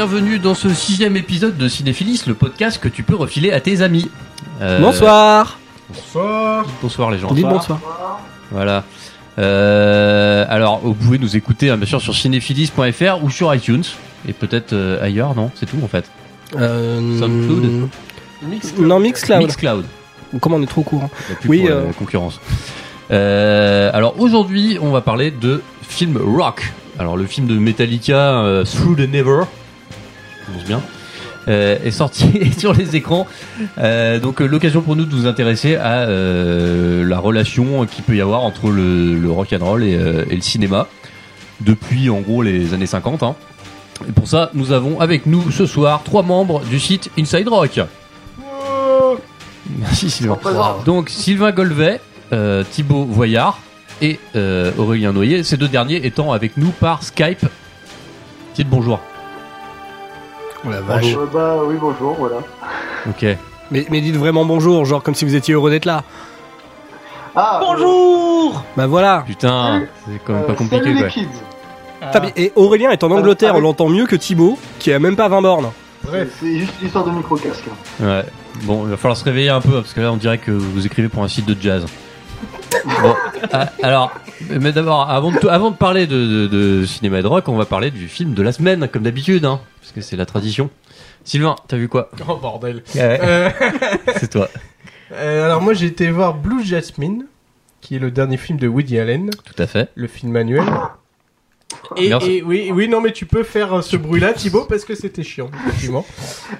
bienvenue 0.00 0.38
dans 0.38 0.54
ce 0.54 0.70
sixième 0.70 1.14
épisode 1.14 1.58
de 1.58 1.68
Cinéphilis, 1.68 2.22
le 2.26 2.32
podcast 2.32 2.80
que 2.80 2.88
tu 2.88 3.02
peux 3.02 3.14
refiler 3.14 3.52
à 3.52 3.60
tes 3.60 3.82
amis. 3.82 4.10
Euh, 4.62 4.80
Bonsoir. 4.80 5.58
Bonsoir. 5.90 6.64
Bonsoir 6.80 7.10
les 7.10 7.18
gens. 7.18 7.30
Dites 7.34 7.44
bonsoir. 7.44 7.78
Voilà. 8.50 8.84
Euh, 9.38 10.46
alors, 10.48 10.78
vous 10.78 10.94
pouvez 10.94 11.18
nous 11.18 11.36
écouter 11.36 11.68
hein, 11.68 11.76
bien 11.76 11.84
sûr 11.84 12.00
sur 12.00 12.14
cinéphilis.fr 12.14 13.22
ou 13.22 13.28
sur 13.28 13.54
iTunes 13.54 13.84
et 14.26 14.32
peut-être 14.32 14.72
euh, 14.72 15.04
ailleurs, 15.04 15.34
non? 15.34 15.50
C'est 15.54 15.66
tout 15.66 15.76
en 15.84 15.88
fait. 15.88 16.10
Euh, 16.56 17.18
Soundcloud. 17.18 17.90
Non, 18.78 19.00
Mixcloud. 19.00 19.38
Mixcloud. 19.38 19.84
Comment 20.40 20.56
on 20.56 20.62
est 20.62 20.66
trop 20.66 20.82
court. 20.82 21.10
Oui, 21.44 21.58
pour 21.58 21.68
la 21.68 21.74
euh. 21.74 21.92
concurrence. 21.92 22.40
Euh, 23.10 23.90
alors 23.92 24.18
aujourd'hui, 24.18 24.78
on 24.80 24.92
va 24.92 25.02
parler 25.02 25.30
de 25.30 25.60
film 25.82 26.16
rock. 26.16 26.72
Alors 26.98 27.18
le 27.18 27.26
film 27.26 27.46
de 27.46 27.58
Metallica, 27.58 28.40
euh, 28.40 28.64
Through 28.64 28.96
the 28.96 29.12
Never, 29.12 29.42
bien, 30.66 30.80
euh, 31.48 31.78
est 31.84 31.90
sorti 31.90 32.52
sur 32.58 32.72
les 32.74 32.96
écrans. 32.96 33.26
Euh, 33.78 34.18
donc 34.18 34.40
euh, 34.40 34.46
l'occasion 34.46 34.82
pour 34.82 34.96
nous 34.96 35.04
de 35.04 35.14
nous 35.14 35.26
intéresser 35.26 35.76
à 35.76 36.00
euh, 36.02 37.04
la 37.04 37.18
relation 37.18 37.86
qu'il 37.86 38.04
peut 38.04 38.16
y 38.16 38.20
avoir 38.20 38.42
entre 38.42 38.70
le, 38.70 39.16
le 39.16 39.30
rock 39.30 39.52
and 39.58 39.64
roll 39.64 39.82
et, 39.84 39.94
euh, 39.96 40.24
et 40.30 40.36
le 40.36 40.42
cinéma 40.42 40.86
depuis 41.60 42.10
en 42.10 42.20
gros 42.20 42.42
les 42.42 42.72
années 42.74 42.86
50. 42.86 43.22
hein. 43.22 43.34
Et 44.08 44.12
pour 44.12 44.26
ça, 44.28 44.50
nous 44.54 44.72
avons 44.72 44.98
avec 45.00 45.26
nous 45.26 45.50
ce 45.50 45.66
soir 45.66 46.02
trois 46.04 46.22
membres 46.22 46.60
du 46.70 46.78
site 46.80 47.10
Inside 47.18 47.48
Rock. 47.48 47.80
Merci 49.78 50.10
Sylvain. 50.10 50.38
Donc 50.86 51.10
Sylvain 51.10 51.52
Golvet, 51.52 52.00
euh, 52.32 52.64
Thibaut 52.70 53.04
Voyard 53.04 53.58
et 54.00 54.18
euh, 54.36 54.72
Aurélien 54.78 55.12
Noyer, 55.12 55.42
ces 55.42 55.56
deux 55.58 55.68
derniers 55.68 56.04
étant 56.06 56.32
avec 56.32 56.56
nous 56.56 56.70
par 56.70 57.02
Skype. 57.02 57.44
Dites 58.54 58.68
bonjour. 58.68 59.00
Oh 60.66 60.70
la 60.70 60.80
vache. 60.80 61.14
Euh, 61.14 61.26
bah 61.32 61.56
oui, 61.64 61.76
bonjour, 61.80 62.14
voilà. 62.18 62.36
Ok. 63.08 63.24
Mais, 63.70 63.86
mais 63.90 64.00
dites 64.00 64.16
vraiment 64.16 64.44
bonjour, 64.44 64.84
genre 64.84 65.02
comme 65.02 65.14
si 65.14 65.24
vous 65.24 65.34
étiez 65.34 65.54
heureux 65.54 65.70
d'être 65.70 65.84
là. 65.84 66.02
Ah, 67.36 67.60
Bonjour 67.62 68.64
Bah 68.76 68.86
voilà. 68.88 69.22
Putain, 69.26 69.84
c'est 70.06 70.20
quand 70.24 70.32
même 70.32 70.42
euh, 70.42 70.46
pas 70.46 70.54
compliqué 70.54 70.84
salut 70.84 71.28
quoi. 72.12 72.22
Et 72.36 72.52
Aurélien 72.56 72.90
est 72.90 73.04
en 73.04 73.10
Angleterre, 73.12 73.54
on 73.54 73.60
l'entend 73.60 73.88
mieux 73.88 74.06
que 74.06 74.16
Thibaut, 74.16 74.58
qui 74.78 74.92
a 74.92 74.98
même 74.98 75.16
pas 75.16 75.28
20 75.28 75.42
bornes. 75.42 75.70
Bref, 76.02 76.28
c'est 76.40 76.58
juste 76.58 76.72
une 76.80 76.86
histoire 76.86 77.04
de 77.04 77.10
micro-casque. 77.10 77.64
hein. 78.02 78.04
Ouais. 78.04 78.24
Bon, 78.64 78.84
il 78.84 78.90
va 78.90 78.96
falloir 78.96 79.16
se 79.16 79.24
réveiller 79.24 79.50
un 79.50 79.60
peu 79.60 79.74
parce 79.80 79.92
que 79.92 80.00
là 80.00 80.10
on 80.12 80.16
dirait 80.16 80.38
que 80.38 80.50
vous 80.50 80.84
écrivez 80.86 81.08
pour 81.08 81.22
un 81.22 81.28
site 81.28 81.46
de 81.46 81.56
jazz. 81.60 81.86
Bon, 83.02 83.14
ah, 83.52 83.68
alors, 83.82 84.12
mais 84.48 84.72
d'abord, 84.72 85.08
avant 85.10 85.32
de, 85.32 85.38
tout- 85.38 85.48
avant 85.48 85.70
de 85.70 85.76
parler 85.76 86.06
de, 86.06 86.46
de- 86.46 86.46
de 86.46 86.84
cinéma 86.86 87.18
et 87.18 87.22
de 87.22 87.26
rock, 87.26 87.48
on 87.48 87.56
va 87.56 87.64
parler 87.64 87.90
du 87.90 88.08
film 88.08 88.34
de 88.34 88.42
la 88.42 88.52
semaine, 88.52 88.88
comme 88.88 89.02
d'habitude, 89.02 89.44
hein, 89.44 89.60
parce 89.80 89.92
que 89.92 90.00
c'est 90.00 90.16
la 90.16 90.26
tradition. 90.26 90.70
Sylvain, 91.24 91.56
t'as 91.68 91.76
vu 91.76 91.88
quoi? 91.88 92.10
Oh 92.28 92.36
bordel. 92.36 92.82
Euh, 92.96 93.50
C'est 94.16 94.30
toi. 94.30 94.48
euh, 95.12 95.44
alors 95.44 95.60
moi 95.60 95.74
j'ai 95.74 95.86
été 95.86 96.10
voir 96.10 96.34
Blue 96.34 96.64
Jasmine, 96.64 97.26
qui 97.80 97.96
est 97.96 97.98
le 97.98 98.10
dernier 98.10 98.36
film 98.36 98.58
de 98.58 98.68
Woody 98.68 98.98
Allen, 98.98 99.30
Tout 99.44 99.60
à 99.62 99.66
fait. 99.66 99.88
le 99.94 100.06
film 100.06 100.36
Et, 101.96 102.42
oui, 102.42 102.70
oui, 102.74 102.88
non 102.88 103.00
mais 103.00 103.12
tu 103.12 103.26
peux 103.26 103.42
faire 103.42 103.78
euh, 103.78 103.82
ce 103.82 103.96
bruit-là, 103.96 104.32
Thibaut, 104.32 104.64
parce 104.68 104.84
que 104.84 104.94
c'était 104.94 105.22
chiant, 105.22 105.50
effectivement. 105.66 106.04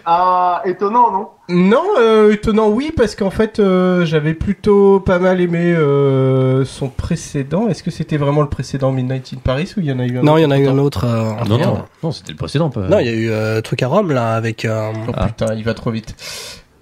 Ah, 0.06 0.62
étonnant, 0.64 1.10
non? 1.12 1.28
Non, 1.48 1.82
euh, 1.98 2.32
étonnant, 2.32 2.68
oui, 2.68 2.92
parce 2.96 3.14
qu'en 3.14 3.30
fait, 3.30 3.58
euh, 3.60 4.04
j'avais 4.06 4.34
plutôt 4.34 5.00
pas 5.00 5.18
mal 5.18 5.40
aimé 5.40 5.72
euh, 5.76 6.64
son 6.64 6.88
précédent. 6.88 7.68
Est-ce 7.68 7.82
que 7.82 7.90
c'était 7.90 8.16
vraiment 8.16 8.40
le 8.42 8.48
précédent 8.48 8.92
Midnight 8.92 9.32
in 9.34 9.38
Paris 9.38 9.72
ou 9.76 9.80
il 9.80 9.86
y 9.86 9.92
en 9.92 9.98
a 9.98 10.06
eu 10.06 10.18
un 10.18 10.22
Non, 10.22 10.32
autre 10.32 10.38
il 10.38 10.42
y 10.42 10.46
en 10.46 10.50
a 10.52 10.58
eu 10.58 10.66
un 10.68 10.78
autre. 10.78 11.04
euh, 11.04 11.22
Non, 11.24 11.30
entre-temps. 11.56 11.74
non, 11.74 11.84
non, 12.04 12.12
c'était 12.12 12.32
le 12.32 12.38
précédent. 12.38 12.70
Pas... 12.70 12.80
Non, 12.88 12.98
il 12.98 13.06
y 13.06 13.10
a 13.10 13.12
eu 13.12 13.30
euh, 13.30 13.60
truc 13.60 13.82
à 13.82 13.88
Rome 13.88 14.12
là 14.12 14.34
avec. 14.34 14.64
euh, 14.64 14.90
Oh 15.08 15.12
Ah. 15.16 15.26
putain, 15.26 15.54
il 15.54 15.64
va 15.64 15.74
trop 15.74 15.90
vite. 15.90 16.14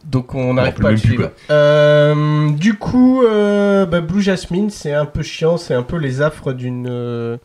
Donc 0.05 0.35
on 0.35 0.55
n'arrive 0.55 0.75
pas 0.75 0.89
à 0.89 0.93
le 0.93 0.97
suivre. 0.97 1.31
Euh, 1.51 2.51
du 2.51 2.75
coup, 2.75 3.23
euh, 3.25 3.85
bah, 3.85 4.01
Blue 4.01 4.23
Jasmine, 4.23 4.71
c'est 4.71 4.93
un 4.95 5.05
peu 5.07 5.23
chiant, 5.23 5.57
c'est 5.59 5.75
un 5.75 5.83
peu 5.83 5.97
les 5.97 6.23
affres 6.23 6.53
d'une 6.53 6.87
euh, 6.89 7.37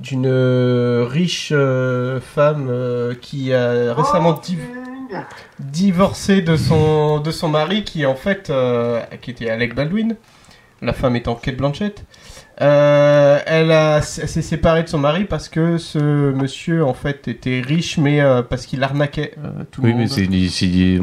d'une 0.00 0.26
euh, 0.26 1.06
riche 1.08 1.50
euh, 1.54 2.20
femme 2.20 2.68
euh, 2.70 3.14
qui 3.20 3.52
a 3.52 3.94
récemment 3.94 4.32
div- 4.32 4.58
divorcé 5.58 6.40
de 6.42 6.56
son 6.56 7.20
de 7.20 7.30
son 7.30 7.48
mari 7.48 7.84
qui 7.84 8.06
en 8.06 8.14
fait 8.14 8.50
euh, 8.50 9.00
qui 9.20 9.30
était 9.30 9.50
Alec 9.50 9.74
Baldwin, 9.74 10.16
la 10.82 10.92
femme 10.92 11.16
étant 11.16 11.34
Kate 11.34 11.56
Blanchett. 11.56 12.04
Euh, 12.62 13.38
elle 13.46 13.70
a 13.72 13.96
elle 13.98 14.02
s'est 14.28 14.42
séparée 14.42 14.82
de 14.82 14.88
son 14.88 14.98
mari 14.98 15.24
parce 15.24 15.48
que 15.48 15.78
ce 15.78 15.98
monsieur 16.32 16.84
en 16.84 16.92
fait 16.92 17.26
était 17.26 17.62
riche 17.66 17.96
mais 17.96 18.20
euh, 18.20 18.42
parce 18.42 18.66
qu'il 18.66 18.82
arnaquait 18.82 19.32
euh, 19.42 19.64
tout 19.70 19.80
Oui, 19.82 19.90
le 19.92 19.96
monde. 19.96 20.02
mais 20.02 20.50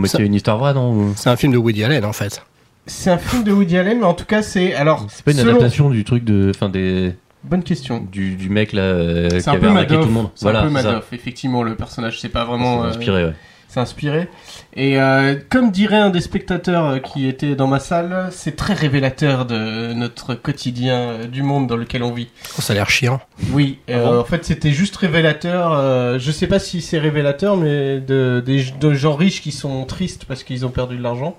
c'est 0.08 0.24
une, 0.24 0.34
histoire 0.36 0.58
vraie, 0.60 0.74
non 0.76 1.14
C'est 1.16 1.30
un 1.32 1.36
film 1.36 1.54
de 1.54 1.58
Woody 1.58 1.84
Allen 1.84 2.06
en 2.06 2.14
fait. 2.14 2.42
C'est 2.86 3.10
un 3.10 3.18
film 3.18 3.44
de 3.44 3.52
Woody 3.52 3.78
Allen, 3.78 4.00
mais 4.00 4.06
en 4.06 4.14
tout 4.14 4.24
cas, 4.24 4.42
c'est. 4.42 4.74
Alors, 4.74 5.06
C'est 5.10 5.26
pas 5.26 5.32
une 5.32 5.38
selon- 5.40 5.50
adaptation 5.58 5.90
du 5.90 6.06
truc 6.06 6.24
de, 6.24 6.52
enfin 6.56 6.70
des, 6.70 7.16
Bonne 7.50 7.64
question. 7.64 8.06
du, 8.12 8.36
du 8.36 8.50
mec 8.50 8.74
là 8.74 8.82
euh, 8.82 9.30
qui 9.30 9.42
C'est 9.42 9.50
un 9.50 9.54
avait 9.54 9.68
arnaqué 9.68 9.92
Madoff. 9.94 10.02
tout 10.02 10.08
le 10.08 10.14
monde. 10.14 10.30
C'est 10.36 10.48
un 10.48 10.64
peu. 10.64 10.70
Madoff, 10.70 11.14
effectivement, 11.14 11.64
le 11.64 11.76
personnage. 11.76 12.20
C'est 12.20 12.30
pas 12.30 12.46
vraiment. 12.46 12.82
C'est 12.82 12.86
euh, 12.88 12.90
inspiré, 12.90 13.26
ouais. 13.26 13.34
C'est 13.70 13.82
inspiré. 13.82 14.30
Et 14.76 14.98
euh, 15.00 15.36
comme 15.50 15.72
dirait 15.72 15.98
un 15.98 16.10
des 16.10 16.22
spectateurs 16.22 16.86
euh, 16.86 17.00
qui 17.00 17.28
était 17.28 17.54
dans 17.56 17.68
ma 17.68 17.80
salle, 17.80 18.30
c'est 18.32 18.56
très 18.56 18.74
révélateur 18.74 19.46
de 19.46 19.92
notre 19.94 20.36
quotidien, 20.36 21.26
du 21.30 21.44
monde 21.44 21.68
dans 21.68 21.76
lequel 21.76 22.02
on 22.04 22.14
vit. 22.14 22.30
Oh, 22.58 22.62
ça 22.62 22.72
a 22.72 22.76
l'air 22.78 22.90
chiant. 22.90 23.20
Oui, 23.52 23.80
euh, 23.90 24.04
Ah 24.08 24.12
bon 24.12 24.20
en 24.20 24.24
fait, 24.24 24.46
c'était 24.46 24.72
juste 24.72 24.96
révélateur. 24.96 25.74
euh, 25.74 26.18
je 26.18 26.32
sais 26.32 26.48
pas 26.48 26.60
si 26.60 26.82
c'est 26.82 26.98
révélateur, 26.98 27.58
mais 27.58 28.00
de, 28.00 28.42
des, 28.46 28.64
de 28.80 28.94
gens 28.94 29.16
riches 29.16 29.42
qui 29.42 29.52
sont 29.52 29.84
tristes 29.84 30.24
parce 30.26 30.44
qu'ils 30.44 30.66
ont 30.66 30.70
perdu 30.72 30.96
de 30.98 31.04
l'argent. 31.04 31.38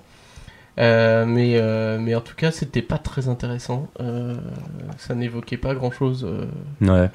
Euh, 0.79 1.25
mais, 1.25 1.53
euh, 1.57 1.97
mais 1.99 2.15
en 2.15 2.21
tout 2.21 2.35
cas, 2.35 2.51
c'était 2.51 2.81
pas 2.81 2.97
très 2.97 3.27
intéressant. 3.27 3.87
Euh, 3.99 4.35
ça 4.97 5.13
n'évoquait 5.15 5.57
pas 5.57 5.75
grand 5.75 5.91
chose. 5.91 6.25
Ouais. 6.81 7.09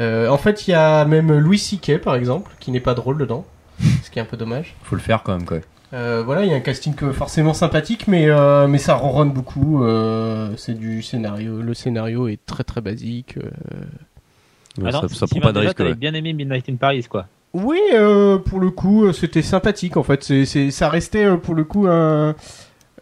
en 0.00 0.38
fait, 0.38 0.66
il 0.66 0.70
y 0.70 0.74
a 0.74 1.04
même 1.04 1.36
Louis 1.38 1.58
C.K. 1.58 1.98
par 1.98 2.14
exemple, 2.14 2.52
qui 2.60 2.70
n'est 2.70 2.80
pas 2.80 2.94
drôle 2.94 3.18
dedans, 3.18 3.44
ce 4.02 4.10
qui 4.10 4.18
est 4.18 4.22
un 4.22 4.26
peu 4.26 4.36
dommage. 4.36 4.74
Faut 4.82 4.96
le 4.96 5.02
faire 5.02 5.22
quand 5.22 5.32
même, 5.36 5.46
quoi. 5.46 5.58
Euh, 5.92 6.22
voilà, 6.24 6.44
il 6.44 6.50
y 6.50 6.52
a 6.52 6.56
un 6.56 6.60
casting 6.60 6.94
forcément 7.12 7.54
sympathique, 7.54 8.08
mais, 8.08 8.28
euh, 8.28 8.66
mais 8.66 8.78
ça 8.78 8.94
ronronne 8.94 9.30
beaucoup. 9.32 9.84
euh, 9.84 10.50
c'est 10.56 10.74
du 10.74 11.00
scénario. 11.02 11.62
Le 11.62 11.74
scénario 11.74 12.26
est 12.28 12.40
très 12.44 12.64
très 12.64 12.80
basique. 12.80 13.36
euh, 13.38 13.50
Ouais, 14.82 14.92
ça, 14.92 15.02
ça 15.08 15.26
prend 15.26 15.40
pas 15.40 15.52
de 15.52 15.60
risque, 15.60 15.78
ouais. 15.78 15.94
bien 15.94 16.12
aimé 16.12 16.32
Midnight 16.34 16.68
in 16.68 16.74
Paris, 16.76 17.04
quoi. 17.08 17.26
Oui, 17.54 17.78
euh, 17.94 18.36
pour 18.36 18.60
le 18.60 18.70
coup, 18.70 19.10
c'était 19.14 19.40
sympathique 19.40 19.96
en 19.96 20.02
fait. 20.02 20.22
C'est, 20.22 20.44
c'est, 20.44 20.70
ça 20.70 20.90
restait 20.90 21.34
pour 21.38 21.54
le 21.54 21.64
coup 21.64 21.86
un. 21.86 22.34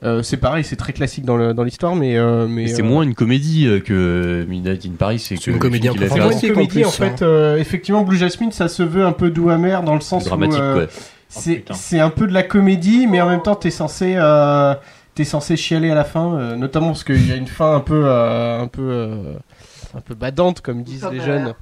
Euh, 0.04 0.22
c'est 0.22 0.36
pareil, 0.36 0.64
c'est 0.64 0.76
très 0.76 0.92
classique 0.92 1.24
dans, 1.24 1.36
le, 1.36 1.54
dans 1.54 1.62
l'histoire, 1.62 1.94
mais. 1.96 2.16
euh, 2.16 2.46
mais 2.46 2.68
C'est 2.68 2.82
euh, 2.82 2.84
moins 2.84 3.02
une 3.02 3.14
comédie 3.14 3.66
que 3.84 4.44
Midnight 4.48 4.84
in 4.86 4.90
Paris, 4.98 5.18
c'est 5.18 5.36
C'est 5.36 5.44
que 5.46 5.50
une 5.52 5.58
comédie 5.58 5.88
un 5.88 5.94
peu 5.94 6.04
a 6.04 6.08
c'est 6.08 6.20
moins 6.20 6.30
une 6.30 6.36
en 6.36 6.40
comédie 6.54 6.84
en, 6.84 6.90
plus, 6.90 6.96
fait. 6.98 7.22
euh, 7.22 7.56
effectivement, 7.56 8.02
Blue 8.02 8.16
Jasmine, 8.18 8.52
ça 8.52 8.68
se 8.68 8.82
veut 8.82 9.04
un 9.04 9.12
peu 9.12 9.30
doux 9.30 9.50
amer 9.50 9.82
dans 9.82 9.94
le 9.94 10.00
sens 10.00 10.24
dramatique, 10.24 10.58
où. 10.58 10.62
euh, 10.62 10.86
ouais. 10.86 11.64
c'est, 11.72 12.00
un 12.00 12.10
peu 12.10 12.26
de 12.26 12.32
la 12.32 12.42
comédie, 12.42 13.06
mais 13.06 13.20
en 13.20 13.28
même 13.28 13.42
temps, 13.42 13.56
t'es 13.56 13.70
censé. 13.70 14.14
Euh, 14.16 14.74
t'es 15.14 15.24
censé 15.24 15.56
chialer 15.56 15.90
à 15.90 15.94
la 15.94 16.04
fin, 16.04 16.34
euh, 16.34 16.56
notamment 16.56 16.88
parce 16.88 17.04
qu'il 17.04 17.26
y 17.28 17.32
a 17.32 17.36
une 17.36 17.46
fin 17.46 17.76
un 17.76 17.80
peu. 17.80 18.02
euh, 18.06 18.60
un 18.60 18.66
peu. 18.68 18.82
euh, 18.82 19.34
un 19.96 20.00
peu 20.00 20.14
badante, 20.16 20.60
comme 20.60 20.82
disent 20.82 21.06
les 21.10 21.20
jeunes. 21.20 21.54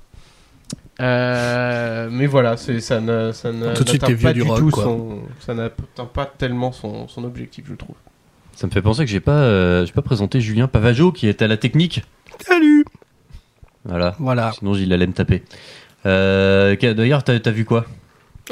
Euh, 1.00 2.08
mais 2.10 2.26
voilà, 2.26 2.56
c'est 2.56 2.80
ça 2.80 3.00
ne 3.00 3.32
ça 3.32 3.52
ne 3.52 3.74
Tout 3.74 3.84
de 3.84 3.88
suite, 3.88 4.02
n'atteint 4.02 4.08
les 4.08 4.14
vieux 4.14 4.28
pas 4.28 4.32
du 4.34 4.40
du 4.40 4.48
rock, 4.48 4.58
tout 4.58 4.70
quoi. 4.70 4.84
son 4.84 5.20
ça 5.40 5.54
n'atteint 5.54 6.04
pas 6.06 6.26
tellement 6.26 6.72
son, 6.72 7.08
son 7.08 7.24
objectif, 7.24 7.64
je 7.68 7.74
trouve. 7.74 7.96
Ça 8.54 8.66
me 8.66 8.72
fait 8.72 8.82
penser 8.82 9.04
que 9.04 9.10
j'ai 9.10 9.20
pas, 9.20 9.32
euh, 9.42 9.86
j'ai 9.86 9.92
pas 9.92 10.02
présenté 10.02 10.40
Julien 10.40 10.68
Pavageau 10.68 11.10
qui 11.12 11.26
est 11.26 11.42
à 11.42 11.48
la 11.48 11.56
technique. 11.56 12.02
Salut 12.40 12.84
Voilà. 13.84 14.14
Voilà. 14.18 14.52
Sinon, 14.52 14.74
il 14.74 14.92
allait 14.92 15.06
me 15.06 15.12
taper. 15.12 15.42
Euh, 16.06 16.76
D'ailleurs, 16.76 17.24
t'as 17.24 17.38
t'as 17.38 17.50
vu 17.50 17.64
quoi? 17.64 17.84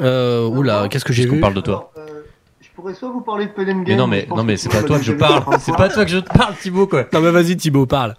Euh, 0.01 0.47
oula, 0.49 0.89
qu'est-ce 0.89 1.05
que 1.05 1.13
j'ai 1.13 1.27
vu? 1.27 1.41
parle 1.41 1.55
de 1.55 1.61
toi? 1.61 1.93
Alors, 1.97 2.09
euh, 2.09 2.23
je 2.61 2.69
pourrais 2.75 2.95
soit 2.95 3.11
vous 3.11 3.21
parler 3.21 3.47
de 3.47 3.63
Game. 3.63 3.85
Mais 3.87 3.97
non, 3.97 4.07
mais 4.07 4.27
non, 4.29 4.45
mais 4.45 4.57
c'est 4.57 4.69
pas 4.69 4.83
toi 4.83 4.99
que 4.99 5.05
je 5.05 5.13
parle. 5.13 5.45
C'est 5.59 5.77
pas 5.77 5.89
toi 5.89 6.05
que 6.05 6.11
je 6.11 6.19
te 6.19 6.33
parle, 6.33 6.55
Thibaut, 6.57 6.87
quoi. 6.87 7.05
Non 7.13 7.21
mais 7.21 7.31
vas-y 7.31 7.57
Thibaut, 7.57 7.87
parle. 7.87 8.15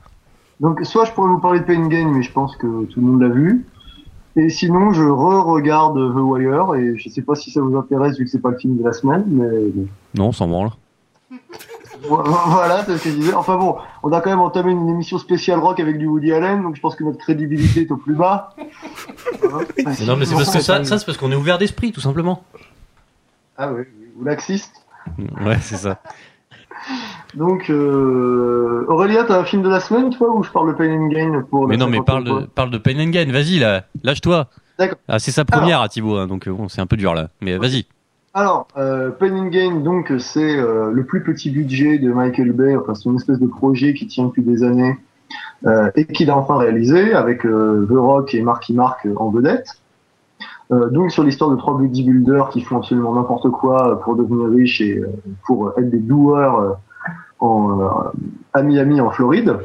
Donc, 0.59 0.79
soit 0.85 1.05
je 1.05 1.11
pourrais 1.11 1.29
vous 1.29 1.39
parler 1.39 1.61
de 1.61 1.65
Pen 1.65 1.85
and 1.85 1.87
Game, 1.87 2.11
mais 2.13 2.21
je 2.21 2.31
pense 2.31 2.55
que 2.57 2.85
tout 2.85 2.99
le 2.99 3.05
monde 3.07 3.21
l'a 3.21 3.29
vu. 3.29 3.65
Et 4.35 4.49
sinon, 4.49 4.93
je 4.93 5.03
re-regarde 5.03 5.95
The 5.95 6.19
Wire, 6.19 6.75
et 6.75 6.97
je 6.97 7.09
sais 7.09 7.21
pas 7.21 7.35
si 7.35 7.51
ça 7.51 7.61
vous 7.61 7.75
intéresse 7.75 8.17
vu 8.17 8.25
que 8.25 8.29
c'est 8.31 8.39
pas 8.41 8.51
le 8.51 8.57
film 8.57 8.77
de 8.77 8.83
la 8.83 8.93
semaine, 8.93 9.25
mais. 9.27 9.71
Non, 10.15 10.27
on 10.27 10.31
s'en 10.31 10.47
branle. 10.47 10.69
voilà, 12.01 12.83
c'est 12.85 12.97
ce 12.97 13.03
que 13.03 13.09
je 13.09 13.15
disais. 13.15 13.33
Enfin 13.33 13.57
bon, 13.57 13.77
on 14.03 14.11
a 14.11 14.21
quand 14.21 14.29
même 14.29 14.39
entamé 14.39 14.71
une 14.71 14.89
émission 14.89 15.17
spéciale 15.17 15.59
rock 15.59 15.79
avec 15.79 15.97
du 15.97 16.07
Woody 16.07 16.33
Allen, 16.33 16.63
donc 16.63 16.75
je 16.75 16.81
pense 16.81 16.95
que 16.95 17.03
notre 17.03 17.19
crédibilité 17.19 17.81
est 17.81 17.91
au 17.91 17.97
plus 17.97 18.15
bas. 18.15 18.55
Voilà. 19.41 19.67
Mais 19.77 20.05
non, 20.05 20.17
mais 20.17 20.25
c'est 20.25 20.35
parce 20.35 20.51
que 20.51 20.59
ça, 20.59 20.83
ça 20.83 20.97
c'est 20.99 21.05
parce 21.05 21.17
qu'on 21.17 21.31
est 21.31 21.35
ouvert 21.35 21.57
d'esprit, 21.57 21.91
tout 21.91 22.01
simplement. 22.01 22.43
Ah 23.57 23.71
oui, 23.71 23.83
ou 24.19 24.23
laxiste. 24.23 24.85
Ouais, 25.45 25.57
c'est 25.61 25.77
ça. 25.77 26.01
Donc, 27.35 27.69
euh... 27.69 28.85
Aurélien, 28.87 29.23
t'as 29.25 29.39
un 29.39 29.45
film 29.45 29.61
de 29.61 29.69
la 29.69 29.79
semaine, 29.79 30.09
toi, 30.09 30.35
ou 30.35 30.43
je 30.43 30.51
parle 30.51 30.69
de 30.69 30.73
Pain 30.73 30.91
and 30.91 31.07
Gain 31.07 31.45
pour 31.49 31.67
Mais 31.67 31.77
non, 31.77 31.87
mais 31.87 31.99
50e 31.99 32.03
parle 32.03 32.23
de, 32.23 32.45
parle 32.45 32.69
de 32.71 32.77
Pain 32.77 32.99
and 32.99 33.09
Gain, 33.09 33.31
vas-y 33.31 33.59
là, 33.59 33.85
lâche-toi. 34.03 34.47
D'accord. 34.77 34.97
Ah, 35.07 35.19
c'est 35.19 35.31
sa 35.31 35.45
première 35.45 35.81
à 35.81 35.89
Thibaut, 35.89 36.17
hein, 36.17 36.27
donc 36.27 36.47
euh, 36.47 36.51
bon, 36.51 36.67
c'est 36.67 36.81
un 36.81 36.87
peu 36.87 36.97
dur 36.97 37.13
là. 37.13 37.29
Mais 37.39 37.57
vas-y. 37.57 37.85
Alors, 38.33 38.67
euh, 38.77 39.11
Pain 39.11 39.35
and 39.35 39.47
Gain, 39.47 39.81
donc, 39.81 40.13
c'est 40.19 40.57
euh, 40.57 40.89
le 40.91 41.03
plus 41.03 41.21
petit 41.21 41.49
budget 41.49 41.97
de 41.99 42.13
Michael 42.13 42.53
Bay. 42.53 42.77
Enfin, 42.77 42.95
c'est 42.95 43.09
une 43.09 43.17
espèce 43.17 43.39
de 43.39 43.47
projet 43.47 43.93
qui 43.93 44.07
tient 44.07 44.25
depuis 44.25 44.41
des 44.41 44.63
années 44.63 44.97
euh, 45.65 45.91
et 45.95 46.05
qu'il 46.05 46.29
a 46.29 46.37
enfin 46.37 46.57
réalisé 46.57 47.13
avec 47.13 47.45
euh, 47.45 47.85
The 47.89 47.97
Rock 47.97 48.33
et 48.33 48.41
Marky 48.41 48.73
Mark 48.73 49.05
en 49.17 49.29
vedette. 49.31 49.81
Euh, 50.71 50.89
donc, 50.89 51.11
sur 51.11 51.23
l'histoire 51.23 51.51
de 51.51 51.57
trois 51.57 51.77
bodybuilders 51.77 52.47
qui 52.49 52.61
font 52.61 52.77
absolument 52.77 53.15
n'importe 53.15 53.49
quoi 53.49 53.99
pour 54.01 54.15
devenir 54.15 54.47
riches 54.47 54.79
et 54.79 55.03
pour 55.45 55.73
être 55.77 55.89
des 55.89 55.99
doueurs 55.99 56.79
en, 57.41 57.81
à 58.53 58.61
Miami, 58.61 59.01
en 59.01 59.09
Floride. 59.09 59.57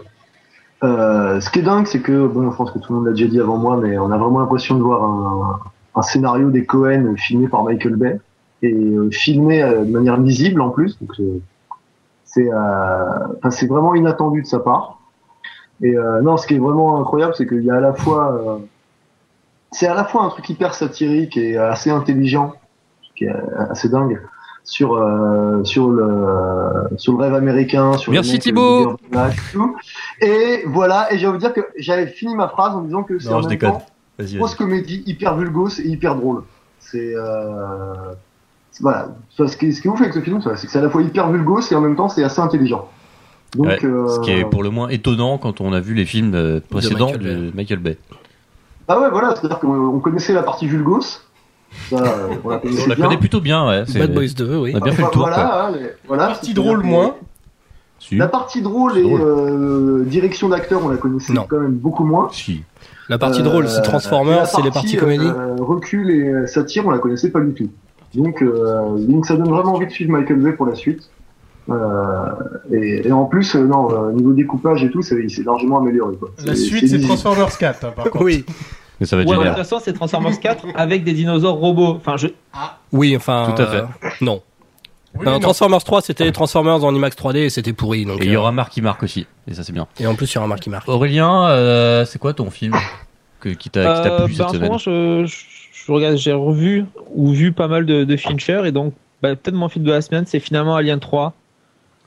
Ce 0.83 1.51
qui 1.51 1.61
est 1.61 1.63
dingue, 1.63 1.87
c'est 1.87 2.01
que, 2.01 2.27
bon, 2.27 2.51
je 2.51 2.57
pense 2.57 2.73
que 2.73 2.81
tout 2.81 2.93
le 2.93 2.99
monde 2.99 3.07
l'a 3.07 3.13
déjà 3.13 3.29
dit 3.29 3.41
avant 3.41 3.59
moi, 3.59 3.77
mais 3.81 3.97
on 3.97 4.11
a 4.11 4.19
vraiment 4.19 4.41
l'impression 4.41 4.77
de 4.77 4.83
voir 4.83 5.05
un, 5.05 5.61
un 5.95 6.03
scénario 6.03 6.51
des 6.51 6.67
Cohen 6.67 7.15
filmé 7.17 7.47
par 7.47 7.63
Michael 7.63 7.95
Bay 7.95 8.21
et 8.63 8.73
euh, 8.73 9.11
filmé 9.11 9.63
euh, 9.63 9.85
de 9.85 9.91
manière 9.91 10.21
visible 10.21 10.61
en 10.61 10.71
plus. 10.71 10.99
Donc 11.01 11.19
euh, 11.21 11.41
c'est 12.25 12.51
euh, 12.53 12.57
enfin, 13.39 13.51
c'est 13.51 13.67
vraiment 13.67 13.95
inattendu 13.95 14.43
de 14.43 14.47
sa 14.47 14.61
part. 14.61 15.01
Et 15.83 15.97
euh, 15.97 16.23
non, 16.23 16.37
ce 16.37 16.47
qui 16.47 16.55
est 16.55 16.59
vraiment 16.59 17.01
incroyable, 17.01 17.35
c'est 17.37 17.47
qu'il 17.47 17.63
y 17.63 17.71
a 17.71 17.77
à 17.77 17.81
la 17.81 17.93
fois 17.93 18.33
euh, 18.33 18.59
c'est 19.73 19.87
à 19.87 19.95
la 19.95 20.05
fois 20.05 20.25
un 20.25 20.29
truc 20.29 20.49
hyper 20.49 20.75
satirique 20.75 21.37
et 21.37 21.59
assez 21.59 21.91
intelligent, 21.91 22.55
qui 23.15 23.25
est 23.25 23.35
assez 23.71 23.89
dingue 23.89 24.21
sur 24.65 24.95
euh, 24.95 25.63
sur 25.65 25.91
le 25.91 26.89
sur 26.97 27.13
le 27.13 27.19
rêve 27.19 27.35
américain, 27.35 27.93
sur 27.99 28.11
les 28.11 28.19
Merci 28.19 28.39
Thibaut. 28.39 28.97
Et 30.21 30.65
voilà, 30.67 31.13
et 31.13 31.19
j'ai 31.19 31.27
envie 31.27 31.39
de 31.39 31.43
dire 31.43 31.53
que 31.53 31.67
j'avais 31.79 32.07
fini 32.07 32.35
ma 32.35 32.49
phrase 32.49 32.75
en 32.75 32.81
disant 32.81 33.03
que 33.03 33.19
c'est 33.19 33.29
en 33.29 33.43
je 33.43 33.49
même 33.49 33.59
déconne. 33.59 33.73
temps 33.73 33.87
Vas-y, 34.19 34.37
grosse 34.37 34.55
comédie 34.55 35.03
hyper 35.07 35.37
vulgose 35.37 35.79
et 35.81 35.89
hyper 35.89 36.17
drôle. 36.17 36.43
C'est 36.81 37.13
euh... 37.15 38.15
voilà. 38.81 39.09
Ce 39.31 39.57
qui, 39.57 39.73
ce 39.73 39.81
qui 39.81 39.89
est 39.89 39.91
ouf 39.91 40.01
avec 40.01 40.13
ce 40.15 40.21
film, 40.21 40.41
c'est 40.43 40.67
que 40.67 40.73
c'est 40.73 40.79
à 40.79 40.83
la 40.83 40.91
fois 40.91 41.03
hyper 41.03 41.31
vulgose 41.31 41.71
et 41.73 41.75
en 41.75 41.81
même 41.81 41.97
temps 41.97 42.09
c'est 42.09 42.25
assez 42.25 42.41
intelligent. 42.41 42.89
Donc, 43.57 43.67
Ouais, 43.67 43.79
euh... 43.85 44.09
Ce 44.09 44.21
qui 44.21 44.31
est 44.33 44.45
pour 44.45 44.63
le 44.63 44.71
moins 44.71 44.89
étonnant 44.89 45.39
quand 45.39 45.61
on 45.61 45.73
a 45.73 45.81
vu 45.81 45.95
les 45.95 46.05
films 46.05 46.35
euh, 46.35 46.61
précédents 46.69 47.07
Michael 47.13 47.23
de 47.23 47.53
Michael 47.55 47.79
Bay. 47.79 47.97
ah 48.89 49.01
ouais, 49.01 49.09
voilà, 49.11 49.35
c'est-à-dire 49.35 49.59
qu'on 49.61 49.75
on 49.75 49.99
connaissait 50.01 50.33
la 50.35 50.43
partie 50.43 50.67
vulgose. 50.67 51.21
Ça, 51.91 51.97
euh, 51.97 52.29
on 52.45 52.49
la 52.51 52.59
connaissait 52.59 52.83
On 52.87 52.89
la 52.89 52.97
connaît 52.97 53.17
plutôt 53.19 53.41
bien, 53.41 53.67
ouais. 53.67 53.85
c'est- 53.87 53.99
Bad 53.99 54.13
Boys 54.15 54.27
2, 54.37 54.57
oui. 54.59 54.73
On 54.75 54.79
a 54.79 54.81
bien 54.81 54.93
fait 54.93 55.03
le 55.03 55.09
tour. 55.11 55.23
Voilà, 55.23 55.69
quoi. 55.69 55.71
les- 55.79 55.91
voilà. 56.07 56.27
Partie 56.27 56.55
drôle 56.55 56.83
moins. 56.83 57.15
Si. 57.99 58.17
La 58.17 58.29
partie 58.29 58.61
drôle 58.61 58.99
et 58.99 59.03
drôle. 59.03 59.21
euh, 59.23 60.05
direction 60.05 60.49
d'acteur, 60.51 60.81
on 60.85 60.89
la 60.89 60.97
connaissait 60.99 61.33
Non. 61.33 61.47
quand 61.49 61.59
même 61.59 61.73
beaucoup 61.73 62.05
moins. 62.05 62.29
Si. 62.31 62.63
La 63.09 63.17
partie 63.19 63.41
Euh, 63.41 63.45
drôle, 63.45 63.69
c'est 63.69 63.81
Transformers, 63.83 64.41
la 64.41 64.47
c'est 64.47 64.63
les 64.63 64.71
parties 64.71 64.97
partie, 64.97 65.17
comédie. 65.17 65.25
euh, 65.27 65.55
recul 65.59 66.11
et 66.11 66.29
euh, 66.29 66.47
satire, 66.47 66.87
on 66.87 66.91
la 66.91 66.99
connaissait 66.99 67.31
pas 67.31 67.41
du 67.41 67.55
tout. 67.55 67.71
Donc, 68.17 68.43
euh, 68.43 68.97
donc 68.99 69.27
ça 69.27 69.37
donne 69.37 69.49
vraiment 69.51 69.75
envie 69.75 69.87
de 69.87 69.91
suivre 69.93 70.11
Michael 70.13 70.39
Bay 70.41 70.53
pour 70.53 70.67
la 70.67 70.75
suite. 70.75 71.11
Euh, 71.69 72.27
et, 72.73 73.09
et 73.09 73.13
en 73.13 73.25
plus, 73.25 73.55
euh, 73.57 73.65
non, 73.67 73.91
euh, 73.91 74.13
niveau 74.13 74.33
découpage 74.33 74.85
et 74.85 74.91
tout, 74.91 75.03
c'est 75.03 75.17
il 75.23 75.31
s'est 75.31 75.43
largement 75.43 75.79
amélioré. 75.79 76.15
Quoi. 76.17 76.31
La 76.45 76.55
suite, 76.55 76.89
c'est. 76.89 77.01
Transformers 77.01 77.57
4, 77.59 77.85
hein, 77.85 77.93
par 77.95 78.05
contre. 78.11 78.25
Oui, 78.25 78.45
Mais 79.01 79.07
ça 79.07 79.17
va 79.17 79.23
être 79.23 79.29
Ouais, 79.29 79.35
de 79.35 79.41
toute 79.41 79.49
génial. 79.51 79.65
façon, 79.65 79.81
c'est 79.85 79.93
Transformers 79.93 80.39
4 80.39 80.67
avec 80.77 81.03
des 81.05 81.13
dinosaures 81.13 81.57
robots. 81.57 81.95
Enfin, 81.97 82.17
je... 82.17 82.29
oui, 82.93 83.17
enfin. 83.17 83.53
Tout 83.57 83.63
à 83.63 83.67
fait. 83.67 83.77
euh, 83.79 83.85
non. 84.21 84.43
Oui, 85.19 85.25
Non, 85.25 85.33
non. 85.33 85.41
Transformers 85.41 85.83
3, 85.83 86.03
c'était 86.03 86.25
les 86.25 86.33
Transformers 86.33 86.85
en 86.85 86.95
IMAX 86.95 87.17
3D 87.17 87.37
et 87.39 87.51
c'était 87.51 87.73
pourri. 87.73 88.05
Donc, 88.05 88.21
Et 88.23 88.27
il 88.27 88.33
y 88.33 88.37
aura 88.37 88.53
Marc 88.53 88.71
qui 88.73 88.83
marque 88.83 89.03
aussi. 89.03 89.27
Et 89.49 89.55
ça, 89.55 89.65
c'est 89.65 89.73
bien. 89.73 89.87
et 89.99 90.07
en 90.07 90.15
plus, 90.15 90.31
il 90.31 90.35
y 90.37 90.39
aura 90.39 90.47
Marc 90.47 90.61
qui 90.61 90.71
marque. 90.71 90.89
Aurélien, 90.89 91.49
euh, 91.49 92.05
c'est 92.05 92.19
quoi 92.21 92.33
ton 92.35 92.51
film 92.51 92.75
que, 93.41 93.49
qui 93.49 93.71
t'a 93.71 93.81
Euh, 94.05 94.25
plu 94.27 94.35
bah, 94.37 94.37
cette 94.37 94.41
en 94.47 94.49
ce 94.51 94.55
semaine? 94.55 94.69
moment, 94.69 94.79
je, 94.79 95.25
je, 95.27 95.37
je 95.87 95.93
regarde, 95.93 96.17
j'ai 96.17 96.33
revu 96.33 96.85
ou 97.15 97.31
vu 97.31 97.53
pas 97.53 97.69
mal 97.69 97.87
de, 97.87 98.05
de 98.05 98.17
Fincher 98.17 98.63
et 98.65 98.73
donc 98.73 98.93
bah, 99.23 99.35
peut-être 99.37 99.55
mon 99.55 99.69
film 99.69 99.85
de 99.85 99.93
la 99.93 100.03
semaine, 100.03 100.25
c'est 100.27 100.41
finalement 100.41 100.75
Alien 100.77 100.99
3 100.99 101.33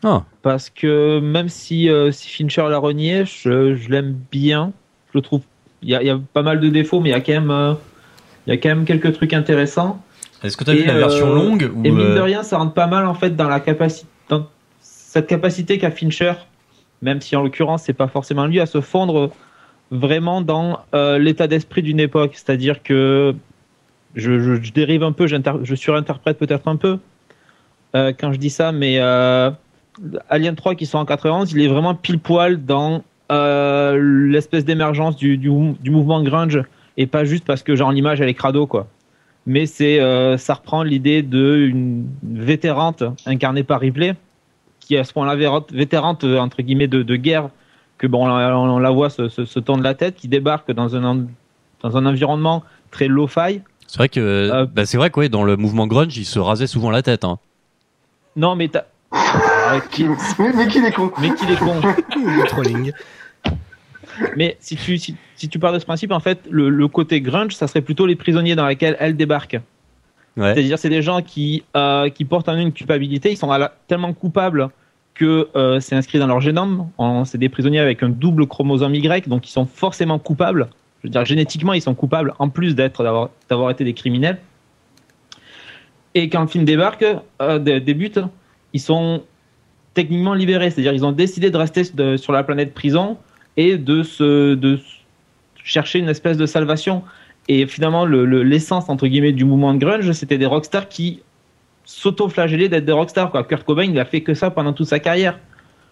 Ah, 0.03 0.23
parce 0.41 0.69
que 0.69 1.19
même 1.19 1.49
si, 1.49 1.89
euh, 1.89 2.11
si 2.11 2.29
Fincher 2.29 2.65
l'a 2.69 2.77
renié, 2.77 3.23
je, 3.25 3.75
je 3.75 3.89
l'aime 3.89 4.17
bien. 4.31 4.73
Je 5.11 5.17
le 5.17 5.21
trouve, 5.21 5.41
il 5.81 5.89
y 5.89 5.95
a, 5.95 6.03
il 6.03 6.07
y 6.07 6.11
a 6.11 6.19
pas 6.33 6.43
mal 6.43 6.59
de 6.59 6.69
défauts, 6.69 6.99
mais 6.99 7.09
il 7.09 7.11
y 7.13 7.15
a 7.15 7.21
quand 7.21 7.31
même, 7.31 7.51
euh, 7.51 7.73
il 8.45 8.51
y 8.51 8.53
a 8.53 8.57
quand 8.57 8.69
même 8.69 8.85
quelques 8.85 9.13
trucs 9.13 9.33
intéressants. 9.33 10.01
Est-ce 10.43 10.57
que 10.57 10.63
t'as 10.63 10.73
Et, 10.73 10.81
vu 10.81 10.85
la 10.85 10.97
version 10.97 11.31
euh, 11.31 11.35
longue 11.35 11.71
ou 11.73 11.85
Et 11.85 11.91
mine 11.91 12.15
de 12.15 12.19
rien, 12.19 12.43
ça 12.43 12.57
rentre 12.57 12.73
pas 12.73 12.87
mal 12.87 13.05
en 13.05 13.13
fait 13.13 13.35
dans 13.35 13.47
la 13.47 13.59
capacité, 13.59 14.07
dans 14.27 14.45
cette 14.81 15.27
capacité 15.27 15.77
qu'a 15.77 15.91
Fincher, 15.91 16.33
même 17.01 17.21
si 17.21 17.35
en 17.35 17.43
l'occurrence 17.43 17.83
c'est 17.83 17.93
pas 17.93 18.07
forcément 18.07 18.45
lui, 18.45 18.59
à 18.59 18.65
se 18.65 18.81
fondre 18.81 19.31
vraiment 19.89 20.41
dans 20.41 20.81
l'état 20.93 21.47
d'esprit 21.47 21.81
d'une 21.81 21.99
époque. 21.99 22.33
C'est-à-dire 22.35 22.83
que 22.83 23.33
je, 24.15 24.71
dérive 24.71 25.03
un 25.03 25.11
peu, 25.11 25.27
je 25.27 25.75
surinterprète 25.75 26.37
peut-être 26.37 26.67
un 26.67 26.75
peu 26.75 26.99
euh, 27.95 28.13
quand 28.17 28.33
je 28.33 28.37
dis 28.37 28.49
ça, 28.49 28.71
mais 28.71 28.97
euh, 28.99 29.51
Alien 30.29 30.55
3 30.55 30.75
qui 30.75 30.85
sort 30.85 31.01
en 31.01 31.05
91, 31.05 31.51
il 31.53 31.61
est 31.61 31.67
vraiment 31.67 31.95
pile 31.95 32.19
poil 32.19 32.63
dans 32.63 33.03
euh, 33.31 34.27
l'espèce 34.29 34.65
d'émergence 34.65 35.15
du, 35.15 35.49
mouvement 35.49 36.21
grunge 36.23 36.61
et 36.97 37.07
pas 37.07 37.23
juste 37.23 37.45
parce 37.45 37.63
que 37.63 37.75
genre 37.75 37.91
l'image 37.91 38.21
elle 38.21 38.29
est 38.29 38.33
crado 38.33 38.67
quoi. 38.67 38.87
Mais 39.45 39.65
c'est 39.65 39.99
ça 40.37 40.53
reprend 40.53 40.83
l'idée 40.83 41.21
d'une 41.23 42.07
vétérante 42.23 43.03
incarnée 43.25 43.63
par 43.63 43.79
Ripley 43.79 44.15
qui 44.79 44.97
à 44.97 45.03
ce 45.03 45.13
point-là 45.13 45.35
vétérante 45.71 46.23
entre 46.23 46.61
guillemets 46.61 46.87
de, 46.87 47.15
guerre 47.15 47.49
que 47.97 48.05
bon 48.05 48.29
on, 48.29 48.79
la- 48.79 48.91
voit 48.91 49.09
se, 49.09 49.29
se, 49.29 49.59
tendre 49.59 49.81
la 49.81 49.95
tête 49.95 50.15
qui 50.15 50.27
débarque 50.27 50.71
dans 50.71 50.95
un 50.95 51.25
dans 51.81 51.97
un 51.97 52.05
environnement 52.05 52.63
très 52.91 53.07
low-fi 53.07 53.61
C'est 53.91 53.97
vrai 53.97 54.07
que 54.09 54.19
Euh, 54.19 54.65
bah, 54.67 54.85
c'est 54.85 54.97
vrai 54.97 55.09
que 55.09 55.19
ouais, 55.19 55.29
dans 55.29 55.43
le 55.43 55.57
mouvement 55.57 55.87
grunge, 55.87 56.15
il 56.15 56.25
se 56.25 56.37
rasait 56.37 56.67
souvent 56.67 56.91
la 56.91 57.01
tête. 57.01 57.23
Hein. 57.23 57.39
non 58.35 58.55
mais 58.55 58.67
t'as 58.67 58.83
Ah, 59.11 59.79
qui- 59.91 60.05
Mais, 60.37 60.53
mais 60.55 60.67
qu'il 60.67 60.85
est 60.85 60.91
con. 60.91 61.11
mais 61.19 61.33
qu'il 61.33 61.49
est 61.49 61.57
con 61.57 61.73
Le 62.15 62.45
trolling. 62.47 62.91
mais 64.35 64.57
si 64.59 64.75
tu 64.75 64.97
si, 64.99 65.15
si 65.35 65.49
tu 65.49 65.57
pars 65.59 65.73
de 65.73 65.79
ce 65.79 65.85
principe 65.85 66.11
en 66.11 66.19
fait 66.19 66.39
le, 66.49 66.69
le 66.69 66.87
côté 66.87 67.19
grunge 67.21 67.55
ça 67.55 67.67
serait 67.67 67.81
plutôt 67.81 68.05
les 68.05 68.15
prisonniers 68.15 68.55
dans 68.55 68.67
lesquels 68.67 68.95
elle 68.99 69.15
débarque 69.15 69.57
Ouais. 70.37 70.53
C'est-à-dire, 70.53 70.79
c'est 70.79 70.89
des 70.89 71.01
gens 71.01 71.21
qui, 71.21 71.63
euh, 71.75 72.07
qui 72.09 72.23
portent 72.23 72.47
en 72.47 72.53
eux 72.55 72.59
une 72.61 72.71
culpabilité. 72.71 73.29
Ils 73.31 73.35
sont 73.35 73.51
la- 73.51 73.73
tellement 73.89 74.13
coupables 74.13 74.69
que 75.13 75.49
euh, 75.57 75.81
c'est 75.81 75.95
inscrit 75.95 76.17
dans 76.17 76.27
leur 76.27 76.39
génome. 76.39 76.87
C'est 77.25 77.37
des 77.39 77.49
prisonniers 77.49 77.79
avec 77.79 78.03
un 78.03 78.09
double 78.09 78.45
chromosome 78.47 78.95
Y, 78.95 79.27
donc 79.27 79.49
ils 79.49 79.51
sont 79.51 79.65
forcément 79.65 80.17
coupables. 80.17 80.69
Je 81.01 81.07
veux 81.07 81.11
dire, 81.11 81.23
génétiquement, 81.25 81.73
ils 81.73 81.81
sont 81.81 81.95
coupables, 81.95 82.33
en 82.39 82.49
plus 82.49 82.75
d'être 82.75 83.03
d'avoir 83.03 83.29
d'avoir 83.49 83.71
été 83.71 83.83
des 83.83 83.93
criminels. 83.93 84.37
Et 86.15 86.29
quand 86.29 86.41
le 86.41 86.47
film 86.47 86.65
débarque, 86.65 87.05
euh, 87.41 87.59
dé- 87.59 87.79
débute, 87.79 88.19
ils 88.73 88.79
sont 88.81 89.23
techniquement 89.93 90.33
libérés. 90.33 90.71
C'est-à-dire, 90.71 90.93
ils 90.93 91.05
ont 91.05 91.11
décidé 91.11 91.51
de 91.51 91.57
rester 91.57 91.83
sur 92.17 92.33
la 92.33 92.43
planète 92.43 92.73
prison 92.73 93.17
et 93.57 93.77
de 93.77 94.03
se 94.03 94.55
de 94.55 94.79
chercher 95.63 95.99
une 95.99 96.09
espèce 96.09 96.37
de 96.37 96.45
salvation. 96.45 97.03
Et 97.47 97.65
finalement, 97.67 98.05
le- 98.05 98.25
le- 98.25 98.43
l'essence 98.43 98.89
entre 98.89 99.07
guillemets 99.07 99.31
du 99.31 99.45
mouvement 99.45 99.73
de 99.73 99.79
grunge, 99.79 100.11
c'était 100.11 100.37
des 100.37 100.45
rockstars 100.45 100.87
qui 100.89 101.21
s'auto-flagellaient 101.85 102.69
d'être 102.69 102.85
des 102.85 102.91
rockstars. 102.91 103.31
Quoi. 103.31 103.43
Kurt 103.43 103.63
Cobain, 103.63 103.83
il 103.83 103.99
a 103.99 104.05
fait 104.05 104.21
que 104.21 104.33
ça 104.33 104.51
pendant 104.51 104.73
toute 104.73 104.87
sa 104.87 104.99
carrière. 104.99 105.39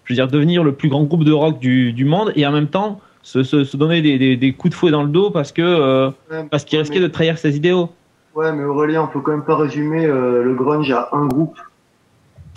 Je 0.04 0.14
veux 0.14 0.16
dire, 0.16 0.28
devenir 0.28 0.64
le 0.64 0.74
plus 0.74 0.90
grand 0.90 1.04
groupe 1.04 1.24
de 1.24 1.32
rock 1.32 1.60
du, 1.60 1.94
du 1.94 2.06
monde 2.06 2.32
et 2.36 2.46
en 2.46 2.52
même 2.52 2.68
temps 2.68 3.00
se, 3.28 3.44
se, 3.44 3.64
se 3.66 3.76
donner 3.76 4.02
des, 4.02 4.18
des, 4.18 4.38
des 4.38 4.54
coups 4.54 4.72
de 4.72 4.76
fouet 4.76 4.90
dans 4.92 5.04
le 5.04 5.10
dos 5.10 5.30
parce 5.32 5.52
que 5.52 5.62
euh, 5.62 6.12
parce 6.50 6.64
qu'il 6.64 6.80
risquait 6.80 7.02
de 7.02 7.08
trahir 7.08 7.38
ses 7.38 7.58
idéaux. 7.58 7.90
Ouais, 8.34 8.54
mais 8.54 8.64
Aurélien, 8.64 9.02
on 9.04 9.08
peut 9.08 9.20
quand 9.20 9.32
même 9.32 9.44
pas 9.44 9.58
résumer 9.58 10.06
euh, 10.06 10.44
le 10.44 10.54
grunge 10.56 10.90
à 10.92 11.10
un 11.12 11.26
groupe. 11.26 11.58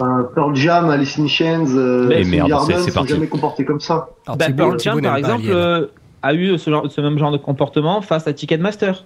Enfin, 0.00 0.28
Pearl 0.34 0.54
Jam, 0.54 0.88
Alice 0.88 1.18
in 1.18 1.26
Chains, 1.26 1.66
euh, 1.76 2.22
Soundgarden 2.22 2.78
c'est- 2.78 2.90
c'est 2.92 3.08
jamais 3.08 3.26
comportés 3.26 3.64
comme 3.64 3.80
ça. 3.80 4.10
Alors, 4.26 4.36
Bah, 4.38 4.46
Pearl 4.56 4.78
Jam, 4.78 5.00
par 5.02 5.16
exemple, 5.16 5.46
euh, 5.48 5.86
a 6.22 6.34
eu 6.34 6.56
ce, 6.56 6.70
genre- 6.70 6.90
ce 6.90 7.00
même 7.00 7.18
genre 7.18 7.32
de 7.32 7.36
comportement 7.38 8.00
face 8.00 8.26
à 8.28 8.32
Ticketmaster. 8.32 9.04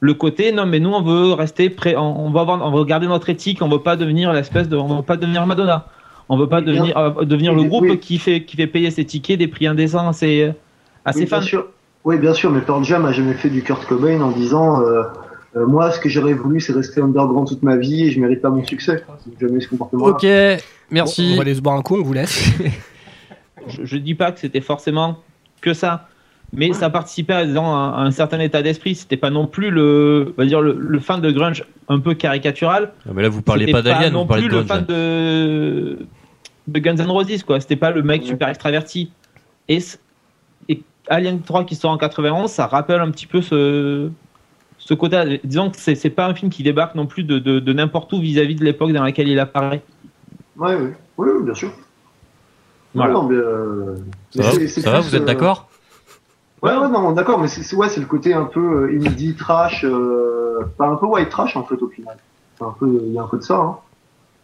Le 0.00 0.14
côté, 0.14 0.50
non, 0.52 0.66
mais 0.66 0.80
nous, 0.80 0.90
on 0.90 1.02
veut 1.02 1.32
rester 1.32 1.70
prêt, 1.70 1.94
on, 1.96 2.26
on 2.26 2.30
va 2.30 2.40
avoir, 2.40 2.60
on 2.66 2.76
veut 2.76 2.84
garder 2.84 3.06
notre 3.06 3.30
éthique, 3.30 3.62
on 3.62 3.68
veut 3.68 3.78
pas 3.78 3.94
devenir 3.96 4.32
l'espèce 4.32 4.68
de, 4.68 4.76
on 4.76 4.96
veut 4.96 5.02
pas 5.02 5.16
devenir 5.16 5.46
Madonna. 5.46 5.86
On 6.28 6.36
veut 6.36 6.48
pas 6.48 6.60
bien- 6.60 6.72
devenir, 6.74 6.96
euh, 6.98 7.24
devenir 7.24 7.54
le 7.54 7.62
oui, 7.62 7.68
groupe 7.68 7.84
oui. 7.88 7.98
qui 8.00 8.18
fait, 8.18 8.42
qui 8.44 8.56
fait 8.56 8.66
payer 8.66 8.90
ses 8.90 9.04
tickets 9.04 9.38
des 9.38 9.46
prix 9.46 9.66
indécents 9.66 10.08
à 10.08 10.12
ses, 10.12 10.52
à 11.04 11.12
ses 11.12 11.20
oui, 11.20 11.26
fans. 11.26 11.38
bien 11.38 11.46
sûr. 11.46 11.66
Oui, 12.04 12.18
bien 12.18 12.34
sûr, 12.34 12.50
mais 12.50 12.60
Pearl 12.60 12.84
Jam 12.84 13.04
a 13.06 13.12
jamais 13.12 13.34
fait 13.34 13.48
du 13.48 13.62
Kurt 13.62 13.86
Cobain 13.86 14.20
en 14.20 14.30
disant 14.30 14.80
euh, 14.82 15.02
euh, 15.56 15.66
moi, 15.66 15.90
ce 15.90 15.98
que 16.00 16.08
j'aurais 16.08 16.34
voulu, 16.34 16.60
c'est 16.60 16.72
rester 16.74 17.00
underground 17.00 17.48
toute 17.48 17.62
ma 17.62 17.76
vie 17.76 18.04
et 18.04 18.10
je 18.10 18.20
mérite 18.20 18.42
pas 18.42 18.50
mon 18.50 18.64
succès. 18.64 19.04
C'est 19.24 19.40
jamais 19.48 19.60
ce 19.60 19.68
comportement. 19.68 20.04
Ok, 20.06 20.22
Bon, 20.22 20.56
merci. 20.90 21.30
on 21.32 21.36
va 21.36 21.42
aller 21.42 21.54
se 21.54 21.60
boire 21.62 21.76
un 21.76 21.82
coup, 21.82 21.96
on 21.96 22.02
vous 22.02 22.12
laisse. 22.12 22.50
Je, 23.66 23.84
je 23.86 23.96
dis 23.96 24.14
pas 24.14 24.30
que 24.30 24.40
c'était 24.40 24.60
forcément 24.60 25.20
que 25.62 25.72
ça, 25.72 26.08
mais 26.52 26.74
ça 26.74 26.90
participait 26.90 27.32
à, 27.32 27.46
disons, 27.46 27.64
à 27.74 27.94
un 27.96 28.10
certain 28.10 28.38
état 28.40 28.60
d'esprit. 28.60 28.94
C'était 28.94 29.16
pas 29.16 29.30
non 29.30 29.46
plus 29.46 29.70
le, 29.70 30.34
on 30.36 30.42
va 30.42 30.46
dire 30.46 30.60
le, 30.60 30.76
le 30.78 30.98
fan 31.00 31.22
de 31.22 31.30
grunge 31.30 31.64
un 31.88 31.98
peu 31.98 32.12
caricatural. 32.12 32.92
Ah, 33.08 33.12
mais 33.14 33.22
là, 33.22 33.30
vous 33.30 33.40
parlez 33.40 33.72
pas 33.72 33.80
d'Alien, 33.80 34.12
non 34.12 34.20
vous 34.22 34.26
parlez 34.26 34.42
plus 34.42 34.50
de 34.52 34.56
le 34.58 34.64
grunge. 34.64 34.78
fan 34.80 34.84
de 34.86 35.98
de 36.68 36.78
Guns 36.78 36.96
N' 36.96 37.10
Roses, 37.10 37.42
quoi. 37.42 37.58
C'était 37.58 37.76
pas 37.76 37.90
le 37.90 38.02
mec 38.02 38.24
super 38.24 38.48
extraverti. 38.50 39.10
Et, 39.70 39.78
et 40.68 40.82
Alien 41.08 41.40
3 41.42 41.64
qui 41.64 41.74
sort 41.74 41.90
en 41.90 41.98
91, 41.98 42.50
ça 42.50 42.66
rappelle 42.66 43.00
un 43.00 43.10
petit 43.10 43.26
peu 43.26 43.42
ce, 43.42 44.10
ce 44.78 44.94
côté. 44.94 45.40
Disons 45.44 45.70
que 45.70 45.76
c'est 45.78 46.10
pas 46.10 46.26
un 46.26 46.34
film 46.34 46.50
qui 46.50 46.62
débarque 46.62 46.94
non 46.94 47.06
plus 47.06 47.24
de, 47.24 47.38
de, 47.38 47.72
n'importe 47.72 48.12
où 48.12 48.20
vis-à-vis 48.20 48.54
de 48.54 48.64
l'époque 48.64 48.92
dans 48.92 49.02
laquelle 49.02 49.28
il 49.28 49.38
apparaît. 49.38 49.82
Ouais, 50.56 50.76
oui, 50.76 50.90
oui, 51.18 51.42
bien 51.42 51.54
sûr. 51.54 51.70
Voilà. 52.94 53.20
mais, 53.28 53.34
euh, 53.34 53.96
ça, 54.30 54.42
va, 54.42 54.68
ça 54.68 54.90
va, 54.90 55.00
vous 55.00 55.16
êtes 55.16 55.24
d'accord? 55.24 55.68
Ouais, 56.62 56.76
ouais, 56.76 56.88
non, 56.88 57.12
d'accord, 57.12 57.40
mais 57.40 57.48
c'est 57.48 57.76
ouais, 57.76 57.88
c'est 57.88 58.00
le 58.00 58.06
côté 58.06 58.32
un 58.32 58.44
peu 58.44 58.88
indie 58.88 59.34
trash, 59.34 59.84
euh, 59.84 60.60
pas 60.78 60.86
un 60.86 60.96
peu 60.96 61.06
white 61.06 61.28
trash 61.28 61.56
en 61.56 61.64
fait 61.64 61.82
au 61.82 61.88
final. 61.88 62.16
Un 62.60 62.74
peu, 62.78 63.00
il 63.04 63.12
y 63.12 63.18
a 63.18 63.22
un 63.22 63.26
peu 63.26 63.36
de 63.36 63.42
ça. 63.42 63.56
Hein. 63.56 63.76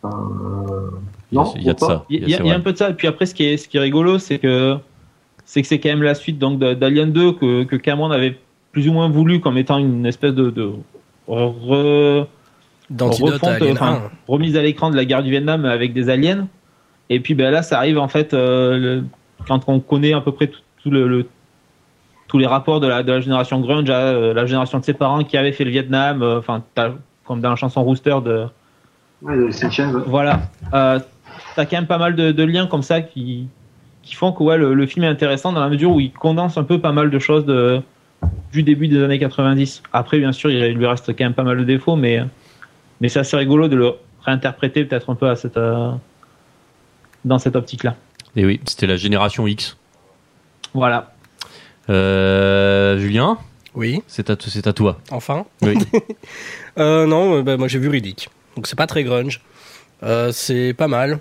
Euh, 0.04 0.90
non, 1.32 1.52
il 1.56 1.62
y 1.62 1.70
a 1.70 1.74
de 1.74 1.80
ça. 1.80 2.04
Il 2.10 2.28
y, 2.28 2.34
a, 2.34 2.54
un 2.54 2.60
peu 2.60 2.72
de 2.72 2.76
ça. 2.76 2.90
Et 2.90 2.94
puis 2.94 3.06
après, 3.06 3.26
ce 3.26 3.34
qui 3.34 3.44
est, 3.44 3.56
ce 3.56 3.68
qui 3.68 3.76
est 3.76 3.80
rigolo, 3.80 4.18
c'est 4.18 4.38
que 4.38 4.76
c'est 5.50 5.62
que 5.62 5.66
c'est 5.66 5.80
quand 5.80 5.88
même 5.88 6.04
la 6.04 6.14
suite 6.14 6.38
donc 6.38 6.60
d'Alien 6.60 7.10
2 7.10 7.32
que, 7.32 7.64
que 7.64 7.74
Cameron 7.74 8.12
avait 8.12 8.38
plus 8.70 8.86
ou 8.86 8.92
moins 8.92 9.08
voulu 9.08 9.40
comme 9.40 9.58
étant 9.58 9.78
une 9.78 10.06
espèce 10.06 10.32
de, 10.32 10.48
de 10.48 10.70
re, 11.26 12.28
refonte, 12.96 13.58
remise 14.28 14.56
à 14.56 14.62
l'écran 14.62 14.90
de 14.90 14.96
la 14.96 15.04
guerre 15.04 15.24
du 15.24 15.30
Vietnam 15.30 15.64
avec 15.64 15.92
des 15.92 16.08
aliens. 16.08 16.46
Et 17.08 17.18
puis 17.18 17.34
ben 17.34 17.50
là, 17.50 17.62
ça 17.62 17.78
arrive 17.78 17.98
en 17.98 18.06
fait 18.06 18.32
euh, 18.32 19.02
quand 19.48 19.62
on 19.66 19.80
connaît 19.80 20.12
à 20.12 20.20
peu 20.20 20.30
près 20.30 20.46
tout, 20.46 20.90
le, 20.92 21.26
tous 22.28 22.38
les 22.38 22.46
rapports 22.46 22.78
de 22.78 22.86
la, 22.86 23.02
de 23.02 23.10
la 23.10 23.20
génération 23.20 23.58
grunge, 23.58 23.88
euh, 23.90 24.32
la 24.32 24.46
génération 24.46 24.78
de 24.78 24.84
ses 24.84 24.94
parents 24.94 25.24
qui 25.24 25.36
avaient 25.36 25.50
fait 25.50 25.64
le 25.64 25.72
Vietnam, 25.72 26.22
euh, 26.22 26.38
enfin 26.38 26.62
comme 27.24 27.40
dans 27.40 27.50
la 27.50 27.56
chanson 27.56 27.82
Rooster 27.82 28.18
de 28.24 28.46
Ouais, 29.20 29.36
de 29.36 29.98
Voilà. 30.06 30.42
Euh, 30.72 31.00
T'as 31.56 31.66
quand 31.66 31.76
même 31.76 31.86
pas 31.86 31.98
mal 31.98 32.14
de, 32.14 32.44
liens 32.44 32.66
comme 32.66 32.82
ça 32.82 33.00
qui, 33.00 33.48
qui 34.02 34.14
font 34.14 34.32
que 34.32 34.42
ouais, 34.42 34.56
le, 34.58 34.86
film 34.86 35.04
est 35.04 35.08
intéressant 35.08 35.52
dans 35.52 35.60
la 35.60 35.68
mesure 35.68 35.92
où 35.92 36.00
il 36.00 36.12
condense 36.12 36.56
un 36.56 36.64
peu 36.64 36.80
pas 36.80 36.92
mal 36.92 37.10
de 37.10 37.18
choses 37.18 37.44
de, 37.44 37.80
du 38.52 38.62
début 38.62 38.88
des 38.88 39.02
années 39.02 39.18
90. 39.18 39.82
Après, 39.92 40.18
bien 40.18 40.32
sûr, 40.32 40.50
il 40.50 40.74
lui 40.74 40.86
reste 40.86 41.16
quand 41.16 41.24
même 41.24 41.34
pas 41.34 41.42
mal 41.42 41.58
de 41.58 41.64
défauts, 41.64 41.96
mais, 41.96 42.20
mais 43.00 43.08
c'est 43.08 43.20
assez 43.20 43.36
rigolo 43.36 43.68
de 43.68 43.76
le 43.76 43.92
réinterpréter 44.24 44.84
peut-être 44.84 45.10
un 45.10 45.14
peu 45.14 45.28
à 45.28 45.36
cette, 45.36 45.56
euh, 45.56 45.92
dans 47.24 47.38
cette 47.38 47.56
optique-là. 47.56 47.96
Et 48.36 48.44
oui, 48.44 48.60
c'était 48.64 48.86
la 48.86 48.96
génération 48.96 49.46
X. 49.46 49.76
Voilà. 50.72 51.12
Euh, 51.88 52.98
Julien? 52.98 53.38
Oui. 53.74 54.02
C'est 54.06 54.30
à, 54.30 54.34
à 54.34 54.72
toi. 54.72 54.98
Enfin 55.10 55.46
Oui. 55.62 55.74
euh, 56.78 57.06
non, 57.06 57.42
bah, 57.42 57.56
moi 57.56 57.68
j'ai 57.68 57.78
vu 57.78 57.88
Riddick. 57.88 58.28
Donc 58.56 58.66
c'est 58.66 58.76
pas 58.76 58.86
très 58.86 59.04
grunge. 59.04 59.40
Euh, 60.02 60.32
c'est 60.32 60.74
pas 60.74 60.88
mal. 60.88 61.18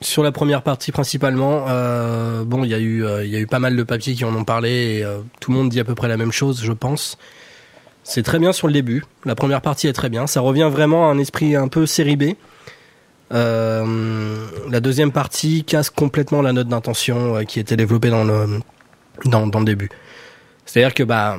Sur 0.00 0.22
la 0.22 0.32
première 0.32 0.62
partie 0.62 0.90
principalement, 0.90 1.66
euh, 1.68 2.44
bon, 2.44 2.64
il 2.64 2.70
y 2.70 2.74
a 2.74 2.78
eu, 2.78 3.04
euh, 3.04 3.24
il 3.24 3.30
y 3.30 3.36
a 3.36 3.38
eu 3.38 3.46
pas 3.46 3.60
mal 3.60 3.76
de 3.76 3.82
papiers 3.82 4.14
qui 4.14 4.24
en 4.24 4.34
ont 4.34 4.44
parlé 4.44 4.98
et 4.98 5.06
tout 5.40 5.52
le 5.52 5.56
monde 5.56 5.68
dit 5.68 5.78
à 5.78 5.84
peu 5.84 5.94
près 5.94 6.08
la 6.08 6.16
même 6.16 6.32
chose, 6.32 6.62
je 6.64 6.72
pense. 6.72 7.18
C'est 8.02 8.24
très 8.24 8.40
bien 8.40 8.52
sur 8.52 8.66
le 8.66 8.72
début. 8.72 9.04
La 9.24 9.36
première 9.36 9.60
partie 9.60 9.86
est 9.86 9.92
très 9.92 10.08
bien. 10.08 10.26
Ça 10.26 10.40
revient 10.40 10.68
vraiment 10.72 11.08
à 11.08 11.12
un 11.12 11.18
esprit 11.18 11.54
un 11.54 11.68
peu 11.68 11.86
série 11.86 12.16
B. 12.16 12.32
la 13.30 14.80
deuxième 14.80 15.12
partie 15.12 15.62
casse 15.62 15.90
complètement 15.90 16.42
la 16.42 16.52
note 16.52 16.68
d'intention 16.68 17.44
qui 17.44 17.60
était 17.60 17.76
développée 17.76 18.10
dans 18.10 18.24
le, 18.24 18.58
dans, 19.24 19.46
dans 19.46 19.60
le 19.60 19.64
début. 19.64 19.88
C'est-à-dire 20.66 20.94
que 20.94 21.02
bah, 21.04 21.38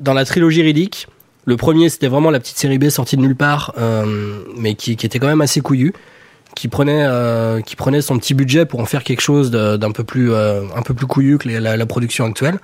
dans 0.00 0.14
la 0.14 0.24
trilogie 0.24 0.62
Riddick, 0.62 1.06
le 1.44 1.56
premier, 1.56 1.88
c'était 1.88 2.08
vraiment 2.08 2.30
la 2.30 2.40
petite 2.40 2.58
série 2.58 2.78
B 2.78 2.88
sortie 2.88 3.16
de 3.16 3.22
nulle 3.22 3.36
part, 3.36 3.72
euh, 3.78 4.42
mais 4.56 4.74
qui, 4.74 4.96
qui, 4.96 5.06
était 5.06 5.18
quand 5.18 5.28
même 5.28 5.40
assez 5.40 5.60
couillu, 5.60 5.92
qui 6.56 6.68
prenait, 6.68 7.04
euh, 7.04 7.60
qui 7.60 7.76
prenait 7.76 8.00
son 8.00 8.18
petit 8.18 8.32
budget 8.32 8.64
pour 8.64 8.80
en 8.80 8.86
faire 8.86 9.04
quelque 9.04 9.20
chose 9.20 9.50
d'un 9.50 9.92
peu 9.92 10.02
plus, 10.02 10.32
euh, 10.32 10.62
un 10.74 10.82
peu 10.82 10.94
plus 10.94 11.06
couillu 11.06 11.38
que 11.38 11.48
la, 11.48 11.76
la, 11.76 11.86
production 11.86 12.24
actuelle. 12.24 12.58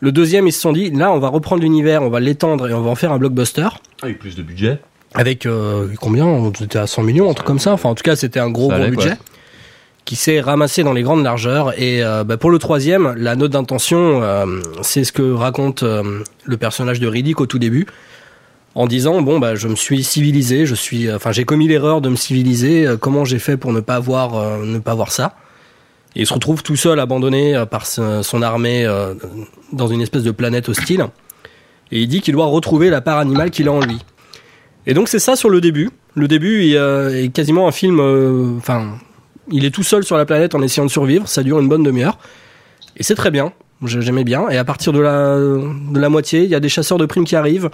Le 0.00 0.12
deuxième, 0.12 0.46
ils 0.46 0.52
se 0.52 0.60
sont 0.60 0.72
dit, 0.72 0.90
là, 0.90 1.12
on 1.12 1.18
va 1.18 1.28
reprendre 1.28 1.60
l'univers, 1.60 2.02
on 2.02 2.08
va 2.08 2.20
l'étendre 2.20 2.68
et 2.68 2.72
on 2.72 2.80
va 2.80 2.90
en 2.90 2.94
faire 2.94 3.10
un 3.10 3.18
blockbuster. 3.18 3.68
Avec 4.00 4.20
plus 4.20 4.36
de 4.36 4.44
budget. 4.44 4.78
Avec 5.14 5.44
euh, 5.44 5.88
combien? 6.00 6.24
On 6.24 6.52
était 6.52 6.78
à 6.78 6.86
100 6.86 7.02
millions, 7.02 7.28
un 7.28 7.34
truc 7.34 7.48
comme 7.48 7.58
ça. 7.58 7.72
Enfin, 7.72 7.88
en 7.88 7.96
tout 7.96 8.04
cas, 8.04 8.14
c'était 8.14 8.40
un 8.40 8.50
gros, 8.50 8.68
gros 8.68 8.88
budget 8.88 9.14
qui 10.04 10.14
s'est 10.16 10.40
ramassé 10.40 10.84
dans 10.84 10.92
les 10.92 11.02
grandes 11.02 11.24
largeurs. 11.24 11.78
Et 11.78 12.00
bah, 12.00 12.38
pour 12.38 12.50
le 12.50 12.58
troisième, 12.58 13.12
la 13.18 13.36
note 13.36 13.50
d'intention, 13.50 14.22
c'est 14.80 15.04
ce 15.04 15.12
que 15.12 15.34
raconte 15.34 15.82
le 15.82 16.56
personnage 16.56 16.98
de 16.98 17.06
Riddick 17.06 17.42
au 17.42 17.46
tout 17.46 17.58
début, 17.58 17.86
en 18.74 18.86
disant 18.86 19.22
bon 19.22 19.38
bah 19.38 19.54
je 19.54 19.68
me 19.68 19.76
suis 19.76 20.04
civilisé, 20.04 20.66
je 20.66 20.74
suis, 20.74 21.12
enfin 21.12 21.32
j'ai 21.32 21.44
commis 21.44 21.68
l'erreur 21.68 22.00
de 22.00 22.08
me 22.08 22.16
civiliser. 22.16 22.86
comment 23.00 23.24
j'ai 23.24 23.38
fait 23.38 23.56
pour 23.56 23.72
ne 23.72 23.80
pas 23.80 23.98
voir, 23.98 24.58
ne 24.60 24.78
pas 24.78 24.94
voir 24.94 25.10
ça? 25.12 25.34
Et 26.16 26.20
il 26.20 26.26
se 26.26 26.34
retrouve 26.34 26.62
tout 26.62 26.76
seul, 26.76 27.00
abandonné 27.00 27.64
par 27.70 27.86
son 27.86 28.42
armée 28.42 28.86
dans 29.72 29.88
une 29.88 30.00
espèce 30.00 30.22
de 30.22 30.30
planète 30.30 30.68
hostile. 30.68 31.06
Et 31.90 32.00
il 32.00 32.08
dit 32.08 32.20
qu'il 32.20 32.34
doit 32.34 32.46
retrouver 32.46 32.90
la 32.90 33.00
part 33.00 33.18
animale 33.18 33.50
qu'il 33.50 33.68
a 33.68 33.72
en 33.72 33.80
lui. 33.80 33.98
Et 34.86 34.94
donc 34.94 35.08
c'est 35.08 35.18
ça 35.18 35.36
sur 35.36 35.50
le 35.50 35.60
début. 35.60 35.90
Le 36.14 36.28
début 36.28 36.64
est, 36.64 37.24
est 37.24 37.28
quasiment 37.32 37.68
un 37.68 37.72
film, 37.72 38.00
enfin 38.58 38.98
il 39.50 39.64
est 39.64 39.70
tout 39.70 39.82
seul 39.82 40.04
sur 40.04 40.16
la 40.16 40.26
planète 40.26 40.54
en 40.54 40.62
essayant 40.62 40.84
de 40.84 40.90
survivre. 40.90 41.28
Ça 41.28 41.42
dure 41.42 41.58
une 41.58 41.68
bonne 41.68 41.82
demi-heure. 41.82 42.18
Et 42.96 43.02
c'est 43.02 43.14
très 43.14 43.30
bien. 43.30 43.52
J'aimais 43.84 44.24
bien. 44.24 44.48
Et 44.48 44.58
à 44.58 44.64
partir 44.64 44.92
de 44.92 45.00
la, 45.00 45.36
de 45.36 45.98
la 45.98 46.08
moitié, 46.08 46.42
il 46.42 46.50
y 46.50 46.54
a 46.54 46.60
des 46.60 46.68
chasseurs 46.68 46.98
de 46.98 47.06
primes 47.06 47.24
qui 47.24 47.36
arrivent. 47.36 47.70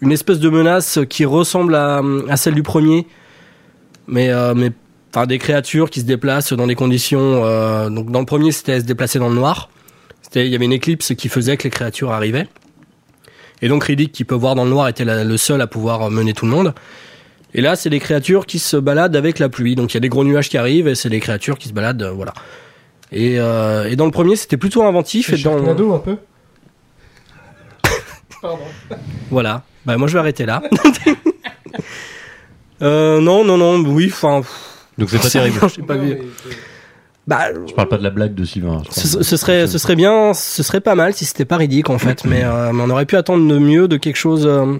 Une 0.00 0.12
espèce 0.12 0.38
de 0.38 0.50
menace 0.50 0.98
qui 1.08 1.24
ressemble 1.24 1.74
à, 1.74 2.02
à 2.28 2.36
celle 2.36 2.54
du 2.54 2.62
premier. 2.62 3.06
Mais, 4.08 4.30
euh, 4.30 4.54
mais 4.54 4.72
enfin, 5.12 5.26
des 5.26 5.38
créatures 5.38 5.90
qui 5.90 6.00
se 6.00 6.04
déplacent 6.04 6.52
dans 6.52 6.66
des 6.66 6.74
conditions. 6.74 7.44
Euh, 7.44 7.88
donc 7.88 8.10
dans 8.10 8.20
le 8.20 8.26
premier, 8.26 8.52
c'était 8.52 8.80
se 8.80 8.84
déplacer 8.84 9.18
dans 9.18 9.28
le 9.28 9.34
noir. 9.34 9.70
Il 10.34 10.46
y 10.46 10.54
avait 10.54 10.64
une 10.64 10.72
éclipse 10.72 11.14
qui 11.14 11.28
faisait 11.28 11.56
que 11.56 11.64
les 11.64 11.70
créatures 11.70 12.12
arrivaient. 12.12 12.46
Et 13.62 13.68
donc 13.68 13.84
Riddick, 13.84 14.12
qui 14.12 14.24
peut 14.24 14.34
voir 14.34 14.54
dans 14.54 14.64
le 14.64 14.70
noir, 14.70 14.88
était 14.88 15.04
le 15.04 15.36
seul 15.38 15.60
à 15.62 15.66
pouvoir 15.66 16.10
mener 16.10 16.34
tout 16.34 16.44
le 16.44 16.50
monde. 16.50 16.74
Et 17.54 17.62
là, 17.62 17.74
c'est 17.74 17.88
des 17.88 18.00
créatures 18.00 18.44
qui 18.44 18.58
se 18.58 18.76
baladent 18.76 19.16
avec 19.16 19.38
la 19.38 19.48
pluie. 19.48 19.76
Donc 19.76 19.92
il 19.92 19.94
y 19.94 19.96
a 19.96 20.00
des 20.00 20.10
gros 20.10 20.24
nuages 20.24 20.50
qui 20.50 20.58
arrivent 20.58 20.88
et 20.88 20.94
c'est 20.94 21.08
des 21.08 21.20
créatures 21.20 21.56
qui 21.56 21.68
se 21.68 21.72
baladent, 21.72 22.02
euh, 22.02 22.10
voilà. 22.10 22.34
Et, 23.12 23.34
et, 23.34 23.96
dans 23.96 24.04
le 24.04 24.10
premier, 24.10 24.34
c'était 24.34 24.56
plutôt 24.56 24.82
inventif. 24.82 25.32
Et 25.32 25.40
dans 25.40 25.94
un 25.94 25.98
peu. 25.98 26.16
Pardon. 28.42 28.58
Voilà. 29.30 29.62
Bah 29.86 29.96
moi 29.96 30.08
je 30.08 30.14
vais 30.14 30.18
arrêter 30.18 30.46
là. 30.46 30.62
euh, 32.82 33.20
non, 33.20 33.44
non, 33.44 33.56
non, 33.56 33.78
oui, 33.78 34.10
enfin. 34.12 34.42
Donc 34.98 35.10
c'est 35.10 35.22
pas 35.22 35.30
terrible. 35.30 35.60
J'ai 35.74 35.82
pas 35.82 35.96
vu. 35.96 36.18
Bah, 37.26 37.48
je 37.66 37.72
parle 37.72 37.88
pas 37.88 37.98
de 37.98 38.04
la 38.04 38.10
blague 38.10 38.34
de 38.34 38.44
Sylvain. 38.44 38.82
Ce, 38.90 39.36
serait, 39.36 39.66
ce 39.66 39.78
serait 39.78 39.96
bien, 39.96 40.32
ce 40.32 40.62
serait 40.62 40.80
pas 40.80 40.94
mal 40.94 41.12
si 41.12 41.24
c'était 41.24 41.44
pas 41.44 41.56
ridicule 41.56 41.92
en 41.92 41.98
fait, 41.98 42.24
mais, 42.24 42.44
euh, 42.44 42.72
mais, 42.72 42.84
on 42.84 42.90
aurait 42.90 43.06
pu 43.06 43.16
attendre 43.16 43.48
de 43.48 43.58
mieux 43.58 43.88
de 43.88 43.96
quelque 43.96 44.16
chose. 44.16 44.46
Euh, 44.46 44.76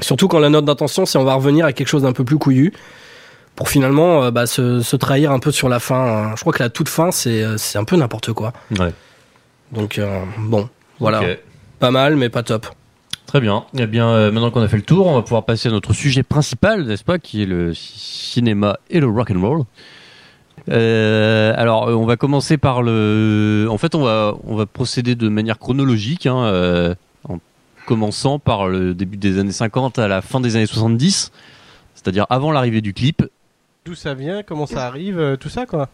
Surtout 0.00 0.28
quand 0.28 0.38
la 0.38 0.50
note 0.50 0.64
d'intention, 0.64 1.04
c'est 1.04 1.18
on 1.18 1.24
va 1.24 1.34
revenir 1.34 1.66
à 1.66 1.72
quelque 1.72 1.88
chose 1.88 2.02
d'un 2.02 2.12
peu 2.12 2.24
plus 2.24 2.38
couillu 2.38 2.72
pour 3.56 3.68
finalement 3.68 4.24
euh, 4.24 4.30
bah, 4.30 4.46
se, 4.46 4.96
trahir 4.96 5.32
un 5.32 5.38
peu 5.38 5.50
sur 5.50 5.68
la 5.68 5.80
fin. 5.80 6.30
Hein. 6.30 6.32
Je 6.36 6.40
crois 6.40 6.52
que 6.52 6.62
la 6.62 6.70
toute 6.70 6.88
fin, 6.88 7.10
c'est, 7.10 7.58
c'est 7.58 7.78
un 7.78 7.84
peu 7.84 7.96
n'importe 7.96 8.32
quoi. 8.32 8.52
Ouais. 8.78 8.92
Donc, 9.72 9.98
euh, 9.98 10.22
bon, 10.38 10.68
voilà. 10.98 11.22
Pas 11.78 11.90
mal, 11.90 12.16
mais 12.16 12.28
pas 12.28 12.42
top. 12.42 12.66
Très 13.30 13.40
bien. 13.40 13.64
Eh 13.78 13.86
bien, 13.86 14.30
maintenant 14.32 14.50
qu'on 14.50 14.60
a 14.60 14.66
fait 14.66 14.76
le 14.76 14.82
tour, 14.82 15.06
on 15.06 15.14
va 15.14 15.22
pouvoir 15.22 15.44
passer 15.44 15.68
à 15.68 15.72
notre 15.72 15.92
sujet 15.92 16.24
principal, 16.24 16.84
n'est-ce 16.84 17.04
pas, 17.04 17.20
qui 17.20 17.42
est 17.42 17.46
le 17.46 17.72
cinéma 17.74 18.76
et 18.90 18.98
le 18.98 19.06
rock 19.06 19.30
and 19.30 19.40
roll. 19.40 19.62
alors, 20.68 21.88
on 21.88 22.06
va 22.06 22.16
commencer 22.16 22.58
par 22.58 22.82
le. 22.82 23.68
En 23.70 23.78
fait, 23.78 23.94
on 23.94 24.02
va 24.02 24.34
on 24.44 24.56
va 24.56 24.66
procéder 24.66 25.14
de 25.14 25.28
manière 25.28 25.58
chronologique. 25.58 26.26
Hein, 26.26 26.96
commençant 27.90 28.38
par 28.38 28.68
le 28.68 28.94
début 28.94 29.16
des 29.16 29.40
années 29.40 29.50
50 29.50 29.98
à 29.98 30.06
la 30.06 30.22
fin 30.22 30.40
des 30.40 30.54
années 30.54 30.66
70, 30.66 31.32
c'est-à-dire 31.96 32.24
avant 32.30 32.52
l'arrivée 32.52 32.82
du 32.82 32.94
clip. 32.94 33.24
D'où 33.84 33.96
ça 33.96 34.14
vient, 34.14 34.44
comment 34.44 34.66
ça 34.66 34.86
arrive, 34.86 35.18
euh, 35.18 35.36
tout 35.36 35.48
ça 35.48 35.66
quoi. 35.66 35.88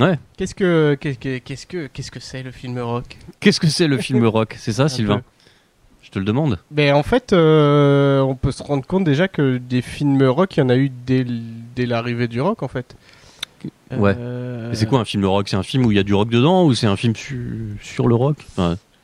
Ouais. 0.00 0.18
Qu'est-ce 0.38 0.54
que 0.54 0.96
qu'est-ce 0.98 1.66
que 1.66 1.86
qu'est-ce 1.88 2.10
que 2.10 2.18
c'est 2.18 2.42
le 2.42 2.50
film 2.50 2.78
rock? 2.78 3.18
Qu'est-ce 3.40 3.60
que 3.60 3.66
c'est 3.66 3.86
le 3.88 3.98
film 3.98 4.24
rock? 4.26 4.56
C'est 4.58 4.72
ça, 4.72 4.88
Sylvain? 4.88 5.22
Te 6.14 6.18
le 6.18 6.24
demande. 6.24 6.58
Ben 6.70 6.94
en 6.94 7.02
fait, 7.02 7.32
euh, 7.32 8.20
on 8.20 8.34
peut 8.34 8.52
se 8.52 8.62
rendre 8.62 8.86
compte 8.86 9.04
déjà 9.04 9.28
que 9.28 9.58
des 9.58 9.82
films 9.82 10.22
rock, 10.24 10.56
il 10.56 10.60
y 10.60 10.62
en 10.62 10.68
a 10.68 10.76
eu 10.76 10.90
dès, 11.06 11.26
dès 11.76 11.86
l'arrivée 11.86 12.28
du 12.28 12.40
rock 12.40 12.62
en 12.62 12.68
fait. 12.68 12.96
Ouais. 13.96 14.14
Euh, 14.18 14.70
c'est 14.74 14.86
quoi 14.86 15.00
un 15.00 15.04
film 15.04 15.24
rock? 15.24 15.48
C'est 15.48 15.56
un 15.56 15.62
film 15.62 15.86
où 15.86 15.92
il 15.92 15.96
y 15.96 16.00
a 16.00 16.02
du 16.02 16.14
rock 16.14 16.28
dedans 16.28 16.64
ou 16.64 16.74
c'est 16.74 16.86
un 16.86 16.96
film 16.96 17.14
sur 17.80 18.08
le 18.08 18.14
rock? 18.14 18.38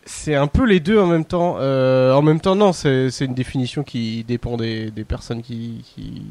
C'est 0.05 0.35
un 0.35 0.49
peu 0.49 0.65
les 0.65 0.81
deux 0.81 0.99
en 0.99 1.07
même 1.07 1.25
temps. 1.25 1.57
Euh, 1.61 2.13
en 2.13 2.23
même 2.23 2.41
temps, 2.41 2.57
non, 2.57 2.73
c'est 2.73 3.11
une 3.21 3.35
définition 3.35 3.83
qui 3.83 4.25
dépend 4.25 4.57
des, 4.57 4.91
des 4.91 5.05
personnes 5.05 5.43
qui, 5.43 5.85
qui, 5.85 6.23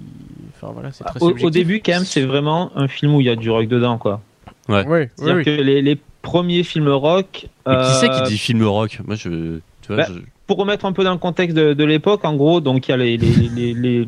Enfin 0.56 0.74
voilà, 0.74 0.92
c'est 0.92 1.06
très 1.06 1.22
au, 1.22 1.32
au, 1.32 1.50
début, 1.50 1.82
quand 1.84 1.94
même, 1.94 2.06
c'est 2.06 2.24
vraiment 2.24 2.72
un 2.76 2.88
film 2.88 3.16
où 3.16 3.22
il 3.22 3.28
y 3.28 3.30
a 3.30 3.36
du 3.36 3.50
rock 3.50 3.68
dedans, 3.68 3.98
quoi. 3.98 4.22
Ouais. 4.68 4.86
ouais 4.86 5.10
C'est-à-dire 5.16 5.46
que 5.46 5.50
les, 5.50 5.82
les, 5.82 5.98
premiers 6.22 6.64
films 6.64 6.90
rock. 6.90 7.48
Euh... 7.68 7.86
Qui 7.86 7.96
c'est 7.96 8.10
qui 8.10 8.32
dit 8.32 8.38
film 8.38 8.64
rock? 8.64 9.00
Moi, 9.06 9.16
je. 9.16 9.60
Tu 9.82 9.94
vois, 9.94 10.04
bah, 10.04 10.08
Pour 10.50 10.58
remettre 10.58 10.86
un 10.86 10.94
peu 10.94 11.04
dans 11.04 11.12
le 11.12 11.20
contexte 11.20 11.56
de, 11.56 11.76
de 11.76 11.84
l'époque, 11.84 12.26
en 12.26 12.36
gros, 12.36 12.60
donc 12.60 12.88
il 12.88 12.92
y 12.92 12.94
a 12.96 12.98
les, 12.98 13.18
les, 13.18 13.50
les, 13.50 13.74
les 13.76 14.08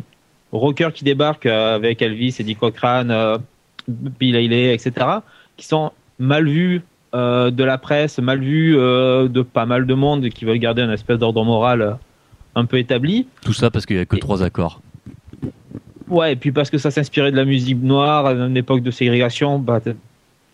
rockers 0.51 0.91
qui 0.91 1.03
débarquent 1.03 1.45
euh, 1.45 1.75
avec 1.75 2.01
Elvis, 2.01 2.37
Eddie 2.39 2.55
Cochrane, 2.55 3.11
euh, 3.11 3.37
Bill 3.87 4.35
Haley, 4.35 4.73
etc., 4.73 5.05
qui 5.55 5.67
sont 5.67 5.91
mal 6.17 6.49
vus 6.49 6.81
de 7.13 7.63
la 7.63 7.77
presse, 7.77 8.17
mal 8.17 8.39
vus 8.39 8.73
de 8.73 9.41
pas 9.41 9.67
mal 9.67 9.85
de 9.85 9.93
monde 9.93 10.29
qui 10.29 10.45
veulent 10.45 10.57
garder 10.57 10.81
un 10.81 10.91
espèce 10.91 11.19
d'ordre 11.19 11.43
moral 11.43 11.97
un 12.55 12.65
peu 12.65 12.79
établi. 12.79 13.27
Tout 13.43 13.53
ça 13.53 13.69
parce 13.69 13.85
qu'il 13.85 13.97
n'y 13.97 14.01
a 14.01 14.05
que 14.05 14.15
trois 14.15 14.41
accords. 14.41 14.81
Ouais, 16.07 16.33
et 16.33 16.35
puis 16.37 16.51
parce 16.51 16.71
que 16.71 16.79
ça 16.79 16.89
s'inspirait 16.89 17.31
de 17.31 17.37
la 17.37 17.45
musique 17.45 17.83
noire 17.83 18.25
à 18.25 18.31
une 18.31 18.57
époque 18.57 18.81
de 18.81 18.89
ségrégation, 18.89 19.59
bah, 19.59 19.79
il 19.85 19.95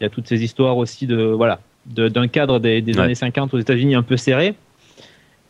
y 0.02 0.06
a 0.06 0.10
toutes 0.10 0.28
ces 0.28 0.44
histoires 0.44 0.76
aussi 0.76 1.08
de 1.08 1.16
voilà 1.16 1.60
d'un 1.86 2.28
cadre 2.28 2.60
des, 2.60 3.00
années 3.00 3.16
50 3.16 3.54
aux 3.54 3.60
États-Unis 3.60 3.96
un 3.96 4.04
peu 4.04 4.18
serré. 4.18 4.56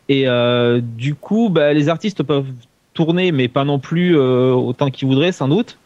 Et 0.09 0.27
euh, 0.27 0.81
du 0.81 1.15
coup, 1.15 1.49
bah, 1.49 1.73
les 1.73 1.89
artistes 1.89 2.23
peuvent 2.23 2.51
tourner, 2.93 3.31
mais 3.31 3.47
pas 3.47 3.63
non 3.63 3.79
plus 3.79 4.17
euh, 4.17 4.53
autant 4.53 4.89
qu'ils 4.89 5.07
voudraient, 5.07 5.31
sans 5.31 5.47
doute. 5.47 5.77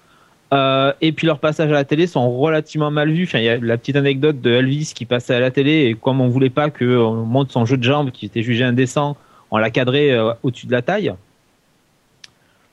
Euh, 0.54 0.92
et 1.00 1.14
puis 1.14 1.28
leurs 1.28 1.40
passages 1.40 1.70
à 1.70 1.74
la 1.74 1.86
télé 1.86 2.08
sont 2.08 2.38
relativement 2.38 2.92
mal 2.92 3.12
vus. 3.12 3.30
Il 3.34 3.44
y 3.44 3.50
a 3.50 3.58
la 3.58 3.78
petite 3.78 3.96
anecdote 3.96 4.42
de 4.42 4.52
Elvis 4.52 4.92
qui 4.94 5.06
passait 5.06 5.34
à 5.34 5.40
la 5.40 5.50
télé 5.50 5.86
et 5.86 5.94
comme 5.94 6.20
on 6.20 6.28
voulait 6.28 6.50
pas 6.50 6.70
qu'on 6.70 7.14
monte 7.14 7.52
son 7.52 7.66
jeu 7.66 7.78
de 7.78 7.84
jambes 7.84 8.12
qui 8.12 8.26
était 8.26 8.44
jugé 8.44 8.66
indécent, 8.66 9.16
on 9.50 9.58
l'a 9.58 9.70
cadré 9.70 10.14
au-dessus 10.44 10.68
de 10.68 10.74
la 10.74 10.82
taille 10.82 11.14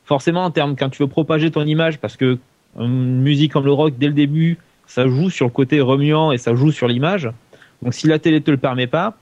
forcément 0.09 0.43
en 0.43 0.51
termes 0.51 0.75
quand 0.75 0.89
tu 0.89 1.03
veux 1.03 1.09
propager 1.09 1.51
ton 1.51 1.67
image 1.67 1.99
parce 1.99 2.17
que 2.17 2.39
une 2.81 3.21
musique 3.21 3.53
comme 3.53 3.67
le 3.67 3.73
rock 3.73 3.93
dès 3.99 4.07
le 4.07 4.15
début 4.15 4.57
ça 4.87 5.07
joue 5.07 5.29
sur 5.29 5.45
le 5.45 5.53
côté 5.53 5.83
remuant 5.83 6.33
et 6.33 6.39
ça 6.39 6.55
joue 6.55 6.73
sur 6.73 6.89
l'image 6.89 7.31
donc 7.83 7.93
si 7.93 8.07
la 8.07 8.19
télé 8.19 8.41
te 8.41 8.51
le 8.51 8.57
permet 8.57 8.87
pas 8.87 9.19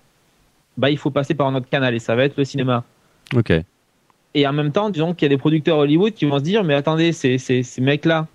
bah 0.76 0.90
il 0.90 0.99
faut 0.99 1.11
passer 1.11 1.35
par 1.35 1.47
un 1.47 1.54
autre 1.54 1.68
canal 1.68 1.95
et 1.95 1.99
ça 1.99 2.14
va 2.14 2.25
être 2.25 2.37
le 2.37 2.45
cinéma 2.45 2.85
ok 3.35 3.52
et 4.35 4.47
en 4.47 4.52
même 4.52 4.73
temps 4.73 4.90
disons 4.90 5.14
qu'il 5.14 5.26
y 5.26 5.26
a 5.26 5.35
des 5.35 5.38
producteurs 5.38 5.78
Hollywood 5.78 6.12
qui 6.12 6.26
vont 6.26 6.38
se 6.38 6.45
dire 6.45 6.64
mais 6.64 6.75
attendez 6.75 7.12
ces, 7.12 7.38
ces, 7.38 7.62
ces 7.62 7.80
mecs 7.80 8.04
là 8.04 8.26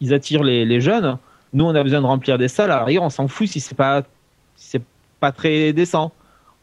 ils 0.00 0.12
attirent 0.12 0.42
les, 0.42 0.64
les, 0.64 0.80
jeunes 0.80 1.18
nous 1.52 1.64
on 1.64 1.74
a 1.74 1.82
besoin 1.82 2.00
de 2.00 2.06
remplir 2.06 2.38
des 2.38 2.48
salles 2.48 2.68
la 2.68 2.84
on 3.00 3.10
s'en 3.10 3.28
fout 3.28 3.48
si 3.48 3.60
c'est 3.60 3.76
pas 3.76 4.02
si 4.56 4.70
c'est 4.70 4.82
pas 5.20 5.32
très 5.32 5.72
décent 5.72 6.12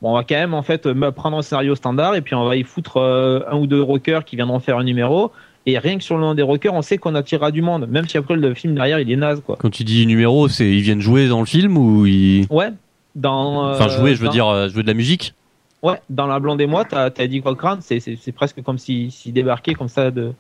on 0.04 0.14
va 0.14 0.24
quand 0.24 0.36
même 0.36 0.54
en 0.54 0.64
fait 0.64 0.88
prendre 1.12 1.38
un 1.38 1.42
scénario 1.42 1.76
standard 1.76 2.16
et 2.16 2.22
puis 2.22 2.36
on 2.36 2.46
va 2.46 2.56
y 2.56 2.64
foutre 2.64 2.98
euh, 2.98 3.40
un 3.50 3.58
ou 3.58 3.68
deux 3.68 3.82
rockers 3.82 4.26
qui 4.26 4.36
viendront 4.36 4.60
faire 4.60 4.78
un 4.78 4.84
numéro. 4.84 5.32
Et 5.66 5.80
rien 5.80 5.98
que 5.98 6.04
sur 6.04 6.18
le 6.18 6.22
nom 6.22 6.34
des 6.34 6.42
rockers, 6.42 6.74
on 6.74 6.82
sait 6.82 6.98
qu'on 6.98 7.16
attirera 7.16 7.50
du 7.52 7.62
monde, 7.62 7.88
même 7.90 8.06
si 8.06 8.18
après 8.18 8.36
le 8.36 8.54
film 8.54 8.76
derrière 8.76 9.00
il 9.00 9.10
est 9.10 9.16
naze 9.16 9.42
quoi. 9.46 9.56
Quand 9.58 9.70
tu 9.70 9.86
dis 9.86 10.06
numéro, 10.06 10.50
c'est 10.50 10.70
ils 10.70 10.82
viennent 10.82 11.00
jouer 11.00 11.30
dans 11.30 11.40
le 11.40 11.46
film 11.46 11.78
ou 11.78 12.06
ils. 12.06 12.46
Ouais. 12.50 12.68
Dans. 13.15 13.72
enfin 13.72 13.88
jouer, 13.89 14.15
je 14.15 14.22
veux 14.22 14.29
dire 14.29 14.48
euh, 14.48 14.70
jouer 14.70 14.84
de 14.84 14.88
la 14.88 14.93
musique. 14.93 15.36
Ouais, 15.82 16.01
dans 16.10 16.27
La 16.27 16.39
Blonde 16.39 16.62
et 16.62 16.65
moi, 16.65 16.86
t'as 16.86 17.10
as 17.15 17.27
dit 17.27 17.41
Cochrane, 17.41 17.79
c'est 17.82 18.00
c'est 18.00 18.32
presque 18.32 18.63
comme 18.63 18.77
s'ils 18.77 19.12
si, 19.12 19.32
débarquaient 19.32 19.74
comme 19.74 19.89
ça 19.89 20.12
de 20.12 20.34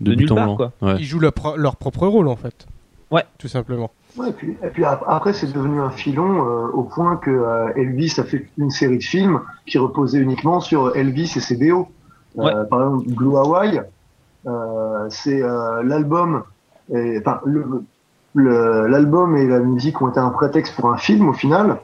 de, 0.00 0.14
nulle 0.14 0.28
part 0.28 0.56
quoi. 0.56 0.72
Ils 0.98 1.04
jouent 1.04 1.20
leur, 1.20 1.32
leur 1.56 1.76
propre 1.76 2.06
rôle 2.06 2.28
en 2.28 2.36
fait. 2.36 2.66
Ouais. 3.10 3.24
Tout 3.38 3.48
simplement. 3.48 3.90
Ouais, 4.16 4.30
et 4.30 4.32
puis, 4.32 4.56
et 4.62 4.68
puis 4.68 4.84
après, 4.84 5.32
c'est 5.32 5.52
devenu 5.52 5.80
un 5.80 5.90
filon 5.90 6.44
euh, 6.44 6.68
au 6.72 6.82
point 6.82 7.16
que 7.16 7.30
euh, 7.30 7.72
Elvis 7.76 8.14
a 8.18 8.24
fait 8.24 8.48
une 8.58 8.70
série 8.70 8.98
de 8.98 9.02
films 9.02 9.40
qui 9.66 9.78
reposait 9.78 10.18
uniquement 10.18 10.60
sur 10.60 10.96
Elvis 10.96 11.32
et 11.36 11.40
ses 11.40 11.56
BO. 11.56 11.88
Euh, 12.38 12.64
par 12.64 12.82
exemple, 12.82 13.08
Blue 13.08 13.36
Hawaii, 13.36 13.80
c'est 15.10 15.40
l'album, 15.40 16.42
enfin 16.92 17.40
l'album 18.34 19.36
et 19.36 19.46
la 19.46 19.60
musique 19.60 20.00
ont 20.00 20.08
été 20.08 20.20
un 20.20 20.30
prétexte 20.30 20.74
pour 20.74 20.90
un 20.90 20.96
film 20.96 21.28
au 21.28 21.32
final. 21.32 21.80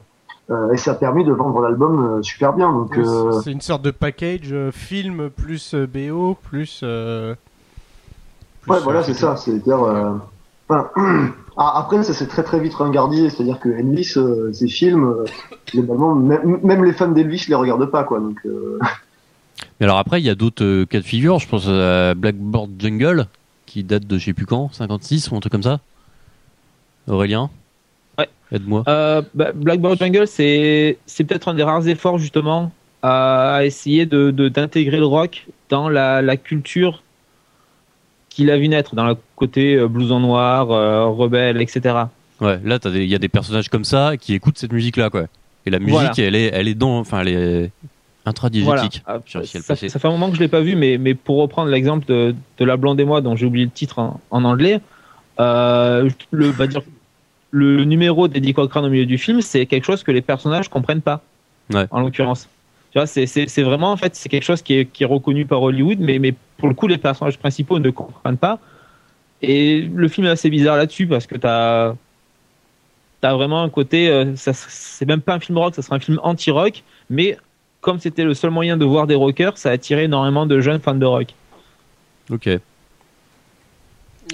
Et 0.49 0.77
ça 0.77 0.91
a 0.91 0.95
permis 0.95 1.25
de 1.25 1.33
vendre 1.33 1.59
l'album 1.61 2.23
super 2.23 2.53
bien. 2.53 2.71
Donc 2.71 2.97
c'est 3.43 3.51
une 3.51 3.61
sorte 3.61 3.81
de 3.81 3.91
package 3.91 4.55
film 4.71 5.29
plus 5.29 5.75
BO 5.75 6.37
plus. 6.41 6.79
plus 6.79 8.71
ouais, 8.71 8.79
voilà, 8.81 9.03
c'est 9.03 9.13
ça. 9.13 9.35
C'est-à-dire, 9.35 9.79
enfin, 10.69 10.89
Ah, 11.59 11.73
après, 11.79 12.03
ça 12.03 12.13
s'est 12.13 12.27
très 12.27 12.43
très 12.43 12.59
vite 12.59 12.75
ringardisé, 12.75 13.31
c'est-à-dire 13.31 13.59
que 13.59 13.69
Elvis, 13.69 14.13
euh, 14.15 14.53
ses 14.53 14.67
films, 14.67 15.05
euh, 15.05 15.25
globalement, 15.73 16.13
même 16.13 16.85
les 16.85 16.93
fans 16.93 17.07
d'Elvis 17.07 17.45
les 17.49 17.55
regardent 17.55 17.89
pas, 17.89 18.03
quoi. 18.03 18.19
Donc, 18.19 18.37
euh. 18.45 18.77
Mais 19.79 19.85
alors 19.85 19.97
après, 19.97 20.21
il 20.21 20.25
y 20.25 20.29
a 20.29 20.35
d'autres 20.35 20.83
cas 20.83 20.99
de 20.99 21.03
figure. 21.03 21.39
Je 21.39 21.47
pense 21.47 21.67
à 21.67 22.13
Blackboard 22.13 22.69
Jungle, 22.77 23.25
qui 23.65 23.83
date 23.83 24.05
de 24.05 24.19
je 24.19 24.25
sais 24.25 24.33
plus 24.33 24.45
quand, 24.45 24.71
56 24.71 25.31
ou 25.31 25.35
un 25.35 25.39
truc 25.39 25.51
comme 25.51 25.63
ça. 25.63 25.79
Aurélien? 27.07 27.49
Aide-moi. 28.51 28.83
Bah, 28.85 29.51
Blackboard 29.53 29.99
Jungle, 29.99 30.27
c'est 30.27 30.97
c'est 31.05 31.23
peut-être 31.23 31.47
un 31.47 31.53
des 31.53 31.63
rares 31.63 31.87
efforts 31.87 32.17
justement 32.17 32.71
à 33.03 33.61
essayer 33.63 34.05
de 34.05 34.31
d'intégrer 34.31 34.97
le 34.97 35.05
rock 35.05 35.47
dans 35.69 35.89
la, 35.89 36.21
la 36.21 36.37
culture 36.37 37.03
qu'il 38.37 38.51
a 38.51 38.57
vu 38.57 38.67
naître 38.67 38.93
dans 38.93 39.07
le 39.07 39.15
côté 39.35 39.75
euh, 39.75 39.87
blouson 39.87 40.19
noir, 40.19 40.69
euh, 40.69 41.07
rebelle, 41.07 41.59
etc. 41.59 41.95
Ouais, 42.39 42.59
là, 42.63 42.77
il 42.85 43.05
y 43.05 43.15
a 43.15 43.17
des 43.17 43.29
personnages 43.29 43.67
comme 43.67 43.83
ça 43.83 44.15
qui 44.15 44.35
écoutent 44.35 44.59
cette 44.59 44.71
musique-là, 44.71 45.09
quoi. 45.09 45.23
Et 45.65 45.71
la 45.71 45.79
musique, 45.79 46.19
elle 46.19 46.35
est, 46.35 46.51
elle 46.53 46.67
est 46.67 46.75
dans, 46.75 46.99
enfin, 46.99 47.21
elle 47.21 47.29
est 47.29 47.71
intradiégétique. 48.27 49.01
Ah, 49.07 49.19
ça, 49.25 49.75
fait 49.75 50.07
un 50.07 50.11
moment 50.11 50.29
que 50.29 50.35
je 50.35 50.39
l'ai 50.39 50.47
pas 50.47 50.61
vu, 50.61 50.75
mais, 50.75 50.99
mais 50.99 51.15
pour 51.15 51.37
reprendre 51.37 51.71
l'exemple 51.71 52.05
de, 52.05 52.35
de, 52.59 52.65
La 52.65 52.77
Blonde 52.77 52.99
et 52.99 53.05
moi, 53.05 53.21
dont 53.21 53.35
j'ai 53.35 53.47
oublié 53.47 53.65
le 53.65 53.71
titre 53.71 53.97
en, 54.29 54.43
anglais, 54.43 54.81
euh, 55.39 56.07
le, 56.29 56.49
va 56.51 56.67
dire, 56.67 56.81
le 57.57 57.83
numéro 57.85 58.27
d'Eddie 58.27 58.53
Cochrane 58.53 58.85
au 58.85 58.89
milieu 58.89 59.05
du 59.05 59.17
film, 59.17 59.41
c'est 59.41 59.65
quelque 59.65 59.85
chose 59.85 60.03
que 60.03 60.11
les 60.11 60.21
personnages 60.21 60.69
comprennent 60.69 61.01
pas. 61.01 61.21
Ouais. 61.73 61.85
En 61.91 62.01
l'occurrence. 62.01 62.47
Tu 62.91 62.99
vois, 62.99 63.07
c'est 63.07 63.63
vraiment, 63.63 63.91
en 63.91 63.97
fait, 63.97 64.15
c'est 64.15 64.29
quelque 64.29 64.43
chose 64.43 64.61
qui 64.61 64.75
est, 64.75 64.85
qui 64.85 65.03
est 65.03 65.07
reconnu 65.07 65.45
par 65.45 65.61
Hollywood, 65.61 65.99
mais, 65.99 66.19
mais 66.19 66.33
pour 66.57 66.69
le 66.69 66.73
coup, 66.73 66.87
les 66.87 66.97
personnages 66.97 67.37
principaux 67.37 67.79
ne 67.79 67.89
comprennent 67.89 68.37
pas. 68.37 68.59
Et 69.41 69.81
le 69.81 70.07
film 70.07 70.25
est 70.27 70.31
assez 70.31 70.49
bizarre 70.49 70.77
là-dessus 70.77 71.07
parce 71.07 71.27
que 71.27 71.35
t'as 71.35 71.93
as 73.23 73.33
vraiment 73.33 73.61
un 73.61 73.69
côté, 73.69 74.09
euh, 74.09 74.33
c'est 74.35 75.05
même 75.05 75.21
pas 75.21 75.33
un 75.33 75.39
film 75.39 75.57
rock, 75.57 75.75
ça 75.75 75.81
sera 75.81 75.97
un 75.97 75.99
film 75.99 76.19
anti-rock, 76.23 76.83
mais 77.09 77.37
comme 77.81 77.99
c'était 77.99 78.23
le 78.23 78.33
seul 78.33 78.51
moyen 78.51 78.77
de 78.77 78.85
voir 78.85 79.05
des 79.05 79.15
rockers, 79.15 79.57
ça 79.57 79.69
a 79.69 79.73
attiré 79.73 80.03
énormément 80.03 80.45
de 80.45 80.61
jeunes 80.61 80.79
fans 80.79 80.95
de 80.95 81.05
rock. 81.05 81.33
Ok. 82.31 82.49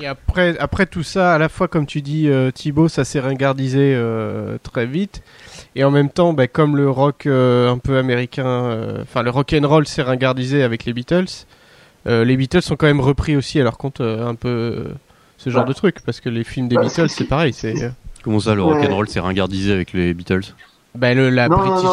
Et 0.01 0.07
après, 0.07 0.57
après 0.57 0.85
tout 0.85 1.03
ça, 1.03 1.33
à 1.33 1.37
la 1.37 1.49
fois, 1.49 1.67
comme 1.67 1.85
tu 1.85 2.01
dis, 2.01 2.27
euh, 2.27 2.51
Thibaut, 2.51 2.87
ça 2.87 3.05
s'est 3.05 3.19
ringardisé 3.19 3.93
euh, 3.95 4.57
très 4.63 4.85
vite. 4.85 5.21
Et 5.75 5.83
en 5.83 5.91
même 5.91 6.09
temps, 6.09 6.33
bah, 6.33 6.47
comme 6.47 6.77
le 6.77 6.89
rock 6.89 7.25
un 7.25 7.77
peu 7.77 7.97
américain, 7.97 8.99
enfin 9.01 9.21
le 9.23 9.29
rock 9.29 9.53
and 9.53 9.67
roll 9.67 9.87
s'est 9.87 10.01
ringardisé 10.01 10.63
avec 10.63 10.85
les 10.85 10.93
Beatles, 10.93 11.45
euh, 12.05 12.25
les 12.25 12.35
Beatles 12.35 12.61
sont 12.61 12.75
quand 12.75 12.87
même 12.87 12.99
repris 12.99 13.35
aussi 13.35 13.59
à 13.59 13.63
leur 13.63 13.77
compte 13.77 14.01
euh, 14.01 14.27
un 14.27 14.35
peu 14.35 14.49
euh, 14.49 14.93
ce 15.37 15.49
genre 15.49 15.65
de 15.65 15.73
truc. 15.73 16.01
Parce 16.05 16.19
que 16.19 16.29
les 16.29 16.43
films 16.43 16.67
des 16.67 16.77
Beatles 16.77 17.09
c'est 17.09 17.25
pareil 17.25 17.53
c'est 17.53 17.91
comment 18.23 18.39
ça 18.39 18.55
le 18.55 18.63
rock'n'roll 18.63 19.07
s'est 19.07 19.19
ringardisé 19.19 19.71
avec 19.71 19.93
les 19.93 20.13
Beatles? 20.13 20.53
Ben 20.95 21.17
le 21.17 21.29
la 21.29 21.49
British 21.49 21.89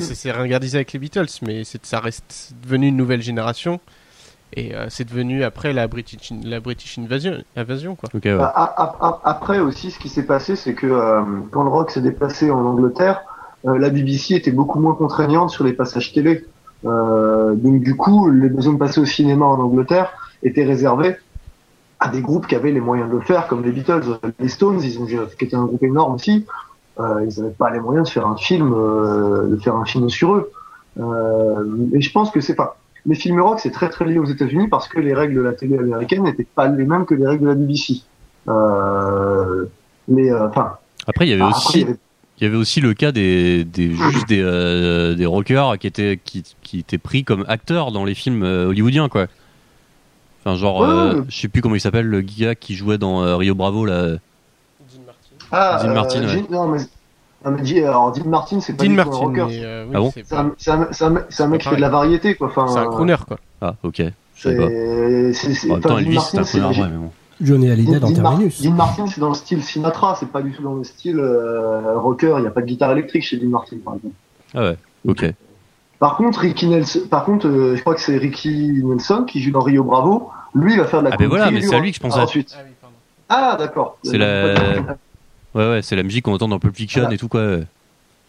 c'est 0.00 0.14
c'est 0.14 0.30
ringardisé 0.30 0.78
avec 0.78 0.92
les 0.92 0.98
Beatles 0.98 1.26
mais 1.42 1.64
c'est 1.64 1.84
ça 1.84 2.00
reste 2.00 2.52
devenu 2.62 2.88
une 2.88 2.96
nouvelle 2.96 3.22
génération 3.22 3.80
et 4.54 4.72
c'est 4.88 5.06
devenu 5.06 5.44
après 5.44 5.72
la 5.72 5.86
British 5.88 6.32
la 6.42 6.60
British 6.60 6.98
invasion 6.98 7.42
invasion 7.56 7.96
quoi 7.96 8.08
bah, 8.24 9.20
après 9.24 9.58
aussi 9.58 9.90
ce 9.90 9.98
qui 9.98 10.08
s'est 10.08 10.24
passé 10.24 10.56
c'est 10.56 10.74
que 10.74 10.86
quand 11.50 11.62
le 11.62 11.68
rock 11.68 11.90
s'est 11.90 12.00
déplacé 12.00 12.50
en 12.50 12.64
Angleterre 12.64 13.20
la 13.64 13.90
BBC 13.90 14.34
était 14.34 14.50
beaucoup 14.50 14.80
moins 14.80 14.94
contraignante 14.94 15.50
sur 15.50 15.64
les 15.64 15.74
passages 15.74 16.12
télé 16.12 16.44
euh, 16.84 17.54
donc 17.54 17.82
du 17.82 17.96
coup, 17.96 18.30
les 18.30 18.48
besoins 18.48 18.74
de 18.74 18.78
passer 18.78 19.00
au 19.00 19.04
cinéma 19.04 19.46
en 19.46 19.58
Angleterre 19.58 20.12
étaient 20.42 20.64
réservés 20.64 21.16
à 22.00 22.08
des 22.08 22.20
groupes 22.20 22.46
qui 22.46 22.54
avaient 22.54 22.70
les 22.70 22.80
moyens 22.80 23.10
de 23.10 23.16
le 23.16 23.20
faire, 23.20 23.48
comme 23.48 23.64
les 23.64 23.72
Beatles, 23.72 24.02
les 24.38 24.48
Stones, 24.48 24.80
ils 24.82 25.00
ont, 25.00 25.06
qui 25.06 25.44
était 25.44 25.56
un 25.56 25.64
groupe 25.64 25.82
énorme 25.82 26.14
aussi. 26.14 26.46
Euh, 27.00 27.26
ils 27.28 27.40
n'avaient 27.40 27.54
pas 27.54 27.70
les 27.70 27.80
moyens 27.80 28.08
de 28.08 28.12
faire 28.12 28.26
un 28.26 28.36
film, 28.36 28.72
euh, 28.72 29.48
de 29.48 29.56
faire 29.56 29.76
un 29.76 29.84
film 29.84 30.08
sur 30.08 30.34
eux. 30.34 30.50
Euh, 31.00 31.64
et 31.92 32.00
je 32.00 32.12
pense 32.12 32.30
que 32.30 32.40
c'est 32.40 32.54
pas. 32.54 32.76
Les 33.06 33.14
films 33.14 33.40
rock, 33.40 33.60
c'est 33.60 33.70
très 33.70 33.88
très 33.88 34.04
lié 34.04 34.18
aux 34.18 34.24
États-Unis 34.24 34.68
parce 34.68 34.88
que 34.88 35.00
les 35.00 35.14
règles 35.14 35.34
de 35.34 35.40
la 35.40 35.52
télé 35.52 35.78
américaine 35.78 36.24
n'étaient 36.24 36.46
pas 36.54 36.68
les 36.68 36.84
mêmes 36.84 37.06
que 37.06 37.14
les 37.14 37.26
règles 37.26 37.44
de 37.44 37.48
la 37.48 37.54
BBC. 37.54 38.02
Euh, 38.48 39.66
mais 40.08 40.30
euh, 40.30 40.48
enfin. 40.48 40.74
après, 41.06 41.26
il 41.26 41.30
y 41.30 41.32
avait 41.34 41.42
aussi. 41.42 41.86
Il 42.40 42.44
y 42.44 42.46
avait 42.46 42.56
aussi 42.56 42.80
le 42.80 42.94
cas 42.94 43.10
des, 43.10 43.64
des 43.64 43.90
juste 43.90 44.28
des, 44.28 44.40
euh, 44.40 45.16
des 45.16 45.26
rockers 45.26 45.76
qui 45.76 45.88
étaient 45.88 46.20
qui, 46.22 46.44
qui 46.62 46.78
étaient 46.78 46.96
pris 46.96 47.24
comme 47.24 47.44
acteurs 47.48 47.90
dans 47.90 48.04
les 48.04 48.14
films 48.14 48.44
hollywoodiens 48.44 49.08
quoi. 49.08 49.26
Enfin 50.40 50.54
genre 50.54 50.84
euh, 50.84 51.22
je 51.28 51.36
sais 51.36 51.48
plus 51.48 51.62
comment 51.62 51.74
il 51.74 51.80
s'appelle 51.80 52.06
le 52.06 52.20
gars 52.20 52.54
qui 52.54 52.76
jouait 52.76 52.96
dans 52.96 53.36
Rio 53.36 53.56
Bravo 53.56 53.84
là. 53.86 54.10
Dean 54.12 55.00
Martin. 55.04 55.46
Ah, 55.50 55.80
Dean 55.82 55.94
Martin. 55.94 56.28
Ouais. 56.28 56.44
non 56.48 56.68
mais 56.68 56.78
alors 57.44 58.12
Dean 58.12 58.28
Martin 58.28 58.60
c'est 58.60 58.74
pas 58.74 58.84
Dean 58.84 58.94
Martin, 58.94 59.16
rocker. 59.16 59.46
Mais, 59.48 59.60
euh, 59.62 59.84
oui, 59.86 59.92
ah 59.94 59.98
bon 60.00 60.12
C'est 60.14 60.34
un, 60.34 60.78
un, 60.80 61.16
un, 61.16 61.26
un, 61.38 61.46
mec 61.46 61.60
qui 61.60 61.68
fait 61.68 61.76
de 61.76 61.80
la 61.80 61.88
variété 61.88 62.34
quoi. 62.34 62.48
Enfin, 62.48 62.66
c'est 62.68 62.78
un 62.78 62.86
crooner 62.86 63.16
quoi. 63.26 63.38
Ah 63.60 63.74
ok. 63.82 64.02
C'est. 64.34 64.58
En 64.58 65.74
même 65.74 65.80
temps 65.80 65.98
Elvis 65.98 66.20
c'est 66.20 66.38
un 66.38 66.42
crooner 66.44 66.80
ouais, 66.80 66.88
mais 66.90 66.96
bon. 66.96 67.10
Johnny 67.40 67.70
Hallyday 67.70 68.00
dans 68.00 68.12
Terminus. 68.12 68.62
Dean 68.62 68.72
Martin, 68.72 69.06
c'est 69.06 69.20
dans 69.20 69.28
le 69.28 69.34
style 69.34 69.62
Sinatra, 69.62 70.16
c'est 70.18 70.30
pas 70.30 70.42
du 70.42 70.52
tout 70.52 70.62
dans 70.62 70.74
le 70.74 70.84
style 70.84 71.18
euh, 71.18 71.96
rocker. 71.98 72.34
Il 72.38 72.42
n'y 72.42 72.46
a 72.46 72.50
pas 72.50 72.60
de 72.60 72.66
guitare 72.66 72.92
électrique 72.92 73.22
chez 73.22 73.36
Dean 73.36 73.48
Martin, 73.48 73.76
par 73.84 73.94
exemple. 73.94 74.14
Ah 74.54 74.62
ouais, 74.62 74.76
ok. 75.06 75.32
Par 75.98 76.16
contre, 76.16 76.40
Ricky 76.40 76.66
Nelson, 76.68 77.00
par 77.10 77.24
contre, 77.24 77.48
euh, 77.48 77.76
je 77.76 77.80
crois 77.80 77.94
que 77.94 78.00
c'est 78.00 78.16
Ricky 78.16 78.82
Nelson 78.84 79.24
qui 79.26 79.40
joue 79.40 79.50
dans 79.50 79.60
Rio 79.60 79.82
Bravo. 79.84 80.30
Lui, 80.54 80.72
il 80.74 80.78
va 80.78 80.86
faire 80.86 81.00
de 81.00 81.08
la. 81.08 81.14
Ah 81.14 81.16
ben 81.16 81.28
voilà, 81.28 81.50
mais 81.50 81.60
c'est 81.60 81.74
à 81.74 81.80
lui 81.80 81.90
que 81.90 81.96
je 81.96 82.00
pensais. 82.00 82.20
Ensuite. 82.20 82.56
Ah, 83.28 83.56
d'accord. 83.58 83.98
C'est 84.02 84.18
la. 84.18 84.54
Ouais, 85.58 85.68
ouais, 85.70 85.82
c'est 85.82 85.96
la 85.96 86.02
musique 86.02 86.24
qu'on 86.24 86.32
entend 86.34 86.48
dans 86.48 86.58
Pulp 86.58 86.74
Fiction 86.76 87.10
et 87.10 87.18
tout, 87.18 87.28
quoi. 87.28 87.42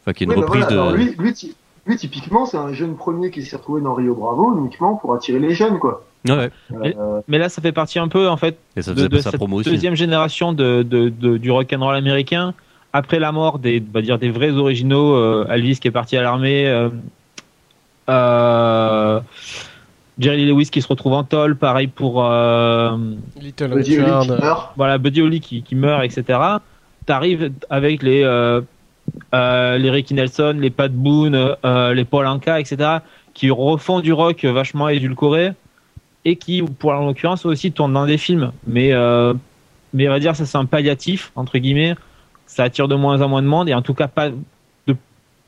Enfin, 0.01 0.13
qui 0.13 0.23
est 0.23 0.25
une 0.25 0.31
Oui, 0.31 0.35
bah 0.39 0.41
reprise 0.45 0.63
voilà, 0.63 0.81
alors 0.81 0.91
de. 0.93 0.97
lui, 0.97 1.15
lui, 1.17 1.33
ty- 1.33 1.55
lui, 1.85 1.95
typiquement, 1.95 2.45
c'est 2.45 2.57
un 2.57 2.73
jeune 2.73 2.95
premier 2.95 3.31
qui 3.31 3.43
s'est 3.43 3.55
retrouvé 3.55 3.81
dans 3.81 3.93
Rio 3.93 4.15
Bravo 4.15 4.57
uniquement 4.57 4.95
pour 4.95 5.13
attirer 5.13 5.39
les 5.39 5.53
jeunes, 5.53 5.79
quoi. 5.79 6.03
Ouais, 6.27 6.49
Euh, 6.73 7.21
Mais 7.29 7.37
là, 7.37 7.47
ça 7.47 7.61
fait 7.61 7.71
partie 7.71 7.97
un 7.99 8.07
peu, 8.09 8.27
en 8.27 8.35
fait, 8.35 8.57
Et 8.75 8.81
ça 8.81 8.93
de, 8.93 9.07
de 9.07 9.17
sa 9.19 9.31
cette 9.31 9.39
deuxième 9.39 9.95
génération 9.95 10.51
de, 10.53 10.83
de, 10.83 11.07
de- 11.09 11.37
du 11.37 11.49
rock'n'roll 11.51 11.95
américain. 11.95 12.53
Après 12.91 13.19
la 13.19 13.31
mort 13.31 13.59
des, 13.59 13.79
va 13.93 14.01
dire, 14.01 14.17
des 14.17 14.31
vrais 14.31 14.51
originaux, 14.51 15.13
euh, 15.15 15.45
Elvis 15.49 15.77
qui 15.79 15.87
est 15.87 15.91
parti 15.91 16.17
à 16.17 16.21
l'armée, 16.23 16.67
euh, 16.67 16.89
euh, 18.09 19.19
Jerry 20.17 20.37
Lee 20.37 20.47
Lewis 20.51 20.69
qui 20.69 20.81
se 20.81 20.87
retrouve 20.87 21.13
en 21.13 21.23
tôle, 21.23 21.55
pareil 21.55 21.87
pour 21.87 22.25
euh, 22.25 22.97
Little 23.39 23.69
Buddy 23.69 23.97
Holly 23.97 24.03
Richard. 24.05 24.21
qui 24.23 24.29
meurt. 24.31 24.73
voilà 24.75 24.97
Buddy 24.97 25.21
Holly 25.21 25.39
qui, 25.39 25.61
qui 25.63 25.75
meurt, 25.75 26.03
etc. 26.03 26.39
T'arrives 27.09 27.51
avec 27.71 28.03
les 28.03 28.21
euh, 28.21 28.61
euh, 29.33 29.79
les 29.79 29.89
Ricky 29.89 30.13
Nelson, 30.13 30.55
les 30.59 30.69
Pat 30.69 30.93
Boone, 30.93 31.55
euh, 31.65 31.93
les 31.95 32.05
Paul 32.05 32.27
Anka, 32.27 32.59
etc. 32.59 32.99
qui 33.33 33.49
refont 33.49 33.99
du 33.99 34.13
rock 34.13 34.45
vachement 34.45 34.89
édulcoré 34.89 35.53
et 36.23 36.35
qui, 36.35 36.61
pour 36.61 36.91
en 36.91 37.07
l'occurrence 37.07 37.47
aussi, 37.47 37.71
tournent 37.71 37.93
dans 37.93 38.05
des 38.05 38.19
films. 38.19 38.51
Mais 38.67 38.91
mais 39.91 40.07
on 40.07 40.11
va 40.11 40.19
dire 40.19 40.35
ça 40.35 40.45
c'est 40.45 40.59
un 40.59 40.65
palliatif 40.65 41.31
entre 41.35 41.57
guillemets. 41.57 41.95
Ça 42.45 42.61
attire 42.61 42.87
de 42.87 42.93
moins 42.93 43.23
en 43.23 43.27
moins 43.27 43.41
de 43.41 43.47
monde 43.47 43.69
et 43.69 43.73
en 43.73 43.81
tout 43.81 43.95
cas 43.95 44.07
pas 44.07 44.29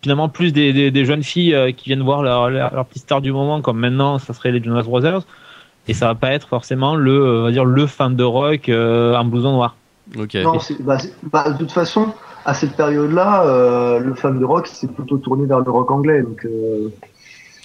finalement 0.02 0.30
plus 0.30 0.54
des, 0.54 1.06
jeunes 1.06 1.22
filles 1.22 1.76
qui 1.78 1.90
viennent 1.90 2.02
voir 2.02 2.24
leur, 2.24 2.50
leur, 2.50 2.88
petite 2.88 3.04
star 3.04 3.22
du 3.22 3.32
moment 3.32 3.62
comme 3.62 3.78
maintenant 3.78 4.18
ça 4.18 4.34
serait 4.34 4.52
les 4.52 4.64
Jonas 4.64 4.82
Brothers 4.82 5.28
et 5.88 5.94
ça 5.94 6.08
va 6.08 6.16
pas 6.16 6.32
être 6.32 6.48
forcément 6.48 6.96
le 6.96 7.42
on 7.42 7.44
va 7.44 7.52
dire 7.52 7.66
le 7.66 7.86
fan 7.86 8.16
de 8.16 8.24
rock 8.24 8.68
euh, 8.70 9.16
en 9.16 9.26
blouson 9.26 9.52
noir. 9.52 9.76
Non, 10.44 10.58
bah, 10.82 10.98
bah, 11.24 11.50
de 11.52 11.58
toute 11.58 11.72
façon, 11.72 12.14
à 12.46 12.54
cette 12.54 12.76
période-là, 12.76 13.46
euh, 13.46 14.00
le 14.00 14.14
fan 14.16 14.40
de 14.40 14.46
rock 14.46 14.68
s'est 14.68 14.88
plutôt 14.88 15.18
tourné 15.18 15.46
vers 15.46 15.60
le 15.60 15.72
rock 15.72 15.90
anglais. 15.92 16.22
Donc, 16.22 16.46
euh, 16.46 16.90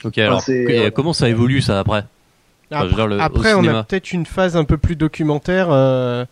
Ok, 0.04 0.18
alors 0.18 0.40
c'est- 0.40 0.62
et 0.86 0.90
comment 0.90 1.12
ça 1.12 1.28
évolue 1.28 1.60
ça 1.60 1.78
après 1.80 2.04
Enfin, 2.72 2.84
le- 3.06 3.20
Après, 3.20 3.54
on 3.54 3.62
a 3.68 3.84
peut-être 3.84 4.12
une 4.12 4.26
phase 4.26 4.56
un 4.56 4.64
peu 4.64 4.76
plus 4.76 4.96
documentaire 4.96 5.68
euh, 5.70 6.24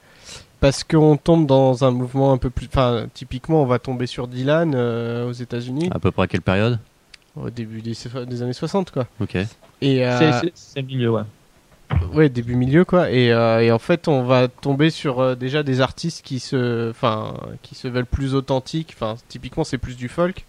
parce 0.61 0.83
qu'on 0.85 1.17
tombe 1.17 1.47
dans 1.47 1.85
un 1.85 1.91
mouvement 1.91 2.33
un 2.33 2.39
peu 2.39 2.51
plus. 2.51 2.67
Enfin, 2.67 3.07
typiquement, 3.15 3.63
on 3.63 3.67
va 3.67 3.79
tomber 3.79 4.07
sur 4.07 4.27
Dylan 4.29 4.73
euh, 4.75 5.29
aux 5.29 5.33
États-Unis 5.33 5.91
À 5.93 5.99
peu 5.99 6.11
près 6.11 6.23
à 6.25 6.27
quelle 6.27 6.41
période 6.43 6.79
au 7.37 7.51
début 7.51 7.83
des, 7.83 7.95
des 8.27 8.43
années 8.43 8.53
60, 8.53 8.91
quoi. 8.93 9.07
Ok. 9.21 9.37
Et 9.81 10.05
euh, 10.07 10.19
C'est- 10.19 10.33
C'est 10.47 10.53
c'est 10.55 10.81
le 10.81 10.87
milieu, 10.87 11.11
ouais. 11.11 11.23
Ouais, 12.13 12.29
début 12.29 12.57
milieu, 12.57 12.85
quoi. 12.85 13.11
Et, 13.11 13.33
euh, 13.33 13.61
et 13.61 13.73
en 13.73 13.79
fait, 13.79 14.09
on 14.09 14.25
va 14.25 14.49
tomber 14.49 14.91
sur 14.91 15.21
euh, 15.21 15.35
déjà 15.35 15.63
des 15.63 15.81
artistes 15.81 16.25
qui 16.25 16.41
se, 16.41 16.91
enfin, 16.91 17.35
qui 17.63 17.75
se 17.75 17.89
veulent 17.89 18.07
plus 18.07 18.35
authentiques. 18.35 18.95
Enfin, 18.97 19.17
typiquement, 19.29 19.65
c'est 19.65 19.79
plus 19.79 19.97
du 19.97 20.09
folk. 20.09 20.45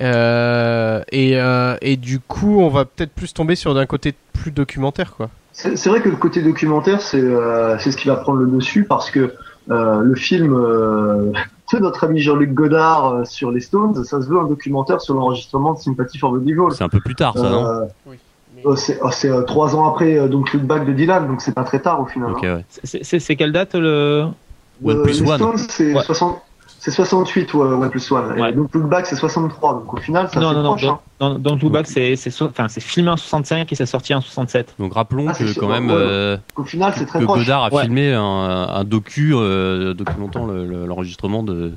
Euh, 0.00 1.02
et, 1.10 1.38
euh, 1.40 1.76
et 1.80 1.96
du 1.96 2.20
coup, 2.20 2.60
on 2.60 2.68
va 2.68 2.84
peut-être 2.84 3.12
plus 3.12 3.32
tomber 3.32 3.54
sur 3.56 3.74
d'un 3.74 3.86
côté 3.86 4.14
plus 4.32 4.50
documentaire, 4.50 5.14
quoi. 5.16 5.30
c'est 5.52 5.86
vrai 5.86 6.02
que 6.02 6.08
le 6.08 6.16
côté 6.16 6.42
documentaire, 6.42 7.00
c'est 7.00 7.20
euh, 7.20 7.78
c'est 7.78 7.90
ce 7.90 7.96
qui 7.96 8.08
va 8.08 8.16
prendre 8.16 8.38
le 8.40 8.46
dessus 8.46 8.84
parce 8.84 9.10
que 9.10 9.32
euh, 9.70 10.00
le 10.00 10.14
film 10.14 10.52
euh, 10.54 11.32
de 11.72 11.78
notre 11.78 12.04
ami 12.04 12.20
Jean-Luc 12.20 12.52
Godard 12.52 13.26
sur 13.26 13.50
les 13.50 13.60
Stones, 13.60 14.04
ça 14.04 14.20
se 14.20 14.28
veut 14.28 14.38
un 14.38 14.46
documentaire 14.46 15.00
sur 15.00 15.14
l'enregistrement 15.14 15.72
de 15.72 15.78
Sympathy 15.78 16.18
for 16.18 16.32
the 16.34 16.40
Devil. 16.40 16.74
C'est 16.74 16.84
un 16.84 16.88
peu 16.88 17.00
plus 17.00 17.14
tard 17.14 17.36
ça, 17.36 17.48
non? 17.48 17.88
Oui. 18.06 18.16
Euh, 18.64 18.76
c'est 18.76 18.98
oh, 19.02 19.10
c'est, 19.10 19.28
euh, 19.30 19.42
trois 19.42 19.74
ans 19.76 19.88
après 19.88 20.16
euh, 20.18 20.28
donc 20.28 20.52
Look 20.52 20.62
Back 20.62 20.86
de 20.86 20.92
Dylan, 20.92 21.26
donc 21.28 21.40
c'est 21.40 21.54
pas 21.54 21.64
très 21.64 21.80
tard 21.80 22.00
au 22.00 22.06
final. 22.06 22.30
Ok, 22.32 22.44
hein. 22.44 22.56
ouais. 22.56 22.64
C'est- 23.02 23.36
quelle 23.36 23.52
date 23.52 23.74
le 23.74 24.26
One 24.84 24.98
Euh, 24.98 25.02
plus 25.02 25.22
les 25.22 25.30
One. 25.30 25.36
Stones, 25.38 25.58
c'est 25.68 25.94
Ouais. 25.94 26.02
60 26.02 26.38
c'est 26.78 26.90
68 26.92 27.52
ouais, 27.54 27.66
One 27.66 27.90
plus 27.90 28.12
One. 28.12 28.38
Et 28.38 28.52
donc 28.52 28.72
Look 28.74 28.88
Back 28.88 29.06
c'est 29.06 29.16
63, 29.16 29.72
donc 29.74 29.92
au 29.92 29.96
final 29.96 30.28
ça 30.32 30.38
Non, 30.40 30.50
fait 30.50 30.54
non, 30.56 30.62
non. 30.62 30.68
proche. 30.70 30.84
hein. 30.84 30.98
Dans, 31.18 31.30
dans, 31.30 31.38
dans 31.38 31.56
Blue 31.56 31.70
Back, 31.70 31.86
c'est 31.86 32.14
c'est 32.14 32.30
so- 32.30 32.46
enfin, 32.46 32.68
c'est 32.68 32.82
filmé 32.82 33.10
en 33.10 33.16
65 33.16 33.72
et 33.72 33.74
c'est 33.74 33.86
sorti 33.86 34.14
en 34.14 34.20
67. 34.20 34.74
Donc 34.78 34.92
rappelons 34.94 35.26
Ah, 35.28 35.32
que 35.32 35.58
quand 35.58 35.68
même 35.68 35.88
ouais. 35.88 35.94
euh, 35.96 36.36
Donc, 36.56 36.64
au 36.66 36.68
final 36.68 36.92
c'est 36.94 37.06
très 37.06 37.20
que 37.20 37.24
proche. 37.24 37.40
Godard 37.40 37.64
a 37.64 37.72
Ouais. 37.74 37.82
filmé 37.82 38.12
un, 38.12 38.20
un 38.22 38.84
docu 38.84 39.32
euh, 39.34 39.94
documentant 39.94 40.46
le- 40.46 40.66
le- 40.66 40.86
l'enregistrement 40.86 41.42
de, 41.42 41.54
de 41.54 41.72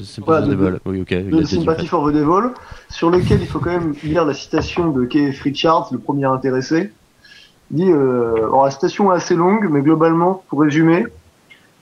Sympathy 0.00 0.22
for 0.24 0.40
the 0.40 0.48
de- 0.48 0.54
Devil. 0.54 0.78
Oui, 0.86 1.00
ok. 1.02 1.10
de 1.10 1.36
été 1.40 1.44
Sympathy 1.56 1.82
fait. 1.82 1.86
for 1.88 2.08
the 2.08 2.12
Devil, 2.12 2.50
sur 2.90 3.10
lequel 3.10 3.40
il 3.40 3.46
faut 3.46 3.58
quand 3.58 3.70
même 3.70 3.94
lire 4.02 4.24
la 4.24 4.34
citation 4.34 4.90
de 4.90 5.04
Keith 5.04 5.38
Richards, 5.40 5.88
le 5.92 5.98
premier 5.98 6.24
intéressé. 6.26 6.92
Il 7.70 7.76
dit, 7.78 7.90
euh, 7.90 8.34
alors 8.36 8.64
la 8.64 8.70
citation 8.70 9.12
est 9.12 9.16
assez 9.16 9.34
longue, 9.34 9.68
mais 9.70 9.80
globalement, 9.80 10.42
pour 10.48 10.60
résumer, 10.60 11.06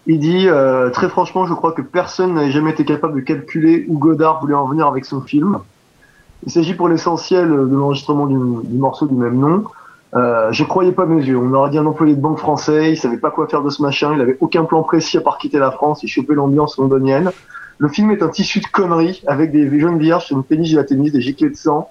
il 0.07 0.19
dit 0.19 0.49
euh, 0.49 0.91
très 0.91 1.09
franchement, 1.09 1.47
je 1.47 1.55
crois 1.55 1.73
que 1.73 1.83
personne 1.83 2.35
n'avait 2.35 2.51
jamais 2.51 2.71
été 2.71 2.85
capable 2.85 3.15
de 3.17 3.21
calculer 3.21 3.85
où 3.88 3.99
Godard 3.99 4.41
voulait 4.41 4.55
en 4.55 4.67
venir 4.67 4.87
avec 4.87 5.05
son 5.05 5.21
film. 5.21 5.59
Il 6.45 6.51
s'agit 6.53 6.75
pour 6.75 6.88
l'essentiel 6.88 7.49
de 7.49 7.55
l'enregistrement 7.77 8.27
du, 8.27 8.37
du 8.67 8.79
morceau 8.79 9.07
du 9.07 9.15
même 9.15 9.38
nom. 9.38 9.65
Euh, 10.15 10.51
je 10.53 10.65
croyais 10.65 10.93
pas 10.93 11.07
mes 11.07 11.23
yeux. 11.25 11.38
On 11.38 11.55
aurait 11.55 11.71
dit 11.71 11.79
un 11.79 11.87
employé 11.87 12.15
de 12.15 12.21
banque 12.21 12.38
français. 12.38 12.91
Il 12.93 12.97
savait 12.97 13.17
pas 13.17 13.31
quoi 13.31 13.47
faire 13.47 13.62
de 13.62 13.71
ce 13.71 13.81
machin. 13.81 14.12
Il 14.15 14.21
avait 14.21 14.37
aucun 14.41 14.65
plan 14.65 14.83
précis 14.83 15.17
à 15.19 15.21
part 15.21 15.38
quitter 15.38 15.59
la 15.59 15.71
France 15.71 16.03
et 16.05 16.07
choper 16.07 16.35
l'ambiance 16.35 16.77
londonienne. 16.79 17.31
Le 17.83 17.88
film 17.88 18.12
est 18.12 18.23
un 18.23 18.29
tissu 18.29 18.61
de 18.61 18.66
conneries 18.68 19.25
avec 19.27 19.51
des 19.51 19.81
jeunes 19.81 19.99
vierges 19.99 20.27
sur 20.27 20.37
une 20.37 20.45
péniche 20.45 20.68
gélatinique, 20.68 21.12
des 21.12 21.21
giclées 21.21 21.51
de 21.51 21.57
sang 21.57 21.90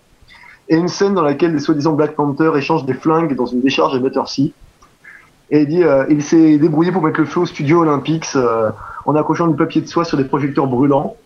et 0.70 0.78
une 0.78 0.88
scène 0.88 1.16
dans 1.16 1.22
laquelle 1.22 1.52
les 1.52 1.60
soi-disant 1.60 1.92
Black 1.92 2.16
Panther 2.16 2.50
échangent 2.56 2.86
des 2.86 2.94
flingues 2.94 3.36
dans 3.36 3.46
une 3.46 3.60
décharge 3.60 3.94
à 3.94 4.00
Battersea. 4.00 4.54
Et 5.50 5.64
il 5.64 5.68
dit, 5.68 5.84
euh, 5.84 6.06
il 6.10 6.24
s'est 6.24 6.58
débrouillé 6.58 6.94
pour 6.94 7.02
mettre 7.02 7.20
le 7.20 7.26
feu 7.26 7.42
au 7.42 7.46
studio 7.46 7.82
Olympics 7.82 8.38
euh, 8.38 8.72
en 9.06 9.18
accrochant 9.18 9.48
du 9.48 9.58
papier 9.58 9.82
de 9.82 9.88
soie 9.88 10.06
sur 10.06 10.18
des 10.18 10.24
projecteurs 10.24 10.66
brûlants. 10.66 11.18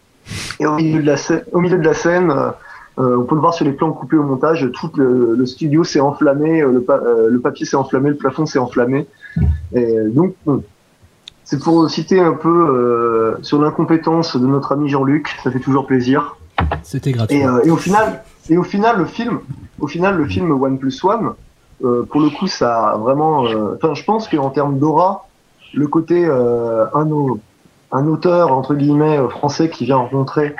Et 0.60 0.66
au 0.66 0.74
milieu 0.74 1.00
de 1.00 1.06
la 1.06 1.18
scène, 1.18 1.44
de 1.54 2.28
la 2.28 2.56
euh, 2.98 3.18
on 3.18 3.24
peut 3.26 3.36
le 3.36 3.42
voir 3.42 3.54
sur 3.54 3.66
les 3.66 3.74
plans 3.74 3.92
coupés 3.92 4.18
au 4.18 4.24
montage, 4.24 4.68
tout 4.74 4.90
le, 4.96 5.46
studio 5.46 5.84
s'est 5.84 6.00
enflammé, 6.00 6.62
le, 6.62 6.84
le 7.30 7.40
papier 7.40 7.68
s'est 7.68 7.76
enflammé, 7.76 8.10
le 8.10 8.16
plafond 8.16 8.48
s'est 8.48 8.58
enflammé. 8.58 9.06
Et 9.76 9.96
donc, 10.08 10.34
bon, 10.44 10.64
c'est 11.46 11.64
pour 11.64 11.90
citer 11.90 12.20
un 12.20 12.34
peu 12.34 12.50
euh, 12.50 13.38
sur 13.44 13.62
l'incompétence 13.62 14.36
de 14.36 14.46
notre 14.46 14.74
ami 14.74 14.90
Jean-Luc, 14.90 15.30
ça 15.44 15.52
fait 15.52 15.60
toujours 15.60 15.86
plaisir. 15.88 16.36
C'était 16.84 17.12
gratuit. 17.14 17.38
Et, 17.38 17.46
euh, 17.46 17.62
et 17.64 17.72
au 17.72 17.78
final, 17.78 18.24
et 18.50 18.58
au 18.58 18.64
final, 18.64 18.98
le 18.98 19.06
film, 19.06 19.40
au 19.80 19.88
final, 19.88 20.18
le 20.18 20.26
film 20.26 20.52
One 20.52 20.78
Plus 20.78 21.04
One, 21.04 21.34
euh, 21.84 22.04
pour 22.10 22.20
le 22.22 22.30
coup, 22.30 22.48
ça 22.48 22.90
a 22.90 22.98
vraiment. 22.98 23.46
euh, 23.46 23.76
Enfin, 23.76 23.94
je 23.94 24.04
pense 24.04 24.28
qu'en 24.28 24.50
termes 24.50 24.80
d'aura, 24.80 25.28
le 25.74 25.88
côté 25.88 26.26
euh, 26.26 26.86
un, 26.94 27.08
un 27.92 28.08
auteur 28.08 28.52
entre 28.52 28.74
guillemets 28.76 29.20
français 29.30 29.70
qui 29.70 29.86
vient 29.86 29.98
rencontrer 29.98 30.56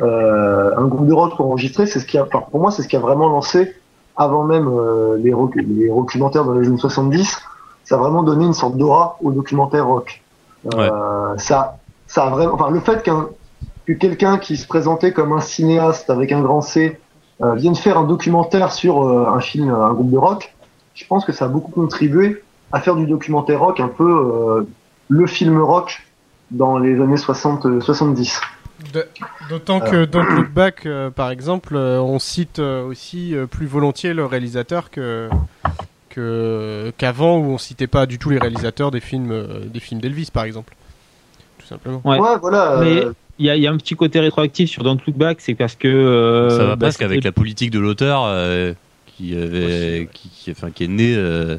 euh, 0.00 0.72
un 0.76 0.84
groupe 0.86 1.06
de 1.06 1.12
rock 1.14 1.36
pour 1.36 1.46
enregistrer, 1.46 1.86
c'est 1.86 2.00
ce 2.00 2.06
qui 2.06 2.18
a, 2.18 2.24
enfin, 2.24 2.44
pour 2.50 2.60
moi, 2.60 2.70
c'est 2.70 2.82
ce 2.82 2.88
qui 2.88 2.96
a 2.96 3.00
vraiment 3.00 3.28
lancé 3.28 3.74
avant 4.16 4.44
même 4.44 4.68
euh, 4.68 5.16
les, 5.18 5.32
les 5.62 5.88
documentaires 5.88 6.44
dans 6.44 6.52
les 6.54 6.66
années 6.66 6.76
70. 6.78 7.38
Ça 7.84 7.94
a 7.94 7.98
vraiment 7.98 8.22
donné 8.24 8.44
une 8.44 8.52
sorte 8.54 8.76
d'aura 8.76 9.16
au 9.22 9.30
documentaire 9.30 9.86
rock. 9.86 10.22
Euh, 10.74 11.36
Ça, 11.38 11.78
ça 12.06 12.24
a 12.26 12.30
vraiment. 12.30 12.54
Enfin, 12.54 12.70
le 12.70 12.80
fait 12.80 13.02
qu'un 13.02 13.28
que 13.86 13.92
quelqu'un 13.92 14.38
qui 14.38 14.56
se 14.56 14.66
présentait 14.66 15.12
comme 15.12 15.32
un 15.32 15.40
cinéaste 15.40 16.10
avec 16.10 16.32
un 16.32 16.40
grand 16.42 16.60
C 16.60 16.98
euh, 17.42 17.54
vienne 17.54 17.76
faire 17.76 17.98
un 17.98 18.04
documentaire 18.04 18.72
sur 18.72 19.02
euh, 19.04 19.26
un 19.32 19.40
film, 19.40 19.70
un 19.70 19.92
groupe 19.92 20.10
de 20.10 20.18
rock, 20.18 20.54
je 20.94 21.04
pense 21.06 21.24
que 21.24 21.32
ça 21.32 21.44
a 21.44 21.48
beaucoup 21.48 21.70
contribué 21.70 22.42
à 22.72 22.80
faire 22.80 22.96
du 22.96 23.06
documentaire 23.06 23.60
rock 23.60 23.78
un 23.78 23.86
peu 23.88 24.04
euh, 24.10 24.66
le 25.08 25.26
film 25.26 25.60
rock 25.62 26.02
dans 26.50 26.78
les 26.78 27.00
années 27.00 27.16
60, 27.16 27.66
euh, 27.66 27.80
70. 27.80 28.40
De- 28.92 29.06
D'autant 29.48 29.78
que 29.80 30.04
dans 30.04 30.22
Look 30.24 30.50
Back, 30.50 30.86
par 31.14 31.30
exemple, 31.30 31.76
on 31.76 32.18
cite 32.18 32.58
aussi 32.58 33.34
plus 33.50 33.66
volontiers 33.66 34.12
le 34.14 34.26
réalisateur 34.26 34.90
que 34.90 35.28
que- 36.16 36.92
qu'avant 36.98 37.38
où 37.38 37.44
on 37.52 37.58
citait 37.58 37.86
pas 37.86 38.06
du 38.06 38.18
tout 38.18 38.30
les 38.30 38.38
réalisateurs 38.38 38.90
des 38.90 39.00
films 39.00 39.30
euh, 39.30 39.60
des 39.66 39.80
films 39.80 40.00
d'Elvis, 40.00 40.30
par 40.32 40.44
exemple. 40.44 40.74
Tout 41.58 41.66
simplement. 41.66 42.00
Ouais. 42.04 42.18
voilà. 42.40 42.78
Mais 42.82 43.02
il 43.38 43.46
y 43.46 43.50
a, 43.50 43.56
il 43.56 43.62
y 43.62 43.66
a 43.66 43.70
un 43.72 43.76
petit 43.76 43.94
côté 43.94 44.18
rétroactif 44.18 44.70
sur 44.70 44.82
Don't 44.82 44.98
Look 45.06 45.16
Back, 45.16 45.38
c'est 45.40 45.54
parce 45.54 45.74
que. 45.76 45.86
euh, 45.88 46.50
ça 46.50 46.64
va 46.64 46.76
bah, 46.76 46.86
presque 46.86 47.02
avec 47.02 47.16
c'était- 47.18 47.28
la 47.28 47.32
politique 47.32 47.70
de 47.70 47.78
l'auteur 47.78 48.22
euh, 48.24 48.72
qui 49.06 49.36
avait 49.36 50.08
qui, 50.12 50.28
qui, 50.30 50.50
enfin, 50.50 50.70
qui 50.70 50.84
est 50.84 50.88
né 50.88 51.14
euh, 51.16 51.56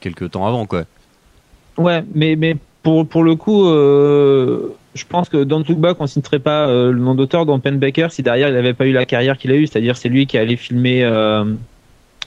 quelques 0.00 0.30
temps 0.30 0.46
avant 0.46 0.66
quoi. 0.66 0.84
Ouais, 1.78 2.04
mais, 2.14 2.36
mais 2.36 2.56
pour, 2.82 3.06
pour 3.06 3.22
le 3.24 3.34
coup, 3.36 3.66
euh, 3.68 4.68
je 4.94 5.04
pense 5.08 5.28
que 5.28 5.42
Don't 5.44 5.64
Look 5.68 5.78
Back, 5.78 5.96
on 6.00 6.06
citerait 6.06 6.38
pas 6.40 6.66
euh, 6.68 6.92
le 6.92 6.98
nom 6.98 7.14
d'auteur 7.14 7.46
Don 7.46 7.58
Baker 7.64 8.08
si 8.10 8.22
derrière 8.22 8.48
il 8.48 8.54
n'avait 8.54 8.74
pas 8.74 8.86
eu 8.86 8.92
la 8.92 9.06
carrière 9.06 9.38
qu'il 9.38 9.50
a 9.52 9.54
eue. 9.54 9.66
C'est-à-dire, 9.66 9.96
c'est 9.96 10.08
lui 10.08 10.26
qui 10.26 10.36
allait 10.38 10.56
filmer 10.56 11.02
euh, 11.04 11.44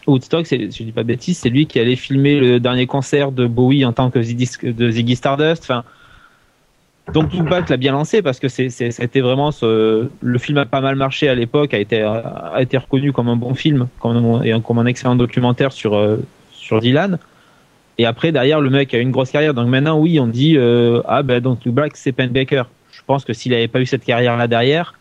Woodstock, 0.07 0.47
si 0.47 0.71
je 0.71 0.83
dis 0.83 0.91
pas 0.91 1.03
de 1.03 1.07
bêtises, 1.07 1.37
c'est 1.39 1.49
lui 1.49 1.65
qui 1.65 1.79
allait 1.79 1.95
filmer 1.95 2.39
le 2.39 2.59
dernier 2.59 2.87
concert 2.87 3.31
de 3.31 3.47
Bowie 3.47 3.85
en 3.85 3.93
tant 3.93 4.09
que 4.09 4.21
Ziggy, 4.21 4.49
de 4.63 4.91
Ziggy 4.91 5.15
Stardust. 5.15 5.63
Enfin, 5.63 5.83
Look 7.13 7.49
Back 7.49 7.69
l'a 7.69 7.77
bien 7.77 7.91
lancé 7.91 8.21
parce 8.21 8.39
que 8.39 8.47
été 8.47 9.21
vraiment 9.21 9.51
le 9.61 10.37
film 10.37 10.57
a 10.57 10.65
pas 10.65 10.81
mal 10.81 10.95
marché 10.95 11.27
à 11.27 11.35
l'époque, 11.35 11.73
a 11.73 11.79
été, 11.79 12.01
reconnu 12.77 13.11
comme 13.11 13.27
un 13.27 13.35
bon 13.35 13.53
film, 13.53 13.87
comme, 13.99 14.41
et 14.43 14.53
comme 14.61 14.79
un 14.79 14.85
excellent 14.85 15.15
documentaire 15.15 15.71
sur, 15.71 15.95
euh, 15.95 16.17
sur 16.51 16.79
Dylan. 16.79 17.19
Et 17.97 18.05
après, 18.05 18.31
derrière, 18.31 18.61
le 18.61 18.69
mec 18.69 18.93
a 18.93 18.99
une 18.99 19.11
grosse 19.11 19.31
carrière. 19.31 19.53
Donc 19.53 19.67
maintenant, 19.67 19.99
oui, 19.99 20.19
on 20.19 20.27
dit 20.27 20.57
ah 21.05 21.23
ben 21.23 21.39
donc 21.41 21.67
Black, 21.67 21.95
c'est 21.95 22.11
Penn 22.11 22.29
Baker. 22.29 22.63
Je 22.91 23.01
pense 23.05 23.25
que 23.25 23.33
s'il 23.33 23.53
avait 23.53 23.67
pas 23.67 23.81
eu 23.81 23.85
cette 23.85 24.05
carrière 24.05 24.37
là 24.37 24.47
derrière, 24.47 24.95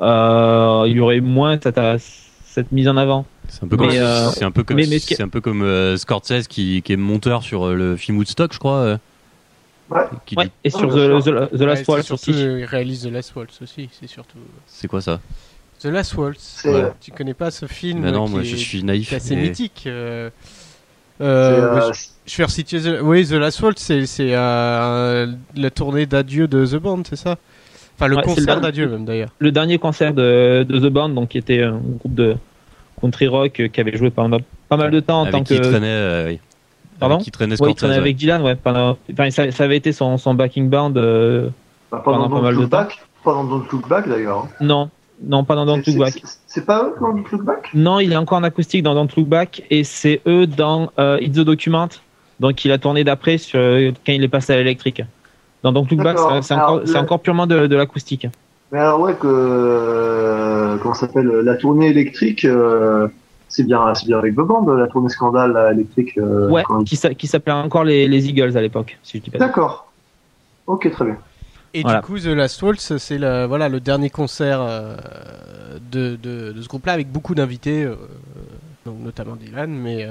il 0.00 0.92
y 0.92 1.00
aurait 1.00 1.20
moins 1.20 1.58
cette 1.60 2.72
mise 2.72 2.88
en 2.88 2.96
avant. 2.96 3.26
C'est 3.48 3.64
un 3.64 3.68
peu 3.68 3.76
comme, 3.76 3.90
c'est 3.90 4.44
un 4.44 4.50
peu 4.50 4.62
comme, 4.62 4.82
c'est 4.82 5.22
un 5.22 5.28
peu 5.28 5.40
comme 5.40 5.96
Scorsese 5.96 6.48
qui, 6.48 6.82
qui, 6.82 6.92
est 6.92 6.96
monteur 6.96 7.42
sur 7.42 7.68
le 7.68 7.96
film 7.96 8.18
Woodstock, 8.18 8.52
je 8.52 8.58
crois. 8.58 8.98
Ouais. 9.90 10.50
Et 10.64 10.70
sur 10.70 10.88
The, 10.88 11.50
The, 11.56 11.62
Last 11.62 11.88
Waltz 11.88 12.10
aussi. 12.10 12.30
Il 12.30 12.64
réalise 12.64 13.04
The 13.04 13.10
Last 13.10 13.34
Waltz 13.34 13.62
aussi, 13.62 13.88
c'est 13.98 14.06
surtout. 14.06 14.38
C'est 14.66 14.88
quoi 14.88 15.00
ça? 15.00 15.20
The 15.80 15.86
Last 15.86 16.14
Waltz. 16.14 16.66
Tu 17.00 17.10
connais 17.12 17.34
pas 17.34 17.50
ce 17.50 17.66
film 17.66 18.00
Mais 18.00 18.12
non, 18.12 18.28
moi 18.28 18.42
je 18.42 18.56
suis 18.56 18.82
naïf. 18.82 19.08
C'est 19.08 19.16
assez 19.16 19.36
mythique. 19.36 19.84
Euh... 19.86 20.30
Euh, 21.20 21.92
je 22.26 22.36
vais 22.36 22.44
resituer. 22.44 22.80
The... 22.80 23.00
Oui, 23.02 23.26
The 23.26 23.32
Last 23.32 23.60
Waltz, 23.60 23.80
c'est 23.80 24.34
euh, 24.34 25.32
la 25.56 25.70
tournée 25.70 26.06
d'adieu 26.06 26.46
de 26.46 26.64
The 26.64 26.76
Band, 26.76 27.02
c'est 27.08 27.16
ça? 27.16 27.36
Enfin, 27.96 28.06
le 28.06 28.16
concert 28.18 28.60
d'adieu 28.60 28.88
même 28.88 29.04
d'ailleurs. 29.04 29.30
Le 29.40 29.50
dernier 29.50 29.78
concert 29.78 30.14
de, 30.14 30.64
de, 30.68 30.78
The 30.78 30.92
Band, 30.92 31.08
donc 31.08 31.30
qui 31.30 31.38
était 31.38 31.62
un 31.62 31.78
groupe 31.78 32.14
de 32.14 32.36
country 32.98 33.28
rock 33.28 33.62
qui 33.72 33.80
avait 33.80 33.96
joué 33.96 34.10
pendant 34.10 34.38
pas 34.68 34.76
mal 34.76 34.90
de 34.90 35.00
temps 35.00 35.22
en 35.22 35.30
tant 35.30 35.42
qui 35.42 35.60
Traînait, 35.60 35.86
euh, 35.86 36.28
oui. 36.28 36.40
Pardon 36.98 37.18
Qui 37.18 37.30
traînait 37.30 37.60
ouais, 37.60 37.70
il 37.70 37.74
traînait 37.74 37.94
avec 37.94 38.16
Dylan, 38.16 38.42
ouais. 38.42 38.56
Pendant... 38.56 38.96
Enfin, 39.12 39.30
ça, 39.30 39.50
ça, 39.50 39.64
avait 39.64 39.76
été 39.76 39.92
son, 39.92 40.18
son 40.18 40.34
backing 40.34 40.68
band 40.68 40.94
euh, 40.96 41.48
bah, 41.92 42.02
pendant, 42.04 42.28
pas 42.28 42.40
mal 42.40 42.56
de 42.56 42.64
temps. 42.66 42.88
Pendant 43.22 43.44
Don't 43.44 43.64
Look 43.70 43.88
Back 43.88 44.08
d'ailleurs. 44.08 44.38
Hein. 44.38 44.48
Non, 44.60 44.90
non, 45.22 45.44
pas 45.44 45.54
dans 45.54 45.66
Don't 45.66 45.82
Look 45.86 45.96
Back. 45.96 46.22
C'est 46.46 46.66
pas 46.66 46.84
eux 46.84 46.94
dans 47.00 47.12
Don't 47.12 47.24
Look 47.30 47.44
Back? 47.44 47.70
Non, 47.74 48.00
il 48.00 48.12
est 48.12 48.16
encore 48.16 48.38
en 48.38 48.42
acoustique 48.44 48.82
dans 48.82 48.94
Don't 48.94 49.08
Look 49.16 49.28
Back 49.28 49.62
et 49.70 49.84
c'est 49.84 50.20
eux 50.26 50.46
dans 50.46 50.90
euh, 50.98 51.18
It's 51.20 51.36
the 51.36 51.40
Document. 51.40 51.88
Donc 52.40 52.64
il 52.64 52.72
a 52.72 52.78
tourné 52.78 53.04
d'après 53.04 53.38
sur, 53.38 53.58
quand 53.58 54.12
il 54.12 54.22
est 54.22 54.28
passé 54.28 54.52
à 54.52 54.56
l'électrique. 54.56 55.02
Dans 55.62 55.72
Don't 55.72 55.86
Look 55.90 56.02
Back, 56.02 56.18
c'est 56.42 56.54
encore, 56.54 56.82
encore, 56.96 57.20
purement 57.20 57.46
de, 57.46 57.66
de 57.66 57.76
l'acoustique. 57.76 58.26
Mais 58.70 58.78
alors 58.78 59.00
ouais 59.00 59.14
que 59.14 59.26
euh, 59.26 60.57
comment 60.76 60.94
s'appelle 60.94 61.26
la 61.26 61.56
tournée 61.56 61.88
électrique 61.88 62.44
euh, 62.44 63.08
c'est 63.48 63.64
bien, 63.64 63.94
c'est 63.94 64.06
bien 64.06 64.18
avec 64.18 64.34
The 64.34 64.40
Band, 64.40 64.66
la 64.74 64.86
tournée 64.86 65.08
scandale 65.08 65.72
électrique. 65.72 66.18
Euh, 66.18 66.50
ouais, 66.50 66.62
qui, 66.84 66.96
s'appelait 67.26 67.52
encore 67.52 67.84
les, 67.84 68.06
les, 68.06 68.28
Eagles 68.28 68.56
à 68.56 68.60
l'époque, 68.60 68.98
si 69.02 69.18
je 69.18 69.22
dis 69.22 69.30
D'accord. 69.30 69.90
Ok, 70.66 70.90
très 70.90 71.04
bien. 71.06 71.16
Et 71.74 71.82
du 71.82 72.00
coup, 72.02 72.18
The 72.18 72.26
Last 72.26 72.62
Waltz, 72.62 72.96
c'est 72.98 73.18
le, 73.18 73.46
voilà, 73.46 73.68
le 73.68 73.80
dernier 73.80 74.10
concert 74.10 74.60
euh, 74.60 74.96
de, 75.90 76.16
de, 76.16 76.52
de, 76.52 76.62
ce 76.62 76.68
groupe-là 76.68 76.92
avec 76.92 77.10
beaucoup 77.10 77.34
d'invités, 77.34 77.84
euh, 77.84 77.94
donc 78.84 78.98
notamment 79.00 79.36
Dylan, 79.36 79.70
mais 79.70 80.06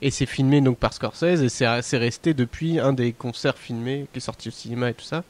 et 0.00 0.10
c'est 0.10 0.26
filmé 0.26 0.60
donc 0.60 0.78
par 0.78 0.92
Scorsese 0.92 1.42
et 1.42 1.48
c'est 1.48 1.96
resté 1.96 2.34
depuis 2.34 2.78
un 2.78 2.92
des 2.92 3.12
concerts 3.12 3.56
filmés 3.56 4.06
qui 4.12 4.18
est 4.18 4.20
sorti 4.20 4.48
au 4.48 4.52
cinéma 4.52 4.90
et 4.90 4.94
tout 4.94 5.04
ça. 5.04 5.24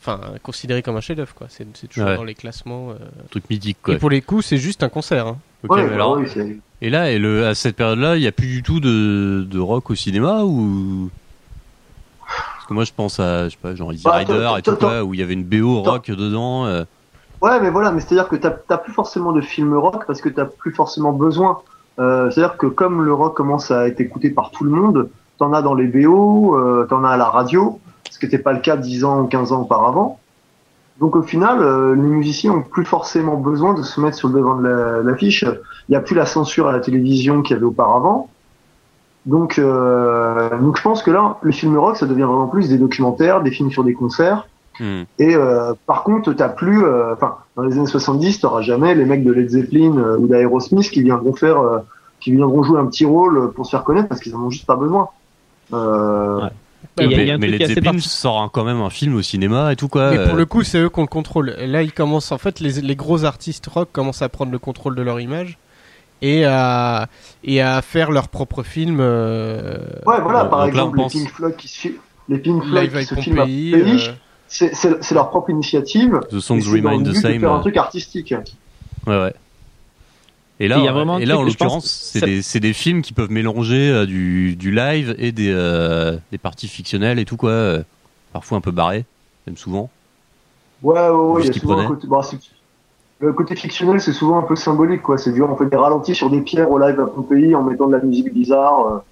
Enfin, 0.00 0.20
considéré 0.42 0.82
comme 0.82 0.96
un 0.96 1.00
chef-d'œuvre, 1.00 1.34
quoi. 1.34 1.48
C'est 1.50 1.88
toujours 1.88 2.16
dans 2.16 2.24
les 2.24 2.34
classements. 2.34 2.90
Un 2.90 3.28
truc 3.30 3.48
mythique, 3.50 3.78
quoi. 3.82 3.94
Et 3.94 3.98
pour 3.98 4.10
les 4.10 4.22
coups, 4.22 4.44
c'est 4.46 4.58
juste 4.58 4.82
un 4.82 4.88
concert. 4.88 5.26
Hein 5.26 5.38
alors, 5.70 6.20
et 6.80 6.90
là, 6.90 7.10
et 7.10 7.18
le, 7.18 7.46
à 7.46 7.54
cette 7.54 7.76
période-là, 7.76 8.16
il 8.16 8.20
n'y 8.20 8.26
a 8.26 8.32
plus 8.32 8.48
du 8.48 8.62
tout 8.62 8.80
de, 8.80 9.46
de, 9.48 9.58
rock 9.58 9.90
au 9.90 9.94
cinéma 9.94 10.44
ou? 10.44 11.10
Parce 12.26 12.66
que 12.66 12.74
moi, 12.74 12.84
je 12.84 12.92
pense 12.94 13.20
à, 13.20 13.44
je 13.44 13.50
sais 13.50 13.58
pas, 13.60 13.74
genre 13.74 13.92
Easy 13.92 14.04
bah, 14.04 14.16
Rider 14.16 14.50
et 14.58 14.62
tout 14.62 14.76
quoi, 14.76 15.02
où 15.02 15.14
il 15.14 15.20
y 15.20 15.22
avait 15.22 15.34
une 15.34 15.44
BO 15.44 15.82
rock 15.82 16.10
dedans. 16.10 16.66
Euh. 16.66 16.84
Ouais, 17.40 17.60
mais 17.60 17.70
voilà, 17.70 17.92
mais 17.92 18.00
c'est-à-dire 18.00 18.28
que 18.28 18.36
t'as 18.36 18.78
plus 18.78 18.92
forcément 18.92 19.32
de 19.32 19.40
films 19.40 19.76
rock 19.76 20.04
parce 20.06 20.20
que 20.20 20.28
t'as 20.28 20.46
plus 20.46 20.72
forcément 20.72 21.12
besoin. 21.12 21.60
Euh, 21.98 22.30
c'est-à-dire 22.30 22.56
que 22.56 22.66
comme 22.66 23.02
le 23.02 23.14
rock 23.14 23.36
commence 23.36 23.70
à 23.70 23.86
être 23.86 24.00
écouté 24.00 24.30
par 24.30 24.50
tout 24.50 24.64
le 24.64 24.70
monde, 24.70 25.08
t'en 25.38 25.52
as 25.52 25.62
dans 25.62 25.74
les 25.74 25.86
BO, 25.86 26.56
euh, 26.56 26.86
t'en 26.88 27.04
as 27.04 27.10
à 27.10 27.16
la 27.16 27.28
radio, 27.28 27.80
ce 28.14 28.20
qui 28.20 28.26
n'était 28.26 28.38
pas 28.38 28.52
le 28.52 28.60
cas 28.60 28.76
10 28.76 29.04
ans 29.04 29.22
ou 29.22 29.26
15 29.26 29.50
ans 29.50 29.62
auparavant. 29.62 30.20
Donc 31.00 31.16
au 31.16 31.22
final, 31.22 31.60
euh, 31.60 31.96
les 31.96 32.02
musiciens 32.02 32.52
ont 32.52 32.62
plus 32.62 32.84
forcément 32.84 33.34
besoin 33.34 33.74
de 33.74 33.82
se 33.82 34.00
mettre 34.00 34.16
sur 34.16 34.28
le 34.28 34.34
devant 34.34 34.54
de 34.54 34.68
l'affiche. 35.04 35.42
Il 35.42 35.90
n'y 35.90 35.96
a 35.96 36.00
plus 36.00 36.14
la 36.14 36.24
censure 36.24 36.68
à 36.68 36.72
la 36.72 36.78
télévision 36.78 37.42
qu'il 37.42 37.54
y 37.54 37.56
avait 37.56 37.66
auparavant. 37.66 38.30
Donc, 39.26 39.58
euh, 39.58 40.48
donc 40.60 40.76
je 40.76 40.82
pense 40.82 41.02
que 41.02 41.10
là, 41.10 41.38
le 41.42 41.50
film 41.50 41.76
rock, 41.76 41.96
ça 41.96 42.06
devient 42.06 42.22
vraiment 42.22 42.46
plus 42.46 42.68
des 42.68 42.78
documentaires, 42.78 43.42
des 43.42 43.50
films 43.50 43.72
sur 43.72 43.82
des 43.82 43.94
concerts. 43.94 44.46
Hmm. 44.78 45.02
Et 45.18 45.34
euh, 45.34 45.72
par 45.86 46.04
contre, 46.04 46.32
t'as 46.34 46.50
plus, 46.50 46.84
euh, 46.84 47.14
enfin, 47.14 47.38
dans 47.56 47.64
les 47.64 47.76
années 47.76 47.88
70, 47.88 48.38
t'auras 48.38 48.62
jamais 48.62 48.94
les 48.94 49.06
mecs 49.06 49.24
de 49.24 49.32
Led 49.32 49.48
Zeppelin 49.48 49.96
euh, 49.98 50.18
ou 50.18 50.28
d'Aerosmith 50.28 50.88
qui 50.88 51.02
viendront 51.02 51.34
faire, 51.34 51.82
qui 52.20 52.30
viendront 52.30 52.62
jouer 52.62 52.78
un 52.78 52.86
petit 52.86 53.06
rôle 53.06 53.50
pour 53.54 53.66
se 53.66 53.72
faire 53.72 53.82
connaître 53.82 54.06
parce 54.06 54.20
qu'ils 54.20 54.36
en 54.36 54.42
ont 54.44 54.50
juste 54.50 54.66
pas 54.66 54.76
besoin. 54.76 55.08
Ouais 55.72 56.52
mais, 56.98 57.36
les 57.36 57.66
Zeppelin 57.66 57.98
sort 57.98 58.50
quand 58.52 58.64
même 58.64 58.80
un 58.80 58.90
film 58.90 59.14
au 59.16 59.22
cinéma 59.22 59.72
et 59.72 59.76
tout 59.76 59.88
quoi. 59.88 60.10
Mais 60.10 60.24
pour 60.24 60.36
le 60.36 60.46
coup, 60.46 60.62
c'est 60.62 60.78
eux 60.78 60.88
qui 60.88 60.98
ont 60.98 61.02
le 61.02 61.08
contrôle. 61.08 61.50
Là, 61.58 61.82
ils 61.82 61.92
commencent 61.92 62.32
en 62.32 62.38
fait 62.38 62.60
les, 62.60 62.80
les, 62.80 62.96
gros 62.96 63.24
artistes 63.24 63.66
rock 63.66 63.88
commencent 63.92 64.22
à 64.22 64.28
prendre 64.28 64.52
le 64.52 64.58
contrôle 64.58 64.94
de 64.94 65.02
leur 65.02 65.20
image 65.20 65.58
et 66.22 66.44
à 66.44 67.08
et 67.42 67.60
à 67.60 67.82
faire 67.82 68.10
leur 68.10 68.28
propre 68.28 68.62
film. 68.62 68.98
Euh... 69.00 69.78
Ouais, 70.06 70.20
voilà. 70.20 70.44
par 70.46 70.64
exemple, 70.64 70.98
les 70.98 71.08
Pink 71.08 71.30
Floyd 71.30 71.56
qui 71.56 71.68
se 71.68 71.88
les 72.28 72.38
Pink 72.38 72.64
Floyd 72.64 72.90
qui 72.92 73.04
se 73.04 73.14
filment 73.16 73.40
euh... 73.40 74.08
c'est 74.48 75.12
leur 75.12 75.30
propre 75.30 75.50
initiative. 75.50 76.20
The 76.30 76.40
songs 76.40 76.70
remain 76.70 77.02
the 77.02 77.14
same. 77.14 77.34
De 77.34 77.38
faire 77.40 77.52
un 77.52 77.60
truc 77.60 77.76
artistique. 77.76 78.34
Ouais, 79.06 79.18
ouais. 79.18 79.34
Et 80.60 80.68
là, 80.68 80.78
et, 81.18 81.26
là 81.26 81.36
en 81.36 81.42
l'occurrence, 81.42 81.86
c'est 81.86 82.24
des, 82.24 82.60
des, 82.60 82.72
films 82.72 83.02
qui 83.02 83.12
peuvent 83.12 83.30
mélanger 83.30 83.88
euh, 83.88 84.06
du, 84.06 84.54
du, 84.54 84.70
live 84.70 85.14
et 85.18 85.32
des, 85.32 85.50
euh, 85.50 86.16
des, 86.30 86.38
parties 86.38 86.68
fictionnelles 86.68 87.18
et 87.18 87.24
tout, 87.24 87.36
quoi. 87.36 87.50
Euh, 87.50 87.82
parfois 88.32 88.58
un 88.58 88.60
peu 88.60 88.70
barré, 88.70 89.04
même 89.48 89.56
souvent. 89.56 89.90
Ouais, 90.82 90.94
ouais, 90.94 91.10
ouais. 91.10 91.42
Il 91.42 91.46
y 91.48 91.50
a 91.50 91.52
souvent 91.60 91.86
côté, 91.88 92.06
bah, 92.06 92.20
le 93.18 93.32
côté 93.32 93.56
fictionnel, 93.56 94.00
c'est 94.00 94.12
souvent 94.12 94.38
un 94.38 94.42
peu 94.42 94.54
symbolique, 94.54 95.02
quoi. 95.02 95.18
C'est 95.18 95.32
dur, 95.32 95.50
on 95.50 95.56
fait 95.56 95.68
des 95.68 95.76
ralentis 95.76 96.14
sur 96.14 96.30
des 96.30 96.40
pierres 96.40 96.70
au 96.70 96.78
live 96.78 97.00
à 97.00 97.06
Pompéi 97.06 97.56
en 97.56 97.64
mettant 97.64 97.88
de 97.88 97.96
la 97.96 98.02
musique 98.02 98.32
bizarre. 98.32 99.02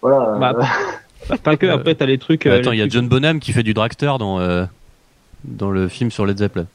voilà. 0.00 0.36
Bah, 0.38 1.36
pas 1.44 1.56
que, 1.56 1.66
après, 1.68 1.94
t'as 1.94 2.06
les 2.06 2.18
trucs. 2.18 2.44
attends, 2.46 2.72
il 2.72 2.80
y 2.80 2.82
a 2.82 2.88
John 2.88 3.06
Bonham 3.06 3.38
qui 3.38 3.52
fait 3.52 3.62
du 3.62 3.72
dragster 3.72 4.14
dans, 4.18 4.66
dans 5.44 5.70
le 5.70 5.86
film 5.86 6.10
sur 6.10 6.26
Led 6.26 6.38
Zeppelin. 6.38 6.66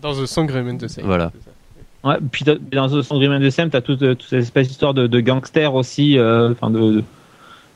Dans 0.00 0.14
The 0.14 0.24
Song 0.24 0.50
Remains 0.50 0.78
the 0.78 0.88
Same. 0.88 1.04
Voilà. 1.04 1.30
Ouais, 2.02 2.16
puis 2.30 2.44
dans 2.44 2.88
The 2.88 3.02
Sandman 3.02 3.42
de 3.42 3.50
Sam, 3.50 3.68
t'as 3.68 3.82
toute, 3.82 3.98
toute 3.98 4.22
cette 4.22 4.40
espèce 4.40 4.68
d'histoire 4.68 4.94
de, 4.94 5.06
de 5.06 5.20
gangsters 5.20 5.74
aussi, 5.74 6.18
euh, 6.18 6.52
enfin 6.52 6.70
de, 6.70 6.78
de 6.78 7.04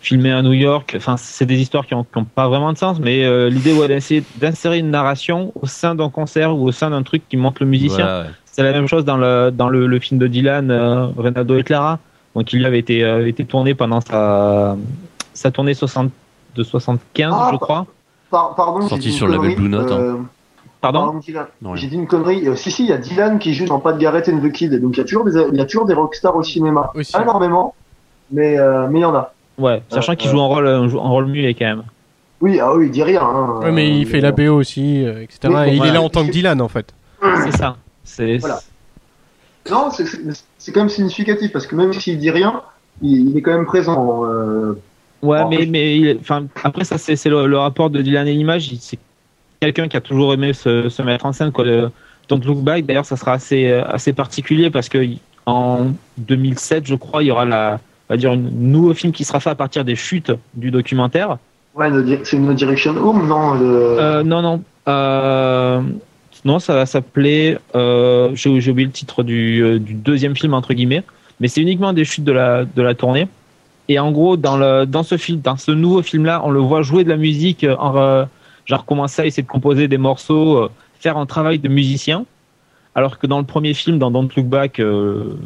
filmer 0.04 0.32
à 0.32 0.42
New 0.42 0.52
York. 0.52 0.94
Enfin, 0.96 1.16
c'est 1.16 1.46
des 1.46 1.60
histoires 1.60 1.86
qui 1.86 1.94
ont, 1.94 2.04
qui 2.04 2.18
ont, 2.18 2.24
pas 2.24 2.48
vraiment 2.48 2.72
de 2.72 2.78
sens, 2.78 2.98
mais 3.00 3.24
euh, 3.24 3.48
l'idée 3.48 3.72
ouais, 3.72 3.88
d'essayer 3.88 4.22
d'insérer 4.36 4.78
une 4.78 4.90
narration 4.90 5.52
au 5.60 5.66
sein 5.66 5.94
d'un 5.94 6.10
concert 6.10 6.56
ou 6.56 6.68
au 6.68 6.72
sein 6.72 6.90
d'un 6.90 7.02
truc 7.02 7.22
qui 7.28 7.36
montre 7.36 7.62
le 7.62 7.68
musicien. 7.68 8.26
C'est 8.44 8.62
la 8.62 8.72
même 8.72 8.86
chose 8.86 9.04
dans 9.04 9.16
le 9.16 9.50
dans 9.50 9.68
le, 9.68 9.88
le 9.88 9.98
film 9.98 10.20
de 10.20 10.28
Dylan, 10.28 10.70
euh, 10.70 11.06
Renaldo 11.16 11.58
et 11.58 11.64
Clara, 11.64 11.98
donc 12.36 12.52
il 12.52 12.64
avait 12.64 12.78
été 12.78 13.02
euh, 13.02 13.26
été 13.26 13.44
tourné 13.44 13.74
pendant 13.74 14.00
sa 14.00 14.76
sa 15.32 15.50
tournée 15.50 15.74
60 15.74 16.12
de 16.54 16.62
75, 16.62 17.32
ah, 17.34 17.48
je 17.52 17.56
crois. 17.56 17.86
pardon. 18.30 18.86
Sorti 18.86 19.10
sur 19.10 19.26
le 19.26 19.32
label 19.32 19.56
Blue 19.56 19.68
Note. 19.68 19.90
Hein. 19.90 20.26
Pardon 20.84 21.18
J'ai 21.76 21.86
dit 21.86 21.94
une 21.94 22.06
connerie. 22.06 22.46
Euh, 22.46 22.56
si, 22.56 22.70
si, 22.70 22.84
il 22.84 22.90
y 22.90 22.92
a 22.92 22.98
Dylan 22.98 23.38
qui 23.38 23.54
joue 23.54 23.64
dans 23.64 23.80
Pas 23.80 23.94
de 23.94 23.98
Garrett 23.98 24.28
and 24.28 24.40
the 24.40 24.52
Kid. 24.52 24.78
Donc 24.82 24.96
il 24.96 24.98
y 24.98 25.00
a 25.00 25.04
toujours 25.04 25.24
des, 25.24 25.32
il 25.50 25.56
y 25.56 25.60
a 25.62 25.64
toujours 25.64 25.86
des 25.86 25.94
rockstars 25.94 26.36
au 26.36 26.42
cinéma. 26.42 26.92
Pas 27.10 27.22
énormément, 27.22 27.74
mais 28.30 28.58
euh, 28.58 28.86
mais 28.90 28.98
il 28.98 29.02
y 29.02 29.06
en 29.06 29.14
a. 29.14 29.32
Ouais, 29.56 29.82
sachant 29.88 30.14
qu'il 30.14 30.30
joue 30.30 30.40
en 30.40 30.48
rôle, 30.48 30.68
un 30.68 30.86
rôle 30.88 31.24
muet 31.24 31.54
quand 31.54 31.64
même. 31.64 31.84
Oui, 32.42 32.60
ah 32.60 32.74
oui, 32.74 32.86
il 32.86 32.90
dit 32.90 33.02
rien. 33.02 33.22
Hein, 33.22 33.60
ouais, 33.62 33.72
mais 33.72 33.98
il 33.98 34.06
fait 34.06 34.20
la 34.20 34.32
BO 34.32 34.56
aussi, 34.56 35.02
etc. 35.02 35.54
et 35.68 35.74
il 35.74 35.86
est 35.86 35.92
là 35.92 36.02
en 36.02 36.10
tant 36.10 36.26
que 36.26 36.30
Dylan 36.30 36.60
en 36.60 36.68
fait. 36.68 36.92
C'est 37.44 37.56
ça. 37.56 37.76
C'est. 38.02 38.36
Voilà. 38.36 38.60
Non, 39.70 39.88
c'est 39.90 40.72
quand 40.72 40.80
même 40.80 40.90
significatif 40.90 41.50
parce 41.50 41.66
que 41.66 41.76
même 41.76 41.94
s'il 41.94 42.18
dit 42.18 42.30
rien, 42.30 42.60
il, 43.00 43.34
est 43.34 43.40
quand 43.40 43.54
même 43.54 43.64
présent. 43.64 44.26
Euh, 44.26 44.78
ouais, 45.22 45.46
mais 45.48 45.64
mais 45.64 46.18
enfin 46.20 46.44
après 46.62 46.84
ça 46.84 46.98
c'est 46.98 47.24
le, 47.24 47.46
le, 47.46 47.56
rapport 47.56 47.88
de 47.88 48.02
Dylan 48.02 48.28
et 48.28 48.34
l'image, 48.34 48.70
c'est 48.80 48.98
quelqu'un 49.60 49.88
qui 49.88 49.96
a 49.96 50.00
toujours 50.00 50.34
aimé 50.34 50.52
se, 50.52 50.88
se, 50.88 51.02
mettre 51.02 51.26
en 51.26 51.32
scène. 51.32 51.52
Quoi. 51.52 51.64
donc 52.28 52.44
Look 52.44 52.58
Back, 52.58 52.86
d'ailleurs, 52.86 53.04
ça 53.04 53.16
sera 53.16 53.32
assez, 53.32 53.72
assez 53.72 54.12
particulier 54.12 54.70
parce 54.70 54.88
que 54.88 54.98
en 55.46 55.88
2007, 56.18 56.86
je 56.86 56.94
crois, 56.94 57.22
il 57.22 57.26
y 57.26 57.30
aura 57.30 57.44
la, 57.44 57.80
on 58.08 58.14
va 58.14 58.16
dire, 58.16 58.32
un 58.32 58.36
nouveau 58.36 58.94
film 58.94 59.12
qui 59.12 59.24
sera 59.24 59.40
fait 59.40 59.50
à 59.50 59.54
partir 59.54 59.84
des 59.84 59.96
chutes 59.96 60.32
du 60.54 60.70
documentaire. 60.70 61.38
Ouais, 61.74 61.88
c'est 62.22 62.36
une 62.36 62.54
Direction 62.54 62.96
Home, 62.96 63.26
non 63.26 63.58
euh, 63.60 64.22
Non, 64.22 64.42
non. 64.42 64.62
Euh, 64.86 65.80
non, 66.44 66.58
ça 66.58 66.74
va 66.74 66.86
s'appeler. 66.86 67.58
Euh, 67.74 68.30
J'ai 68.34 68.50
oublié 68.50 68.86
le 68.86 68.92
titre 68.92 69.22
du, 69.22 69.62
euh, 69.62 69.78
du, 69.78 69.94
deuxième 69.94 70.36
film 70.36 70.54
entre 70.54 70.74
guillemets, 70.74 71.02
mais 71.40 71.48
c'est 71.48 71.62
uniquement 71.62 71.92
des 71.92 72.04
chutes 72.04 72.24
de 72.24 72.32
la 72.32 72.64
de 72.64 72.82
la 72.82 72.94
tournée. 72.94 73.28
Et 73.88 73.98
en 73.98 74.12
gros, 74.12 74.36
dans 74.36 74.56
le 74.56 74.86
dans 74.86 75.02
ce 75.02 75.16
film, 75.16 75.40
dans 75.40 75.56
ce 75.56 75.72
nouveau 75.72 76.02
film-là, 76.02 76.42
on 76.44 76.50
le 76.50 76.60
voit 76.60 76.82
jouer 76.82 77.04
de 77.04 77.08
la 77.08 77.16
musique 77.16 77.66
en 77.78 78.26
genre 78.66 78.84
commencer 78.84 79.22
à 79.22 79.26
essayer 79.26 79.42
de 79.42 79.48
composer 79.48 79.88
des 79.88 79.98
morceaux, 79.98 80.58
euh, 80.58 80.70
faire 80.98 81.16
un 81.16 81.26
travail 81.26 81.58
de 81.58 81.68
musicien. 81.68 82.24
Alors 82.94 83.18
que 83.18 83.26
dans 83.26 83.38
le 83.38 83.44
premier 83.44 83.74
film, 83.74 83.98
dans 83.98 84.10
Don't 84.10 84.28
Look 84.36 84.46
Back, 84.46 84.78
euh, 84.78 85.36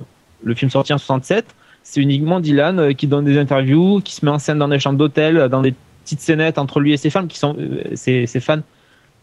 le 0.42 0.54
film 0.54 0.70
sorti 0.70 0.92
en 0.92 0.98
67, 0.98 1.46
c'est 1.82 2.00
uniquement 2.00 2.40
Dylan 2.40 2.94
qui 2.94 3.06
donne 3.06 3.24
des 3.24 3.38
interviews, 3.38 4.00
qui 4.04 4.14
se 4.14 4.24
met 4.24 4.30
en 4.30 4.38
scène 4.38 4.58
dans 4.58 4.68
des 4.68 4.78
chambres 4.78 4.98
d'hôtel, 4.98 5.48
dans 5.48 5.62
des 5.62 5.74
petites 6.04 6.20
scénettes 6.20 6.58
entre 6.58 6.80
lui 6.80 6.92
et 6.92 6.96
ses 6.96 7.10
fans 7.10 7.26
qui 7.26 7.38
sont 7.38 7.56
ses, 7.94 8.26
ses 8.26 8.40
fans, 8.40 8.60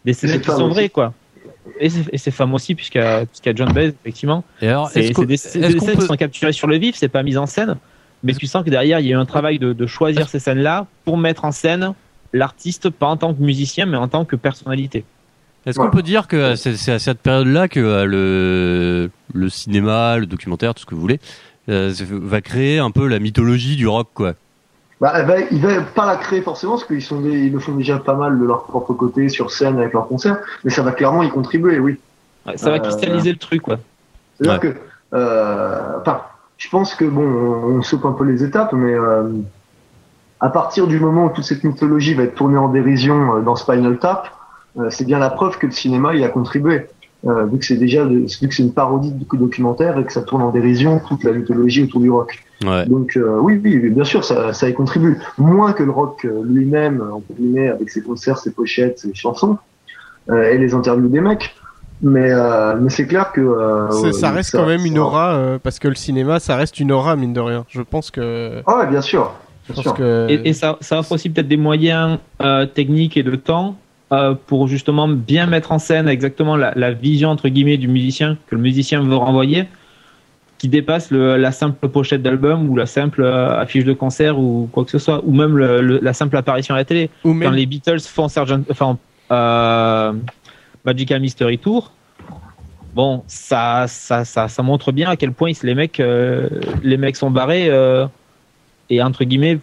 des 0.04 0.12
scénettes 0.12 0.42
qui 0.42 0.50
sont 0.50 0.68
vraies 0.68 0.88
quoi 0.88 1.12
et 1.78 2.18
ses, 2.18 2.30
femmes 2.30 2.54
aussi, 2.54 2.74
puisqu'il 2.74 3.00
y, 3.00 3.48
a 3.48 3.54
John 3.54 3.72
Baez, 3.72 3.88
effectivement. 3.88 4.44
C'est 4.92 5.12
des, 5.26 5.36
scènes 5.36 5.98
qui 5.98 6.06
sont 6.06 6.16
capturées 6.16 6.52
sur 6.52 6.66
le 6.66 6.76
vif, 6.76 6.96
c'est 6.96 7.08
pas 7.08 7.22
mis 7.22 7.36
en 7.36 7.46
scène, 7.46 7.76
mais 8.22 8.34
tu 8.34 8.46
sens 8.46 8.64
que 8.64 8.70
derrière, 8.70 9.00
il 9.00 9.06
y 9.06 9.12
a 9.12 9.16
eu 9.16 9.18
un 9.18 9.26
travail 9.26 9.58
de, 9.58 9.86
choisir 9.86 10.28
ces 10.28 10.38
scènes-là 10.38 10.86
pour 11.04 11.16
mettre 11.16 11.44
en 11.44 11.52
scène 11.52 11.92
l'artiste, 12.36 12.90
pas 12.90 13.06
en 13.06 13.16
tant 13.16 13.34
que 13.34 13.42
musicien, 13.42 13.86
mais 13.86 13.96
en 13.96 14.08
tant 14.08 14.24
que 14.24 14.36
personnalité. 14.36 15.04
Est-ce 15.64 15.78
qu'on 15.78 15.90
peut 15.90 16.02
dire 16.02 16.28
que 16.28 16.54
c'est 16.54 16.92
à 16.92 16.98
cette 17.00 17.18
période-là 17.18 17.66
que 17.66 17.80
euh, 17.80 18.04
le, 18.04 19.10
le 19.34 19.48
cinéma, 19.48 20.16
le 20.16 20.26
documentaire, 20.26 20.74
tout 20.74 20.82
ce 20.82 20.86
que 20.86 20.94
vous 20.94 21.00
voulez, 21.00 21.18
euh, 21.68 21.92
va 22.10 22.40
créer 22.40 22.78
un 22.78 22.92
peu 22.92 23.08
la 23.08 23.18
mythologie 23.18 23.74
du 23.74 23.88
rock, 23.88 24.08
quoi? 24.14 24.34
Bah, 25.00 25.12
il 25.50 25.60
va 25.60 25.82
pas 25.82 26.06
la 26.06 26.16
créer 26.16 26.40
forcément 26.40 26.72
parce 26.72 26.84
qu'ils 26.84 27.02
sont 27.02 27.22
ils 27.24 27.52
le 27.52 27.58
font 27.58 27.74
déjà 27.74 27.98
pas 27.98 28.14
mal 28.14 28.38
de 28.38 28.44
leur 28.44 28.64
propre 28.64 28.94
côté 28.94 29.28
sur 29.28 29.50
scène 29.50 29.78
avec 29.78 29.92
leurs 29.92 30.08
concerts, 30.08 30.38
mais 30.64 30.70
ça 30.70 30.82
va 30.82 30.92
clairement 30.92 31.22
y 31.22 31.28
contribuer, 31.28 31.78
oui. 31.78 31.98
ça 32.54 32.70
va 32.70 32.76
euh, 32.76 32.78
cristalliser 32.78 33.32
le 33.32 33.38
truc, 33.38 33.60
quoi. 33.60 33.78
C'est-à-dire 34.38 34.60
que, 34.60 34.74
euh, 35.12 36.00
enfin, 36.00 36.22
je 36.56 36.68
pense 36.70 36.94
que 36.94 37.04
bon, 37.04 37.22
on, 37.22 37.82
saute 37.82 38.06
un 38.06 38.12
peu 38.12 38.24
les 38.24 38.42
étapes, 38.42 38.72
mais 38.72 38.94
euh, 38.94 39.28
à 40.46 40.50
partir 40.50 40.86
du 40.86 41.00
moment 41.00 41.26
où 41.26 41.30
toute 41.30 41.44
cette 41.44 41.64
mythologie 41.64 42.14
va 42.14 42.22
être 42.22 42.34
tournée 42.34 42.58
en 42.58 42.68
dérision 42.68 43.42
dans 43.42 43.56
Spinal 43.56 43.98
Tap, 43.98 44.28
c'est 44.90 45.04
bien 45.04 45.18
la 45.18 45.30
preuve 45.30 45.58
que 45.58 45.66
le 45.66 45.72
cinéma 45.72 46.14
y 46.14 46.22
a 46.22 46.28
contribué. 46.28 46.86
Euh, 47.26 47.46
vu 47.46 47.58
que 47.58 47.64
c'est 47.64 47.76
déjà 47.76 48.04
vu 48.04 48.26
que 48.26 48.54
c'est 48.54 48.62
une 48.62 48.72
parodie 48.72 49.10
de 49.10 49.36
documentaire 49.36 49.98
et 49.98 50.04
que 50.04 50.12
ça 50.12 50.22
tourne 50.22 50.42
en 50.42 50.50
dérision 50.50 51.00
toute 51.00 51.24
la 51.24 51.32
mythologie 51.32 51.82
autour 51.82 52.00
du 52.00 52.10
rock. 52.10 52.44
Ouais. 52.64 52.86
Donc 52.86 53.16
euh, 53.16 53.38
oui, 53.40 53.60
oui, 53.62 53.78
bien 53.90 54.04
sûr, 54.04 54.22
ça, 54.22 54.52
ça 54.52 54.68
y 54.68 54.74
contribue. 54.74 55.18
Moins 55.38 55.72
que 55.72 55.82
le 55.82 55.90
rock 55.90 56.24
euh, 56.24 56.42
lui-même, 56.44 57.02
entre 57.12 57.32
guillemets, 57.36 57.68
avec 57.68 57.90
ses 57.90 58.02
concerts, 58.02 58.38
ses 58.38 58.52
pochettes, 58.52 58.98
ses 58.98 59.14
chansons 59.14 59.58
et 60.28 60.58
les 60.58 60.74
interviews 60.74 61.08
des 61.08 61.20
mecs. 61.20 61.54
Mais, 62.02 62.32
mais 62.80 62.90
c'est 62.90 63.06
clair 63.06 63.30
que 63.30 63.88
ça 64.12 64.30
reste 64.30 64.50
quand 64.50 64.66
même 64.66 64.84
une 64.84 64.98
aura 64.98 65.58
parce 65.62 65.78
que 65.78 65.86
le 65.86 65.94
cinéma, 65.94 66.40
ça 66.40 66.56
reste 66.56 66.80
une 66.80 66.90
aura 66.90 67.14
mine 67.14 67.32
de 67.32 67.40
rien. 67.40 67.64
Je 67.68 67.80
pense 67.80 68.10
que. 68.10 68.60
Ah 68.66 68.78
ouais, 68.78 68.86
bien 68.88 69.00
sûr. 69.00 69.32
Que... 69.96 70.26
Et, 70.28 70.48
et, 70.48 70.52
ça, 70.52 70.78
ça 70.80 71.00
offre 71.00 71.12
aussi 71.12 71.28
peut-être 71.30 71.48
des 71.48 71.56
moyens 71.56 72.18
techniques 72.74 73.16
et 73.16 73.22
de 73.22 73.34
temps 73.34 73.76
euh, 74.12 74.36
pour 74.46 74.68
justement 74.68 75.08
bien 75.08 75.46
mettre 75.46 75.72
en 75.72 75.80
scène 75.80 76.08
exactement 76.08 76.54
la, 76.54 76.72
la, 76.76 76.92
vision 76.92 77.28
entre 77.28 77.48
guillemets 77.48 77.76
du 77.76 77.88
musicien 77.88 78.38
que 78.46 78.54
le 78.54 78.60
musicien 78.60 79.02
veut 79.02 79.16
renvoyer, 79.16 79.64
qui 80.58 80.68
dépasse 80.68 81.10
le, 81.10 81.36
la 81.36 81.50
simple 81.50 81.88
pochette 81.88 82.22
d'album 82.22 82.70
ou 82.70 82.76
la 82.76 82.86
simple 82.86 83.22
euh, 83.24 83.58
affiche 83.58 83.84
de 83.84 83.92
concert 83.92 84.38
ou 84.38 84.68
quoi 84.70 84.84
que 84.84 84.92
ce 84.92 85.00
soit, 85.00 85.22
ou 85.24 85.32
même 85.32 85.56
le, 85.56 85.98
la 85.98 86.12
simple 86.12 86.36
apparition 86.36 86.76
à 86.76 86.78
la 86.78 86.84
télé. 86.84 87.10
Ou 87.24 87.34
Quand 87.34 87.50
les 87.50 87.66
Beatles 87.66 87.98
font 87.98 88.28
Sergeant, 88.28 88.62
enfin 88.70 88.96
euh, 89.32 90.12
Magical 90.84 91.20
Mystery 91.20 91.58
Tour, 91.58 91.90
bon, 92.94 93.24
ça, 93.26 93.86
ça, 93.88 94.24
ça, 94.24 94.46
ça, 94.46 94.62
montre 94.62 94.92
bien 94.92 95.10
à 95.10 95.16
quel 95.16 95.32
point 95.32 95.50
les 95.64 95.74
mecs, 95.74 95.98
euh, 95.98 96.48
les 96.84 96.96
mecs 96.96 97.16
sont 97.16 97.32
barrés 97.32 97.68
et 98.90 99.02
entre 99.02 99.24
guillemets, 99.24 99.58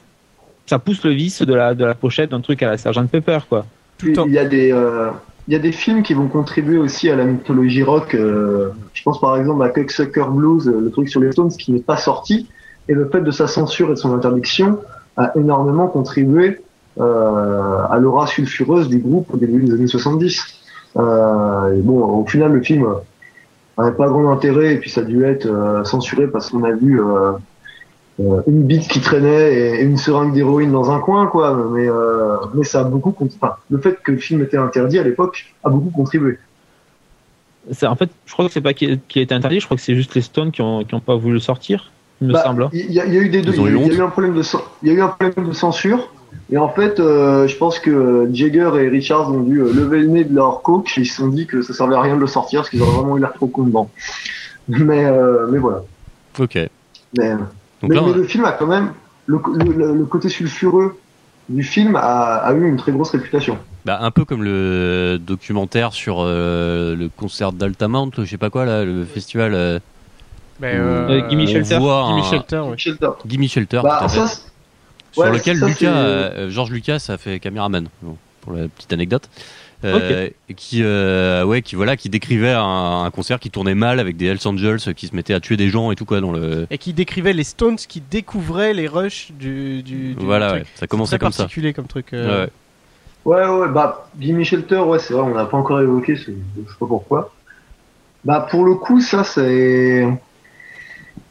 ça 0.66 0.80
pousse 0.80 1.04
le 1.04 1.12
vice 1.12 1.42
de 1.42 1.54
la, 1.54 1.74
de 1.74 1.86
la 1.86 1.96
pochette 1.96 2.32
d'un 2.32 2.42
truc 2.42 2.64
à 2.64 2.70
la 2.70 2.78
Sergeant 2.78 3.06
Pepper, 3.06 3.40
quoi. 3.48 3.66
Il 4.04 4.32
y 4.32 4.40
a 4.40 4.46
des 4.46 4.72
euh, 4.72 5.12
il 5.48 5.54
y 5.54 5.56
a 5.56 5.60
des 5.60 5.72
films 5.72 6.04
qui 6.04 6.14
vont 6.14 6.28
contribuer 6.28 6.78
aussi 6.78 7.10
à 7.10 7.16
la 7.16 7.26
mythologie 7.26 7.84
rock. 7.84 8.16
Euh, 8.16 8.70
je 8.94 9.04
pense 9.04 9.20
par 9.20 9.38
exemple 9.38 9.64
à 9.64 9.70
Cocksucker 9.70 10.26
Blues, 10.30 10.68
le 10.68 10.90
truc 10.90 11.10
sur 11.10 11.20
les 11.20 11.32
Stones 11.32 11.50
qui 11.50 11.72
n'est 11.72 11.80
pas 11.80 11.98
sorti, 11.98 12.48
et 12.88 12.94
le 12.94 13.10
fait 13.10 13.22
de 13.22 13.32
sa 13.32 13.48
censure 13.48 13.88
et 13.90 13.94
de 13.94 14.00
son 14.00 14.14
interdiction 14.14 14.80
a 15.18 15.32
énormément 15.36 15.88
contribué 15.88 16.60
euh, 17.00 17.82
à 17.90 17.98
l'aura 17.98 18.28
sulfureuse 18.28 18.88
du 18.88 19.00
groupe 19.00 19.34
au 19.34 19.38
début 19.38 19.64
des 19.64 19.74
années 19.74 19.88
70. 19.88 20.44
Euh, 20.96 21.74
et 21.74 21.82
bon, 21.82 22.04
au 22.04 22.26
final, 22.26 22.52
le 22.52 22.62
film 22.62 22.86
n'avait 23.78 23.96
pas 23.96 24.08
grand 24.08 24.32
intérêt, 24.32 24.76
et 24.76 24.78
puis 24.78 24.90
ça 24.90 25.02
a 25.02 25.04
dû 25.04 25.26
être 25.26 25.46
euh, 25.46 25.84
censuré 25.84 26.28
parce 26.28 26.50
qu'on 26.50 26.64
a 26.64 26.72
vu 26.72 27.02
euh, 27.02 27.34
une 28.20 28.64
bite 28.64 28.88
qui 28.88 29.02
traînait 29.02 29.54
et 29.54 29.82
une 29.82 29.98
seringue 29.98 30.34
d'héroïne 30.34 30.72
dans 30.72 30.92
un 30.92 31.00
coin, 31.00 31.28
quoi. 31.28 31.56
Mais, 31.72 31.88
euh, 31.88 32.38
mais 32.54 32.64
ça 32.64 32.82
a 32.82 32.84
beaucoup, 32.84 33.16
enfin, 33.20 33.56
le 33.70 33.80
fait 33.80 34.00
que 34.04 34.12
le 34.12 34.18
film 34.18 34.42
était 34.44 34.58
interdit 34.58 35.00
à 35.00 35.04
l'époque 35.04 35.54
a 35.64 35.70
beaucoup 35.70 35.90
contribué. 35.90 36.38
En 37.84 37.96
fait, 37.96 38.10
je 38.26 38.34
crois 38.34 38.46
que 38.46 38.52
c'est 38.52 38.62
pas 38.62 38.74
qui 38.74 38.86
a 38.86 39.22
été 39.22 39.34
interdit, 39.34 39.60
je 39.60 39.66
crois 39.66 39.78
que 39.78 39.84
c'est 39.84 39.96
juste 39.96 40.16
les 40.16 40.22
Stones 40.22 40.52
qui 40.52 40.62
ont, 40.62 40.84
qui 40.84 40.94
ont 40.94 41.00
pas 41.00 41.16
voulu 41.16 41.36
le 41.36 41.40
sortir, 41.40 41.92
il 42.22 42.28
me 42.28 42.34
bah, 42.34 42.44
semble. 42.44 42.70
Il 42.74 42.92
y, 42.92 43.00
a 43.00 43.06
eu 43.06 43.30
des 43.30 43.42
deux. 43.42 43.54
Il 43.54 43.88
y, 43.88 43.92
a 43.92 43.94
eu 43.94 44.02
un 44.02 44.10
problème 44.10 44.36
de, 44.36 44.44
il 44.82 44.88
y 44.90 44.92
a 44.92 44.94
eu 44.94 45.02
un 45.02 45.08
problème 45.08 45.48
de 45.48 45.54
censure. 45.54 46.12
Et 46.52 46.58
en 46.58 46.70
fait, 46.70 47.00
euh, 47.00 47.48
je 47.48 47.56
pense 47.58 47.80
que 47.80 48.30
Jagger 48.32 48.72
et 48.80 48.90
Richards 48.90 49.32
ont 49.32 49.42
dû 49.42 49.60
euh, 49.60 49.72
lever 49.72 50.00
le 50.00 50.08
nez 50.08 50.24
de 50.24 50.36
leur 50.36 50.62
coach 50.62 50.98
et 50.98 51.02
ils 51.02 51.06
se 51.06 51.18
sont 51.18 51.28
dit 51.28 51.48
que 51.48 51.62
ça 51.62 51.74
servait 51.74 51.96
à 51.96 52.02
rien 52.02 52.16
de 52.16 52.22
le 52.22 52.28
sortir 52.28 52.62
parce 52.62 52.70
qu'ils 52.70 52.82
auraient 52.82 52.98
vraiment 52.98 53.18
eu 53.18 53.22
l'air 53.22 53.34
trop 53.34 53.48
con 53.48 53.64
dedans. 53.64 53.90
Mais, 54.68 55.06
euh, 55.06 55.48
mais 55.50 55.60
voilà. 55.60 55.84
Ok. 56.40 56.58
Mais, 57.18 57.34
mais, 57.84 57.96
le 57.96 58.24
film 58.24 58.46
a 58.46 58.54
quand 58.54 58.68
même 58.68 58.94
le, 59.26 59.40
le, 59.94 60.06
côté 60.06 60.30
sulfureux 60.30 60.98
du 61.50 61.64
film 61.64 61.96
a, 61.96 62.38
a, 62.38 62.54
eu 62.54 62.68
une 62.68 62.78
très 62.78 62.92
grosse 62.92 63.12
réputation. 63.12 63.58
Bah, 63.86 64.00
un 64.02 64.12
peu 64.12 64.26
comme 64.26 64.44
le 64.44 65.18
documentaire 65.20 65.94
sur 65.94 66.18
euh, 66.20 66.96
le 66.96 67.10
concert 67.10 67.52
d'Altamount, 67.52 68.12
je 68.18 68.24
sais 68.24 68.38
pas 68.38 68.50
quoi 68.50 68.66
là, 68.66 68.86
le 68.86 69.04
festival. 69.04 69.54
Euh, 69.54 69.80
bah, 70.60 70.68
euh, 70.68 71.30
Gimme 71.30 71.48
Shelter. 71.48 71.80
Gimme 71.80 72.24
Shelter. 72.24 72.64
Shelter. 72.78 73.10
Gimme 73.26 73.48
Shelter. 73.48 73.82
Bah, 73.84 74.08
ça, 74.08 74.28
sur 75.12 75.26
lequel 75.26 75.60
Lucas, 75.60 75.94
euh, 75.94 76.50
George 76.50 76.72
Lucas 76.72 77.06
a 77.10 77.18
fait 77.18 77.40
caméraman. 77.40 77.88
pour 78.42 78.54
la 78.54 78.68
petite 78.68 78.92
anecdote. 78.94 79.30
Euh, 79.84 80.30
qui 80.56 80.82
euh, 80.82 81.44
ouais 81.44 81.62
qui 81.62 81.76
voilà 81.76 81.98
qui 81.98 82.10
décrivait 82.10 82.54
un, 82.56 83.10
concert 83.14 83.40
qui 83.40 83.50
tournait 83.50 83.76
mal 83.76 84.00
avec 84.00 84.16
des 84.16 84.28
Hells 84.28 84.40
Angels 84.46 84.94
qui 84.96 85.08
se 85.08 85.16
mettaient 85.16 85.34
à 85.34 85.40
tuer 85.40 85.58
des 85.58 85.68
gens 85.70 85.92
et 85.92 85.96
tout 85.96 86.06
quoi 86.06 86.22
dans 86.22 86.32
le 86.32 86.68
et 86.70 86.78
qui 86.78 86.94
décrivait 86.94 87.34
les 87.34 87.44
Stones 87.44 87.76
qui 87.76 88.02
découvraient 88.02 88.74
les 88.74 88.88
rushs 88.88 89.32
du, 89.38 89.84
du, 89.84 90.16
voilà 90.20 90.60
ça 90.76 90.88
commençait 90.88 91.20
comme 91.20 91.32
ça 91.32 91.44
particulier 91.44 91.74
comme 91.74 91.88
truc 91.88 92.14
euh. 92.14 92.48
ouais. 93.26 93.46
ouais 93.46 93.48
ouais 93.48 93.68
bah 93.70 94.10
Jimmy 94.20 94.46
Shelter 94.46 94.80
ouais 94.80 95.00
c'est 95.00 95.14
vrai 95.14 95.24
on 95.24 95.34
n'a 95.34 95.46
pas 95.46 95.58
encore 95.58 95.82
évoqué 95.82 96.16
je 96.16 96.26
sais 96.26 96.34
pas 96.80 96.86
pourquoi 96.86 97.34
bah 98.24 98.48
pour 98.50 98.64
le 98.64 98.76
coup 98.76 99.02
ça 99.02 99.26
c'est 99.26 100.08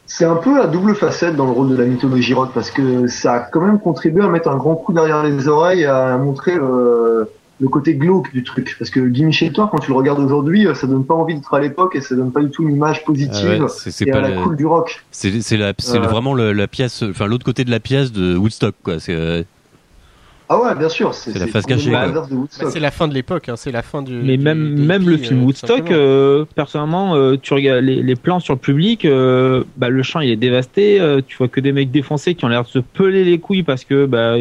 c'est 0.04 0.26
un 0.26 0.36
peu 0.36 0.60
à 0.60 0.66
double 0.66 0.94
facette 0.94 1.36
dans 1.36 1.46
le 1.46 1.52
rôle 1.52 1.70
de 1.70 1.76
la 1.76 1.86
mythologie 1.86 2.34
rock 2.34 2.50
parce 2.52 2.70
que 2.70 3.06
ça 3.06 3.32
a 3.32 3.40
quand 3.40 3.62
même 3.62 3.78
contribué 3.78 4.22
à 4.22 4.28
mettre 4.28 4.50
un 4.50 4.56
grand 4.56 4.74
coup 4.74 4.92
derrière 4.92 5.22
les 5.22 5.48
oreilles 5.48 5.86
à 5.86 6.18
montrer 6.18 6.54
euh, 6.54 7.24
le 7.60 7.68
côté 7.68 7.94
glauque 7.94 8.32
du 8.32 8.42
truc. 8.42 8.74
Parce 8.78 8.90
que 8.90 9.08
Gimme 9.08 9.32
Shelter, 9.32 9.64
quand 9.70 9.78
tu 9.78 9.90
le 9.90 9.96
regardes 9.96 10.20
aujourd'hui, 10.20 10.66
ça 10.74 10.86
donne 10.86 11.04
pas 11.04 11.14
envie 11.14 11.34
d'être 11.34 11.54
à 11.54 11.60
l'époque 11.60 11.94
et 11.96 12.00
ça 12.00 12.14
donne 12.14 12.32
pas 12.32 12.42
du 12.42 12.50
tout 12.50 12.62
une 12.64 12.74
image 12.74 13.04
positive 13.04 13.64
ah 13.64 13.68
c'est, 13.68 14.06
et 14.06 14.12
à 14.12 14.20
la 14.20 14.32
cool 14.32 14.56
du 14.56 14.66
rock. 14.66 15.04
C'est, 15.10 15.40
c'est, 15.42 15.56
la, 15.56 15.72
c'est 15.78 15.98
vraiment 15.98 16.34
la 16.34 16.66
pièce, 16.66 17.02
enfin 17.02 17.26
l'autre 17.26 17.44
côté 17.44 17.64
de 17.64 17.70
la 17.70 17.80
pièce 17.80 18.12
de 18.12 18.36
Woodstock, 18.36 18.74
quoi. 18.82 18.98
C'est, 18.98 19.14
euh, 19.14 19.42
Ah 20.48 20.60
ouais, 20.60 20.74
bien 20.74 20.88
sûr. 20.88 21.14
C'est, 21.14 21.38
la 21.38 21.46
face 21.46 21.66
cachée. 21.66 21.90
Bah, 21.90 22.12
c'est 22.48 22.80
la 22.80 22.90
fin 22.90 23.06
de 23.06 23.14
l'époque, 23.14 23.48
hein, 23.48 23.56
c'est 23.56 23.72
la 23.72 23.82
fin 23.82 24.02
du. 24.02 24.14
Mais 24.14 24.36
même, 24.36 24.84
même 24.84 25.08
le 25.08 25.16
film 25.16 25.40
euh, 25.40 25.44
Woodstock, 25.44 25.90
euh, 25.90 26.44
personnellement, 26.54 27.36
tu 27.36 27.54
regardes 27.54 27.84
les, 27.84 28.02
les, 28.02 28.16
plans 28.16 28.40
sur 28.40 28.54
le 28.54 28.60
public, 28.60 29.06
bah, 29.76 29.88
le 29.88 30.02
champ 30.02 30.20
il 30.20 30.30
est 30.30 30.36
dévasté, 30.36 31.00
tu 31.26 31.36
vois 31.36 31.48
que 31.48 31.60
des 31.60 31.72
mecs 31.72 31.90
défoncés 31.90 32.34
qui 32.34 32.44
ont 32.44 32.48
l'air 32.48 32.64
de 32.64 32.68
se 32.68 32.80
peler 32.80 33.24
les 33.24 33.38
couilles 33.38 33.62
parce 33.62 33.84
que 33.84 34.06
bah, 34.06 34.36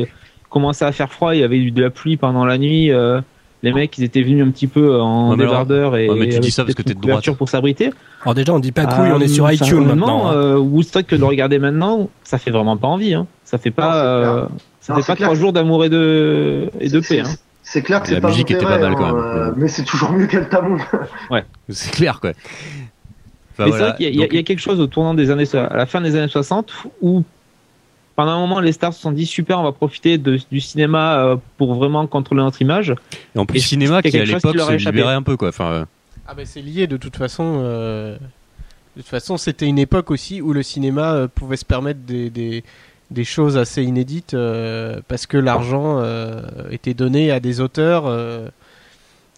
commençait 0.52 0.86
à 0.86 0.92
faire 0.92 1.12
froid, 1.12 1.34
il 1.34 1.40
y 1.40 1.44
avait 1.44 1.58
eu 1.58 1.72
de 1.72 1.82
la 1.82 1.90
pluie 1.90 2.18
pendant 2.18 2.46
la 2.46 2.60
nuit. 2.60 2.92
Euh, 2.92 3.22
les 3.64 3.74
mecs, 3.74 3.96
ils 3.98 4.04
étaient 4.04 4.24
venus 4.24 4.44
un 4.44 4.50
petit 4.50 4.68
peu 4.68 5.00
en 5.00 5.36
débardeur 5.36 5.96
et, 5.96 6.10
mais 6.10 6.30
tu 6.30 6.40
dis 6.40 6.52
ça 6.52 6.64
parce 6.64 6.74
que 6.76 6.82
t'es 6.82 6.96
de 6.96 7.00
droite. 7.00 7.30
pour 7.32 7.48
s'abriter. 7.48 7.92
Alors 8.24 8.34
déjà, 8.34 8.54
on 8.54 8.60
dit 8.60 8.72
pas 8.72 8.86
couille, 8.86 9.12
on 9.12 9.20
est 9.20 9.28
sur 9.28 9.52
iTunes 9.52 9.86
maintenant. 9.86 10.30
Hein. 10.30 10.36
Euh, 10.36 10.58
Woodstock 10.58 11.06
que 11.06 11.16
de 11.16 11.24
regarder 11.24 11.60
maintenant, 11.60 12.10
ça 12.24 12.38
fait 12.38 12.52
vraiment 12.52 12.78
pas 12.78 12.88
envie. 12.88 13.14
Hein. 13.14 13.28
Ça 13.44 13.58
fait 13.58 13.72
pas, 13.72 14.04
euh, 14.04 14.46
ça 14.80 14.96
fait 14.96 15.06
pas 15.06 15.16
trois 15.16 15.36
jours 15.36 15.54
d'amour 15.54 15.86
et 15.86 15.90
de 15.90 16.70
et 16.80 16.90
de 16.90 17.00
paix. 17.00 17.22
Hein. 17.22 17.30
C'est 17.64 17.84
clair 17.84 18.02
que 18.02 18.08
c'est 18.08 18.20
pas 18.20 18.30
musique 18.30 18.50
était 18.50 18.66
pas 18.66 18.80
mal 18.80 18.96
quand 18.96 19.14
même. 19.14 19.24
Euh, 19.24 19.52
mais 19.56 19.68
c'est 19.68 19.84
toujours 19.84 20.12
mieux 20.12 20.26
qu'Altamont. 20.26 20.78
ouais, 21.30 21.46
c'est 21.70 21.92
clair 21.92 22.20
quoi. 22.20 22.32
Enfin, 22.32 23.66
mais 23.66 23.70
voilà. 23.70 23.78
c'est 23.78 23.84
vrai 23.84 23.98
qu'il 23.98 24.16
y, 24.16 24.36
y, 24.36 24.40
a 24.40 24.44
quelque 24.44 24.60
chose 24.60 24.80
au 24.80 24.88
tournant 24.88 25.14
des 25.14 25.30
années, 25.30 25.46
à 25.54 25.76
la 25.76 25.86
fin 25.86 26.02
des 26.02 26.16
années 26.16 26.28
60 26.28 26.72
où 27.02 27.24
pendant 28.22 28.34
un 28.34 28.40
moment, 28.40 28.60
les 28.60 28.72
stars 28.72 28.94
se 28.94 29.02
sont 29.02 29.12
dit 29.12 29.26
super, 29.26 29.60
on 29.60 29.64
va 29.64 29.72
profiter 29.72 30.20
de, 30.20 30.40
du 30.52 30.60
cinéma 30.60 31.26
euh, 31.26 31.38
pour 31.58 31.74
vraiment 31.74 32.06
contrôler 32.06 32.44
notre 32.44 32.62
image. 32.62 32.94
Et 33.34 33.40
en 33.40 33.48
plus, 33.48 33.58
le 33.58 33.64
cinéma 33.64 34.04
qui 34.04 34.16
à 34.16 34.24
l'époque 34.24 34.60
se 34.60 34.76
libérait 34.76 35.16
un 35.16 35.24
peu, 35.24 35.38
quoi. 35.38 35.50
Enfin, 35.50 35.72
euh. 35.72 35.86
Ah 36.28 36.36
ben 36.36 36.46
c'est 36.46 36.62
lié 36.62 36.86
de 36.86 36.98
toute 36.98 37.18
façon. 37.18 37.62
Euh... 37.64 38.18
De 38.96 39.02
toute 39.02 39.10
façon, 39.10 39.38
c'était 39.38 39.66
une 39.66 39.80
époque 39.80 40.12
aussi 40.12 40.40
où 40.40 40.54
le 40.54 40.62
cinéma 40.62 41.28
pouvait 41.34 41.58
se 41.58 41.66
permettre 41.66 42.02
des, 42.02 42.30
des, 42.30 42.64
des 43.10 43.24
choses 43.24 43.58
assez 43.58 43.82
inédites 43.82 44.38
parce 45.08 45.26
que 45.26 45.38
l'argent 45.38 46.04
était 46.70 46.94
donné 46.94 47.32
à 47.32 47.40
des 47.40 47.60
auteurs 47.60 48.04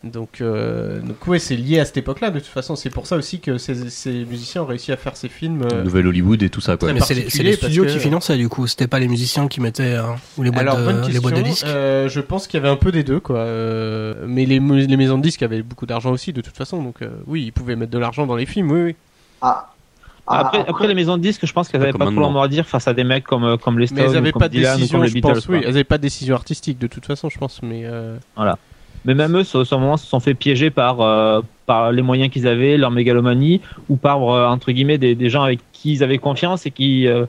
Donc, 0.04 0.42
euh, 0.42 1.00
donc 1.00 1.26
ouais, 1.28 1.40
c'est 1.40 1.56
lié 1.56 1.80
à 1.80 1.86
cette 1.86 1.96
époque-là. 1.96 2.30
De 2.30 2.40
toute 2.40 2.50
façon, 2.50 2.76
c'est 2.76 2.90
pour 2.90 3.08
ça 3.08 3.16
aussi 3.16 3.40
que 3.40 3.58
ces, 3.58 3.90
ces 3.90 4.26
musiciens 4.26 4.64
ont 4.64 4.66
réussi 4.66 4.92
à 4.92 4.98
faire 4.98 5.16
ces 5.16 5.30
films. 5.30 5.62
Euh, 5.72 5.82
Nouvelle 5.84 6.08
Hollywood 6.08 6.44
et 6.44 6.50
tout 6.50 6.60
ça. 6.60 6.76
Quoi. 6.76 6.92
mais 6.92 7.00
c'est 7.00 7.14
les, 7.14 7.44
les, 7.44 7.54
studios 7.54 7.86
qui 7.86 8.00
finançaient 8.00 8.36
du 8.36 8.50
coup. 8.50 8.68
C'était 8.68 8.88
pas 8.88 9.00
les 9.00 9.08
musiciens 9.08 9.48
qui 9.48 9.62
mettaient 9.62 9.96
euh, 9.96 10.04
ou 10.38 10.44
les 10.44 10.52
boîtes, 10.52 10.68
Alors, 10.68 10.78
de, 10.78 11.10
les 11.10 11.20
boîtes 11.22 11.38
de 11.38 11.42
disques. 11.42 11.66
Euh, 11.66 12.10
je 12.10 12.20
pense 12.20 12.48
qu'il 12.48 12.60
y 12.60 12.64
avait 12.64 12.72
un 12.72 12.76
peu 12.76 12.92
des 12.92 13.04
deux, 13.04 13.22
quoi. 13.22 13.38
Euh, 13.38 14.26
mais 14.28 14.46
les, 14.46 14.60
les 14.60 14.98
maisons 14.98 15.18
de 15.18 15.24
disques 15.24 15.42
avaient 15.42 15.62
beaucoup 15.62 15.86
d'argent 15.86 16.12
aussi, 16.12 16.34
de 16.34 16.42
toute 16.42 16.58
façon. 16.58 16.84
Donc 16.84 17.02
euh, 17.02 17.10
oui, 17.26 17.44
ils 17.46 17.54
pouvaient 17.54 17.78
mettre 17.78 17.92
de 17.92 18.00
l'argent 18.00 18.28
dans 18.28 18.36
les 18.36 18.46
films. 18.46 18.72
Oui, 18.72 18.82
oui. 18.82 18.96
Ah. 19.42 19.70
Ah, 20.26 20.40
après, 20.40 20.60
après, 20.60 20.70
après, 20.70 20.88
les 20.88 20.96
maisons 20.96 21.18
de 21.18 21.22
disques, 21.22 21.46
je 21.46 21.52
pense 21.52 21.68
qu'elles 21.68 21.82
n'avaient 21.82 21.92
pas 21.94 22.10
trop 22.10 22.40
à 22.40 22.48
dire 22.48 22.66
face 22.66 22.88
à 22.88 22.94
des 22.94 23.04
mecs 23.04 23.26
comme, 23.26 23.58
comme 23.58 23.78
les 23.78 23.88
Stones, 23.88 24.00
mais 24.00 24.06
elles 24.10 24.18
avaient 24.18 24.30
ou 24.30 24.32
comme 24.34 24.40
pas 24.42 24.48
de 24.48 24.54
Dylan, 24.54 24.78
décision, 24.78 24.98
ou 24.98 25.02
comme 25.02 25.04
les 25.04 25.10
je 25.10 25.14
Beatles. 25.16 25.34
pense, 25.34 25.48
oui, 25.48 25.58
elles 25.62 25.68
n'avaient 25.68 25.84
pas 25.84 25.98
de 25.98 26.04
décision 26.04 26.36
artistique, 26.36 26.80
de 26.80 26.88
toute 26.88 27.06
façon, 27.06 27.30
je 27.30 27.38
pense. 27.38 27.62
Mais 27.62 27.82
euh, 27.84 28.18
Voilà. 28.38 28.58
Mais 29.06 29.14
même 29.16 29.36
eux, 29.38 29.44
ce 29.44 29.76
moment, 29.76 29.98
se 29.98 30.08
sont 30.08 30.20
fait 30.20 30.34
piéger 30.34 30.70
par, 30.70 31.02
euh, 31.02 31.42
par 31.66 31.92
les 31.92 32.02
moyens 32.02 32.32
qu'ils 32.32 32.48
avaient, 32.48 32.78
leur 32.78 32.92
mégalomanie, 32.92 33.62
ou 33.90 33.96
par, 33.98 34.24
euh, 34.30 34.46
entre 34.48 34.72
guillemets, 34.72 34.98
des, 34.98 35.14
des 35.16 35.30
gens 35.30 35.44
avec 35.44 35.60
qui 35.74 35.94
ils 35.94 36.04
avaient 36.04 36.18
confiance 36.20 36.66
et 36.66 36.72
qui. 36.72 37.08
euh, 37.08 37.26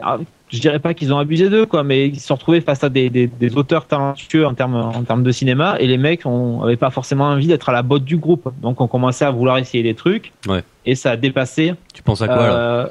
alors, 0.00 0.20
je 0.48 0.58
dirais 0.60 0.78
pas 0.78 0.94
qu'ils 0.94 1.12
ont 1.12 1.18
abusé 1.18 1.48
d'eux, 1.50 1.66
quoi, 1.66 1.82
mais 1.82 2.08
ils 2.08 2.20
se 2.20 2.26
sont 2.28 2.34
retrouvés 2.34 2.60
face 2.60 2.84
à 2.84 2.88
des, 2.90 3.08
des, 3.10 3.26
des 3.26 3.56
auteurs 3.56 3.86
talentueux 3.86 4.46
en 4.46 4.54
termes, 4.54 4.76
en 4.76 5.02
termes 5.02 5.22
de 5.22 5.32
cinéma, 5.32 5.76
et 5.80 5.86
les 5.86 5.96
mecs 5.98 6.24
n'avaient 6.26 6.76
pas 6.76 6.90
forcément 6.90 7.24
envie 7.24 7.46
d'être 7.46 7.68
à 7.68 7.72
la 7.72 7.82
botte 7.82 8.04
du 8.04 8.16
groupe. 8.18 8.52
Donc 8.60 8.80
on 8.80 8.86
commençait 8.86 9.24
à 9.24 9.30
vouloir 9.30 9.58
essayer 9.58 9.82
des 9.82 9.94
trucs, 9.94 10.32
Ouais. 10.46 10.62
et 10.86 10.94
ça 10.94 11.12
a 11.12 11.16
dépassé. 11.16 11.74
Tu 11.94 12.02
penses 12.02 12.22
à 12.22 12.26
quoi 12.26 12.36
là 12.36 12.54
euh, 12.54 12.86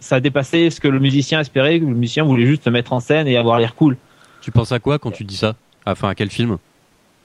ça 0.00 0.16
a 0.16 0.20
dépassé 0.20 0.68
ce 0.70 0.80
que 0.80 0.88
le 0.88 0.98
musicien 0.98 1.40
espérait, 1.40 1.80
que 1.80 1.84
le 1.86 1.94
musicien 1.94 2.24
voulait 2.24 2.46
juste 2.46 2.64
se 2.64 2.70
mettre 2.70 2.92
en 2.92 3.00
scène 3.00 3.26
et 3.26 3.36
avoir 3.36 3.58
l'air 3.58 3.74
cool. 3.74 3.96
Tu 4.42 4.50
penses 4.50 4.72
à 4.72 4.78
quoi 4.78 4.98
quand 4.98 5.10
tu 5.12 5.24
dis 5.24 5.36
ça? 5.36 5.54
Enfin, 5.86 6.08
à 6.10 6.14
quel 6.14 6.28
film? 6.30 6.58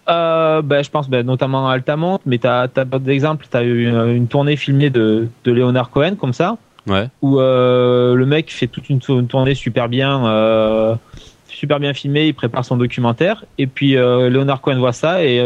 Euh, 0.10 0.62
ben, 0.62 0.84
je 0.84 0.90
pense 0.90 1.10
ben, 1.10 1.26
notamment 1.26 1.70
à 1.70 1.74
Altamont, 1.74 2.20
mais 2.26 2.38
t'as 2.40 2.64
as, 2.64 2.68
pas 2.68 3.00
d'exemple. 3.00 3.46
T'as 3.50 3.64
eu 3.64 3.88
une, 3.88 4.16
une 4.16 4.28
tournée 4.28 4.56
filmée 4.56 4.90
de, 4.90 5.28
de 5.44 5.52
Leonard 5.52 5.90
Cohen 5.92 6.16
comme 6.16 6.34
ça, 6.34 6.58
Ouais. 6.88 7.08
où 7.22 7.40
euh, 7.40 8.16
le 8.16 8.26
mec 8.26 8.52
fait 8.52 8.68
toute 8.68 8.90
une, 8.90 9.00
tour- 9.00 9.20
une 9.20 9.28
tournée 9.28 9.54
super 9.54 9.88
bien, 9.90 10.26
euh, 10.26 10.96
super 11.48 11.80
bien 11.80 11.94
filmée. 11.94 12.28
Il 12.28 12.34
prépare 12.34 12.66
son 12.66 12.78
documentaire, 12.78 13.46
et 13.58 13.68
puis 13.68 13.96
euh, 13.98 14.30
Leonard 14.30 14.62
Cohen 14.62 14.78
voit 14.80 14.94
ça 14.94 15.24
et 15.24 15.40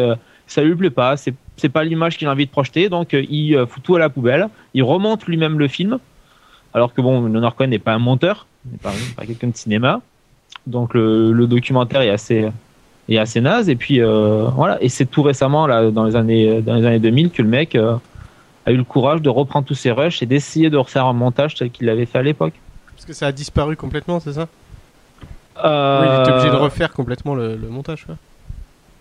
ça 0.47 0.61
lui 0.63 0.75
plaît 0.75 0.89
pas. 0.89 1.15
C'est 1.17 1.69
pas 1.69 1.83
l'image 1.83 2.17
qu'il 2.17 2.27
a 2.27 2.31
envie 2.31 2.45
de 2.45 2.51
projeter, 2.51 2.87
donc 2.89 3.13
il 3.13 3.57
fout 3.67 3.83
tout 3.83 3.95
à 3.95 3.99
la 3.99 4.09
poubelle. 4.09 4.47
Il 4.73 4.83
remonte 4.83 5.25
lui-même 5.25 5.59
le 5.59 5.67
film, 5.67 5.99
alors 6.73 6.93
que 6.93 7.01
bon, 7.01 7.21
Leonard 7.23 7.55
Cohen 7.55 7.67
n'est 7.67 7.79
pas 7.79 7.93
un 7.93 7.99
monteur, 7.99 8.47
n'est 8.71 8.77
pas, 8.77 8.91
pas 9.17 9.25
quelqu'un 9.25 9.47
de 9.49 9.55
cinéma, 9.55 10.01
donc 10.65 10.93
le, 10.93 11.31
le 11.33 11.47
documentaire 11.47 12.01
est 12.01 12.09
assez 12.09 12.47
est 13.09 13.17
assez 13.17 13.41
naze 13.41 13.69
et 13.69 13.75
puis 13.75 14.01
euh, 14.01 14.45
voilà 14.55 14.81
et 14.81 14.87
c'est 14.89 15.05
tout 15.05 15.23
récemment 15.23 15.67
là 15.67 15.91
dans 15.91 16.05
les 16.05 16.15
années 16.15 16.61
dans 16.61 16.75
les 16.75 16.85
années 16.85 16.99
2000 16.99 17.31
que 17.31 17.41
le 17.41 17.47
mec 17.49 17.75
euh, 17.75 17.95
a 18.65 18.71
eu 18.71 18.77
le 18.77 18.83
courage 18.85 19.21
de 19.21 19.29
reprendre 19.29 19.65
tous 19.67 19.73
ses 19.75 19.91
rushs 19.91 20.21
et 20.23 20.25
d'essayer 20.25 20.69
de 20.69 20.77
refaire 20.77 21.05
un 21.05 21.13
montage 21.13 21.55
tel 21.55 21.69
qu'il 21.69 21.85
l'avait 21.87 22.05
fait 22.05 22.19
à 22.19 22.21
l'époque. 22.23 22.53
parce 22.95 23.05
que 23.05 23.11
ça 23.13 23.27
a 23.27 23.31
disparu 23.33 23.75
complètement, 23.75 24.19
c'est 24.21 24.33
ça? 24.33 24.47
Euh, 25.63 26.01
Oui, 26.01 26.07
il 26.15 26.21
était 26.21 26.31
obligé 26.31 26.49
de 26.49 26.55
refaire 26.55 26.93
complètement 26.93 27.35
le, 27.35 27.55
le 27.55 27.67
montage. 27.67 28.05
Quoi. 28.05 28.15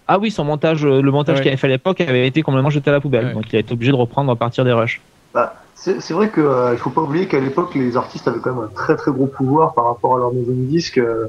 Ah 0.08 0.18
oui, 0.18 0.30
son 0.32 0.44
montage, 0.44 0.84
le 0.84 1.00
montage 1.12 1.36
Ouais. 1.36 1.42
qu'il 1.42 1.48
avait 1.48 1.56
fait 1.56 1.68
à 1.68 1.70
l'époque 1.70 2.00
avait 2.00 2.26
été 2.26 2.42
complètement 2.42 2.70
jeté 2.70 2.90
à 2.90 2.92
la 2.92 3.00
poubelle, 3.00 3.26
Ouais. 3.26 3.32
donc 3.34 3.44
il 3.52 3.56
a 3.56 3.60
été 3.60 3.72
obligé 3.72 3.92
de 3.92 3.96
reprendre 3.96 4.30
à 4.32 4.36
partir 4.36 4.64
des 4.64 4.72
rushs. 4.72 5.00
Bah, 5.32 5.54
c'est 5.74 6.10
vrai 6.10 6.30
qu'il 6.30 6.42
ne 6.42 6.76
faut 6.76 6.90
pas 6.90 7.00
oublier 7.00 7.26
qu'à 7.26 7.40
l'époque, 7.40 7.74
les 7.74 7.96
artistes 7.96 8.28
avaient 8.28 8.38
quand 8.40 8.54
même 8.54 8.64
un 8.64 8.74
très 8.74 8.96
très 8.96 9.10
gros 9.12 9.26
pouvoir 9.26 9.72
par 9.74 9.86
rapport 9.86 10.16
à 10.16 10.18
leur 10.18 10.32
maison 10.34 10.50
de 10.52 10.66
disques 10.66 10.98
euh, 10.98 11.28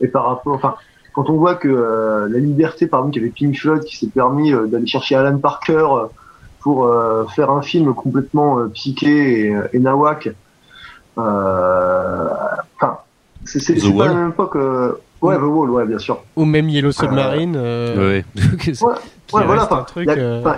et 0.00 0.08
par 0.08 0.24
rapport. 0.26 0.54
Enfin, 0.54 0.74
quand 1.14 1.30
on 1.30 1.34
voit 1.36 1.54
que 1.54 1.68
euh, 1.68 2.28
la 2.28 2.38
liberté, 2.38 2.86
par 2.86 3.00
exemple, 3.00 3.14
qu'avait 3.14 3.30
Pink 3.30 3.56
Floyd 3.56 3.84
qui 3.84 3.96
s'est 3.96 4.08
permis 4.08 4.52
euh, 4.52 4.66
d'aller 4.66 4.86
chercher 4.86 5.14
Alan 5.14 5.38
Parker 5.38 5.72
euh, 5.90 6.06
pour 6.60 6.84
euh, 6.86 7.24
faire 7.34 7.50
un 7.50 7.62
film 7.62 7.94
complètement 7.94 8.58
euh, 8.58 8.68
psyché 8.68 9.46
et, 9.46 9.56
et 9.72 9.78
nawak. 9.78 10.28
euh, 11.18 12.28
Enfin, 12.76 12.98
c'est 13.44 13.60
c'est- 13.60 13.74
The 13.74 13.80
c'est 13.80 13.92
pas 13.96 14.06
la 14.08 14.14
même 14.14 14.28
époque. 14.30 14.56
euh, 14.56 14.92
Ouais, 15.22 15.36
The 15.38 15.42
Wall, 15.42 15.70
ouais, 15.70 15.86
bien 15.86 15.98
sûr. 15.98 16.18
Ou 16.36 16.44
même 16.44 16.68
Yellow 16.68 16.92
Submarine. 16.92 17.54
euh, 17.56 17.96
Ouais. 17.96 18.24
Ouais, 18.82 18.94
voilà. 19.46 19.66
un 19.72 19.82
truc, 19.84 20.06
il 20.12 20.20
euh, 20.20 20.42
faut, 20.42 20.50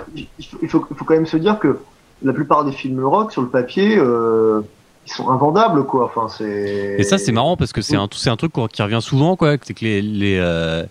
il, 0.61 0.67
faut, 0.69 0.85
il 0.91 0.97
faut 0.97 1.05
quand 1.05 1.13
même 1.13 1.25
se 1.25 1.37
dire 1.37 1.57
que 1.59 1.77
la 2.21 2.33
plupart 2.33 2.65
des 2.65 2.73
films 2.73 3.01
rock 3.05 3.31
sur 3.31 3.41
le 3.41 3.47
papier, 3.47 3.97
euh, 3.97 4.61
ils 5.07 5.11
sont 5.11 5.29
invendables, 5.29 5.85
quoi. 5.85 6.05
Enfin, 6.05 6.27
c'est. 6.35 6.95
Et 6.99 7.03
ça, 7.03 7.17
c'est 7.17 7.31
marrant 7.31 7.55
parce 7.57 7.71
que 7.73 7.81
c'est 7.81 7.95
un, 7.95 8.07
c'est 8.11 8.29
un 8.29 8.35
truc 8.35 8.51
qui 8.71 8.81
revient 8.81 8.99
souvent, 9.01 9.35
quoi. 9.35 9.55
C'est 9.61 9.73
que 9.73 9.85
les, 9.85 10.01
les, 10.01 10.37
euh, 10.37 10.83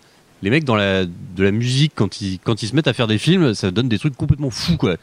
les 0.43 0.51
mecs 0.51 0.64
dans 0.64 0.75
la, 0.77 1.05
de 1.05 1.43
la 1.45 1.51
musique, 1.51 1.93
quand 1.95 2.21
ils, 2.21 2.39
quand 2.41 2.62
ils 2.62 2.67
se 2.69 2.75
mettent 2.75 2.89
à 2.89 2.93
faire 2.95 3.07
des 3.07 3.19
films, 3.19 3.55
ça 3.55 3.71
donne 3.71 3.89
des 3.89 3.99
trucs 3.99 4.17
complètement 4.17 4.51
fous, 4.51 4.77
quoi. 4.77 4.95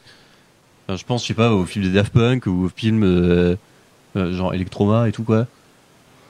Enfin, 0.88 0.96
je 0.98 1.04
pense, 1.04 1.22
je 1.22 1.28
sais 1.28 1.34
pas, 1.34 1.52
au 1.52 1.64
film 1.64 1.84
des 1.84 1.90
Daft 1.92 2.12
Punk 2.12 2.46
ou 2.46 2.66
au 2.66 2.68
film 2.74 3.02
euh, 3.04 3.56
euh, 4.16 4.32
genre 4.32 4.52
Electroma 4.52 5.08
et 5.08 5.12
tout, 5.12 5.22
quoi. 5.24 5.46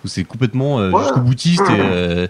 Où 0.04 0.08
c'est 0.08 0.24
complètement 0.24 0.78
euh, 0.80 0.90
Ouais. 0.90 1.02
jusqu'au 1.02 1.20
boutiste 1.20 1.62
et. 1.70 1.80
euh, 1.80 2.28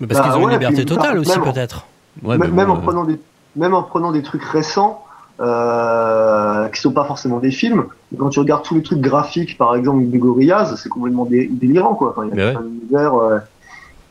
Mais 0.00 0.06
parce 0.06 0.20
Bah 0.20 0.26
qu'ils 0.26 0.36
ont 0.36 0.44
ouais, 0.44 0.52
une 0.54 0.58
liberté 0.58 0.76
puis, 0.84 0.84
totale 0.86 1.14
bah, 1.14 1.20
aussi 1.20 1.38
même- 1.38 1.52
peut-être. 1.52 1.86
ouais, 2.22 2.36
même, 2.38 2.70
en 2.70 2.76
prenant 2.76 3.04
des, 3.04 3.18
même 3.56 3.72
en 3.74 3.82
prenant 3.82 4.12
des 4.12 4.22
trucs 4.22 4.44
récents, 4.44 5.04
euh, 5.42 6.68
qui 6.68 6.80
sont 6.80 6.92
pas 6.92 7.04
forcément 7.04 7.38
des 7.38 7.50
films. 7.50 7.84
Quand 8.16 8.28
tu 8.28 8.38
regardes 8.38 8.62
tous 8.64 8.74
les 8.74 8.82
trucs 8.82 9.00
graphiques, 9.00 9.58
par 9.58 9.74
exemple, 9.74 10.08
de 10.08 10.18
Gorillaz, 10.18 10.76
c'est 10.76 10.88
complètement 10.88 11.24
dé- 11.24 11.48
délirant, 11.50 11.94
quoi. 11.94 12.10
Enfin, 12.16 12.28
il 12.30 12.38
y 12.38 12.40
a 12.40 12.46
ouais. 12.50 12.56
un 12.56 12.64
univers, 12.66 13.14
euh, 13.14 13.38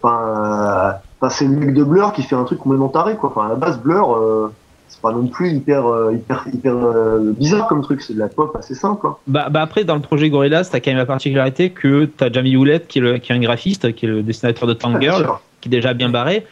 enfin, 0.01 0.99
euh, 1.23 1.29
c'est 1.29 1.45
le 1.45 1.51
mec 1.51 1.73
de 1.73 1.83
Blur 1.83 2.13
qui 2.13 2.23
fait 2.23 2.35
un 2.35 2.43
truc 2.43 2.59
complètement 2.59 2.89
taré, 2.89 3.15
quoi. 3.15 3.29
Enfin, 3.33 3.45
à 3.45 3.49
la 3.49 3.55
base, 3.55 3.79
Blur, 3.79 4.13
euh, 4.15 4.51
c'est 4.89 4.99
pas 5.01 5.13
non 5.13 5.25
plus 5.27 5.51
hyper, 5.51 5.87
euh, 5.87 6.13
hyper, 6.13 6.45
hyper 6.51 6.75
euh, 6.75 7.31
bizarre 7.37 7.67
comme 7.67 7.81
truc. 7.81 8.01
C'est 8.01 8.13
de 8.13 8.19
la 8.19 8.27
pop 8.27 8.53
assez 8.59 8.75
simple. 8.75 9.07
hein. 9.07 9.15
Bah, 9.27 9.47
bah 9.49 9.61
après, 9.61 9.85
dans 9.85 9.95
le 9.95 10.01
projet 10.01 10.29
Gorillaz, 10.29 10.69
t'as 10.69 10.79
quand 10.81 10.91
même 10.91 10.97
la 10.97 11.05
particularité 11.05 11.69
que 11.69 12.05
t'as 12.05 12.29
Jamie 12.31 12.51
Hewlett 12.53 12.87
qui 12.87 12.99
est, 12.99 13.01
le, 13.01 13.17
qui 13.19 13.31
est 13.31 13.35
un 13.35 13.39
graphiste, 13.39 13.93
qui 13.95 14.05
est 14.05 14.09
le 14.09 14.21
dessinateur 14.21 14.67
de 14.67 14.77
Ah, 14.83 14.89
bien 14.89 14.99
Girl, 15.11 15.23
sûr. 15.23 15.41
qui 15.61 15.69
est 15.69 15.71
déjà 15.71 15.93
bien 15.93 16.09
barré. 16.09 16.45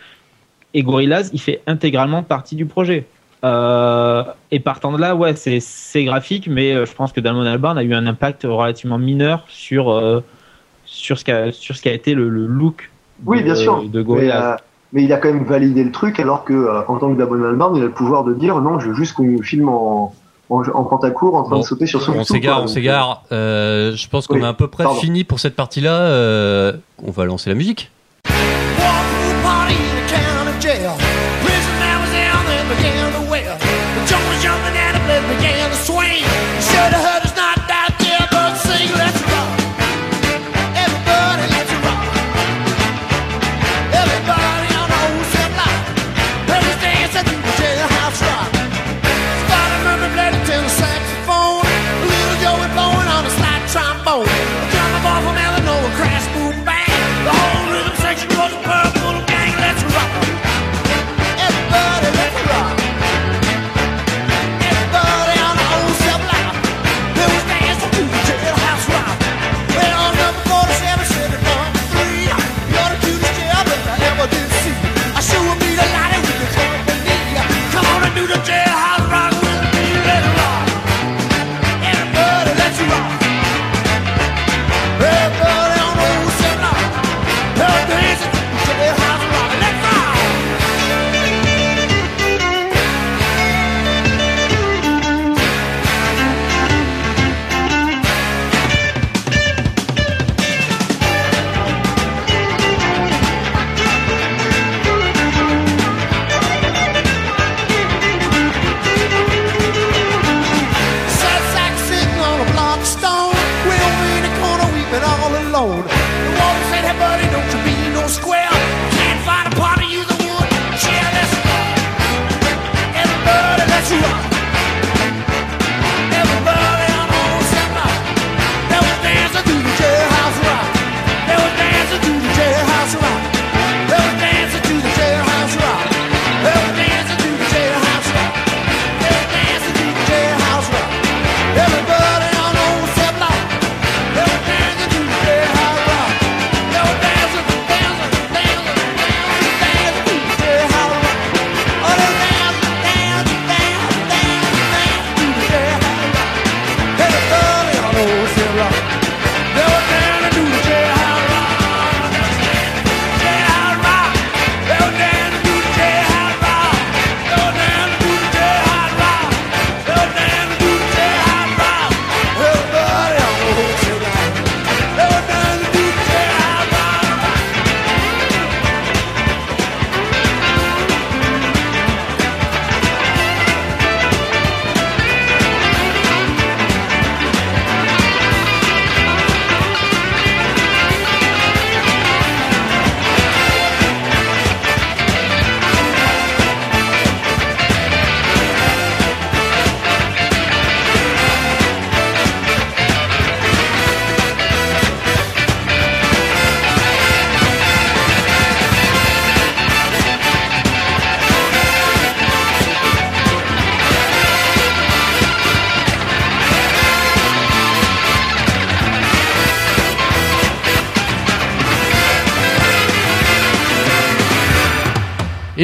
Et 0.73 0.83
Gorillaz, 0.83 1.31
il 1.33 1.41
fait 1.41 1.61
intégralement 1.67 2.21
partie 2.23 2.55
du 2.55 2.65
projet. 2.65 3.05
Euh, 3.45 4.23
et 4.51 4.59
partant 4.59 4.91
de 4.91 4.97
là, 4.97 5.15
ouais, 5.15 5.35
c'est 5.35 5.59
c'est 5.61 6.03
graphique, 6.03 6.47
mais 6.49 6.73
euh, 6.73 6.85
je 6.85 6.93
pense 6.93 7.13
que 7.13 7.21
Damon 7.21 7.45
Albarn 7.45 7.77
a 7.77 7.83
eu 7.83 7.93
un 7.93 8.05
impact 8.05 8.43
relativement 8.43 8.97
mineur 8.97 9.45
sur 9.47 9.91
euh, 9.91 10.21
sur 10.85 11.17
ce 11.17 11.23
qu'a 11.23 11.51
sur 11.53 11.75
ce 11.75 11.81
qui 11.81 11.87
a 11.89 11.93
été 11.93 12.13
le, 12.15 12.27
le 12.29 12.45
look 12.47 12.91
Oui, 13.25 13.39
de, 13.39 13.43
bien 13.43 13.55
sûr. 13.55 13.83
de 13.83 13.99
Mais, 13.99 14.03
Gorillaz. 14.03 14.53
euh, 14.53 14.55
mais 14.91 15.03
il 15.03 15.13
a 15.13 15.17
quand 15.17 15.31
même 15.31 15.45
validé 15.45 15.83
le 15.85 15.91
truc, 15.91 16.19
alors 16.19 16.43
que 16.43 16.51
euh, 16.53 16.81
en 16.87 16.97
tant 16.97 17.13
que 17.13 17.17
Damon 17.17 17.41
Albarn, 17.45 17.75
il 17.77 17.81
a 17.81 17.85
le 17.85 17.91
pouvoir 17.91 18.25
de 18.25 18.33
dire 18.33 18.59
non, 18.59 18.79
je 18.79 18.89
veux 18.89 18.93
juste 18.95 19.13
qu'on 19.13 19.41
filme 19.41 19.69
en, 19.69 20.13
en, 20.49 20.61
en 20.73 20.83
pantacourt 20.83 21.35
en 21.35 21.43
train 21.43 21.51
Bon, 21.55 21.61
de 21.61 21.65
sauter 21.65 21.85
sur 21.85 22.01
son 22.01 22.17
on 22.17 22.23
s'égare, 22.25 22.61
on 22.63 22.67
s'égare. 22.67 23.23
Euh, 23.31 23.95
je 23.95 24.09
pense 24.09 24.27
qu'on 24.27 24.35
Oui, 24.35 24.43
a 24.43 24.49
à 24.49 24.53
peu 24.53 24.67
près 24.67 24.83
pardon. 24.83 24.99
fini 24.99 25.23
pour 25.23 25.39
cette 25.39 25.55
partie-là. 25.55 25.93
Euh, 25.93 26.73
on 27.05 27.11
va 27.11 27.23
lancer 27.23 27.49
la 27.49 27.55
musique. 27.55 27.89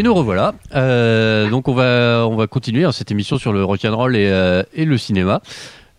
Nous 0.06 0.14
revoilà. 0.14 0.54
Euh, 0.76 1.50
donc 1.50 1.68
on 1.68 1.74
va 1.74 2.28
on 2.30 2.36
va 2.36 2.46
continuer 2.46 2.86
hein, 2.86 2.92
cette 2.92 3.10
émission 3.10 3.38
sur 3.38 3.52
le 3.52 3.64
rock 3.64 3.84
and 3.86 3.96
roll 3.96 4.16
et, 4.16 4.28
euh, 4.30 4.64
et 4.74 4.86
le 4.86 4.98
cinéma. 4.98 5.42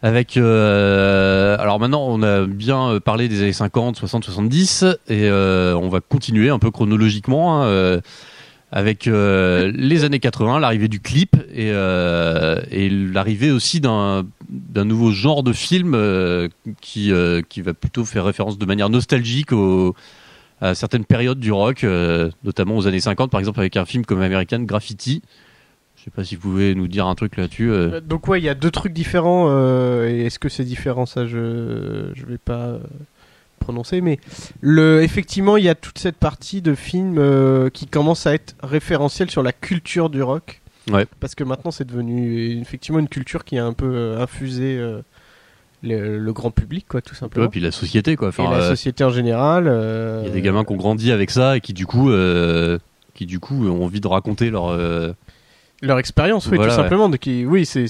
Avec 0.00 0.36
euh, 0.36 1.57
alors 1.59 1.80
maintenant 1.80 2.07
on 2.09 2.22
a 2.22 2.46
bien 2.46 3.00
parlé 3.04 3.28
des 3.28 3.42
années 3.42 3.52
50, 3.52 3.96
60, 3.96 4.24
70 4.24 4.84
et 5.09 5.28
on 5.30 5.88
va 5.88 6.00
continuer 6.00 6.50
un 6.50 6.61
peu 6.61 6.70
chronologiquement 6.70 7.64
hein, 7.64 8.00
avec 8.70 9.07
les 9.07 10.04
années 10.04 10.20
80, 10.20 10.61
l'arrivée 10.61 10.88
du 10.88 11.00
clip 11.00 11.34
et, 11.52 11.68
et 11.68 12.90
l'arrivée 12.90 13.50
aussi 13.50 13.80
d'un 13.80 14.24
d'un 14.48 14.84
nouveau 14.84 15.11
genre 15.11 15.42
de 15.42 15.52
film 15.52 15.98
qui 16.80 17.11
qui 17.48 17.61
va 17.61 17.74
plutôt 17.74 18.04
faire 18.04 18.24
référence 18.24 18.59
de 18.59 18.66
manière 18.66 18.90
nostalgique 18.90 19.52
au 19.52 19.96
à 20.61 20.74
certaines 20.74 21.04
périodes 21.04 21.38
du 21.38 21.52
rock, 21.52 21.84
euh, 21.84 22.30
notamment 22.44 22.76
aux 22.76 22.86
années 22.86 23.00
50, 23.00 23.30
par 23.30 23.40
exemple 23.40 23.61
avec 23.61 23.76
un 23.76 23.84
film 23.84 24.04
comme 24.04 24.22
American 24.22 24.61
Graffiti. 24.61 25.22
Je 25.96 26.04
sais 26.04 26.11
pas 26.11 26.24
si 26.24 26.36
vous 26.36 26.42
pouvez 26.42 26.74
nous 26.74 26.88
dire 26.88 27.07
un 27.07 27.14
truc 27.14 27.36
là-dessus. 27.36 27.70
Euh. 27.70 27.94
Euh, 27.94 28.00
donc 28.00 28.28
ouais, 28.28 28.40
il 28.40 28.44
y 28.44 28.48
a 28.48 28.54
deux 28.54 28.70
trucs 28.70 28.92
différents. 28.92 29.50
et 30.04 30.24
est-ce 30.26 30.38
que 30.38 30.48
c'est 30.48 30.64
différent 30.64 31.07
Ça, 31.07 31.26
je 31.26 32.11
je 32.14 32.26
vais 32.26 32.38
pas 32.38 32.78
prononcer, 33.59 34.00
mais 34.00 34.18
le 34.61 35.02
effectivement, 35.02 35.57
il 35.57 35.64
y 35.64 35.68
a 35.68 35.74
toute 35.74 35.98
cette 35.98 36.16
partie 36.16 36.62
de 36.62 36.74
films 36.74 37.70
qui 37.72 37.86
commence 37.86 38.26
à 38.26 38.34
être 38.34 38.54
référentielle 38.62 39.30
sur 39.30 39.42
la 39.42 39.52
culture 39.52 40.11
du 40.11 40.22
rock. 40.22 40.62
Ouais. 40.90 41.04
Parce 41.18 41.34
que 41.34 41.42
maintenant, 41.42 41.72
c'est 41.72 41.86
devenu 41.86 42.61
effectivement 42.61 43.00
une 43.00 43.09
culture 43.09 43.44
qui 43.44 43.59
a 43.59 43.66
un 43.66 43.72
peu 43.72 44.16
infusé 44.18 44.80
le, 45.82 46.32
grand 46.32 46.50
public, 46.50 46.86
quoi, 46.88 47.00
tout 47.00 47.14
simplement. 47.14 47.46
et 47.46 47.48
puis 47.48 47.60
la 47.60 47.70
société, 47.70 48.16
quoi. 48.16 48.28
Enfin, 48.28 48.44
et 48.44 48.50
la 48.50 48.56
euh, 48.56 48.68
société 48.70 49.04
en 49.04 49.10
général. 49.10 49.64
Il 49.64 50.26
y 50.26 50.30
a 50.30 50.32
des 50.32 50.42
gamins 50.42 50.64
qui 50.64 50.72
ont 50.72 50.76
grandi 50.76 51.12
avec 51.12 51.30
ça 51.30 51.56
et 51.56 51.60
qui 51.60 51.72
du 51.72 51.86
coup, 51.86 52.10
euh, 52.10 52.78
qui 53.14 53.26
du 53.26 53.40
coup 53.40 53.66
ont 53.66 53.84
envie 53.84 54.00
de 54.00 54.08
raconter 54.08 54.50
leur 54.50 54.76
leur 55.82 55.98
expérience, 55.98 56.46
oui, 56.46 56.58
tout 56.58 56.70
simplement. 56.70 57.10
De 57.10 57.18
qui, 57.18 57.44
oui, 57.44 57.66
c'est 57.66 57.84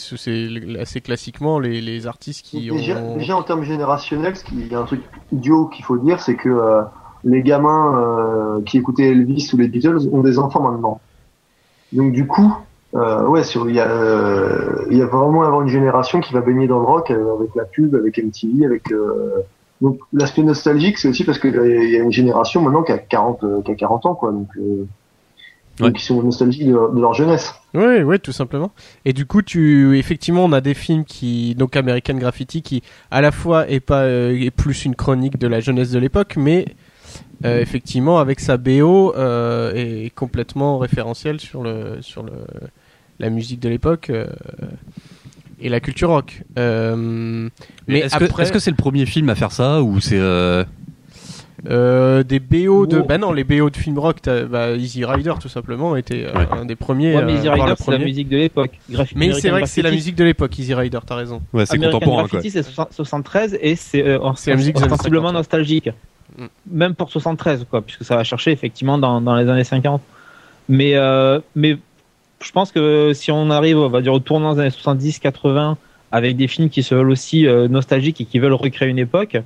assez 0.80 1.00
classiquement 1.00 1.60
les, 1.60 1.80
les 1.80 2.06
artistes 2.08 2.44
qui 2.44 2.68
déjà, 2.68 2.96
ont. 2.96 3.16
Déjà 3.16 3.36
en 3.36 3.44
termes 3.44 3.62
générationnels, 3.62 4.34
il 4.52 4.66
y 4.66 4.74
a 4.74 4.80
un 4.80 4.84
truc 4.84 5.02
idiot 5.32 5.66
qu'il 5.66 5.84
faut 5.84 5.96
dire, 5.96 6.20
c'est 6.20 6.34
que 6.34 6.48
euh, 6.48 6.82
les 7.22 7.42
gamins 7.42 8.60
qui 8.66 8.78
écoutaient 8.78 9.08
Elvis 9.10 9.50
ou 9.52 9.56
les 9.56 9.68
Beatles 9.68 10.08
ont 10.12 10.20
des 10.20 10.38
enfants 10.38 10.62
maintenant. 10.62 11.00
Donc 11.92 12.12
du 12.12 12.26
coup, 12.26 12.56
euh, 12.94 13.26
ouais, 13.26 13.42
il 13.42 13.74
y 13.74 13.80
a, 13.80 13.90
euh, 13.90 14.86
il 14.90 14.96
y 14.96 15.02
a 15.02 15.06
vraiment 15.06 15.42
avoir 15.42 15.62
une 15.62 15.68
génération 15.68 16.20
qui 16.20 16.32
va 16.32 16.40
baigner 16.40 16.66
dans 16.66 16.78
le 16.78 16.84
rock 16.84 17.10
euh, 17.10 17.34
avec 17.34 17.54
la 17.54 17.64
pub, 17.64 17.94
avec 17.94 18.18
MTV, 18.18 18.64
avec 18.64 18.92
euh, 18.92 19.42
donc 19.80 19.98
l'aspect 20.12 20.42
nostalgique, 20.42 20.98
c'est 20.98 21.08
aussi 21.08 21.24
parce 21.24 21.38
qu'il 21.38 21.54
y 21.54 21.96
a 21.96 22.02
une 22.02 22.12
génération 22.12 22.62
maintenant 22.62 22.82
qui 22.82 22.92
a 22.92 22.98
40, 22.98 23.64
qui 23.64 23.72
a 23.72 23.74
40 23.74 24.06
ans, 24.06 24.14
quoi. 24.14 24.32
Donc, 24.32 24.48
donc 25.78 26.00
ils 26.00 26.02
sont 26.02 26.22
nostalgiques 26.22 26.66
de, 26.66 27.00
leur 27.00 27.12
jeunesse. 27.12 27.54
Oui, 27.74 28.00
oui, 28.02 28.18
tout 28.18 28.32
simplement. 28.32 28.70
Et 29.04 29.12
du 29.12 29.26
coup, 29.26 29.42
tu, 29.42 29.98
effectivement, 29.98 30.46
on 30.46 30.52
a 30.52 30.62
des 30.62 30.72
films 30.72 31.04
qui, 31.04 31.54
donc 31.54 31.76
American 31.76 32.14
Graffiti, 32.14 32.62
qui 32.62 32.82
à 33.10 33.20
la 33.20 33.32
fois 33.32 33.68
est 33.68 33.80
pas 33.80 34.08
est 34.08 34.50
plus 34.50 34.86
une 34.86 34.94
chronique 34.94 35.38
de 35.38 35.46
la 35.46 35.60
jeunesse 35.60 35.90
de 35.90 35.98
l'époque, 35.98 36.36
mais 36.38 36.64
euh, 37.44 37.60
effectivement, 37.60 38.18
avec 38.18 38.40
sa 38.40 38.56
BO, 38.56 39.14
euh, 39.14 39.72
est 39.74 40.10
complètement 40.14 40.78
référentiel 40.78 41.40
sur 41.40 41.62
le 41.62 41.98
sur 42.00 42.22
le 42.22 42.32
la 43.18 43.30
musique 43.30 43.60
de 43.60 43.68
l'époque 43.68 44.10
euh, 44.10 44.26
et 45.60 45.68
la 45.68 45.80
culture 45.80 46.10
rock. 46.10 46.42
mais 46.56 47.98
est-ce 47.98 48.16
que 48.16 48.52
que 48.52 48.58
c'est 48.58 48.70
le 48.70 48.76
premier 48.76 49.06
film 49.06 49.28
à 49.28 49.34
faire 49.34 49.52
ça 49.52 49.82
ou 49.82 50.00
c'est 50.00 50.20
des 51.64 52.40
BO 52.40 52.86
de 52.86 53.00
bah 53.00 53.18
non 53.18 53.32
les 53.32 53.44
BO 53.44 53.68
de 53.68 53.76
films 53.76 53.98
rock 53.98 54.18
bah, 54.50 54.72
Easy 54.72 55.04
Rider 55.04 55.34
tout 55.40 55.48
simplement 55.48 55.96
était 55.96 56.26
un 56.50 56.64
des 56.64 56.76
premiers 56.76 57.16
ouais, 57.16 57.24
mais 57.24 57.34
Easy 57.34 57.48
Rider 57.48 57.74
c'est 57.76 57.90
la 57.90 57.98
musique 57.98 58.28
de 58.28 58.36
l'époque. 58.38 58.78
Mais 59.14 59.32
c'est 59.34 59.50
vrai 59.50 59.62
que 59.62 59.68
c'est 59.68 59.82
la 59.82 59.90
musique 59.90 60.16
de 60.16 60.24
l'époque 60.24 60.58
Easy 60.58 60.72
Rider 60.72 61.00
t'as 61.06 61.16
raison. 61.16 61.42
Ouais 61.52 61.66
c'est 61.66 61.78
contemporain 61.78 62.24
Graffiti 62.24 62.50
c'est 62.50 62.62
73 62.62 63.58
et 63.60 63.76
c'est 63.76 64.02
la 64.02 64.56
musique 64.56 64.78
sensiblement 64.78 65.32
nostalgique. 65.32 65.90
Même 66.70 66.94
pour 66.94 67.10
73, 67.10 67.66
quoi, 67.70 67.82
puisque 67.82 68.04
ça 68.04 68.16
va 68.16 68.24
chercher 68.24 68.52
effectivement 68.52 68.98
dans, 68.98 69.20
dans 69.20 69.36
les 69.36 69.48
années 69.48 69.64
50. 69.64 70.00
Mais, 70.68 70.94
euh, 70.94 71.40
mais 71.54 71.78
je 72.42 72.52
pense 72.52 72.72
que 72.72 73.12
si 73.14 73.30
on 73.30 73.50
arrive, 73.50 73.78
on 73.78 73.88
va 73.88 74.00
dire, 74.00 74.12
au 74.12 74.20
tournant 74.20 74.54
des 74.54 74.60
années 74.60 74.70
70-80, 74.70 75.76
avec 76.12 76.36
des 76.36 76.48
films 76.48 76.68
qui 76.68 76.82
se 76.82 76.94
veulent 76.94 77.10
aussi 77.10 77.46
euh, 77.46 77.68
nostalgiques 77.68 78.20
et 78.20 78.24
qui 78.24 78.38
veulent 78.38 78.52
recréer 78.52 78.88
une 78.88 78.98
époque, 78.98 79.38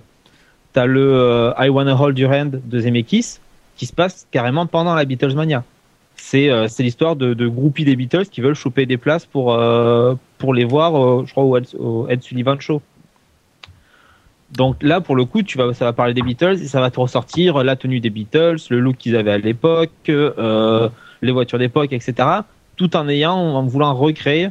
t'as 0.73 0.87
le 0.87 1.15
euh, 1.15 1.53
I 1.59 1.69
Wanna 1.69 2.01
Hold 2.01 2.19
Your 2.19 2.33
Hand 2.33 2.61
de 2.65 2.81
Zemeckis, 2.81 3.39
qui 3.77 3.87
se 3.87 3.93
passe 3.93 4.27
carrément 4.31 4.67
pendant 4.67 4.95
la 4.95 5.05
Beatlemania. 5.05 5.65
C'est 6.17 6.51
c'est 6.69 6.83
l'histoire 6.83 7.17
de, 7.17 7.33
de 7.33 7.49
groupies 7.49 7.87
des 7.87 7.97
Beatles 7.97 8.27
qui 8.27 8.43
veulent 8.43 8.55
choper 8.55 8.85
des 8.85 8.99
places 8.99 9.25
pour, 9.25 9.59
pour 10.37 10.53
les 10.53 10.65
voir, 10.67 11.25
je 11.25 11.31
crois, 11.31 11.45
au 11.45 11.59
au 11.79 12.09
Ed 12.09 12.23
Sullivan 12.23 12.61
Show. 12.61 12.83
Donc 14.53 14.83
là, 14.83 15.01
pour 15.01 15.17
le 15.17 15.25
coup, 15.25 15.43
tu 15.43 15.59
vas, 15.59 15.73
ça 15.75 15.85
va 15.85 15.93
parler 15.93 16.15
des 16.15 16.23
Beatles 16.23 16.59
et 16.63 16.67
ça 16.67 16.81
va 16.81 16.91
te 16.91 16.99
ressortir 16.99 17.63
la 17.63 17.77
tenue 17.77 18.01
des 18.01 18.11
Beatles, 18.11 18.57
le 18.69 18.81
look 18.81 18.97
qu'ils 18.97 19.17
avaient 19.17 19.33
à 19.33 19.39
l'époque, 19.39 19.91
euh, 20.09 20.89
les 21.23 21.33
voitures 21.33 21.59
d'époque, 21.59 21.93
etc. 21.93 22.29
Tout 22.77 22.97
en 22.97 23.09
ayant, 23.09 23.37
en 23.37 23.63
voulant 23.65 23.95
recréer 23.95 24.51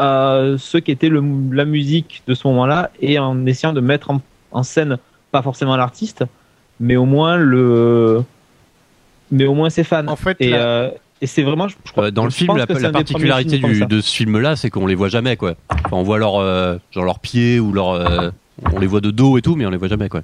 euh, 0.00 0.58
ce 0.58 0.78
qu'était 0.78 1.10
la 1.10 1.64
musique 1.64 2.22
de 2.26 2.34
ce 2.34 2.46
moment-là 2.48 2.90
et 3.00 3.18
en 3.18 3.46
essayant 3.46 3.72
de 3.72 3.80
mettre 3.80 4.10
en, 4.52 4.62
scène 4.62 4.98
pas 5.30 5.42
forcément 5.42 5.76
l'artiste, 5.76 6.24
mais 6.78 6.96
au 6.96 7.04
moins 7.04 7.36
le, 7.36 8.22
mais 9.30 9.46
au 9.46 9.54
moins 9.54 9.70
ses 9.70 9.84
fans. 9.84 10.06
En 10.08 10.16
fait, 10.16 10.36
et, 10.40 10.52
euh, 10.52 10.90
et 11.22 11.26
c'est 11.26 11.42
vraiment, 11.42 11.68
je, 11.68 11.76
crois, 11.90 12.10
dans 12.10 12.24
le 12.24 12.30
film, 12.30 12.54
la, 12.56 12.66
particularité 12.66 13.58
de 13.58 14.00
ce 14.00 14.14
film-là, 14.14 14.56
c'est 14.56 14.68
qu'on 14.68 14.86
les 14.86 14.94
voit 14.94 15.08
jamais, 15.08 15.36
quoi. 15.36 15.54
Enfin, 15.70 15.96
on 15.96 16.02
voit 16.02 16.18
leur, 16.18 16.34
genre 16.90 17.04
leurs 17.04 17.18
pieds 17.18 17.58
ou 17.58 17.72
leur 17.72 18.32
on 18.72 18.78
les 18.78 18.86
voit 18.86 19.00
de 19.00 19.10
dos 19.10 19.38
et 19.38 19.42
tout, 19.42 19.56
mais 19.56 19.66
on 19.66 19.70
les 19.70 19.76
voit 19.76 19.88
jamais 19.88 20.08
quoi. 20.08 20.22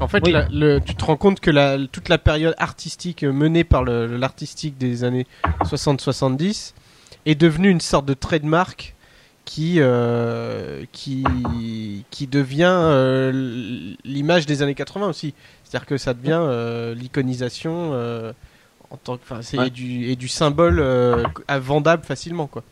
En 0.00 0.08
fait, 0.08 0.20
tu 0.20 0.94
te 0.94 1.04
rends 1.04 1.16
compte 1.16 1.40
que 1.40 1.50
la, 1.50 1.78
toute 1.90 2.08
la 2.08 2.18
période 2.18 2.54
artistique 2.58 3.24
menée 3.24 3.64
par 3.64 3.84
l'artistique 3.84 4.78
des 4.78 5.04
années 5.04 5.26
60-70 5.64 6.72
est 7.26 7.34
devenue 7.34 7.70
une 7.70 7.80
sorte 7.80 8.06
de 8.06 8.14
trademark 8.14 8.94
qui, 9.44 9.76
euh, 9.78 10.84
qui, 10.92 11.24
qui 12.10 12.26
devient 12.26 12.72
euh, 12.72 13.94
l'image 14.04 14.46
des 14.46 14.62
années 14.62 14.74
80 14.74 15.08
aussi. 15.08 15.34
C'est-à-dire 15.64 15.86
que 15.86 15.96
ça 15.96 16.14
devient 16.14 16.40
euh, 16.40 16.94
l'iconisation 16.94 17.92
en 18.90 18.96
tant 18.96 19.16
que, 19.16 19.64
et, 19.66 19.70
du, 19.70 20.10
et 20.10 20.16
du 20.16 20.28
symbole 20.28 20.80
vendable 21.48 22.04
facilement. 22.04 22.46
Quoi. 22.46 22.62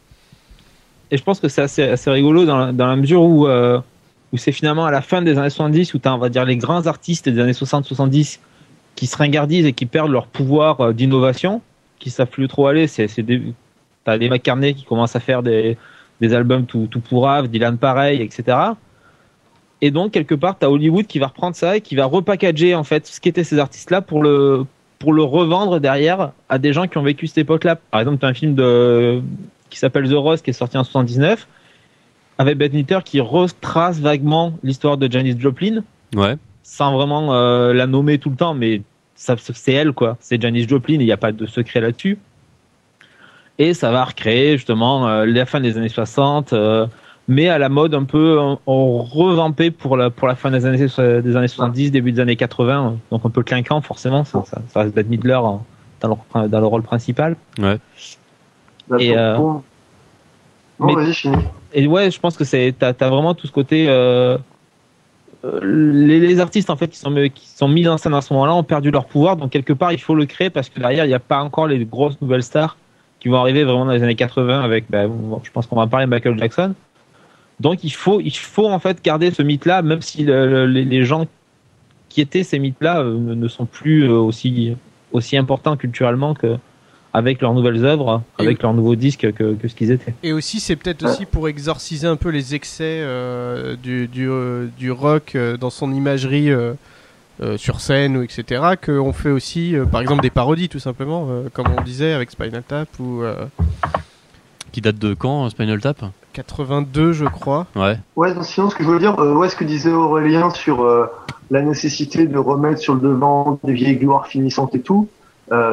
Et 1.10 1.16
je 1.16 1.22
pense 1.22 1.40
que 1.40 1.48
c'est 1.48 1.62
assez, 1.62 1.82
assez, 1.82 2.10
rigolo 2.10 2.44
dans, 2.44 2.72
dans 2.72 2.86
la 2.86 2.96
mesure 2.96 3.22
où 3.22 3.46
où 4.32 4.36
c'est 4.36 4.52
finalement 4.52 4.84
à 4.84 4.90
la 4.90 5.00
fin 5.00 5.22
des 5.22 5.38
années 5.38 5.50
70 5.50 5.94
où 5.94 5.98
tu 5.98 6.08
as, 6.08 6.14
on 6.14 6.18
va 6.18 6.28
dire, 6.28 6.44
les 6.44 6.56
grands 6.56 6.86
artistes 6.86 7.28
des 7.28 7.40
années 7.40 7.52
60-70 7.52 8.40
qui 8.94 9.06
se 9.06 9.16
ringardisent 9.16 9.66
et 9.66 9.72
qui 9.72 9.86
perdent 9.86 10.10
leur 10.10 10.26
pouvoir 10.26 10.80
euh, 10.80 10.92
d'innovation, 10.92 11.62
qui 11.98 12.10
savent 12.10 12.28
plus 12.28 12.48
trop 12.48 12.66
aller. 12.66 12.86
C'est, 12.86 13.08
c'est 13.08 13.22
des, 13.22 13.42
t'as 14.04 14.18
des 14.18 14.28
McCartney 14.28 14.74
qui 14.74 14.84
commencent 14.84 15.16
à 15.16 15.20
faire 15.20 15.42
des, 15.42 15.76
des 16.20 16.34
albums 16.34 16.66
tout, 16.66 16.88
tout 16.90 17.00
pourraves, 17.00 17.48
Dylan 17.48 17.78
pareil, 17.78 18.20
etc. 18.20 18.58
Et 19.80 19.90
donc, 19.90 20.12
quelque 20.12 20.34
part, 20.34 20.58
tu 20.58 20.66
as 20.66 20.70
Hollywood 20.70 21.06
qui 21.06 21.18
va 21.18 21.28
reprendre 21.28 21.54
ça 21.54 21.76
et 21.76 21.80
qui 21.80 21.94
va 21.94 22.06
repackager, 22.06 22.74
en 22.74 22.84
fait, 22.84 23.06
ce 23.06 23.20
qu'étaient 23.20 23.44
ces 23.44 23.58
artistes-là 23.58 24.02
pour 24.02 24.22
le, 24.22 24.66
pour 24.98 25.12
le 25.12 25.22
revendre 25.22 25.78
derrière 25.78 26.32
à 26.48 26.58
des 26.58 26.72
gens 26.72 26.88
qui 26.88 26.98
ont 26.98 27.02
vécu 27.02 27.28
cette 27.28 27.38
époque-là. 27.38 27.76
Par 27.76 28.00
exemple, 28.00 28.18
tu 28.18 28.26
as 28.26 28.28
un 28.28 28.34
film 28.34 28.54
de, 28.54 29.22
qui 29.70 29.78
s'appelle 29.78 30.08
The 30.08 30.14
Rose 30.14 30.42
qui 30.42 30.50
est 30.50 30.54
sorti 30.54 30.76
en 30.76 30.84
79 30.84 31.46
avec 32.38 32.56
Beth 32.56 32.72
Knitter 32.72 33.00
qui 33.04 33.20
retrace 33.20 33.98
vaguement 33.98 34.54
l'histoire 34.62 34.96
de 34.96 35.10
Janis 35.10 35.38
Joplin. 35.38 35.82
Ouais. 36.14 36.36
Sans 36.62 36.92
vraiment 36.92 37.34
euh, 37.34 37.72
la 37.72 37.86
nommer 37.86 38.18
tout 38.18 38.30
le 38.30 38.36
temps, 38.36 38.54
mais 38.54 38.82
c'est 39.14 39.72
elle, 39.72 39.92
quoi. 39.92 40.16
C'est 40.20 40.40
Janis 40.40 40.68
Joplin, 40.68 40.94
il 40.94 41.04
n'y 41.04 41.12
a 41.12 41.16
pas 41.16 41.32
de 41.32 41.46
secret 41.46 41.80
là-dessus. 41.80 42.18
Et 43.58 43.74
ça 43.74 43.90
va 43.90 44.04
recréer 44.04 44.56
justement 44.56 45.08
euh, 45.08 45.26
la 45.26 45.44
fin 45.44 45.60
des 45.60 45.76
années 45.76 45.88
60, 45.88 46.52
euh, 46.52 46.86
mais 47.26 47.48
à 47.48 47.58
la 47.58 47.68
mode 47.68 47.94
un 47.94 48.04
peu 48.04 48.38
en, 48.38 48.58
revampé 49.02 49.72
pour 49.72 49.96
la, 49.96 50.10
pour 50.10 50.28
la 50.28 50.36
fin 50.36 50.52
des 50.52 50.64
années, 50.64 50.78
des 50.78 51.36
années 51.36 51.48
70, 51.48 51.90
début 51.90 52.12
des 52.12 52.20
années 52.20 52.36
80. 52.36 52.98
Donc 53.10 53.22
un 53.24 53.30
peu 53.30 53.42
clinquant, 53.42 53.80
forcément. 53.80 54.24
Ça, 54.24 54.44
ça, 54.46 54.62
ça 54.68 54.80
reste 54.80 54.94
Bette 54.94 55.08
Midler 55.08 55.40
dans 56.00 56.20
le, 56.34 56.48
dans 56.48 56.60
le 56.60 56.66
rôle 56.66 56.82
principal. 56.82 57.34
Ouais. 57.58 57.78
Et, 59.00 59.14
mais, 60.80 60.94
et 61.72 61.86
ouais, 61.86 62.10
je 62.10 62.20
pense 62.20 62.36
que 62.36 62.44
c'est 62.44 62.74
t'as 62.78 62.92
as 62.98 63.08
vraiment 63.08 63.34
tout 63.34 63.46
ce 63.46 63.52
côté. 63.52 63.86
Euh, 63.88 64.38
euh, 65.44 65.60
les, 65.62 66.18
les, 66.18 66.40
artistes 66.40 66.68
en 66.68 66.76
fait 66.76 66.88
qui 66.88 66.98
sont 66.98 67.14
qui 67.32 67.46
sont 67.46 67.68
mis 67.68 67.86
en 67.86 67.96
scène 67.96 68.14
à 68.14 68.20
ce 68.20 68.32
moment-là 68.32 68.54
ont 68.54 68.64
perdu 68.64 68.90
leur 68.90 69.06
pouvoir, 69.06 69.36
donc 69.36 69.50
quelque 69.50 69.72
part 69.72 69.92
il 69.92 70.00
faut 70.00 70.16
le 70.16 70.26
créer 70.26 70.50
parce 70.50 70.68
que 70.68 70.80
derrière 70.80 71.04
il 71.04 71.08
n'y 71.08 71.14
a 71.14 71.20
pas 71.20 71.40
encore 71.42 71.68
les 71.68 71.84
grosses 71.84 72.20
nouvelles 72.20 72.42
stars 72.42 72.76
qui 73.20 73.28
vont 73.28 73.36
arriver 73.36 73.62
vraiment 73.62 73.86
dans 73.86 73.92
les 73.92 74.02
années 74.02 74.16
80 74.16 74.60
avec, 74.60 74.86
bah, 74.90 75.04
je 75.42 75.50
pense 75.50 75.66
qu'on 75.66 75.76
va 75.76 75.86
parler 75.86 76.06
de 76.06 76.10
Michael 76.10 76.38
Jackson. 76.38 76.74
Donc 77.60 77.84
il 77.84 77.92
faut 77.92 78.20
il 78.20 78.36
faut 78.36 78.68
en 78.68 78.78
fait 78.78 79.02
garder 79.02 79.30
ce 79.30 79.42
mythe-là, 79.42 79.82
même 79.82 80.02
si 80.02 80.24
les, 80.24 80.66
les, 80.66 81.04
gens 81.04 81.26
qui 82.08 82.20
étaient 82.20 82.44
ces 82.44 82.58
mythes-là 82.58 83.00
euh, 83.00 83.16
ne 83.16 83.48
sont 83.48 83.66
plus 83.66 84.08
aussi 84.08 84.76
aussi 85.12 85.36
importants 85.36 85.76
culturellement 85.76 86.34
que 86.34 86.56
avec 87.18 87.42
leurs 87.42 87.52
nouvelles 87.52 87.84
œuvres, 87.84 88.22
avec 88.38 88.62
leurs 88.62 88.72
nouveaux 88.72 88.94
disques 88.94 89.32
que, 89.32 89.54
que 89.54 89.68
ce 89.68 89.74
qu'ils 89.74 89.90
étaient. 89.90 90.14
Et 90.22 90.32
aussi, 90.32 90.60
c'est 90.60 90.76
peut-être 90.76 91.04
aussi 91.04 91.26
pour 91.26 91.48
exorciser 91.48 92.06
un 92.06 92.16
peu 92.16 92.28
les 92.28 92.54
excès 92.54 93.00
euh, 93.00 93.74
du, 93.76 94.06
du, 94.06 94.28
euh, 94.30 94.68
du, 94.78 94.92
rock 94.92 95.32
euh, 95.34 95.56
dans 95.56 95.70
son 95.70 95.92
imagerie 95.92 96.50
euh, 96.50 96.74
euh, 97.42 97.56
sur 97.56 97.80
scène 97.80 98.16
ou 98.16 98.22
etc. 98.22 98.62
Qu'on 98.84 99.12
fait 99.12 99.30
aussi, 99.30 99.74
par 99.90 100.00
exemple, 100.00 100.22
des 100.22 100.30
parodies 100.30 100.68
tout 100.68 100.78
simplement, 100.78 101.28
comme 101.52 101.66
on 101.76 101.82
disait 101.82 102.12
avec 102.12 102.30
Spinal 102.30 102.62
Tap 102.62 102.88
ou. 103.00 103.22
Qui 104.70 104.82
date 104.82 104.98
de 104.98 105.14
quand, 105.14 105.48
Spinal 105.48 105.80
Tap? 105.80 106.04
82, 106.34 107.12
je 107.12 107.24
crois. 107.24 107.66
Ouais. 107.74 107.98
Ouais, 108.16 108.32
sinon, 108.42 108.70
ce 108.70 108.76
que 108.76 108.84
je 108.84 108.88
veux 108.88 108.98
dire, 108.98 109.18
ouais, 109.18 109.48
ce 109.48 109.56
que 109.56 109.64
disait 109.64 109.90
Aurélien 109.90 110.50
sur 110.50 110.86
la 111.50 111.62
nécessité 111.62 112.26
de 112.26 112.38
remettre 112.38 112.78
sur 112.78 112.94
le 112.94 113.00
devant 113.00 113.58
des 113.64 113.72
vieilles 113.72 113.96
gloires 113.96 114.26
finissantes 114.26 114.74
et 114.74 114.80
tout, 114.80 115.08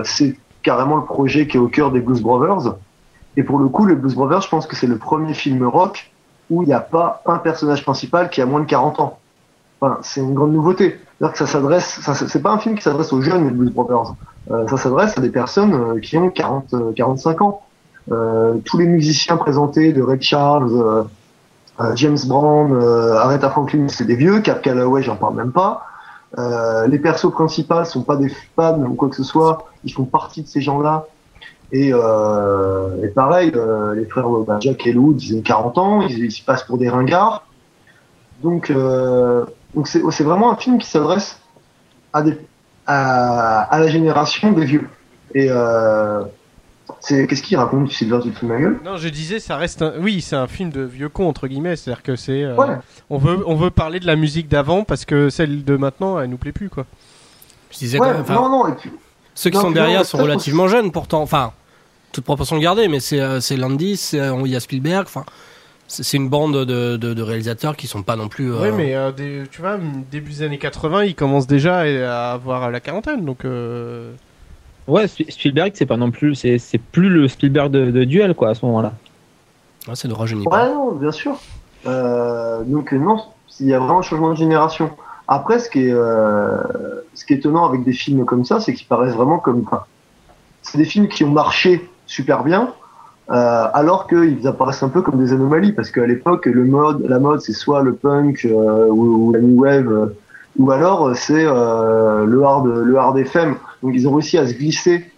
c'est 0.03 0.35
carrément 0.65 0.97
le 0.97 1.05
projet 1.05 1.47
qui 1.47 1.57
est 1.57 1.59
au 1.59 1.67
cœur 1.67 1.91
des 1.91 2.01
Blues 2.01 2.21
Brothers. 2.21 2.75
Et 3.37 3.43
pour 3.43 3.59
le 3.59 3.69
coup, 3.69 3.85
les 3.85 3.95
Blues 3.95 4.15
Brothers, 4.15 4.41
je 4.41 4.49
pense 4.49 4.65
que 4.65 4.75
c'est 4.75 4.87
le 4.87 4.97
premier 4.97 5.33
film 5.33 5.63
rock 5.65 6.11
où 6.49 6.63
il 6.63 6.65
n'y 6.65 6.73
a 6.73 6.79
pas 6.79 7.21
un 7.25 7.37
personnage 7.37 7.83
principal 7.83 8.29
qui 8.29 8.41
a 8.41 8.45
moins 8.45 8.61
de 8.61 8.65
40 8.65 8.99
ans. 8.99 9.19
Enfin, 9.79 9.99
c'est 10.01 10.21
une 10.21 10.33
grande 10.33 10.53
nouveauté. 10.53 10.99
C'est-à-dire 11.17 11.33
que 11.33 11.37
ça 11.37 11.47
s'adresse, 11.47 11.99
c'est 12.27 12.41
pas 12.41 12.51
un 12.51 12.57
film 12.57 12.75
qui 12.75 12.81
s'adresse 12.81 13.13
aux 13.13 13.21
jeunes, 13.21 13.45
les 13.45 13.51
Blues 13.51 13.71
Brothers. 13.71 14.15
Euh, 14.51 14.67
ça 14.67 14.77
s'adresse 14.77 15.17
à 15.17 15.21
des 15.21 15.29
personnes 15.29 15.73
euh, 15.73 15.99
qui 15.99 16.17
ont 16.17 16.29
40, 16.29 16.95
45 16.95 17.41
euh, 17.41 17.43
ans. 17.43 17.61
Tous 18.65 18.77
les 18.77 18.87
musiciens 18.87 19.37
présentés 19.37 19.93
de 19.93 20.01
Red 20.01 20.21
Charles, 20.21 21.07
James 21.95 22.17
Brown, 22.27 22.79
Aretha 23.17 23.49
Franklin, 23.49 23.87
c'est 23.87 24.05
des 24.05 24.15
vieux. 24.15 24.41
Cap 24.41 24.61
Calloway, 24.61 25.01
j'en 25.01 25.15
parle 25.15 25.35
même 25.35 25.51
pas. 25.51 25.85
Euh, 26.37 26.87
les 26.87 26.99
persos 26.99 27.31
principaux 27.31 27.85
sont 27.85 28.03
pas 28.03 28.17
des 28.17 28.29
fans 28.55 28.79
ou 28.81 28.95
quoi 28.95 29.09
que 29.09 29.15
ce 29.15 29.23
soit, 29.23 29.69
ils 29.83 29.93
font 29.93 30.05
partie 30.05 30.43
de 30.43 30.47
ces 30.47 30.61
gens-là. 30.61 31.07
Et, 31.71 31.91
euh, 31.93 33.07
pareil, 33.15 33.51
euh, 33.55 33.95
les 33.95 34.05
frères 34.05 34.29
bah, 34.29 34.57
Jack 34.59 34.85
et 34.85 34.93
Lou, 34.93 35.15
ils 35.19 35.37
ont 35.37 35.41
40 35.41 35.77
ans, 35.77 36.01
ils, 36.01 36.31
se 36.31 36.43
passent 36.43 36.63
pour 36.63 36.77
des 36.77 36.89
ringards. 36.89 37.47
Donc, 38.43 38.71
c'est, 39.85 40.23
vraiment 40.23 40.51
un 40.51 40.55
film 40.55 40.77
qui 40.77 40.87
s'adresse 40.87 41.39
à, 42.13 42.23
à, 42.85 43.61
à 43.61 43.79
la 43.79 43.87
génération 43.87 44.51
des 44.51 44.65
vieux. 44.65 44.89
C'est 46.99 47.27
qu'est-ce 47.27 47.43
qu'il 47.43 47.57
raconte 47.57 47.91
Silver 47.91 48.19
du 48.23 48.31
film 48.31 48.51
ma 48.51 48.59
gueule? 48.59 48.79
Non, 48.83 48.97
je 48.97 49.09
disais 49.09 49.39
ça 49.39 49.57
reste 49.57 49.81
un... 49.81 49.93
oui, 49.99 50.21
c'est 50.21 50.35
un 50.35 50.47
film 50.47 50.69
de 50.69 50.81
vieux 50.81 51.09
con 51.09 51.27
entre 51.27 51.47
guillemets, 51.47 51.75
c'est-à-dire 51.75 52.03
que 52.03 52.15
c'est 52.15 52.43
euh, 52.43 52.55
ouais. 52.55 52.77
on 53.09 53.17
veut 53.17 53.43
on 53.45 53.55
veut 53.55 53.71
parler 53.71 53.99
de 53.99 54.07
la 54.07 54.15
musique 54.15 54.47
d'avant 54.47 54.83
parce 54.83 55.05
que 55.05 55.29
celle 55.29 55.63
de 55.63 55.75
maintenant 55.75 56.19
elle 56.19 56.29
nous 56.29 56.37
plaît 56.37 56.51
plus 56.51 56.69
quoi. 56.69 56.85
Je 57.71 57.77
disais 57.77 57.99
ouais, 57.99 58.13
même, 58.13 58.23
non 58.29 58.49
non 58.49 58.67
et 58.67 58.73
puis, 58.73 58.91
ceux 59.33 59.49
qui 59.49 59.57
non, 59.57 59.63
sont 59.63 59.71
derrière 59.71 59.99
non, 59.99 60.05
sont 60.05 60.17
relativement 60.17 60.67
jeunes 60.67 60.91
pourtant, 60.91 61.21
enfin 61.21 61.53
toute 62.11 62.23
proportion 62.23 62.57
gardée, 62.57 62.87
mais 62.87 62.99
c'est 62.99 63.19
euh, 63.19 63.39
c'est 63.39 63.57
Landis, 63.57 63.97
c'est 63.97 64.19
il 64.45 64.47
y 64.47 64.55
a 64.55 64.59
Spielberg, 64.59 65.05
enfin 65.07 65.25
c'est 65.87 66.17
une 66.17 66.29
bande 66.29 66.65
de, 66.65 66.97
de, 66.97 67.13
de, 67.13 67.21
réalisateurs 67.21 67.75
qui 67.77 67.87
sont 67.87 68.01
pas 68.01 68.15
non 68.15 68.27
plus. 68.27 68.51
Euh... 68.51 68.61
Oui, 68.63 68.69
mais 68.75 68.95
euh, 68.95 69.11
des, 69.11 69.43
tu 69.51 69.61
vois, 69.61 69.77
début 70.11 70.31
des 70.31 70.41
années 70.41 70.57
80, 70.57 71.03
ils 71.03 71.15
commencent 71.15 71.47
déjà 71.47 71.81
à 71.81 72.33
avoir 72.33 72.71
la 72.71 72.79
quarantaine, 72.79 73.23
donc. 73.23 73.45
Euh... 73.45 74.11
Ouais, 74.87 75.07
Spielberg, 75.07 75.71
c'est 75.73 75.85
pas 75.85 75.97
non 75.97 76.11
plus, 76.11 76.35
c'est, 76.35 76.59
c'est 76.59 76.77
plus 76.77 77.09
le 77.09 77.27
Spielberg 77.27 77.71
de, 77.71 77.89
de, 77.89 78.03
duel, 78.03 78.35
quoi, 78.35 78.49
à 78.49 78.53
ce 78.53 78.65
moment-là. 78.65 78.93
Ouais, 79.87 79.95
c'est 79.95 80.07
de 80.07 80.13
rajeunir. 80.13 80.47
Ouais, 80.47 80.69
non, 80.69 80.91
bien 80.91 81.11
sûr. 81.11 81.39
Euh, 81.87 82.63
donc, 82.63 82.91
non, 82.91 83.23
il 83.59 83.67
y 83.67 83.73
a 83.73 83.79
vraiment 83.79 83.99
un 83.99 84.03
changement 84.03 84.29
de 84.29 84.37
génération. 84.37 84.91
Après, 85.27 85.57
ce 85.59 85.69
qui 85.69 85.87
est, 85.87 85.91
euh, 85.91 86.61
ce 87.15 87.25
qui 87.25 87.33
est 87.33 87.37
étonnant 87.37 87.65
avec 87.67 87.83
des 87.83 87.93
films 87.93 88.25
comme 88.25 88.45
ça, 88.45 88.59
c'est 88.59 88.73
qu'ils 88.73 88.87
paraissent 88.87 89.15
vraiment 89.15 89.39
comme, 89.39 89.63
enfin, 89.65 89.83
c'est 90.61 90.77
des 90.77 90.85
films 90.85 91.07
qui 91.07 91.23
ont 91.23 91.31
marché 91.31 91.89
super 92.05 92.43
bien, 92.43 92.73
euh, 93.31 93.67
alors 93.73 94.07
qu'ils 94.07 94.47
apparaissent 94.47 94.83
un 94.83 94.89
peu 94.89 95.01
comme 95.01 95.17
des 95.17 95.33
anomalies, 95.33 95.71
parce 95.71 95.89
qu'à 95.89 96.05
l'époque, 96.05 96.45
le 96.45 96.63
mode, 96.65 97.03
la 97.07 97.17
mode, 97.17 97.41
c'est 97.41 97.53
soit 97.53 97.81
le 97.81 97.95
punk 97.95 98.45
euh, 98.45 98.87
ou, 98.89 99.29
ou, 99.29 99.33
la 99.33 99.39
new 99.39 99.61
wave, 99.61 99.87
euh, 99.87 100.15
ou 100.57 100.71
alors 100.71 101.15
c'est 101.15 101.45
euh, 101.45 102.25
le 102.25 102.43
hard, 102.43 102.67
le 102.67 102.97
hard 102.97 103.17
FM. 103.17 103.55
Donc 103.83 103.91
ils 103.93 104.07
ont 104.07 104.13
réussi 104.13 104.37
à 104.37 104.47
se 104.47 104.53
glisser 104.53 105.09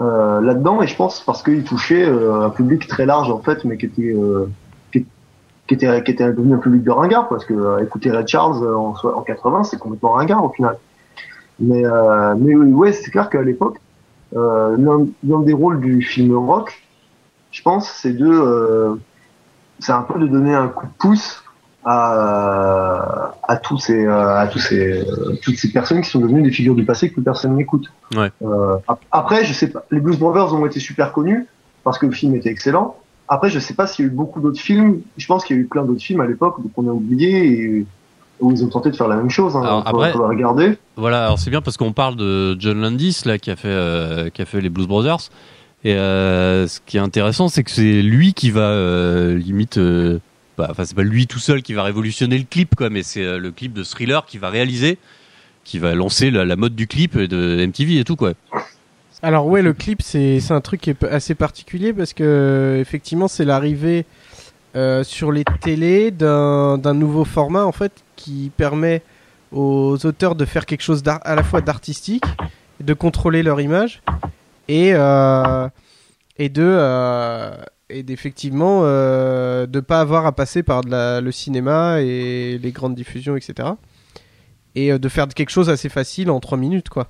euh, 0.00 0.40
là-dedans, 0.40 0.82
et 0.82 0.86
je 0.86 0.96
pense 0.96 1.20
parce 1.20 1.42
qu'ils 1.42 1.64
touchaient 1.64 2.06
un 2.06 2.50
public 2.50 2.86
très 2.86 3.06
large 3.06 3.30
en 3.30 3.38
fait, 3.38 3.64
mais 3.64 3.76
qui 3.76 3.86
était 3.86 4.14
qui, 4.90 5.74
était 5.74 6.02
qui 6.02 6.10
était 6.10 6.32
devenu 6.32 6.54
un 6.54 6.58
public 6.58 6.82
de 6.82 6.90
ringard, 6.90 7.28
parce 7.28 7.44
que 7.44 7.82
écouter 7.82 8.10
Red 8.10 8.28
Charles 8.28 8.66
en, 8.74 8.94
en 9.02 9.22
80, 9.22 9.64
c'est 9.64 9.78
complètement 9.78 10.12
ringard 10.12 10.44
au 10.44 10.50
final. 10.50 10.76
Mais 11.60 11.82
mais 12.38 12.54
ouais, 12.54 12.92
c'est 12.92 13.10
clair 13.10 13.30
qu'à 13.30 13.42
l'époque, 13.42 13.78
l'un 14.34 15.06
des 15.22 15.52
rôles 15.52 15.80
du 15.80 16.02
film 16.02 16.36
rock 16.36 16.82
je 17.52 17.62
pense, 17.62 17.88
c'est 17.88 18.14
de, 18.14 18.26
euh, 18.26 18.94
c'est 19.78 19.92
un 19.92 20.02
peu 20.02 20.18
de 20.18 20.26
donner 20.26 20.54
un 20.54 20.68
coup 20.68 20.86
de 20.86 20.92
pouce 20.98 21.41
à, 21.84 23.34
à 23.42 23.56
tous 23.56 23.78
ces, 23.78 24.06
à 24.06 24.46
tous 24.50 24.58
ces, 24.58 25.04
toutes 25.42 25.56
ces 25.56 25.72
personnes 25.72 26.00
qui 26.02 26.10
sont 26.10 26.20
devenues 26.20 26.42
des 26.42 26.50
figures 26.50 26.74
du 26.74 26.84
passé 26.84 27.08
que 27.08 27.14
plus 27.14 27.22
personne 27.22 27.56
n'écoute. 27.56 27.86
Ouais. 28.14 28.30
Euh, 28.42 28.76
après, 29.10 29.44
je 29.44 29.52
sais 29.52 29.68
pas, 29.68 29.84
les 29.90 30.00
Blues 30.00 30.18
Brothers 30.18 30.54
ont 30.54 30.66
été 30.66 30.80
super 30.80 31.12
connus 31.12 31.46
parce 31.84 31.98
que 31.98 32.06
le 32.06 32.12
film 32.12 32.34
était 32.36 32.50
excellent. 32.50 32.96
Après, 33.28 33.48
je 33.48 33.58
sais 33.58 33.74
pas 33.74 33.86
s'il 33.86 34.04
y 34.04 34.08
a 34.08 34.12
eu 34.12 34.14
beaucoup 34.14 34.40
d'autres 34.40 34.60
films. 34.60 35.00
Je 35.16 35.26
pense 35.26 35.44
qu'il 35.44 35.56
y 35.56 35.58
a 35.58 35.62
eu 35.62 35.66
plein 35.66 35.84
d'autres 35.84 36.02
films 36.02 36.20
à 36.20 36.26
l'époque 36.26 36.56
qu'on 36.74 36.88
a 36.88 36.92
oublié 36.92 37.46
et 37.46 37.86
où 38.40 38.52
ils 38.52 38.64
ont 38.64 38.68
tenté 38.68 38.90
de 38.90 38.96
faire 38.96 39.08
la 39.08 39.16
même 39.16 39.30
chose. 39.30 39.56
Hein, 39.56 39.62
alors, 39.62 39.82
après, 39.86 40.12
faut 40.12 40.26
regarder. 40.26 40.76
Voilà, 40.96 41.24
alors 41.26 41.38
c'est 41.38 41.50
bien 41.50 41.62
parce 41.62 41.76
qu'on 41.76 41.92
parle 41.92 42.16
de 42.16 42.56
John 42.60 42.80
Landis 42.80 43.22
là 43.24 43.38
qui 43.38 43.50
a 43.50 43.56
fait 43.56 43.68
euh, 43.68 44.30
qui 44.30 44.42
a 44.42 44.44
fait 44.44 44.60
les 44.60 44.68
Blues 44.68 44.86
Brothers. 44.86 45.30
Et 45.84 45.94
euh, 45.94 46.68
ce 46.68 46.78
qui 46.84 46.96
est 46.96 47.00
intéressant, 47.00 47.48
c'est 47.48 47.64
que 47.64 47.70
c'est 47.70 48.02
lui 48.02 48.34
qui 48.34 48.50
va 48.50 48.60
euh, 48.60 49.36
limite. 49.36 49.80
Bah, 50.58 50.68
enfin, 50.70 50.84
c'est 50.84 50.94
pas 50.94 51.02
lui 51.02 51.26
tout 51.26 51.38
seul 51.38 51.62
qui 51.62 51.72
va 51.72 51.82
révolutionner 51.82 52.36
le 52.36 52.44
clip, 52.44 52.74
quoi, 52.74 52.90
mais 52.90 53.02
c'est 53.02 53.24
euh, 53.24 53.38
le 53.38 53.50
clip 53.50 53.72
de 53.72 53.82
Thriller 53.82 54.26
qui 54.26 54.38
va 54.38 54.50
réaliser, 54.50 54.98
qui 55.64 55.78
va 55.78 55.94
lancer 55.94 56.30
la, 56.30 56.56
mode 56.56 56.74
du 56.74 56.86
clip 56.86 57.18
de 57.18 57.64
MTV 57.66 57.98
et 57.98 58.04
tout, 58.04 58.16
quoi. 58.16 58.34
Alors 59.22 59.46
ouais, 59.46 59.62
le 59.62 59.72
clip, 59.72 60.02
c'est 60.02 60.40
un 60.50 60.60
truc 60.60 60.80
qui 60.80 60.90
est 60.90 61.04
assez 61.04 61.34
particulier 61.34 61.92
parce 61.92 62.12
que 62.12 62.76
effectivement, 62.80 63.28
c'est 63.28 63.44
l'arrivée 63.44 64.04
euh, 64.74 65.04
sur 65.04 65.30
les 65.30 65.44
télés 65.60 66.10
d'un 66.10 66.94
nouveau 66.94 67.24
format 67.24 67.64
en 67.64 67.72
fait 67.72 67.92
qui 68.16 68.50
permet 68.56 69.02
aux 69.52 69.96
auteurs 70.04 70.34
de 70.34 70.44
faire 70.44 70.66
quelque 70.66 70.82
chose 70.82 71.02
à 71.06 71.34
la 71.36 71.44
fois 71.44 71.60
d'artistique, 71.60 72.24
de 72.80 72.94
contrôler 72.94 73.44
leur 73.44 73.60
image 73.60 74.02
et 74.66 74.92
euh, 74.94 75.68
et 76.38 76.48
de 76.48 76.62
et 77.92 78.02
d'effectivement 78.02 78.80
euh, 78.84 79.66
de 79.66 79.80
pas 79.80 80.00
avoir 80.00 80.26
à 80.26 80.32
passer 80.32 80.62
par 80.62 80.82
le 80.84 81.30
cinéma 81.30 82.00
et 82.00 82.58
les 82.58 82.72
grandes 82.72 82.94
diffusions 82.94 83.36
etc 83.36 83.70
et 84.74 84.92
euh, 84.92 84.98
de 84.98 85.08
faire 85.08 85.28
quelque 85.28 85.50
chose 85.50 85.70
assez 85.70 85.88
facile 85.88 86.30
en 86.30 86.40
3 86.40 86.58
minutes 86.58 86.88
quoi 86.88 87.08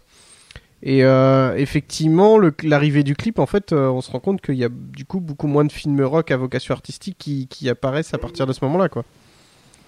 et 0.83 1.05
euh, 1.05 1.55
effectivement 1.57 2.39
l'arrivée 2.65 3.05
du 3.05 3.15
clip 3.15 3.39
en 3.39 3.47
fait 3.47 3.73
euh, 3.73 3.89
on 3.89 4.01
se 4.01 4.11
rend 4.11 4.21
compte 4.21 4.41
qu'il 4.41 4.57
y 4.57 4.65
a 4.65 4.69
du 4.69 5.05
coup 5.05 5.21
beaucoup 5.21 5.47
moins 5.47 5.65
de 5.65 5.73
films 5.73 6.03
rock 6.03 6.31
à 6.31 6.37
vocation 6.37 6.75
artistique 6.75 7.17
qui, 7.19 7.69
apparaissent 7.69 8.15
à 8.15 8.19
partir 8.19 8.47
de 8.47 8.53
ce 8.53 8.65
moment 8.65 8.79
là 8.79 8.89
quoi 8.89 9.05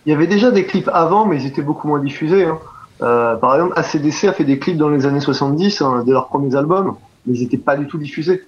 il 0.07 0.11
y 0.11 0.15
avait 0.15 0.27
déjà 0.27 0.51
des 0.51 0.67
clips 0.67 0.91
avant 0.93 1.27
mais 1.27 1.43
ils 1.43 1.47
étaient 1.47 1.63
beaucoup 1.63 1.89
moins 1.89 1.99
diffusés 1.99 2.45
hein. 2.45 2.59
par 3.01 3.55
exemple 3.55 3.73
ACDC 3.77 4.25
a 4.25 4.33
fait 4.33 4.45
des 4.45 4.59
clips 4.59 4.77
dans 4.77 4.89
les 4.89 5.05
années 5.05 5.21
70 5.21 5.83
hein, 5.83 6.05
de 6.07 6.13
leurs 6.13 6.29
premiers 6.29 6.55
albums 6.55 6.95
mais 7.27 7.37
ils 7.37 7.43
n'étaient 7.43 7.57
pas 7.57 7.77
du 7.77 7.87
tout 7.87 7.99
diffusés. 7.99 8.43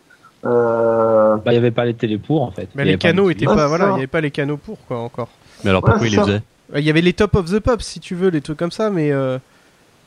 Euh... 0.47 1.37
Bah, 1.37 1.43
il 1.47 1.53
n'y 1.53 1.59
avait 1.59 1.71
pas 1.71 1.85
les 1.85 1.95
télé 1.95 2.19
pour 2.19 2.43
en 2.43 2.51
fait. 2.51 2.69
Mais 2.75 2.85
les 2.85 2.99
canaux 2.99 3.31
étaient 3.31 3.47
pas, 3.47 3.67
voilà, 3.67 3.87
il 3.87 3.91
n'y 3.91 3.99
avait 3.99 4.07
pas 4.07 4.21
les 4.21 4.31
canaux 4.31 4.57
pour 4.57 4.79
quoi 4.87 4.99
encore. 4.99 5.29
Mais 5.65 5.71
alors 5.71 5.83
pourquoi 5.83 6.01
ouais, 6.03 6.09
ils 6.09 6.17
les 6.17 6.23
faisaient 6.23 6.43
Il 6.77 6.85
y 6.85 6.91
avait 6.91 7.01
les 7.01 7.13
Top 7.13 7.35
of 7.35 7.51
the 7.51 7.59
Pop 7.61 7.83
si 7.83 8.01
tu 8.01 8.15
veux, 8.15 8.29
les 8.29 8.41
trucs 8.41 8.59
comme 8.59 8.73
ça, 8.73 8.91
mais 8.91 9.13
euh, 9.13 9.39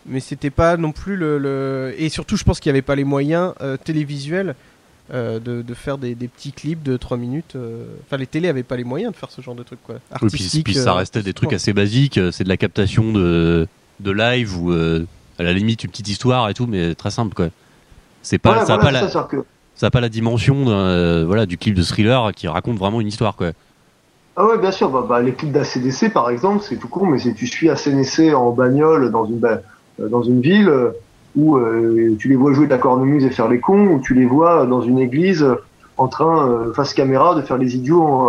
mais 0.05 0.19
c'était 0.19 0.49
pas 0.49 0.77
non 0.77 0.91
plus 0.91 1.15
le, 1.15 1.37
le... 1.37 1.93
et 1.97 2.09
surtout 2.09 2.37
je 2.37 2.43
pense 2.43 2.59
qu'il 2.59 2.71
n'y 2.71 2.77
avait 2.77 2.81
pas 2.81 2.95
les 2.95 3.03
moyens 3.03 3.53
euh, 3.61 3.77
télévisuels 3.77 4.55
euh, 5.11 5.39
de, 5.39 5.61
de, 5.63 5.73
faire 5.73 5.97
des, 5.97 6.13
des, 6.13 6.27
petits 6.27 6.51
clips 6.51 6.83
de 6.83 6.95
3 6.95 7.17
minutes. 7.17 7.55
Enfin 8.05 8.17
les 8.17 8.27
télés 8.27 8.47
avaient 8.47 8.63
pas 8.63 8.77
les 8.77 8.83
moyens 8.83 9.11
de 9.11 9.17
faire 9.17 9.31
ce 9.31 9.41
genre 9.41 9.55
de 9.55 9.63
trucs 9.63 9.83
quoi. 9.83 9.95
Oui, 10.21 10.29
puis, 10.31 10.63
puis 10.63 10.73
ça 10.75 10.93
restait 10.93 11.23
des 11.23 11.33
trucs 11.33 11.53
assez 11.53 11.73
basiques, 11.73 12.19
c'est 12.31 12.43
de 12.43 12.49
la 12.49 12.57
captation 12.57 13.11
de 13.11 13.67
de 13.99 14.11
live 14.11 14.57
ou 14.57 14.71
à 14.71 15.43
la 15.43 15.53
limite 15.53 15.83
une 15.83 15.89
petite 15.89 16.07
histoire 16.07 16.49
et 16.49 16.53
tout, 16.53 16.67
mais 16.67 16.95
très 16.95 17.11
simple 17.11 17.33
quoi. 17.33 17.49
C'est 18.21 18.37
pas, 18.37 18.51
voilà, 18.51 18.65
ça 18.65 18.75
n'a 18.75 18.81
voilà, 18.81 19.07
pas, 19.07 19.27
la. 19.31 19.43
Ça 19.79 19.87
a 19.87 19.91
pas 19.91 20.01
la 20.01 20.09
dimension 20.09 20.65
euh, 20.67 21.23
voilà, 21.25 21.45
du 21.45 21.57
clip 21.57 21.73
de 21.73 21.83
thriller 21.83 22.33
qui 22.35 22.49
raconte 22.49 22.77
vraiment 22.77 22.99
une 22.99 23.07
histoire. 23.07 23.37
Quoi. 23.37 23.51
Ah 24.35 24.45
ouais, 24.45 24.57
bien 24.57 24.71
sûr. 24.71 24.89
Bah, 24.89 25.05
bah, 25.07 25.21
les 25.21 25.31
clips 25.31 25.53
d'ACDC, 25.53 26.11
par 26.11 26.29
exemple, 26.29 26.65
c'est 26.67 26.75
tout 26.75 26.89
court, 26.89 27.07
mais 27.07 27.17
si 27.17 27.33
tu 27.33 27.47
suis 27.47 27.69
ACDC 27.69 28.33
en 28.35 28.51
bagnole 28.51 29.09
dans 29.09 29.23
une, 29.23 29.39
bah, 29.39 29.59
dans 29.97 30.21
une 30.21 30.41
ville 30.41 30.69
où 31.37 31.55
euh, 31.55 32.13
tu 32.19 32.27
les 32.27 32.35
vois 32.35 32.51
jouer 32.51 32.65
de 32.65 32.71
la 32.71 32.77
cornemuse 32.77 33.23
et 33.23 33.29
faire 33.29 33.47
les 33.47 33.61
cons, 33.61 33.87
ou 33.87 34.01
tu 34.01 34.13
les 34.13 34.25
vois 34.25 34.65
dans 34.65 34.81
une 34.81 34.99
église 34.99 35.47
en 35.95 36.09
train, 36.09 36.49
euh, 36.49 36.73
face 36.73 36.93
caméra, 36.93 37.33
de 37.35 37.41
faire 37.41 37.57
les 37.57 37.77
idiots 37.77 38.03
en, 38.03 38.27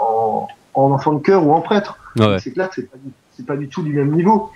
en, 0.00 0.48
en 0.72 0.90
enfant 0.92 1.12
de 1.12 1.20
cœur 1.20 1.46
ou 1.46 1.52
en 1.52 1.60
prêtre. 1.60 1.98
Ah 2.18 2.30
ouais. 2.30 2.38
C'est 2.38 2.52
clair 2.52 2.70
que 2.70 2.76
c'est 2.76 3.44
pas, 3.44 3.52
pas 3.52 3.58
du 3.58 3.68
tout 3.68 3.82
du 3.82 3.92
même 3.92 4.12
niveau. 4.12 4.48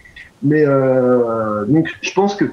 Mais 0.43 0.65
donc, 0.65 1.95
je 2.01 2.13
pense 2.15 2.35
que 2.35 2.47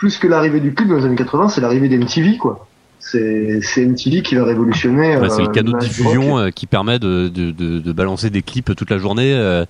plus 0.00 0.16
que 0.16 0.26
l'arrivée 0.26 0.60
du 0.60 0.72
clip 0.72 0.88
dans 0.88 0.96
les 0.96 1.04
années 1.04 1.14
80, 1.14 1.50
c'est 1.50 1.60
l'arrivée 1.60 1.90
d'MTV, 1.90 2.38
quoi. 2.38 2.66
c'est 3.00 3.60
MTV 3.76 4.22
qui 4.22 4.34
va 4.34 4.44
révolutionner. 4.46 5.18
c'est 5.28 5.42
le 5.42 5.48
canot 5.48 5.74
de 5.74 5.78
diffusion 5.78 6.50
qui 6.50 6.66
permet 6.66 6.98
de, 6.98 7.28
de, 7.28 7.50
de, 7.52 7.92
balancer 7.92 8.30
des 8.30 8.40
clips 8.40 8.74
toute 8.74 8.88
la 8.88 8.96
journée. 8.96 9.32
et, 9.32 9.66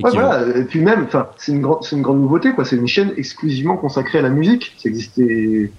voilà. 0.00 0.44
et 0.56 0.64
puis 0.64 0.80
même, 0.80 1.06
c'est 1.36 1.52
une, 1.52 1.60
grande, 1.60 1.86
une 1.92 2.02
grande 2.02 2.20
nouveauté, 2.20 2.52
quoi. 2.52 2.64
C'est 2.64 2.74
une 2.74 2.88
chaîne 2.88 3.12
exclusivement 3.16 3.76
consacrée 3.76 4.18
à 4.18 4.22
la 4.22 4.30
musique. 4.30 4.74
Ça 4.76 4.88
existait. 4.88 5.70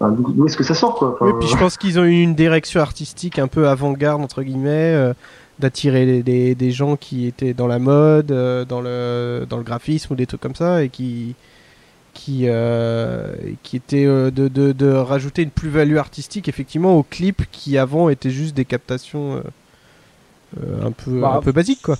D'où 0.00 0.46
est-ce 0.46 0.56
que 0.56 0.62
ça 0.62 0.74
sort, 0.74 0.94
quoi? 0.94 1.18
Oui, 1.20 1.32
puis 1.40 1.48
je 1.48 1.56
pense 1.56 1.76
qu'ils 1.76 1.98
ont 1.98 2.04
eu 2.04 2.22
une 2.22 2.36
direction 2.36 2.80
artistique 2.80 3.40
un 3.40 3.48
peu 3.48 3.66
avant-garde, 3.66 4.22
entre 4.22 4.44
guillemets 4.44 5.12
d'attirer 5.58 6.22
des, 6.22 6.54
des, 6.54 6.70
gens 6.70 6.94
qui 6.96 7.26
étaient 7.26 7.54
dans 7.54 7.66
la 7.66 7.78
mode, 7.78 8.30
euh, 8.30 8.64
dans, 8.64 8.80
le, 8.80 9.44
dans 9.48 9.56
le 9.56 9.64
graphisme 9.64 10.12
ou 10.12 10.16
des 10.16 10.26
trucs 10.26 10.40
comme 10.40 10.54
ça, 10.54 10.84
et 10.84 10.88
qui, 10.88 11.34
qui, 12.18 12.44
euh, 12.46 13.34
qui 13.62 13.76
étaient 13.76 14.06
euh, 14.06 14.30
de, 14.30 14.48
de, 14.48 14.72
de, 14.72 14.90
rajouter 14.90 15.42
une 15.42 15.50
plus-value 15.50 15.96
artistique 15.96 16.48
effectivement 16.48 16.96
aux 16.96 17.02
clips 17.02 17.42
qui 17.50 17.78
avant 17.78 18.08
étaient 18.08 18.30
juste 18.30 18.54
des 18.54 18.64
captations 18.64 19.42
un, 20.56 20.92
peu, 20.92 21.20
bah, 21.20 21.34
un 21.36 21.40
peu 21.40 21.52
basiques. 21.52 21.82
Quoi. 21.82 21.96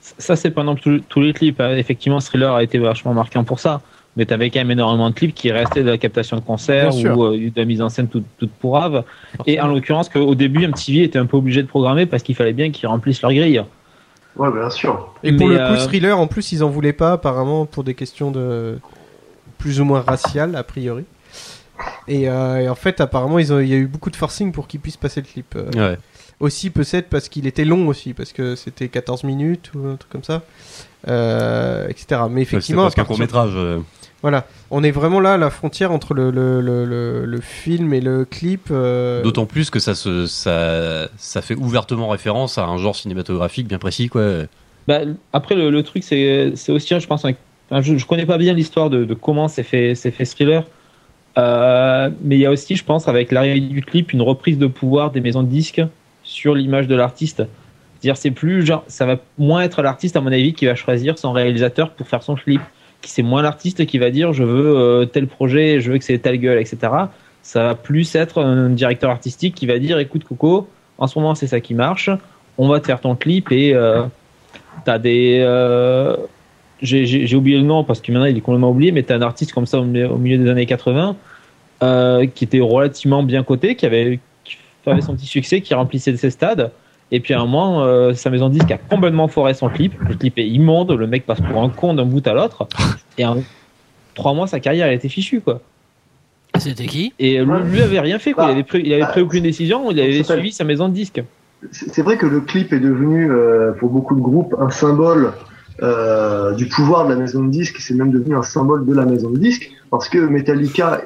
Ça, 0.00 0.36
c'est 0.36 0.50
pendant 0.50 0.74
tous 0.74 1.20
les 1.20 1.32
clips. 1.32 1.60
Hein. 1.60 1.76
Effectivement, 1.76 2.20
Thriller 2.20 2.54
a 2.54 2.62
été 2.62 2.78
vachement 2.78 3.14
marquant 3.14 3.44
pour 3.44 3.60
ça 3.60 3.80
mais 4.16 4.26
tu 4.26 4.34
avais 4.34 4.50
quand 4.50 4.60
même 4.60 4.70
énormément 4.70 5.10
de 5.10 5.14
clips 5.14 5.34
qui 5.34 5.50
restaient 5.50 5.82
de 5.82 5.90
la 5.90 5.98
captation 5.98 6.36
de 6.36 6.42
concert 6.42 6.94
ou 6.94 7.24
euh, 7.24 7.36
de 7.36 7.52
la 7.56 7.64
mise 7.64 7.82
en 7.82 7.88
scène 7.88 8.08
toute, 8.08 8.24
toute 8.38 8.52
pourrave. 8.52 9.04
Et 9.46 9.60
en 9.60 9.68
l'occurrence, 9.68 10.08
qu'au 10.08 10.34
début, 10.34 10.66
MTV 10.66 11.02
était 11.02 11.18
un 11.18 11.26
peu 11.26 11.36
obligé 11.36 11.62
de 11.62 11.68
programmer 11.68 12.06
parce 12.06 12.22
qu'il 12.22 12.34
fallait 12.34 12.52
bien 12.52 12.70
qu'ils 12.70 12.88
remplissent 12.88 13.22
leur 13.22 13.32
grille. 13.32 13.62
Ouais, 14.36 14.50
bien 14.52 14.70
sûr. 14.70 15.14
Et 15.22 15.32
pour 15.32 15.48
le 15.48 15.56
coup, 15.56 15.62
euh, 15.62 15.76
Thriller, 15.86 16.18
en 16.18 16.26
plus, 16.26 16.52
ils 16.52 16.62
en 16.62 16.68
voulaient 16.68 16.92
pas, 16.92 17.12
apparemment, 17.12 17.66
pour 17.66 17.84
des 17.84 17.94
questions 17.94 18.30
de 18.30 18.78
plus 19.64 19.80
ou 19.80 19.86
moins 19.86 20.02
raciales, 20.02 20.56
a 20.56 20.62
priori. 20.62 21.04
Et, 22.06 22.28
euh, 22.28 22.70
en 22.70 22.74
fait, 22.74 23.00
apparemment, 23.00 23.38
ils 23.38 23.50
ont, 23.50 23.60
il 23.60 23.68
y 23.68 23.72
a 23.72 23.78
eu 23.78 23.86
beaucoup 23.86 24.10
de 24.10 24.16
forcing 24.16 24.52
pour 24.52 24.68
qu'ils 24.68 24.80
puissent 24.80 24.98
passer 24.98 25.22
le 25.22 25.26
clip. 25.26 25.54
ouais. 25.74 25.96
Aussi, 26.40 26.68
peut-être 26.68 27.08
parce 27.08 27.30
qu'il 27.30 27.46
était 27.46 27.64
long 27.64 27.88
aussi, 27.88 28.12
parce 28.12 28.32
que 28.32 28.56
c'était 28.56 28.88
14 28.88 29.24
minutes 29.24 29.70
ou 29.74 29.86
un 29.86 29.96
truc 29.96 30.10
comme 30.12 30.24
ça, 30.24 30.42
etc. 31.88 32.22
Mais 32.28 32.42
effectivement. 32.42 32.82
c'est 32.82 32.84
parce 32.86 32.94
qu'un 32.96 33.04
court 33.04 33.18
métrage. 33.18 33.56
Voilà, 34.24 34.46
on 34.70 34.82
est 34.82 34.90
vraiment 34.90 35.20
là 35.20 35.34
à 35.34 35.36
la 35.36 35.50
frontière 35.50 35.92
entre 35.92 36.14
le, 36.14 36.30
le, 36.30 36.62
le, 36.62 37.26
le 37.26 37.40
film 37.40 37.92
et 37.92 38.00
le 38.00 38.24
clip. 38.24 38.68
Euh. 38.70 39.22
D'autant 39.22 39.44
plus 39.44 39.68
que 39.68 39.78
ça, 39.78 39.94
se, 39.94 40.26
ça, 40.26 41.08
ça 41.18 41.42
fait 41.42 41.54
ouvertement 41.54 42.08
référence 42.08 42.56
à 42.56 42.64
un 42.64 42.78
genre 42.78 42.96
cinématographique 42.96 43.68
bien 43.68 43.78
précis. 43.78 44.08
Quoi. 44.08 44.44
Bah, 44.88 45.00
après, 45.34 45.54
le, 45.54 45.82
truc, 45.82 46.04
c'est 46.04 46.52
aussi, 46.70 46.98
je 46.98 47.06
pense, 47.06 47.26
je, 47.70 47.96
je 47.96 48.06
connais 48.06 48.26
pas 48.26 48.38
bien 48.38 48.52
l'histoire 48.54 48.90
de, 48.90 49.12
comment 49.14 49.48
c'est 49.48 49.62
fait, 49.62 49.94
fait 49.94 50.24
thriller. 50.24 50.64
Euh, 51.36 52.10
mais 52.22 52.36
il 52.36 52.40
y 52.40 52.46
a 52.46 52.50
aussi, 52.50 52.76
je 52.76 52.84
pense, 52.84 53.08
avec 53.08 53.32
l'arrivée 53.32 53.60
du 53.60 53.82
clip, 53.82 54.12
une 54.12 54.22
reprise 54.22 54.58
de 54.58 54.66
pouvoir 54.66 55.10
des 55.10 55.20
maisons 55.20 55.42
de 55.42 55.48
disques 55.48 55.82
sur 56.22 56.54
l'image 56.54 56.86
de 56.86 56.94
l'artiste. 56.94 57.42
C'est-à-dire, 57.94 58.16
c'est 58.16 58.30
plus 58.30 58.64
genre, 58.64 58.84
ça 58.86 59.06
va 59.06 59.16
moins 59.38 59.62
être 59.62 59.82
l'artiste, 59.82 60.16
à 60.16 60.20
mon 60.20 60.30
avis, 60.30 60.52
qui 60.52 60.66
va 60.66 60.74
choisir 60.74 61.18
son 61.18 61.32
réalisateur 61.32 61.90
pour 61.90 62.06
faire 62.06 62.22
son 62.22 62.36
clip 62.36 62.60
c'est 63.08 63.22
moins 63.22 63.42
l'artiste 63.42 63.86
qui 63.86 63.98
va 63.98 64.10
dire 64.10 64.32
je 64.32 64.42
veux 64.42 64.76
euh, 64.76 65.04
tel 65.06 65.26
projet, 65.26 65.80
je 65.80 65.92
veux 65.92 65.98
que 65.98 66.04
c'est 66.04 66.18
telle 66.18 66.38
gueule, 66.38 66.58
etc. 66.58 66.92
Ça 67.42 67.62
va 67.62 67.74
plus 67.74 68.14
être 68.14 68.42
un 68.42 68.70
directeur 68.70 69.10
artistique 69.10 69.54
qui 69.54 69.66
va 69.66 69.78
dire 69.78 69.98
écoute 69.98 70.24
Coco, 70.24 70.68
en 70.98 71.06
ce 71.06 71.18
moment 71.18 71.34
c'est 71.34 71.46
ça 71.46 71.60
qui 71.60 71.74
marche, 71.74 72.10
on 72.58 72.68
va 72.68 72.80
te 72.80 72.86
faire 72.86 73.00
ton 73.00 73.14
clip 73.14 73.52
et 73.52 73.74
euh, 73.74 74.02
t'as 74.84 74.98
des 74.98 75.38
euh, 75.40 76.16
j'ai 76.82 77.34
oublié 77.36 77.56
le 77.56 77.64
nom 77.64 77.84
parce 77.84 78.00
que 78.00 78.12
maintenant 78.12 78.26
il 78.26 78.36
est 78.36 78.40
complètement 78.40 78.70
oublié, 78.70 78.92
mais 78.92 79.02
t'as 79.02 79.16
un 79.16 79.22
artiste 79.22 79.52
comme 79.52 79.66
ça 79.66 79.80
au 79.80 79.84
milieu, 79.84 80.38
des 80.38 80.50
années 80.50 80.66
80 80.66 81.16
qui 82.34 82.44
était 82.44 82.60
relativement 82.60 83.22
bien 83.22 83.42
coté, 83.42 83.76
qui 83.76 83.86
avait, 83.86 84.18
qui 84.44 84.58
avait 84.86 85.02
son 85.02 85.14
petit 85.14 85.26
succès, 85.26 85.60
qui 85.60 85.74
remplissait 85.74 86.16
ses 86.16 86.30
stades 86.30 86.70
et 87.14 87.20
puis 87.20 87.34
à 87.34 87.40
un 87.40 87.44
moment, 87.44 87.84
euh, 87.84 88.12
sa 88.14 88.28
maison 88.30 88.48
de 88.48 88.54
disque 88.54 88.70
a 88.70 88.78
complètement 88.78 89.28
foré 89.28 89.54
son 89.54 89.68
clip. 89.68 89.94
Le 90.08 90.14
clip 90.14 90.38
est 90.38 90.48
immonde, 90.48 90.90
le 90.90 91.06
mec 91.06 91.26
passe 91.26 91.40
pour 91.40 91.62
un 91.62 91.68
con 91.68 91.94
d'un 91.94 92.06
bout 92.06 92.26
à 92.26 92.34
l'autre. 92.34 92.66
Et 93.18 93.24
en 93.24 93.36
trois 94.14 94.34
mois, 94.34 94.46
sa 94.46 94.60
carrière, 94.60 94.88
elle 94.88 94.94
était 94.94 95.08
fichue, 95.08 95.40
quoi. 95.40 95.60
C'était 96.58 96.86
qui? 96.86 97.12
Et 97.18 97.38
lui, 97.38 97.80
avait 97.80 98.00
rien 98.00 98.18
fait, 98.18 98.32
quoi. 98.32 98.46
Il 98.46 98.50
avait 98.50 98.62
pris, 98.62 98.82
il 98.84 98.92
avait 98.92 99.04
pris 99.04 99.20
aucune 99.20 99.42
décision, 99.42 99.90
il 99.90 100.00
avait 100.00 100.22
suivi 100.22 100.52
sa 100.52 100.64
maison 100.64 100.88
de 100.88 100.94
disque. 100.94 101.22
C'est 101.70 102.02
vrai 102.02 102.16
que 102.16 102.26
le 102.26 102.40
clip 102.40 102.72
est 102.72 102.80
devenu, 102.80 103.30
euh, 103.30 103.72
pour 103.72 103.90
beaucoup 103.90 104.14
de 104.14 104.20
groupes, 104.20 104.54
un 104.58 104.70
symbole 104.70 105.32
euh, 105.82 106.52
du 106.52 106.66
pouvoir 106.66 107.04
de 107.04 107.10
la 107.10 107.16
maison 107.16 107.44
de 107.44 107.50
disque. 107.50 107.76
C'est 107.80 107.94
même 107.94 108.10
devenu 108.10 108.36
un 108.36 108.42
symbole 108.42 108.84
de 108.86 108.94
la 108.94 109.04
maison 109.04 109.30
de 109.30 109.38
disque. 109.38 109.70
Parce 109.90 110.08
que 110.08 110.18
Metallica 110.18 111.02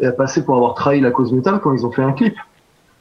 est 0.00 0.12
passé 0.12 0.44
pour 0.44 0.54
avoir 0.56 0.74
trahi 0.74 1.00
la 1.00 1.10
cause 1.10 1.32
métal 1.32 1.60
quand 1.60 1.72
ils 1.72 1.84
ont 1.84 1.90
fait 1.90 2.02
un 2.02 2.12
clip. 2.12 2.36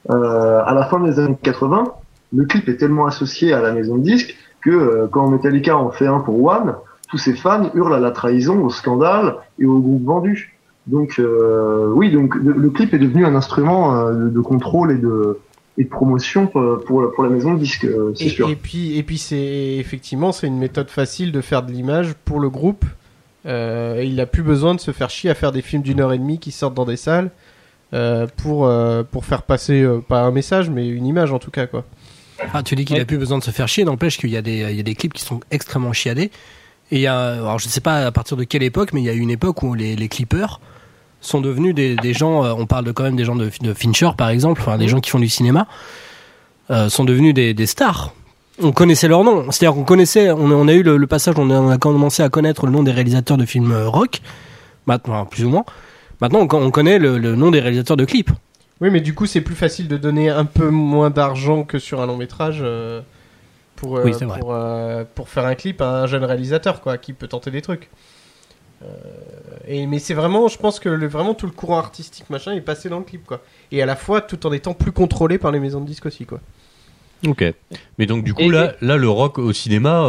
à 0.10 0.74
la 0.74 0.88
fin 0.90 1.00
des 1.00 1.20
années 1.20 1.38
80, 1.44 1.94
le 2.34 2.46
clip 2.46 2.68
est 2.70 2.78
tellement 2.78 3.06
associé 3.06 3.54
à 3.54 3.62
la 3.62 3.72
maison 3.72 3.98
de 3.98 4.04
disque 4.04 4.36
que 4.62 4.70
euh, 4.70 5.08
quand 5.10 5.30
Metallica 5.30 5.78
en 5.78 5.92
fait 5.92 6.08
un 6.08 6.20
pour 6.20 6.44
One, 6.44 6.76
tous 7.10 7.18
ses 7.18 7.34
fans 7.34 7.70
hurlent 7.74 7.94
à 7.94 8.00
la 8.00 8.12
trahison, 8.12 8.60
au 8.60 8.70
scandale 8.70 9.36
et 9.60 9.66
au 9.66 9.80
groupe 9.80 10.04
vendu. 10.04 10.58
Donc 10.88 11.20
euh, 11.20 11.92
oui, 11.94 12.12
donc 12.12 12.36
le, 12.36 12.70
clip 12.70 12.94
est 12.94 13.00
devenu 13.00 13.26
un 13.26 13.36
instrument 13.36 13.96
euh, 13.96 14.30
de, 14.30 14.40
contrôle 14.40 14.92
et 14.92 14.98
de, 14.98 15.38
et 15.78 15.84
de 15.84 15.90
promotion 15.90 16.48
pour, 16.48 16.84
pour, 16.86 17.24
la 17.24 17.30
maison 17.30 17.54
de 17.54 17.60
disque, 17.60 17.88
c'est 18.16 18.30
sûr. 18.30 18.50
Et 18.50 18.56
puis, 18.56 18.98
et 18.98 19.04
puis 19.04 19.18
c'est 19.18 19.76
effectivement 19.78 20.32
c'est 20.32 20.48
une 20.48 20.58
méthode 20.58 20.90
facile 20.90 21.32
de 21.32 21.42
faire 21.42 21.64
de 21.64 21.72
l'image 21.72 22.14
pour 22.26 22.40
le 22.40 22.50
groupe. 22.50 22.86
il 23.46 24.16
n'a 24.16 24.26
plus 24.26 24.44
besoin 24.44 24.74
de 24.76 24.80
se 24.80 24.92
faire 24.92 25.10
chier 25.10 25.30
à 25.30 25.36
faire 25.36 25.52
des 25.52 25.62
films 25.62 25.84
d'une 25.84 26.00
heure 26.00 26.14
et 26.14 26.18
demie 26.18 26.40
qui 26.40 26.52
sortent 26.52 26.74
dans 26.74 26.86
des 26.86 26.98
salles 26.98 27.30
pour 28.38 28.72
pour 29.12 29.26
faire 29.26 29.44
passer 29.44 29.88
pas 30.08 30.22
un 30.22 30.32
message 30.32 30.70
mais 30.70 30.88
une 30.88 31.06
image 31.06 31.32
en 31.32 31.40
tout 31.40 31.52
cas 31.52 31.68
quoi. 31.68 31.86
Ah, 32.54 32.64
tu 32.64 32.76
dis 32.76 32.86
qu'il 32.86 33.00
a 33.00 33.06
plus 33.06 33.18
besoin 33.18 33.38
de 33.38 33.44
se 33.44 33.52
faire 33.52 33.68
chier, 33.68 33.84
n'empêche 33.84 34.18
qu'il 34.18 34.30
y, 34.30 34.38
a 34.38 34.42
des, 34.42 34.68
il 34.70 34.76
y 34.76 34.80
a 34.80 34.84
des 34.84 34.96
clips 34.96 35.14
qui 35.14 35.24
sont 35.24 35.40
extrêmement 35.52 35.94
chiadés. 35.94 36.32
Et 36.92 36.98
il 36.98 37.02
y 37.02 37.08
a, 37.08 37.34
alors 37.34 37.60
je 37.60 37.68
ne 37.68 37.72
sais 37.72 37.82
pas 37.82 38.06
à 38.06 38.12
partir 38.12 38.38
de 38.38 38.44
quelle 38.44 38.64
époque, 38.64 38.94
mais 38.94 39.02
il 39.02 39.06
y 39.06 39.10
a 39.10 39.14
eu 39.14 39.20
une 39.20 39.32
époque 39.32 39.64
où 39.64 39.74
les, 39.74 39.96
les 39.96 40.08
clippers 40.08 40.60
sont 41.28 41.42
devenus 41.42 41.76
des, 41.76 41.96
des, 41.96 42.14
gens, 42.14 42.44
euh, 42.44 42.54
on 42.58 42.66
parle 42.66 42.86
de, 42.86 42.92
quand 42.92 43.04
même 43.04 43.16
des 43.16 43.26
gens 43.26 43.36
de, 43.36 43.50
de 43.62 43.74
Fincher 43.74 44.10
par 44.18 44.30
exemple, 44.30 44.62
enfin 44.62 44.78
des 44.78 44.88
gens 44.88 45.00
qui 45.00 45.10
font 45.10 45.20
du 45.20 45.30
cinéma, 45.30 45.68
euh, 46.70 46.90
sont 46.90 47.06
devenus 47.06 47.34
des, 47.34 47.54
des 47.54 47.66
stars. 47.66 48.14
On 48.62 48.72
connaissait 48.72 49.08
leur 49.08 49.24
nom, 49.24 49.52
c'est-à-dire 49.52 49.76
qu'on 49.76 49.84
connaissait, 49.84 50.32
on, 50.32 50.52
on, 50.52 50.68
a 50.68 50.74
eu 50.74 50.82
le, 50.82 51.08
passage, 51.08 51.36
on 51.38 51.50
a, 51.50 51.60
on 51.60 51.70
a, 51.70 51.78
commencé 51.78 52.24
à 52.24 52.30
connaître 52.30 52.66
le 52.66 52.72
nom 52.72 52.82
des 52.82 52.92
réalisateurs 52.92 53.38
de 53.38 53.46
films 53.46 53.72
euh, 53.72 53.88
rock, 53.88 54.22
maintenant 54.88 55.26
plus 55.26 55.46
ou 55.46 55.50
moins. 55.50 55.66
Maintenant, 56.20 56.48
on, 56.52 56.72
connaît 56.72 56.98
le, 56.98 57.20
le 57.20 57.36
nom 57.36 57.52
des 57.52 57.60
réalisateurs 57.60 57.98
de 57.98 58.06
clips. 58.06 58.32
Oui, 58.80 58.90
mais 58.92 59.02
du 59.02 59.14
coup, 59.14 59.26
c'est 59.26 59.42
plus 59.42 59.56
facile 59.56 59.88
de 59.88 59.98
donner 59.98 60.30
un 60.30 60.46
peu 60.46 60.70
moins 60.70 61.10
d'argent 61.10 61.64
que 61.64 61.80
sur 61.80 62.02
un 62.02 62.06
long 62.06 62.18
métrage 62.18 62.60
euh, 62.62 63.02
pour, 63.76 63.98
euh, 63.98 64.12
pour, 64.40 64.54
euh, 64.54 65.04
pour, 65.16 65.30
faire 65.30 65.46
un 65.46 65.56
clip 65.56 65.82
à 65.82 66.04
un 66.04 66.08
jeune 66.08 66.24
réalisateur 66.24 66.82
quoi, 66.82 66.98
qui 66.98 67.14
peut 67.14 67.28
tenter 67.28 67.50
des 67.50 67.62
trucs. 67.62 67.90
Et, 69.68 69.88
mais 69.88 70.00
c'est 70.00 70.14
vraiment, 70.14 70.48
je 70.48 70.58
pense 70.58 70.80
que 70.80 70.90
le, 70.90 71.08
vraiment 71.08 71.34
tout 71.34 71.46
le 71.46 71.52
courant 71.52 71.78
artistique 71.78 72.30
machin 72.30 72.54
est 72.54 72.62
passé 72.62 72.90
dans 72.90 73.00
le 73.00 73.06
clip. 73.06 73.26
quoi. 73.26 73.42
Et 73.72 73.82
à 73.82 73.86
la 73.86 73.96
fois 73.96 74.22
tout 74.22 74.46
en 74.46 74.54
étant 74.54 74.74
plus 74.74 74.92
contrôlé 74.92 75.38
par 75.38 75.52
les 75.52 75.60
maisons 75.60 75.82
de 75.82 75.88
disques 75.88 76.06
aussi. 76.06 76.26
quoi. 76.26 76.40
Ok. 77.28 77.44
Mais 77.98 78.06
donc 78.06 78.24
du 78.24 78.34
coup 78.34 78.50
là, 78.50 78.76
là 78.82 78.98
le 78.98 79.10
rock 79.10 79.40
au 79.40 79.54
cinéma, 79.54 80.04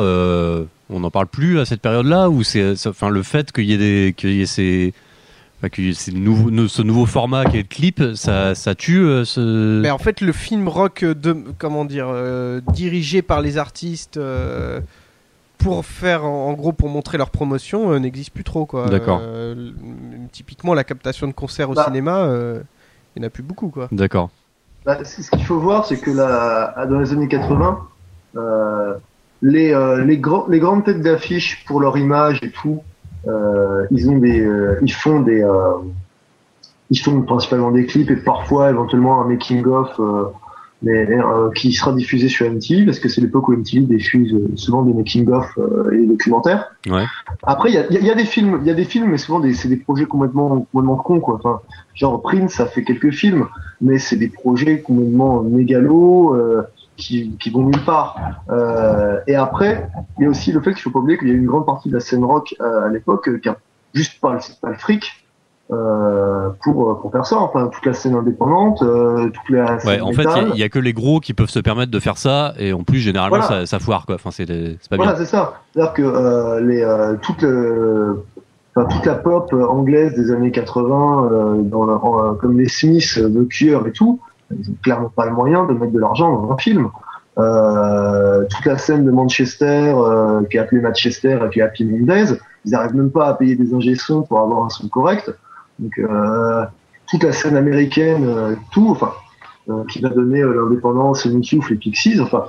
on 0.91 1.01
n'en 1.01 1.11
parle 1.11 1.27
plus 1.27 1.59
à 1.61 1.65
cette 1.65 1.81
période-là 1.81 2.29
ou 2.31 2.43
c'est, 2.43 2.87
enfin 2.87 3.09
le 3.09 3.23
fait 3.23 3.53
qu'il 3.53 3.65
y 3.65 3.73
ait 3.73 3.79
des, 3.79 4.15
qu'il 4.17 4.33
y 4.33 4.43
ait 4.43 4.47
ces 4.47 4.93
c'est 5.95 6.13
nouveau, 6.13 6.69
ce 6.69 6.83
nouveau 6.83 7.07
format 7.07 7.45
qui 7.45 7.57
est 7.57 7.63
le 7.63 7.69
clip, 7.69 8.03
ça, 8.15 8.55
ça 8.55 8.75
tue 8.75 9.01
euh, 9.01 9.25
ce. 9.25 9.81
Mais 9.81 9.91
en 9.91 9.99
fait, 9.99 10.21
le 10.21 10.33
film 10.33 10.69
rock 10.69 11.05
de, 11.05 11.37
comment 11.59 11.85
dire, 11.85 12.07
euh, 12.09 12.61
dirigé 12.73 13.23
par 13.23 13.41
les 13.41 13.59
artistes 13.59 14.19
euh, 14.19 14.81
pour 15.59 15.85
faire, 15.85 16.25
en, 16.25 16.53
gros, 16.55 16.73
pour 16.73 16.89
montrer 16.89 17.19
leur 17.19 17.31
promotion, 17.31 17.99
n'existe 17.99 18.31
plus 18.31 18.45
trop, 18.45 18.67
quoi. 18.67 18.89
D'accord. 18.89 19.21
typiquement, 20.33 20.75
la 20.75 20.85
captation 20.85 21.27
de 21.27 21.33
concerts 21.33 21.71
au 21.71 21.75
bah. 21.75 21.85
cinéma, 21.85 22.29
il 23.17 23.21
n'y 23.21 23.25
en 23.25 23.29
a 23.29 23.31
plus 23.31 23.43
beaucoup, 23.43 23.69
quoi. 23.69 23.89
D'accord. 23.93 24.31
Bah, 24.87 25.05
ce 25.05 25.31
qu'il 25.31 25.45
faut 25.45 25.59
voir, 25.59 25.85
c'est 25.85 25.99
que 25.99 26.11
là, 26.11 26.87
dans 26.87 27.01
les 27.01 27.13
années 27.13 27.29
80, 27.29 27.79
les, 29.43 29.75
les, 30.05 30.05
les 30.07 30.59
grandes 30.59 30.85
têtes 30.85 31.03
d'affiche 31.03 31.65
pour 31.67 31.81
leur 31.81 31.97
image 31.97 32.41
et 32.43 32.51
tout, 32.51 32.83
euh, 33.27 33.87
ils 33.91 34.09
ont 34.09 34.19
des, 34.19 34.41
euh, 34.41 34.79
ils 34.83 34.93
font 34.93 35.21
des, 35.21 35.43
euh, 35.43 35.73
ils 36.91 36.99
font 36.99 37.23
principalement 37.23 37.71
des 37.71 37.85
clips 37.87 38.11
et 38.11 38.17
parfois 38.17 38.71
éventuellement 38.71 39.21
un 39.21 39.29
making 39.29 39.65
of 39.67 40.01
mais 40.83 41.09
qui 41.57 41.73
sera 41.73 41.93
diffusé 41.93 42.29
sur 42.29 42.49
MTV 42.49 42.85
parce 42.85 43.01
que 43.01 43.09
c'est 43.09 43.21
l'époque 43.21 43.49
où 43.49 43.53
MTV 43.53 43.81
diffuse 43.87 44.37
souvent 44.55 44.83
des 44.83 44.93
making 44.93 45.29
of 45.29 45.59
et 45.93 45.99
des 45.99 46.07
documentaires. 46.07 46.71
Ouais. 46.89 47.05
Après 47.43 47.71
il 47.71 47.75
y 47.75 47.79
a, 47.79 47.91
y 47.91 48.11
a, 48.11 48.15
des 48.15 48.25
films, 48.25 48.59
il 48.63 48.67
y 48.69 48.71
a 48.71 48.75
des 48.75 48.85
films 48.85 49.11
mais 49.11 49.19
souvent 49.19 49.43
c'est 49.53 49.69
des 49.69 49.77
projets 49.77 50.05
complètement 50.05 50.69
complètement 50.73 50.97
cons 50.97 51.21
quoi. 51.21 51.35
Enfin, 51.35 51.61
genre 51.95 52.23
Prince 52.23 52.53
ça 52.53 52.67
fait 52.67 52.85
quelques 52.85 53.11
films 53.11 53.49
mais 53.81 53.99
c'est 53.99 54.17
des 54.17 54.29
projets 54.29 54.81
complètement 54.81 55.43
mégalos 55.43 56.37
qui, 56.99 57.37
qui 57.39 57.49
vont 57.49 57.63
nulle 57.63 57.85
part. 57.85 58.43
Euh, 58.51 59.21
et 59.27 59.37
après, 59.37 59.89
il 60.19 60.25
y 60.25 60.27
a 60.27 60.29
aussi 60.29 60.53
le 60.53 60.61
fait 60.61 60.75
qu'il 60.75 60.83
faut 60.83 60.91
pas 60.91 60.99
oublier 60.99 61.17
qu'il 61.17 61.29
y 61.29 61.31
a 61.31 61.35
une 61.35 61.47
grande 61.47 61.65
partie 61.65 61.89
de 61.89 61.95
la 61.95 62.01
scène 62.01 62.25
rock 62.25 62.55
euh, 62.61 62.87
à 62.87 62.89
l'époque 62.89 63.29
euh, 63.29 63.39
qui 63.39 63.49
a 63.49 63.57
juste 63.95 64.21
pas 64.21 64.35
le, 64.35 64.41
pas 64.61 64.69
le 64.69 64.77
fric 64.77 65.18
euh, 65.71 66.49
pour 66.63 67.01
pour 67.01 67.13
faire 67.13 67.27
ça. 67.27 67.37
Enfin, 67.37 67.69
toute 67.69 67.85
la 67.85 67.93
scène 67.93 68.15
indépendante, 68.15 68.83
euh, 68.83 69.29
toute 69.29 69.51
la. 69.51 69.79
Scène 69.79 69.91
ouais, 69.91 70.01
en 70.01 70.13
fait, 70.13 70.27
il 70.55 70.59
y, 70.59 70.63
a 70.63 70.69
que 70.69 70.79
les 70.79 70.93
gros 70.93 71.21
qui 71.21 71.35
peuvent 71.35 71.51
se 71.51 71.59
permettre 71.59 71.91
de 71.91 72.01
faire 72.01 72.17
ça, 72.17 72.55
et 72.59 72.73
en 72.73 72.85
plus, 72.85 72.99
généralement, 72.99 73.43
ça, 73.43 73.67
ça, 73.67 73.79
foire 73.79 74.07
quoi. 74.07 74.15
Enfin, 74.15 74.31
c'est 74.31 74.47
pas 74.47 74.97
bien. 74.97 75.05
Voilà, 75.05 75.17
c'est 75.17 75.27
ça. 75.27 75.61
C'est-à-dire 75.73 75.93
que 75.93 76.03
euh, 76.03 76.61
les 76.61 76.83
euh, 76.83 77.17
toute 77.21 77.43
le, 77.43 78.25
enfin, 78.75 78.89
toute 78.89 79.05
la 79.05 79.15
pop 79.15 79.53
anglaise 79.53 80.15
des 80.15 80.31
années 80.31 80.51
80, 80.51 81.29
euh, 81.33 81.55
dans 81.63 82.35
comme 82.37 82.59
les 82.59 82.69
Smiths, 82.69 83.15
The 83.17 83.49
Cure 83.49 83.87
et 83.87 83.93
tout, 83.93 84.21
ils 84.51 84.71
ont 84.71 84.77
clairement 84.83 85.13
pas 85.15 85.27
le 85.27 85.33
moyen 85.33 85.65
de 85.67 85.75
mettre 85.75 85.93
de 85.93 86.01
l'argent 86.01 86.33
dans 86.33 86.53
un 86.53 86.57
film. 86.57 86.91
Euh, 87.39 88.45
toute 88.51 88.67
la 88.67 88.77
scène 88.79 89.05
de 89.05 89.13
Manchester 89.13 89.95
euh, 89.95 90.43
qui 90.51 90.57
est 90.57 90.61
appelée 90.61 90.81
Manchester 90.81 91.39
et 91.47 91.51
qui 91.51 91.61
est 91.61 91.63
Happy 91.63 91.85
Mondays, 91.85 92.37
ils 92.65 92.73
n'arrivent 92.73 92.97
même 92.97 93.13
pas 93.13 93.29
à 93.29 93.35
payer 93.35 93.55
des 93.55 93.73
ingé 93.75 93.95
pour 94.29 94.41
avoir 94.41 94.65
un 94.65 94.69
son 94.71 94.89
correct. 94.89 95.31
Donc 95.79 95.99
euh, 95.99 96.65
toute 97.09 97.23
la 97.23 97.33
scène 97.33 97.57
américaine, 97.57 98.27
euh, 98.27 98.55
tout, 98.73 98.89
enfin, 98.91 99.13
euh, 99.69 99.85
qui 99.91 100.01
va 100.01 100.09
donner 100.09 100.43
l'indépendance, 100.43 101.25
le 101.27 101.41
Youth, 101.41 101.71
les 101.71 101.77
Pixies, 101.77 102.21
enfin, 102.21 102.45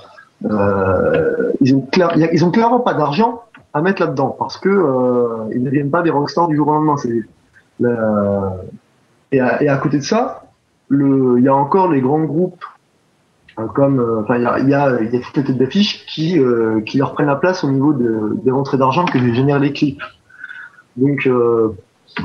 ils 1.61 1.75
ont 1.75 2.51
clairement 2.51 2.80
pas 2.80 2.93
d'argent 2.93 3.43
à 3.73 3.82
mettre 3.82 4.01
là-dedans 4.01 4.36
parce 4.39 4.57
que 4.57 4.69
ils 5.53 5.61
ne 5.61 5.69
viennent 5.69 5.91
pas 5.91 6.01
des 6.01 6.09
rockstars 6.09 6.47
du 6.47 6.55
jour 6.55 6.69
au 6.69 6.73
lendemain. 6.73 6.95
Et, 9.32 9.39
à, 9.39 9.77
côté 9.77 9.97
de 9.97 10.03
ça, 10.03 10.45
il 10.89 11.41
y 11.43 11.47
a 11.47 11.55
encore 11.55 11.91
les 11.91 12.01
grands 12.01 12.23
groupes 12.23 12.63
comme 13.75 14.23
enfin 14.23 14.38
il 14.38 14.43
y 14.43 14.45
a, 14.45 14.59
y, 14.59 14.73
a, 14.73 15.19
toutes 15.19 15.36
les 15.36 15.43
têtes 15.43 15.57
d'affiche 15.57 16.05
qui 16.05 16.39
leur 16.95 17.13
prennent 17.13 17.27
la 17.27 17.36
place 17.36 17.65
au 17.65 17.69
niveau 17.69 17.91
de, 17.91 18.38
des 18.41 18.51
rentrées 18.51 18.77
d'argent 18.77 19.03
que 19.03 19.19
génèrent 19.19 19.59
les 19.59 19.73
clips. 19.73 20.01
Donc 20.95 21.27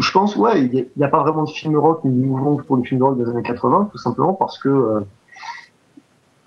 je 0.00 0.10
pense, 0.12 0.36
ouais, 0.36 0.64
il 0.64 0.86
n'y 0.96 1.04
a, 1.04 1.08
pas 1.08 1.22
vraiment 1.22 1.44
de 1.44 1.50
film 1.50 1.76
rock 1.76 2.04
ni 2.04 2.10
de 2.10 2.26
mouvement 2.26 2.56
pour 2.56 2.76
les 2.76 2.84
films 2.84 3.02
rock 3.02 3.18
des 3.18 3.28
années 3.28 3.42
80, 3.42 3.90
tout 3.92 3.98
simplement 3.98 4.34
parce 4.34 4.58
que 4.58 4.68
euh, 4.68 5.00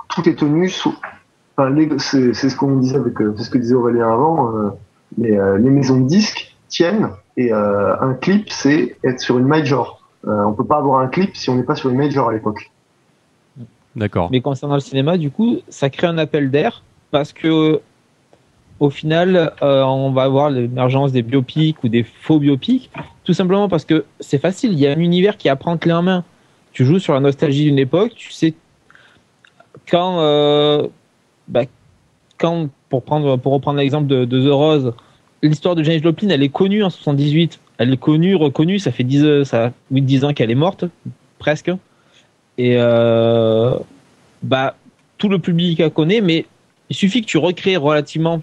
tout 0.09 0.27
est 0.27 0.35
tenu 0.35 0.69
sous. 0.69 0.95
Enfin, 1.57 1.73
c'est 1.97 2.33
ce 2.33 2.55
qu'on 2.55 2.77
disait 2.77 2.97
avec, 2.97 3.19
euh, 3.21 3.33
c'est 3.37 3.43
ce 3.43 3.49
que 3.49 3.57
disait 3.57 3.75
Aurélien 3.75 4.11
avant. 4.11 4.55
Euh, 4.55 4.69
les, 5.17 5.31
les, 5.59 5.69
maisons 5.69 6.01
de 6.01 6.07
disques 6.07 6.55
tiennent 6.67 7.09
et 7.37 7.53
un 7.53 8.13
clip, 8.15 8.49
c'est 8.49 8.97
être 9.03 9.21
sur 9.21 9.37
une 9.37 9.45
major. 9.45 10.01
on 10.25 10.51
peut 10.51 10.65
pas 10.65 10.77
avoir 10.77 10.99
un 10.99 11.07
clip 11.07 11.35
si 11.35 11.49
on 11.49 11.55
n'est 11.55 11.63
pas 11.63 11.75
sur 11.75 11.89
une 11.89 11.97
major 11.97 12.27
à 12.27 12.33
l'époque. 12.33 12.69
D'accord. 13.95 14.27
Mais 14.31 14.41
concernant 14.41 14.75
le 14.75 14.81
cinéma, 14.81 15.17
du 15.17 15.31
coup, 15.31 15.59
ça 15.69 15.89
crée 15.89 16.07
un 16.07 16.17
appel 16.17 16.51
d'air 16.51 16.83
parce 17.09 17.31
que 17.31 17.79
au 18.79 18.89
final, 18.89 19.53
euh, 19.61 19.83
on 19.83 20.11
va 20.11 20.23
avoir 20.23 20.49
l'émergence 20.49 21.11
des 21.11 21.23
biopics 21.23 21.83
ou 21.83 21.89
des 21.89 22.03
faux 22.03 22.39
biopics, 22.39 22.91
tout 23.23 23.33
simplement 23.33 23.69
parce 23.69 23.85
que 23.85 24.05
c'est 24.19 24.37
facile. 24.39 24.73
Il 24.73 24.79
y 24.79 24.87
a 24.87 24.91
un 24.91 24.99
univers 24.99 25.37
qui 25.37 25.49
apprend 25.49 25.77
clé 25.77 25.93
en 25.93 26.03
main. 26.03 26.23
Tu 26.73 26.85
joues 26.85 26.99
sur 26.99 27.13
la 27.13 27.19
nostalgie 27.19 27.63
d'une 27.63 27.79
époque, 27.79 28.13
tu 28.15 28.31
sais 28.31 28.53
quand, 29.89 30.19
euh, 30.19 30.87
bah, 31.47 31.63
quand 32.37 32.69
pour 32.89 33.03
prendre 33.03 33.37
pour 33.37 33.53
reprendre 33.53 33.79
l'exemple 33.79 34.07
de, 34.07 34.25
The 34.25 34.51
Rose, 34.51 34.93
l'histoire 35.41 35.75
de 35.75 35.83
James 35.83 36.01
Joplin, 36.01 36.29
elle 36.29 36.43
est 36.43 36.49
connue 36.49 36.83
en 36.83 36.89
78. 36.89 37.59
Elle 37.77 37.93
est 37.93 37.97
connue, 37.97 38.35
reconnue. 38.35 38.79
Ça 38.79 38.91
fait 38.91 39.03
10 39.03 39.43
ça 39.43 39.71
8 39.91 40.01
10 40.01 40.25
ans 40.25 40.33
qu'elle 40.33 40.51
est 40.51 40.55
morte, 40.55 40.85
presque. 41.39 41.71
Et 42.57 42.75
euh, 42.77 43.77
bah 44.43 44.75
tout 45.17 45.29
le 45.29 45.39
public 45.39 45.79
la 45.79 45.89
connaît, 45.89 46.21
mais 46.21 46.45
il 46.89 46.95
suffit 46.95 47.21
que 47.21 47.27
tu 47.27 47.37
recrées 47.37 47.77
relativement 47.77 48.41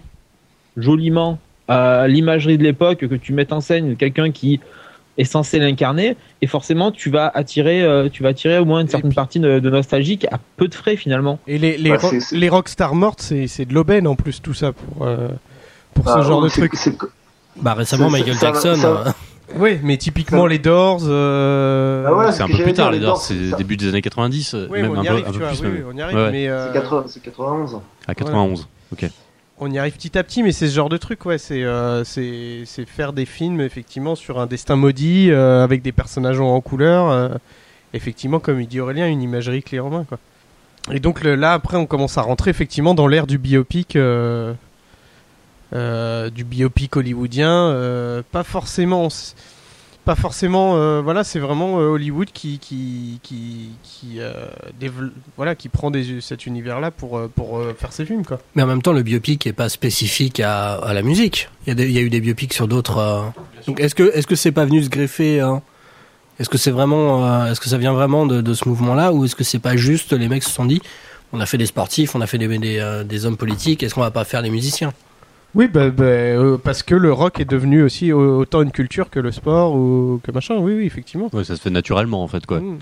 joliment 0.77 1.39
à 1.67 2.07
l'imagerie 2.07 2.57
de 2.57 2.63
l'époque, 2.63 2.99
que 2.99 3.15
tu 3.15 3.33
mettes 3.33 3.53
en 3.53 3.61
scène 3.61 3.95
quelqu'un 3.95 4.31
qui 4.31 4.59
est 5.17 5.23
censé 5.23 5.59
l'incarner, 5.59 6.17
et 6.41 6.47
forcément 6.47 6.91
tu 6.91 7.09
vas 7.09 7.31
attirer, 7.33 7.83
euh, 7.83 8.09
tu 8.09 8.23
vas 8.23 8.29
attirer 8.29 8.57
au 8.57 8.65
moins 8.65 8.81
une 8.81 8.89
certaine 8.89 9.13
partie 9.13 9.39
de, 9.39 9.59
nostalgie 9.59 10.19
à 10.31 10.37
peu 10.57 10.67
de 10.67 10.75
frais 10.75 10.95
finalement. 10.95 11.39
Et 11.47 11.57
les, 11.57 11.77
les, 11.77 11.91
bah, 11.91 11.99
les 12.31 12.49
rockstars 12.49 12.95
mortes, 12.95 13.21
c'est 13.21 13.65
de 13.65 13.73
l'aubaine 13.73 14.07
en 14.07 14.15
plus 14.15 14.41
tout 14.41 14.53
ça 14.53 14.73
pour, 14.73 15.07
euh, 15.07 15.29
pour 15.93 16.07
ce 16.07 16.15
bah, 16.15 16.21
genre 16.21 16.41
de 16.41 16.49
truc. 16.49 16.73
Bah 17.61 17.73
récemment 17.73 18.09
Michael 18.09 18.37
Jackson. 18.37 18.77
Euh. 18.83 19.11
Oui, 19.57 19.79
mais 19.83 19.95
typiquement 19.97 20.47
les 20.47 20.59
Doors. 20.59 21.03
Ah 21.03 22.31
c'est 22.31 22.43
un 22.43 22.47
peu 22.47 22.63
plus 22.63 22.73
tard, 22.73 22.91
les 22.91 22.99
Doors, 22.99 23.21
c'est 23.21 23.55
début 23.57 23.77
des 23.77 23.87
années 23.87 24.01
90, 24.01 24.55
oui, 24.69 24.81
même 24.81 24.97
un, 24.97 25.03
peu, 25.03 25.09
un 25.09 25.21
peu, 25.21 25.39
plus. 25.39 25.61
Oui, 25.61 25.69
on 25.89 25.95
y 25.95 26.01
arrive, 26.01 26.29
mais 26.31 26.49
c'est 27.07 27.21
91. 27.23 27.79
À 28.07 28.13
91, 28.13 28.67
ok 28.91 29.09
on 29.57 29.71
y 29.71 29.79
arrive 29.79 29.93
petit 29.93 30.17
à 30.17 30.23
petit, 30.23 30.43
mais 30.43 30.51
c'est 30.51 30.67
ce 30.67 30.75
genre 30.75 30.89
de 30.89 30.97
truc, 30.97 31.25
ouais. 31.25 31.37
C'est 31.37 31.63
euh, 31.63 32.03
faire 32.05 33.13
des 33.13 33.25
films 33.25 33.61
effectivement 33.61 34.15
sur 34.15 34.39
un 34.39 34.47
destin 34.47 34.75
maudit 34.75 35.31
euh, 35.31 35.63
avec 35.63 35.81
des 35.81 35.91
personnages 35.91 36.39
en 36.39 36.59
couleur. 36.61 37.09
Euh, 37.09 37.29
effectivement, 37.93 38.39
comme 38.39 38.59
il 38.59 38.67
dit 38.67 38.79
Aurélien, 38.79 39.07
une 39.07 39.21
imagerie 39.21 39.63
clé 39.63 39.79
en 39.79 39.89
main, 39.89 40.03
quoi. 40.03 40.19
Et 40.91 40.99
donc 40.99 41.23
là, 41.23 41.53
après, 41.53 41.77
on 41.77 41.87
commence 41.87 42.17
à 42.19 42.21
rentrer 42.21 42.51
effectivement 42.51 42.93
dans 42.93 43.07
l'ère 43.07 43.25
du 43.25 43.39
biopic, 43.39 43.97
du 45.73 46.43
biopic 46.43 46.95
hollywoodien. 46.95 48.23
pas 48.31 48.43
forcément 48.43 49.09
pas 50.05 50.15
forcément 50.15 50.75
euh, 50.75 51.01
voilà 51.01 51.23
c'est 51.23 51.39
vraiment 51.39 51.79
euh, 51.79 51.87
Hollywood 51.87 52.29
qui 52.31 52.59
qui 52.59 53.19
qui 53.21 54.19
euh, 54.19 54.31
voilà 55.35 55.55
qui 55.55 55.67
prend 55.67 55.91
cet 56.21 56.45
univers 56.45 56.79
là 56.79 56.91
pour 56.91 57.19
pour 57.35 57.61
faire 57.77 57.91
ses 57.91 58.05
films 58.05 58.23
quoi. 58.23 58.39
Mais 58.53 58.61
en 58.61 58.67
même 58.67 58.81
temps 58.81 58.93
le 58.93 59.01
biopic 59.01 59.45
est 59.47 59.53
pas 59.53 59.67
spécifique 59.67 60.39
à, 60.39 60.93
la 60.93 61.01
musique. 61.01 61.49
Il 61.67 61.79
y, 61.79 61.97
a 61.97 62.01
eu 62.01 62.09
des 62.09 62.21
biopics 62.21 62.53
sur 62.53 62.67
d'autres 62.67 63.33
donc 63.67 63.79
est-ce 63.79 63.95
que 63.95 64.15
est-ce 64.15 64.27
que 64.27 64.35
c'est 64.35 64.51
pas 64.51 64.65
venu 64.65 64.83
se 64.83 64.89
greffer 64.89 65.41
hein? 65.41 65.61
Est-ce 66.39 66.49
que 66.49 66.57
c'est 66.57 66.71
vraiment 66.71 67.47
est-ce 67.47 67.59
que 67.59 67.69
ça 67.69 67.77
vient 67.77 67.93
vraiment 67.93 68.25
de, 68.25 68.53
ce 68.53 68.69
mouvement 68.69 68.93
là 68.93 69.11
ou 69.11 69.25
est-ce 69.25 69.35
que 69.35 69.43
c'est 69.43 69.59
pas 69.59 69.75
juste 69.75 70.13
les 70.13 70.27
mecs 70.27 70.43
se 70.43 70.51
sont 70.51 70.65
dit 70.65 70.81
on 71.33 71.39
a 71.39 71.45
fait 71.45 71.57
des 71.57 71.65
sportifs 71.65 72.15
on 72.15 72.21
a 72.21 72.27
fait 72.27 72.37
des 72.37 73.25
hommes 73.25 73.37
politiques 73.37 73.81
est-ce 73.81 73.95
qu'on 73.95 74.01
va 74.01 74.11
pas 74.11 74.25
faire 74.25 74.41
les 74.41 74.51
musiciens? 74.51 74.93
Oui, 75.55 75.67
bah, 75.67 75.89
bah, 75.89 76.03
euh, 76.03 76.57
parce 76.57 76.83
que 76.83 76.95
le 76.95 77.11
rock 77.11 77.39
est 77.39 77.49
devenu 77.49 77.81
aussi 77.81 78.11
autant 78.11 78.61
une 78.61 78.71
culture 78.71 79.09
que 79.09 79.19
le 79.19 79.31
sport 79.31 79.73
ou 79.73 80.19
que 80.23 80.31
machin. 80.31 80.57
Oui, 80.57 80.73
oui, 80.75 80.85
effectivement. 80.85 81.29
Ouais, 81.33 81.43
ça 81.43 81.55
se 81.55 81.61
fait 81.61 81.69
naturellement 81.69 82.21
en 82.21 82.27
fait, 82.27 82.45
quoi. 82.45 82.59
Mm. 82.59 82.79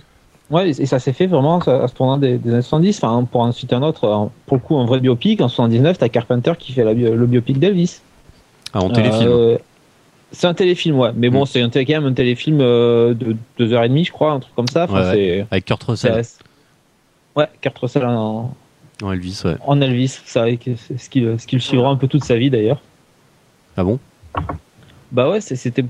Ouais, 0.49 0.69
et 0.69 0.85
ça 0.85 0.99
s'est 0.99 1.13
fait 1.13 1.27
vraiment 1.27 1.59
à 1.59 1.87
ce 1.87 1.93
tournant 1.93 2.17
des, 2.17 2.33
années 2.45 2.61
70. 2.61 2.97
Enfin, 3.01 3.23
pour 3.23 3.41
en 3.41 3.51
citer 3.51 3.75
un 3.75 3.81
autre, 3.81 4.29
pour 4.45 4.57
le 4.57 4.61
coup, 4.61 4.77
un 4.77 4.85
vrai 4.85 4.99
biopic, 4.99 5.41
en 5.41 5.47
79, 5.47 5.97
t'as 5.97 6.09
Carpenter 6.09 6.53
qui 6.59 6.73
fait 6.73 6.83
le 6.93 7.25
biopic 7.25 7.59
d'Elvis. 7.59 8.01
Ah, 8.73 8.81
en 8.81 8.89
téléfilm 8.89 9.29
euh, 9.29 9.57
C'est 10.31 10.47
un 10.47 10.53
téléfilm, 10.53 10.99
ouais. 10.99 11.11
Mais 11.15 11.29
bon, 11.29 11.43
mm. 11.43 11.45
c'est 11.45 11.85
quand 11.85 11.93
même 11.93 12.05
un 12.05 12.13
téléfilm 12.13 12.59
euh, 12.61 13.13
de 13.13 13.35
2h30, 13.59 14.05
je 14.05 14.11
crois, 14.11 14.33
un 14.33 14.39
truc 14.39 14.55
comme 14.55 14.67
ça. 14.67 14.83
Avec 14.83 15.65
Kurt 15.65 15.83
Russell. 15.83 16.23
Ouais, 17.35 17.47
Kurt 17.61 17.77
Russell 17.77 18.05
en, 18.05 18.53
en 19.01 19.11
Elvis, 19.11 19.41
ouais. 19.45 19.55
En 19.65 19.81
Elvis, 19.81 20.21
ça, 20.25 20.45
ce 20.45 20.55
qui, 20.55 20.77
ce 20.97 21.47
qui 21.47 21.55
le 21.55 21.61
suivra 21.61 21.89
un 21.89 21.95
peu 21.95 22.07
toute 22.07 22.23
sa 22.23 22.35
vie 22.35 22.49
d'ailleurs. 22.49 22.81
Ah 23.75 23.83
bon? 23.83 23.99
Bah 25.11 25.29
ouais, 25.29 25.41
c'était 25.41 25.85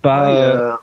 pas. 0.00 0.78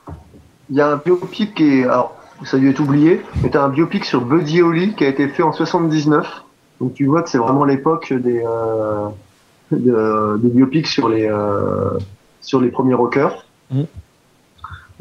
Il 0.70 0.76
y, 0.76 0.80
a 0.80 0.88
un 0.88 0.96
biopic 0.96 1.54
qui 1.54 1.80
est. 1.80 1.84
Alors, 1.84 2.16
ça 2.44 2.56
a 2.56 2.60
dû 2.60 2.70
être 2.70 2.80
oublié, 2.80 3.22
mais 3.42 3.50
t'as 3.50 3.64
un 3.64 3.68
biopic 3.68 4.04
sur 4.04 4.22
Buddy 4.22 4.62
Holly 4.62 4.94
qui 4.94 5.04
a 5.04 5.08
été 5.08 5.28
fait 5.28 5.42
en 5.42 5.52
79. 5.52 6.44
Donc 6.80 6.94
tu 6.94 7.06
vois 7.06 7.22
que 7.22 7.28
c'est 7.28 7.38
vraiment 7.38 7.64
l'époque 7.64 8.12
des, 8.12 8.42
euh, 8.44 9.08
des 10.38 10.48
biopics 10.48 10.86
sur 10.86 11.08
les, 11.08 11.28
euh, 11.28 11.98
sur 12.40 12.60
les 12.60 12.70
premiers 12.70 12.94
rockers. 12.94 13.44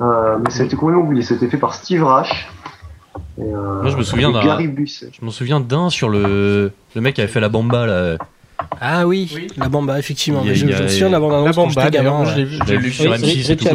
Euh, 0.02 0.38
mais 0.40 0.50
ça 0.50 0.64
a 0.64 0.66
été 0.66 0.76
complètement 0.76 1.04
oublié. 1.04 1.24
C'était 1.24 1.48
fait 1.48 1.58
par 1.58 1.74
Steve 1.74 2.04
Rash. 2.04 2.50
Euh, 3.40 3.82
Moi, 3.82 3.92
je 3.92 3.98
me 3.98 4.04
souviens 4.04 4.32
d'un. 4.32 4.60
Je 4.60 5.26
me 5.26 5.32
souviens 5.32 5.60
d'un 5.60 5.90
sur 5.90 6.10
le 6.10 6.72
le 6.96 7.02
mec 7.02 7.16
qui 7.16 7.22
avait 7.22 7.32
fait 7.32 7.40
la 7.40 7.50
bamba 7.50 7.86
là. 7.86 8.18
Ah 8.82 9.08
oui, 9.08 9.48
la 9.58 9.70
bamba 9.70 9.98
effectivement. 10.00 10.44
je, 10.44 10.66
me 10.66 10.88
souviens 10.88 11.08
de 11.08 11.14
la 11.14 11.20
bande 11.20 11.34
annonce 11.34 11.56
quand 11.56 11.70
j'étais 11.70 11.92
gamin. 11.92 12.26
Je 12.26 12.36
l'ai 12.72 12.78
vu 12.78 12.92
sur 12.92 13.12
M6 13.14 13.52
et 13.52 13.58
tout. 13.58 13.68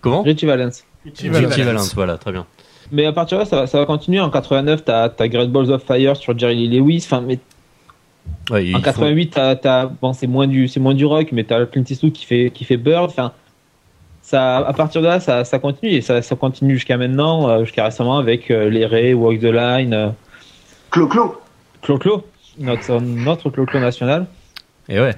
Comment 0.00 0.22
Richie 0.22 0.46
Valens. 0.46 0.84
Richie 1.04 1.28
Valens, 1.28 1.94
voilà, 1.94 2.18
très 2.18 2.32
bien. 2.32 2.46
Mais 2.90 3.06
à 3.06 3.12
partir 3.12 3.38
de 3.38 3.42
là, 3.44 3.48
ça 3.48 3.56
va, 3.56 3.66
ça 3.66 3.78
va 3.78 3.86
continuer. 3.86 4.20
En 4.20 4.28
89, 4.28 4.84
t'as 4.84 5.10
as 5.18 5.28
Great 5.28 5.50
Balls 5.50 5.70
of 5.70 5.82
Fire 5.82 6.16
sur 6.16 6.36
Jerry 6.38 6.68
Lee 6.68 6.78
Lewis. 6.78 7.04
Enfin, 7.06 7.22
mais 7.22 7.38
en 8.50 8.80
88, 8.80 9.38
t'as, 9.62 9.86
bon, 9.86 10.12
c'est 10.12 10.26
moins 10.26 10.46
du, 10.46 10.68
c'est 10.68 10.80
moins 10.80 10.94
du 10.94 11.06
rock, 11.06 11.28
mais 11.32 11.44
t'as 11.44 11.64
Clint 11.66 11.84
Eastwood 11.88 12.12
qui 12.12 12.26
fait, 12.26 12.50
qui 12.52 12.64
fait 12.64 12.76
Bird. 12.76 13.10
Enfin, 13.10 13.32
à 14.32 14.72
partir 14.74 15.02
de 15.02 15.06
là, 15.06 15.20
ça, 15.20 15.44
ça 15.44 15.58
continue 15.58 15.92
et 15.92 16.00
ça, 16.00 16.22
ça 16.22 16.36
continue 16.36 16.74
jusqu'à 16.74 16.96
maintenant, 16.96 17.48
euh, 17.48 17.64
jusqu'à 17.64 17.84
récemment 17.84 18.18
avec 18.18 18.50
euh, 18.50 18.70
les 18.70 18.86
Ray, 18.86 19.14
Walk 19.14 19.40
the 19.40 19.44
Line. 19.44 19.94
Euh, 19.94 20.08
Clo-Clo. 20.90 21.40
Clo-Clo, 21.82 22.24
notre, 22.58 23.00
notre 23.00 23.50
Clo-Clo 23.50 23.80
national. 23.80 24.26
Et 24.88 25.00
ouais. 25.00 25.14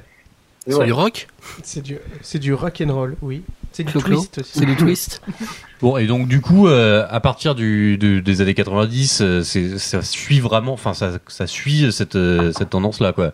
C'est 0.66 0.84
du 0.84 0.92
rock? 0.92 1.28
C'est 1.62 1.82
du, 1.82 1.98
c'est 2.22 2.38
du 2.38 2.54
rock 2.54 2.82
and 2.84 2.94
roll, 2.94 3.16
oui. 3.20 3.42
C'est 3.72 3.84
du 3.84 3.92
twist 3.92 4.38
aussi. 4.38 4.58
C'est 4.60 4.64
du 4.64 4.76
twist. 4.76 5.20
bon, 5.82 5.98
et 5.98 6.06
donc 6.06 6.26
du 6.26 6.40
coup, 6.40 6.68
à 6.68 7.20
partir 7.20 7.54
du, 7.54 7.98
des 7.98 8.40
années 8.40 8.54
90, 8.54 9.42
c'est, 9.42 9.78
ça 9.78 10.00
suit 10.00 10.40
vraiment, 10.40 10.72
enfin 10.72 10.94
ça, 10.94 11.18
ça 11.26 11.46
suit 11.46 11.92
cette, 11.92 12.16
cette 12.52 12.70
tendance-là, 12.70 13.12
quoi. 13.12 13.32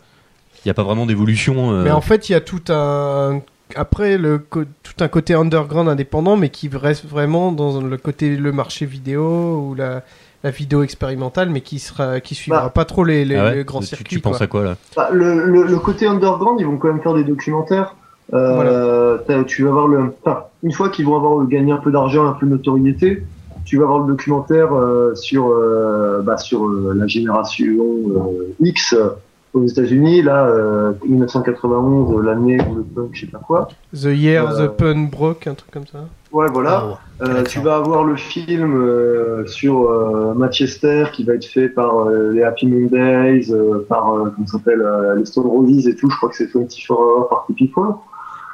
Il 0.64 0.68
n'y 0.68 0.70
a 0.72 0.74
pas 0.74 0.82
vraiment 0.82 1.06
d'évolution. 1.06 1.82
Mais 1.82 1.92
en 1.92 2.00
fait, 2.00 2.28
il 2.28 2.32
y 2.32 2.34
a 2.34 2.40
tout 2.40 2.64
un 2.68 3.42
après 3.76 4.18
le 4.18 4.38
tout 4.50 4.92
un 5.00 5.08
côté 5.08 5.34
underground 5.34 5.88
indépendant, 5.88 6.36
mais 6.36 6.48
qui 6.50 6.68
reste 6.72 7.06
vraiment 7.06 7.52
dans 7.52 7.80
le 7.80 7.96
côté 7.96 8.36
le 8.36 8.52
marché 8.52 8.86
vidéo 8.86 9.66
ou 9.68 9.74
la, 9.74 10.02
la 10.44 10.50
vidéo 10.50 10.82
expérimentale, 10.82 11.50
mais 11.50 11.60
qui 11.60 11.78
sera 11.78 12.20
qui 12.20 12.34
suivra 12.34 12.62
Bah. 12.64 12.70
pas 12.70 12.84
trop 12.84 13.04
les, 13.04 13.24
les, 13.24 13.36
Ah 13.36 13.44
ouais 13.46 13.54
les 13.56 13.64
grands 13.64 13.80
tu, 13.80 13.86
circuits. 13.86 14.16
tu 14.16 14.20
penses 14.20 14.38
quoi. 14.38 14.44
à 14.44 14.48
quoi 14.48 14.64
là? 14.64 14.76
Bah, 14.96 15.08
le, 15.12 15.44
le, 15.46 15.64
le 15.64 15.78
côté 15.78 16.06
underground, 16.06 16.60
ils 16.60 16.66
vont 16.66 16.76
quand 16.78 16.88
même 16.88 17.02
faire 17.02 17.14
des 17.14 17.24
documentaires. 17.24 17.94
Euh, 18.32 19.18
Tu 19.46 19.64
vas 19.64 19.70
avoir 19.70 19.88
le. 19.88 20.12
Enfin, 20.24 20.44
une 20.62 20.72
fois 20.72 20.88
qu'ils 20.88 21.04
vont 21.06 21.16
avoir 21.16 21.44
gagné 21.46 21.72
un 21.72 21.78
peu 21.78 21.90
d'argent, 21.90 22.26
un 22.26 22.32
peu 22.32 22.46
de 22.46 22.52
notoriété, 22.52 23.24
tu 23.64 23.76
vas 23.78 23.84
avoir 23.84 24.00
le 24.00 24.06
documentaire 24.12 24.72
euh, 24.74 25.14
sur 25.14 25.48
euh, 25.48 26.20
bah, 26.22 26.36
sur 26.36 26.64
euh, 26.66 26.92
la 26.96 27.06
génération 27.06 27.66
euh, 27.66 28.54
X 28.60 28.92
euh, 28.94 29.08
aux 29.52 29.66
États-Unis, 29.66 30.22
là, 30.22 30.46
euh, 30.46 30.92
1991, 31.06 32.14
euh, 32.18 32.22
l'année 32.22 32.58
où 32.68 32.74
le 32.76 32.82
punk, 32.82 33.10
je 33.12 33.20
sais 33.22 33.26
pas 33.26 33.38
quoi. 33.38 33.68
The 33.94 34.04
Year 34.06 34.48
Euh, 34.50 34.66
the 34.66 34.70
Pun 34.76 35.08
Broke, 35.10 35.46
un 35.46 35.54
truc 35.54 35.70
comme 35.70 35.86
ça. 35.86 36.00
Ouais, 36.32 36.46
voilà. 36.52 36.84
Oh, 36.92 37.24
Euh, 37.24 37.42
tu 37.44 37.58
vas 37.60 37.76
avoir 37.76 38.04
le 38.04 38.16
film 38.16 38.74
euh, 38.80 39.44
sur 39.46 39.90
euh, 39.90 40.32
Manchester 40.34 41.06
qui 41.12 41.24
va 41.24 41.34
être 41.34 41.44
fait 41.46 41.68
par 41.68 42.06
euh, 42.06 42.30
les 42.32 42.42
Happy 42.44 42.66
Mondays, 42.66 43.50
euh, 43.50 43.84
par 43.88 44.12
euh, 44.14 44.30
comment 44.34 44.46
ça 44.46 44.58
s'appelle 44.58 44.80
euh, 44.82 45.16
les 45.16 45.24
Stone 45.24 45.46
Roses 45.46 45.86
et 45.88 45.96
tout. 45.96 46.08
Je 46.08 46.16
crois 46.16 46.28
que 46.28 46.36
c'est 46.36 46.52
24 46.52 46.90
Hours 46.90 47.28
par 47.28 47.46
People. 47.56 47.94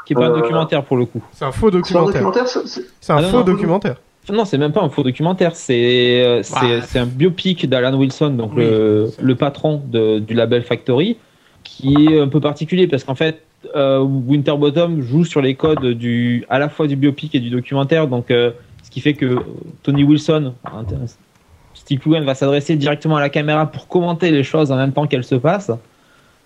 Qui 0.07 0.12
est 0.12 0.16
pas 0.16 0.26
un 0.26 0.38
documentaire 0.38 0.84
pour 0.84 0.97
le 0.97 1.05
coup. 1.05 1.20
C'est 1.32 1.44
un 1.44 1.53
faux 1.53 1.68
C'est 1.84 1.97
un 1.97 2.05
documentaire. 2.05 2.47
C'est 2.49 2.61
C'est 3.01 3.12
un 3.12 3.16
Ah 3.18 3.22
non, 3.22 3.28
faux 3.28 3.36
non, 3.38 3.44
documentaire. 3.44 3.97
Non, 4.32 4.44
c'est 4.44 4.58
même 4.58 4.72
pas 4.72 4.82
un 4.82 4.88
faux 4.88 5.04
documentaire, 5.04 5.54
c'est 5.54 6.24
euh, 6.24 6.42
c'est 6.42 6.98
un 6.98 7.06
biopic 7.06 7.68
d'Alan 7.68 7.96
Wilson, 7.96 8.30
donc 8.30 8.52
Oui, 8.56 8.64
le, 8.64 9.10
le 9.20 9.34
patron 9.36 9.82
de, 9.86 10.18
du 10.18 10.34
label 10.34 10.62
Factory, 10.62 11.16
qui 11.62 11.94
est 11.94 12.20
un 12.20 12.28
peu 12.28 12.40
particulier 12.40 12.88
parce 12.88 13.04
qu'en 13.04 13.14
fait, 13.14 13.42
euh, 13.74 14.00
Winterbottom 14.00 15.00
joue 15.00 15.24
sur 15.24 15.40
les 15.40 15.54
codes 15.54 15.86
du 15.86 16.44
à 16.48 16.58
la 16.58 16.68
fois 16.68 16.86
du 16.86 16.96
biopic 16.96 17.34
et 17.34 17.40
du 17.40 17.50
documentaire, 17.50 18.08
donc 18.08 18.30
euh, 18.30 18.50
ce 18.82 18.90
qui 18.90 19.00
fait 19.00 19.14
que 19.14 19.38
Tony 19.82 20.04
Wilson, 20.04 20.54
Steve 21.74 22.00
Coogan 22.00 22.24
va 22.24 22.34
s'adresser 22.34 22.76
directement 22.76 23.16
à 23.16 23.20
la 23.20 23.28
caméra 23.28 23.66
pour 23.66 23.88
commenter 23.88 24.30
les 24.30 24.42
choses 24.42 24.72
en 24.72 24.76
même 24.76 24.92
temps 24.92 25.06
qu'elles 25.06 25.24
se 25.24 25.34
passent. 25.34 25.72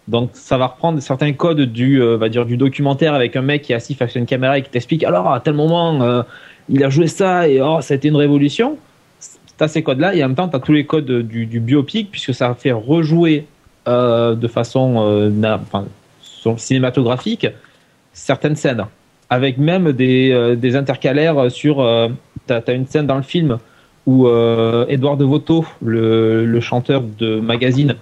Donc 0.08 0.30
ça 0.32 0.58
va 0.58 0.66
reprendre 0.66 1.00
certains 1.00 1.32
codes 1.32 1.60
du, 1.60 2.02
euh, 2.02 2.16
va 2.16 2.28
dire 2.28 2.44
du 2.44 2.56
documentaire 2.56 3.14
avec 3.14 3.36
un 3.36 3.42
mec 3.42 3.62
qui 3.62 3.72
est 3.72 3.76
assis 3.76 3.94
face 3.94 4.16
à 4.16 4.18
une 4.18 4.26
caméra 4.26 4.58
et 4.58 4.62
qui 4.62 4.70
t'explique 4.70 5.04
alors 5.04 5.32
à 5.32 5.40
tel 5.40 5.54
moment 5.54 6.24
il 6.70 6.84
a 6.84 6.88
joué 6.88 7.08
ça 7.08 7.48
et 7.48 7.60
oh 7.60 7.80
ça 7.80 7.94
a 7.94 7.96
été 7.96 8.08
une 8.08 8.16
révolution. 8.16 8.78
T'as 9.58 9.68
ces 9.68 9.82
codes-là 9.82 10.14
et 10.14 10.24
en 10.24 10.28
même 10.28 10.36
temps 10.36 10.48
t'as 10.48 10.60
tous 10.60 10.72
les 10.72 10.86
codes 10.86 11.10
du, 11.10 11.60
biopic 11.60 12.10
puisque 12.10 12.32
ça 12.32 12.54
fait 12.54 12.72
rejouer 12.72 13.46
euh, 13.88 14.34
de 14.34 14.48
façon 14.48 14.96
euh, 14.98 15.58
cinématographique 16.56 17.46
certaines 18.12 18.56
scènes 18.56 18.86
avec 19.28 19.58
même 19.58 19.92
des, 19.92 20.30
euh, 20.32 20.74
intercalaires 20.74 21.50
sur 21.50 21.86
t'as 22.46 22.60
as 22.66 22.72
une 22.72 22.86
scène 22.86 23.06
dans 23.06 23.16
le 23.16 23.22
film 23.22 23.58
où 24.06 24.26
Edouard 24.88 25.18
de 25.18 25.24
Voto 25.24 25.66
le, 25.82 26.46
le 26.46 26.60
chanteur 26.60 27.02
de 27.02 27.38
magazine 27.38 27.96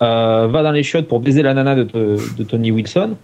va 0.00 0.48
dans 0.48 0.72
les 0.72 0.82
chiottes 0.82 1.06
pour 1.06 1.20
baiser 1.20 1.42
la 1.42 1.54
nana 1.54 1.76
de 1.76 2.42
Tony 2.48 2.72
Wilson 2.72 3.16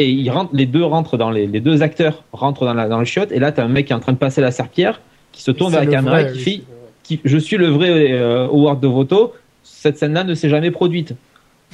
et 0.00 0.08
ils 0.10 0.30
rentrent, 0.30 0.50
les 0.54 0.66
deux 0.66 0.84
rentrent 0.84 1.16
dans 1.16 1.30
les, 1.30 1.46
les 1.46 1.60
deux 1.60 1.82
acteurs 1.82 2.22
rentrent 2.32 2.64
dans, 2.64 2.74
la, 2.74 2.88
dans 2.88 2.98
le 2.98 3.04
chiotte 3.04 3.32
et 3.32 3.38
là 3.38 3.52
t'as 3.52 3.64
un 3.64 3.68
mec 3.68 3.86
qui 3.86 3.92
est 3.92 3.96
en 3.96 4.00
train 4.00 4.12
de 4.12 4.18
passer 4.18 4.40
la 4.40 4.50
serpillère 4.50 5.00
qui 5.32 5.42
se 5.42 5.50
tourne 5.50 5.72
vers 5.72 5.84
la 5.84 5.90
caméra 5.90 6.22
vrai, 6.22 6.30
et 6.30 6.32
qui 6.32 6.38
oui, 6.38 6.44
fait 6.44 6.62
qui- 7.02 7.20
je 7.24 7.38
suis 7.38 7.56
le 7.56 7.66
vrai 7.68 7.88
euh, 8.12 8.46
Howard 8.46 8.80
de 8.80 8.88
Voto 8.88 9.32
cette 9.62 9.98
scène-là 9.98 10.24
ne 10.24 10.34
s'est 10.34 10.48
jamais 10.48 10.70
produite. 10.70 11.14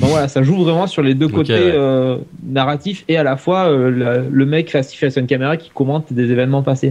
Donc 0.01 0.11
voilà 0.11 0.29
ça 0.29 0.43
joue 0.43 0.57
vraiment 0.63 0.87
sur 0.87 1.03
les 1.03 1.15
deux 1.15 1.29
côtés 1.29 1.53
ouais. 1.55 1.73
euh, 1.75 2.17
narratifs 2.47 3.05
et 3.09 3.17
à 3.17 3.23
la 3.23 3.37
fois 3.37 3.69
euh, 3.71 3.91
la- 3.91 4.19
le 4.19 4.45
mec 4.47 4.71
face 4.71 4.93
face 4.95 5.17
à 5.17 5.21
une 5.21 5.27
caméra 5.27 5.57
qui 5.57 5.71
commente 5.71 6.13
des 6.13 6.31
événements 6.33 6.63
passés. 6.63 6.91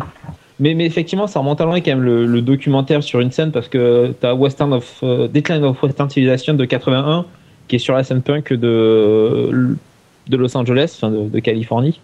Mais, 0.57 0.73
mais 0.73 0.85
effectivement, 0.85 1.27
ça 1.27 1.39
remonte 1.39 1.59
à 1.59 1.65
loin 1.65 1.81
quand 1.81 1.91
même 1.91 2.01
le, 2.03 2.25
le 2.25 2.41
documentaire 2.41 3.03
sur 3.03 3.19
une 3.19 3.29
scène 3.31 3.51
parce 3.51 3.67
que 3.67 4.13
t'as 4.21 4.33
Western 4.33 4.71
of 4.73 4.99
euh, 5.03 5.27
Decline 5.27 5.63
of 5.65 5.83
Western 5.83 6.09
Civilization 6.09 6.53
de 6.53 6.63
81 6.63 7.25
qui 7.67 7.75
est 7.75 7.79
sur 7.79 7.93
la 7.93 8.03
scène 8.05 8.21
punk 8.21 8.53
de 8.53 9.75
de 10.27 10.37
Los 10.37 10.55
Angeles, 10.57 10.93
enfin 10.95 11.11
de, 11.11 11.29
de 11.29 11.39
Californie, 11.39 11.99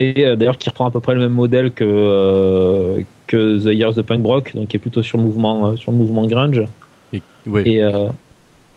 et 0.00 0.24
euh, 0.26 0.36
d'ailleurs 0.36 0.58
qui 0.58 0.68
reprend 0.68 0.86
à 0.86 0.90
peu 0.90 1.00
près 1.00 1.14
le 1.14 1.20
même 1.20 1.32
modèle 1.32 1.72
que 1.72 1.84
euh, 1.86 3.00
que 3.26 3.58
The 3.58 3.74
Years 3.74 3.98
of 3.98 4.06
Punk 4.06 4.24
Rock, 4.26 4.52
donc 4.54 4.68
qui 4.68 4.76
est 4.76 4.80
plutôt 4.80 5.02
sur 5.02 5.18
le 5.18 5.24
mouvement 5.24 5.68
euh, 5.68 5.76
sur 5.76 5.92
le 5.92 5.98
mouvement 5.98 6.26
grunge. 6.26 6.62
Et- 7.12 7.22
ouais. 7.46 7.68
Et 7.68 7.82
euh, 7.82 8.08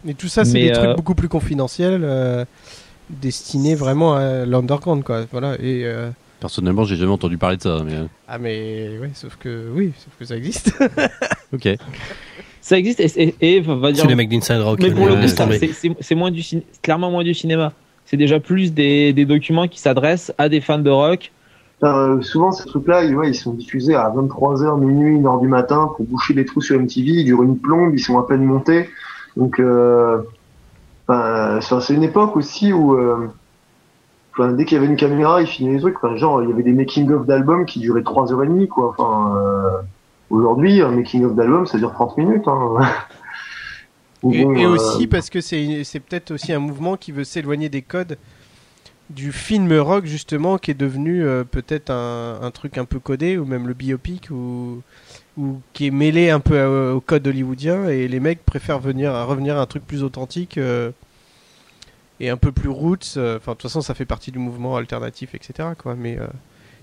Et 0.08 0.14
tout 0.14 0.28
ça, 0.28 0.46
c'est 0.46 0.54
Mais, 0.54 0.66
des 0.68 0.72
trucs 0.74 0.96
beaucoup 0.96 1.16
plus 1.16 1.30
confidentiels, 1.30 2.02
euh, 2.04 2.46
destinés 3.10 3.76
vraiment 3.76 4.14
à 4.16 4.46
l'underground, 4.46 5.04
quoi. 5.04 5.26
Voilà. 5.32 5.56
Et 5.56 5.84
euh, 5.86 6.10
Personnellement, 6.40 6.84
j'ai 6.84 6.96
jamais 6.96 7.12
entendu 7.12 7.38
parler 7.38 7.58
de 7.58 7.62
ça. 7.64 7.82
Mais... 7.86 7.94
ah, 8.28 8.38
mais 8.38 8.98
ouais, 9.02 9.10
sauf 9.14 9.36
que 9.38 9.68
oui, 9.74 9.94
sauf 9.98 10.14
que 10.20 10.26
ça 10.26 10.36
existe. 10.38 10.72
Ok. 11.54 11.70
ça 12.60 12.78
existe 12.78 13.00
et, 13.00 13.34
et, 13.40 13.56
et 13.56 13.60
va 13.62 13.92
dire 13.92 14.02
C'est 14.02 14.08
les 14.10 14.16
mecs 14.16 14.28
d'Inside 14.30 14.58
Rock. 14.62 14.80
Mais 14.82 14.92
pour 14.92 15.06
le 15.06 15.16
coup, 15.16 15.28
c'est- 15.28 15.72
c'est 15.74 15.92
c'est 16.02 16.16
moins 16.16 16.32
du 16.32 16.42
ciné- 16.42 16.64
clairement 16.82 17.10
moins 17.10 17.24
du 17.24 17.34
cinéma. 17.34 17.72
C'est 18.16 18.20
déjà 18.20 18.40
plus 18.40 18.74
des, 18.74 19.26
documents 19.26 19.68
qui 19.68 19.78
s'adressent 19.78 20.34
à 20.38 20.48
des 20.48 20.62
fans 20.62 20.80
de 20.80 20.90
rock. 20.90 21.34
Euh, 21.84 22.22
souvent, 22.22 22.54
ces 22.54 22.64
trucs-là, 22.64 23.04
ils, 23.04 23.36
sont 23.36 23.52
diffusés 23.52 23.94
à 23.94 24.10
23h, 24.10 24.80
minuit, 24.80 25.20
1h 25.20 25.42
du 25.42 25.50
matin 25.50 25.92
pour 25.98 26.06
boucher 26.06 26.34
les 26.34 26.46
trous 26.46 26.62
sur 26.62 26.80
MTV. 26.80 27.10
Ils 27.10 27.26
durent 27.26 27.44
une 27.44 27.60
plombe, 27.60 27.94
ils 27.94 28.00
sont 28.00 28.18
à 28.18 28.26
peine 28.26 28.46
montés. 28.46 28.90
Donc, 29.36 29.60
euh, 29.60 30.22
c'est 31.10 31.94
une 31.94 32.04
époque 32.04 32.38
aussi 32.38 32.72
où, 32.72 32.94
euh, 32.94 33.28
dès 34.54 34.64
qu'il 34.64 34.78
y 34.78 34.80
avait 34.80 34.90
une 34.90 34.96
caméra, 34.96 35.42
ils 35.42 35.48
filmaient 35.48 35.74
les 35.74 35.82
trucs. 35.82 36.02
Enfin, 36.02 36.16
genre, 36.16 36.42
il 36.42 36.48
y 36.50 36.54
avait 36.54 36.64
des 36.64 36.72
making-of 36.72 37.26
d'albums 37.26 37.66
qui 37.66 37.82
duraient 37.82 38.04
3h30, 38.04 38.70
quoi. 38.70 38.96
Enfin, 38.98 39.36
euh, 39.36 39.82
aujourd'hui, 40.30 40.82
un 40.82 40.92
making-of 40.92 41.36
d'album, 41.36 41.66
ça 41.66 41.78
dure 41.78 41.92
30 41.92 42.18
minutes. 42.18 42.48
Hein. 42.48 42.76
Ou 44.26 44.34
Et, 44.34 44.44
bon, 44.44 44.56
et 44.56 44.66
euh, 44.66 44.70
aussi 44.70 45.08
parce 45.08 45.30
que 45.30 45.40
c'est 45.42 46.00
peut-être 46.02 46.32
aussi 46.32 46.52
un 46.52 46.60
mouvement 46.60 46.98
qui 46.98 47.12
veut 47.12 47.24
s'éloigner 47.24 47.70
des 47.70 47.82
codes 47.84 48.18
du 49.12 49.32
film 49.32 49.72
rock 49.74 50.06
justement 50.06 50.58
qui 50.58 50.72
est 50.72 50.80
devenu 50.80 51.24
euh, 51.24 51.44
peut-être 51.44 51.92
un, 51.92 52.40
un 52.42 52.52
truc 52.52 52.78
un 52.80 52.86
peu 52.86 53.00
codé 53.00 53.38
ou 53.38 53.46
même 53.46 53.68
le 53.68 53.76
biopic 53.76 54.30
ou 54.32 54.82
ou 55.38 55.62
qui 55.74 55.88
est 55.88 55.92
mêlé 55.92 56.32
un 56.32 56.40
peu 56.40 56.60
à- 56.60 56.94
au 56.96 57.02
code 57.02 57.28
hollywoodien 57.28 57.88
et 57.90 58.08
les 58.08 58.20
mecs 58.20 58.44
préfèrent 58.46 58.80
venir 58.80 59.14
à 59.14 59.24
revenir 59.26 59.58
à 59.58 59.62
un 59.62 59.66
truc 59.68 59.86
plus 59.86 60.04
authentique 60.04 60.58
euh, 60.58 60.92
et 62.20 62.30
un 62.30 62.38
peu 62.38 62.52
plus 62.52 62.70
roots 62.70 63.16
euh, 63.18 63.38
enfin 63.38 63.52
de 63.52 63.58
toute 63.58 63.70
façon 63.70 63.82
ça 63.82 63.94
fait 63.94 64.06
partie 64.06 64.32
du 64.32 64.40
mouvement 64.40 64.76
alternatif 64.78 65.36
etc 65.36 65.70
quoi. 65.78 65.96
Mais 65.96 66.18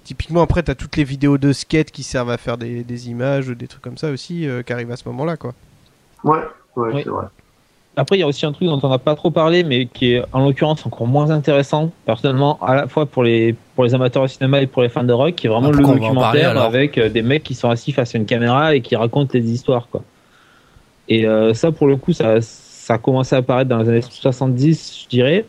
typiquement 0.04 0.42
après 0.42 0.62
t'as 0.62 0.74
toutes 0.76 0.96
les 0.96 1.04
vidéos 1.04 1.38
de 1.38 1.52
skate 1.52 1.90
qui 1.90 2.02
servent 2.04 2.30
à 2.30 2.38
faire 2.38 2.58
des, 2.58 2.84
des 2.84 3.10
images 3.10 3.48
des 3.48 3.68
trucs 3.68 3.82
comme 3.82 3.98
ça 3.98 4.10
aussi 4.10 4.46
qui 4.66 4.72
arrivent 4.72 4.92
à 4.92 4.96
ce 4.96 5.08
moment 5.08 5.24
là 5.24 5.36
quoi. 5.36 5.54
Ouais, 6.24 6.38
ouais, 6.76 6.90
Oui. 6.94 7.00
c'est 7.04 7.10
vrai. 7.10 7.26
Après, 7.94 8.16
il 8.16 8.20
y 8.20 8.22
a 8.22 8.26
aussi 8.26 8.46
un 8.46 8.52
truc 8.52 8.68
dont 8.68 8.80
on 8.82 8.88
n'a 8.88 8.98
pas 8.98 9.14
trop 9.14 9.30
parlé, 9.30 9.64
mais 9.64 9.84
qui 9.84 10.12
est 10.12 10.22
en 10.32 10.42
l'occurrence 10.46 10.86
encore 10.86 11.06
moins 11.06 11.30
intéressant, 11.30 11.90
personnellement, 12.06 12.58
à 12.62 12.74
la 12.74 12.88
fois 12.88 13.04
pour 13.04 13.22
les, 13.22 13.54
pour 13.74 13.84
les 13.84 13.94
amateurs 13.94 14.22
de 14.22 14.28
cinéma 14.28 14.62
et 14.62 14.66
pour 14.66 14.80
les 14.80 14.88
fans 14.88 15.04
de 15.04 15.12
rock, 15.12 15.34
qui 15.34 15.46
est 15.46 15.50
vraiment 15.50 15.68
Ah, 15.68 15.72
le 15.72 15.82
parler, 15.82 16.00
documentaire 16.00 16.62
avec 16.62 16.96
euh, 16.96 17.10
des 17.10 17.20
mecs 17.20 17.42
qui 17.42 17.54
sont 17.54 17.68
assis 17.68 17.92
face 17.92 18.14
à 18.14 18.18
une 18.18 18.24
caméra 18.24 18.74
et 18.74 18.80
qui 18.80 18.96
racontent 18.96 19.30
les 19.34 19.50
histoires. 19.50 19.88
Quoi. 19.90 20.02
Et 21.10 21.26
euh, 21.26 21.52
ça, 21.52 21.70
pour 21.70 21.86
le 21.86 21.96
coup, 21.96 22.14
ça, 22.14 22.40
ça 22.40 22.94
a 22.94 22.98
commencé 22.98 23.34
à 23.34 23.40
apparaître 23.40 23.68
dans 23.68 23.78
les 23.78 23.88
années 23.90 24.02
70, 24.02 25.02
je 25.04 25.08
dirais. 25.08 25.44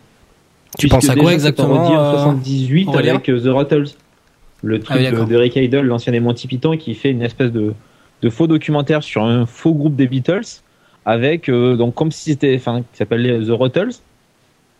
Tu 0.78 0.90
penses 0.90 1.06
à 1.10 1.14
déjà, 1.14 1.22
quoi 1.22 1.34
exactement 1.34 1.88
en 1.88 1.94
euh, 1.94 2.12
78 2.18 2.88
Aurélien 2.90 3.14
avec 3.16 3.30
euh, 3.30 3.40
The 3.40 3.56
Ruttles, 3.56 3.96
le 4.64 4.80
truc 4.80 4.98
Ah 5.00 5.12
oui, 5.14 5.28
de 5.28 5.36
Rick 5.38 5.56
Idle, 5.56 5.82
l'ancien 5.82 6.12
des 6.12 6.20
Monty 6.20 6.48
Python, 6.48 6.76
qui 6.78 6.94
fait 6.94 7.12
une 7.12 7.22
espèce 7.22 7.52
de, 7.52 7.74
de 8.22 8.30
faux 8.30 8.48
documentaire 8.48 9.02
sur 9.04 9.24
un 9.24 9.46
faux 9.46 9.74
groupe 9.74 9.96
des 9.96 10.08
Beatles, 10.08 10.62
avec 11.06 11.50
euh, 11.50 11.76
donc 11.76 11.96
comme 11.96 12.12
si 12.12 12.32
c'était, 12.32 12.56
enfin, 12.56 12.82
qui 12.82 12.98
s'appelle 12.98 13.46
The 13.48 13.52
Ruttles. 13.52 13.92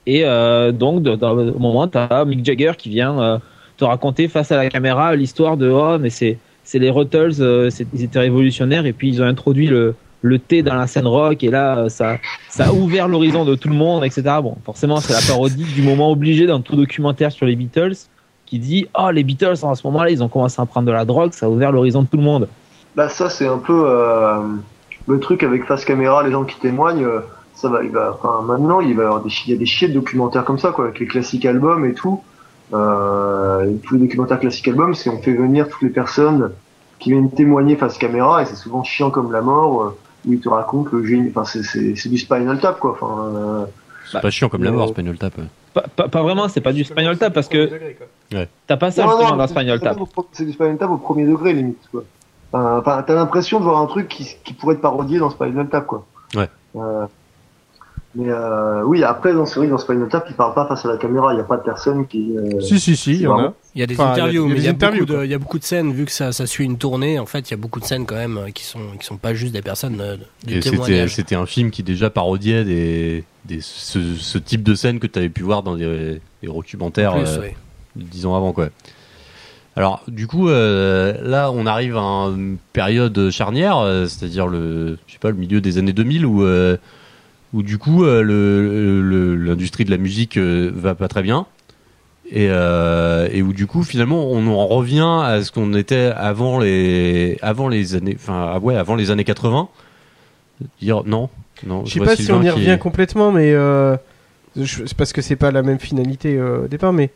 Et 0.06 0.26
euh, 0.26 0.72
donc, 0.72 1.02
de- 1.04 1.16
dans 1.16 1.34
le 1.34 1.52
moment, 1.54 1.88
tu 1.88 1.98
as 1.98 2.26
Mick 2.26 2.44
Jagger 2.46 2.74
qui 2.78 2.90
vient 2.90 3.20
euh, 3.22 3.38
te 3.78 3.86
raconter 3.86 4.28
face 4.28 4.52
à 4.52 4.58
la 4.58 4.70
caméra 4.70 5.16
l'histoire 5.16 5.58
de 5.58 5.70
oh, 5.70 5.98
mais 6.00 6.10
c'est 6.10 6.38
c'est 6.66 6.80
les 6.80 6.90
Ruttles, 6.90 7.36
euh, 7.42 7.70
ils 7.94 8.04
étaient 8.04 8.20
révolutionnaires 8.20 8.86
et 8.86 8.94
puis 8.94 9.10
ils 9.10 9.22
ont 9.22 9.26
introduit 9.26 9.68
le 9.68 9.96
le 10.22 10.40
thé 10.40 10.62
dans 10.64 10.76
la 10.76 10.88
scène 10.88 11.08
rock 11.08 11.44
et 11.44 11.50
là 11.52 11.90
ça 11.90 12.18
ça 12.50 12.68
a 12.68 12.72
ouvert 12.72 13.10
l'horizon 13.10 13.44
de 13.44 13.56
tout 13.56 13.68
le 13.68 13.76
monde 13.76 14.06
etc 14.06 14.22
bon 14.42 14.56
forcément 14.64 15.02
c'est 15.02 15.12
la 15.12 15.20
parodie 15.28 15.66
du 15.76 15.82
moment 15.82 16.10
obligé 16.10 16.46
dans 16.48 16.62
tout 16.62 16.78
documentaire 16.78 17.34
sur 17.34 17.46
les 17.46 17.58
Beatles 17.58 17.96
qui 18.46 18.58
dit 18.58 18.88
oh 18.98 19.10
les 19.12 19.26
Beatles 19.26 19.58
en 19.64 19.76
ce 19.76 19.86
moment 19.86 20.02
là 20.02 20.10
ils 20.12 20.24
ont 20.24 20.30
commencé 20.30 20.62
à 20.62 20.66
prendre 20.66 20.88
de 20.88 20.94
la 20.94 21.04
drogue 21.04 21.34
ça 21.34 21.48
a 21.48 21.50
ouvert 21.50 21.74
l'horizon 21.74 22.04
de 22.04 22.08
tout 22.08 22.16
le 22.16 22.24
monde 22.24 22.48
Bah 22.96 23.10
ça 23.10 23.30
c'est 23.30 23.48
un 23.48 23.58
peu 23.58 23.84
euh, 23.86 24.38
le 25.08 25.20
truc 25.20 25.44
avec 25.44 25.66
face 25.66 25.86
caméra, 25.86 26.24
les 26.24 26.32
gens 26.32 26.44
qui 26.46 26.60
témoignent, 26.60 27.04
euh, 27.06 27.20
ça 27.56 27.70
va, 27.70 27.84
il 27.84 27.92
va, 27.92 28.18
enfin 28.20 28.42
maintenant 28.46 28.80
il 28.82 28.96
va 28.96 29.04
y 29.04 29.06
avoir 29.06 29.22
des, 29.22 29.30
il 29.48 29.52
y 29.52 29.56
a 29.56 29.58
des 29.58 29.66
chiers 29.66 29.88
de 29.88 29.94
documentaires 29.94 30.44
comme 30.46 30.60
ça 30.60 30.72
quoi, 30.72 30.86
avec 30.86 31.00
les 31.00 31.08
classiques 31.08 31.46
albums 31.46 31.86
et 31.86 31.94
tout. 31.94 32.22
Euh, 32.74 33.70
et 33.70 33.76
tous 33.78 33.96
les 33.96 34.02
documentaires 34.02 34.40
classiques 34.40 34.68
albums, 34.68 34.96
c'est 34.96 35.10
on 35.10 35.22
fait 35.22 35.34
venir 35.34 35.70
toutes 35.70 35.82
les 35.84 35.90
personnes 35.90 36.52
qui 37.00 37.12
viennent 37.12 37.30
témoigner 37.32 37.76
face 37.76 37.98
caméra 37.98 38.42
et 38.42 38.46
c'est 38.46 38.56
souvent 38.56 38.84
chiant 38.84 39.12
comme 39.12 39.32
la 39.32 39.42
mort. 39.42 39.82
euh, 39.84 39.90
où 40.26 40.32
ils 40.32 40.40
te 40.40 40.48
racontent 40.48 40.90
le 40.94 41.04
génie, 41.06 41.28
enfin 41.30 41.44
c'est 41.44 41.64
c'est 41.64 41.98
c'est 41.98 42.08
du 42.08 42.18
Spinal 42.18 42.58
Tap 42.62 42.80
quoi. 42.80 42.92
Enfin, 42.92 43.28
euh, 43.36 43.66
C'est 44.10 44.22
pas 44.22 44.30
chiant 44.32 44.48
comme 44.48 44.64
la 44.64 44.70
euh, 44.70 44.74
mort, 44.74 44.88
Spinal 44.88 45.18
Tap. 45.18 45.38
ouais. 45.38 45.44
Pas, 45.74 45.84
pas, 45.94 46.08
pas 46.08 46.22
vraiment, 46.24 46.48
c'est 46.48 46.62
pas 46.62 46.72
du 46.72 46.86
Spinal 46.86 47.18
Tap 47.18 47.34
parce 47.34 47.50
que 47.50 47.70
t'as 48.66 48.78
pas 48.78 48.90
ça 48.92 49.04
Non, 49.04 49.10
justement 49.10 49.32
non, 49.32 49.36
dans 49.38 49.48
c'est- 49.48 49.54
Spinal 49.54 49.80
Tap. 49.82 49.98
C'est 50.32 50.46
du 50.46 50.54
Spinal 50.54 50.78
Tap 50.78 50.90
au 50.92 50.96
premier 50.98 51.26
degré, 51.26 51.52
limite, 51.52 51.78
quoi. 51.92 52.04
Enfin, 52.54 53.04
t'as 53.06 53.16
l'impression 53.16 53.60
de 53.60 53.64
voir 53.66 53.80
un 53.80 53.88
truc 53.88 54.08
qui, 54.08 54.28
qui 54.44 54.54
pourrait 54.54 54.76
être 54.76 54.82
parodié 54.82 55.20
dans 55.20 55.30
Spinal 55.32 55.68
Tap, 55.70 55.88
quoi. 55.88 56.06
Ouais. 56.36 56.50
Euh, 56.76 57.06
mais 58.16 58.30
euh, 58.30 58.84
oui, 58.84 59.04
après, 59.04 59.34
dans, 59.34 59.44
que 59.46 59.66
dans 59.68 59.80
Spinal 59.80 60.08
Tap, 60.08 60.26
il 60.30 60.36
parle 60.36 60.54
pas 60.54 60.68
face 60.68 60.86
à 60.86 60.90
la 60.90 60.98
caméra, 60.98 61.34
il 61.34 61.38
n'y 61.38 61.42
a 61.42 61.46
pas 61.46 61.58
de 61.58 61.64
personne 61.64 62.06
qui... 62.06 62.38
euh, 62.38 62.62
Si, 62.62 62.80
si, 62.80 62.96
si, 62.96 63.14
il 63.14 63.22
y 63.22 63.28
en 63.28 63.40
a. 63.40 63.54
Il 63.74 63.82
y 63.82 63.84
a 63.84 63.88
des 63.88 63.96
Enfin, 63.96 64.12
interviews, 64.12 64.46
il 64.46 64.50
y 64.50 64.52
a 64.52 64.54
mais 64.54 64.60
il 64.62 64.66
y, 64.66 64.92
beaucoup 64.92 65.06
de, 65.06 65.14
quoi. 65.16 65.26
il 65.26 65.32
y 65.32 65.34
a 65.34 65.38
beaucoup 65.40 65.58
de 65.58 65.64
scènes, 65.64 65.92
vu 65.94 66.06
que 66.06 66.12
ça, 66.12 66.32
ça 66.32 66.46
suit 66.46 66.64
une 66.64 66.78
tournée, 66.78 67.18
en 67.18 67.26
fait, 67.26 67.50
il 67.50 67.52
y 67.52 67.54
a 67.56 67.58
beaucoup 67.58 67.80
de 67.80 67.86
scènes 67.86 68.06
quand 68.06 68.14
même 68.14 68.38
euh, 68.38 68.50
qui 68.52 68.66
sont, 68.66 68.80
qui 69.00 69.06
sont 69.08 69.18
pas 69.18 69.34
juste 69.34 69.52
des 69.54 69.64
personnes 69.64 70.00
euh, 70.00 70.18
du 70.46 70.60
témoignage. 70.60 71.16
c'était 71.16 71.34
un 71.34 71.48
film 71.48 71.72
qui 71.72 71.82
déjà 71.82 72.12
parodiait 72.12 72.64
des, 72.64 73.24
des 73.46 73.62
ce, 73.62 74.00
ce 74.16 74.38
type 74.38 74.62
de 74.62 74.76
scène 74.76 75.00
que 75.00 75.08
tu 75.08 75.18
avais 75.18 75.30
pu 75.30 75.42
voir 75.42 75.64
dans 75.64 75.76
des, 75.76 76.22
des 76.44 76.48
documentaires 76.48 77.14
Plus, 77.16 77.28
euh, 77.28 77.40
ouais. 77.42 77.56
dix 77.96 78.28
ans 78.28 78.36
avant 78.36 78.52
quoi. 78.54 78.68
Alors 79.76 80.04
du 80.08 80.28
coup 80.28 80.50
euh, 80.50 81.14
là 81.24 81.52
on 81.52 81.66
arrive 81.66 81.98
à 81.98 82.02
une 82.02 82.58
période 82.74 83.30
charnière, 83.32 83.78
euh, 83.80 84.06
c'est-à-dire 84.06 84.46
le 84.48 84.98
je 85.08 85.14
sais 85.14 85.20
pas 85.20 85.30
le 85.32 85.36
milieu 85.38 85.62
des 85.62 85.78
années 85.80 85.94
2000 85.94 86.26
où 86.26 86.44
euh, 86.44 86.78
où 87.54 87.64
du 87.64 87.78
coup 87.80 88.04
euh, 88.06 88.22
le- 88.22 89.02
le- 89.02 89.36
l'industrie 89.36 89.84
de 89.86 89.90
la 89.92 89.98
musique 89.98 90.38
va 90.38 90.94
pas 90.96 91.08
très 91.08 91.24
bien 91.24 91.48
et, 92.32 92.46
et 92.46 93.42
où 93.42 93.52
du 93.54 93.66
coup 93.68 93.84
finalement 93.84 94.28
on 94.32 94.46
en 94.48 94.68
revient 94.68 95.22
à 95.24 95.42
ce 95.44 95.52
qu'on 95.52 95.74
était 95.74 96.12
avant 96.16 96.60
les 96.60 97.38
avant 97.42 97.68
les 97.68 97.96
années 97.96 98.16
enfin 98.16 98.52
ah 98.54 98.60
ouais 98.60 98.76
avant 98.76 98.96
les 98.96 99.10
années 99.12 99.24
80 99.24 99.70
dire 100.82 101.04
non 101.06 101.30
non 101.66 101.84
Je 101.86 101.94
sais 101.94 102.00
pas 102.00 102.16
si 102.16 102.32
on 102.32 102.42
y 102.42 102.46
qui- 102.46 102.50
revient 102.52 102.78
complètement, 102.80 103.32
mais 103.32 103.54
c'est 104.56 104.94
parce 104.96 105.14
que 105.14 105.22
c'est 105.24 105.36
pas 105.36 105.50
la 105.52 105.64
même 105.64 105.80
finalité 105.80 106.40
au 106.42 106.68
départ. 106.68 106.94
Mais 106.94 107.10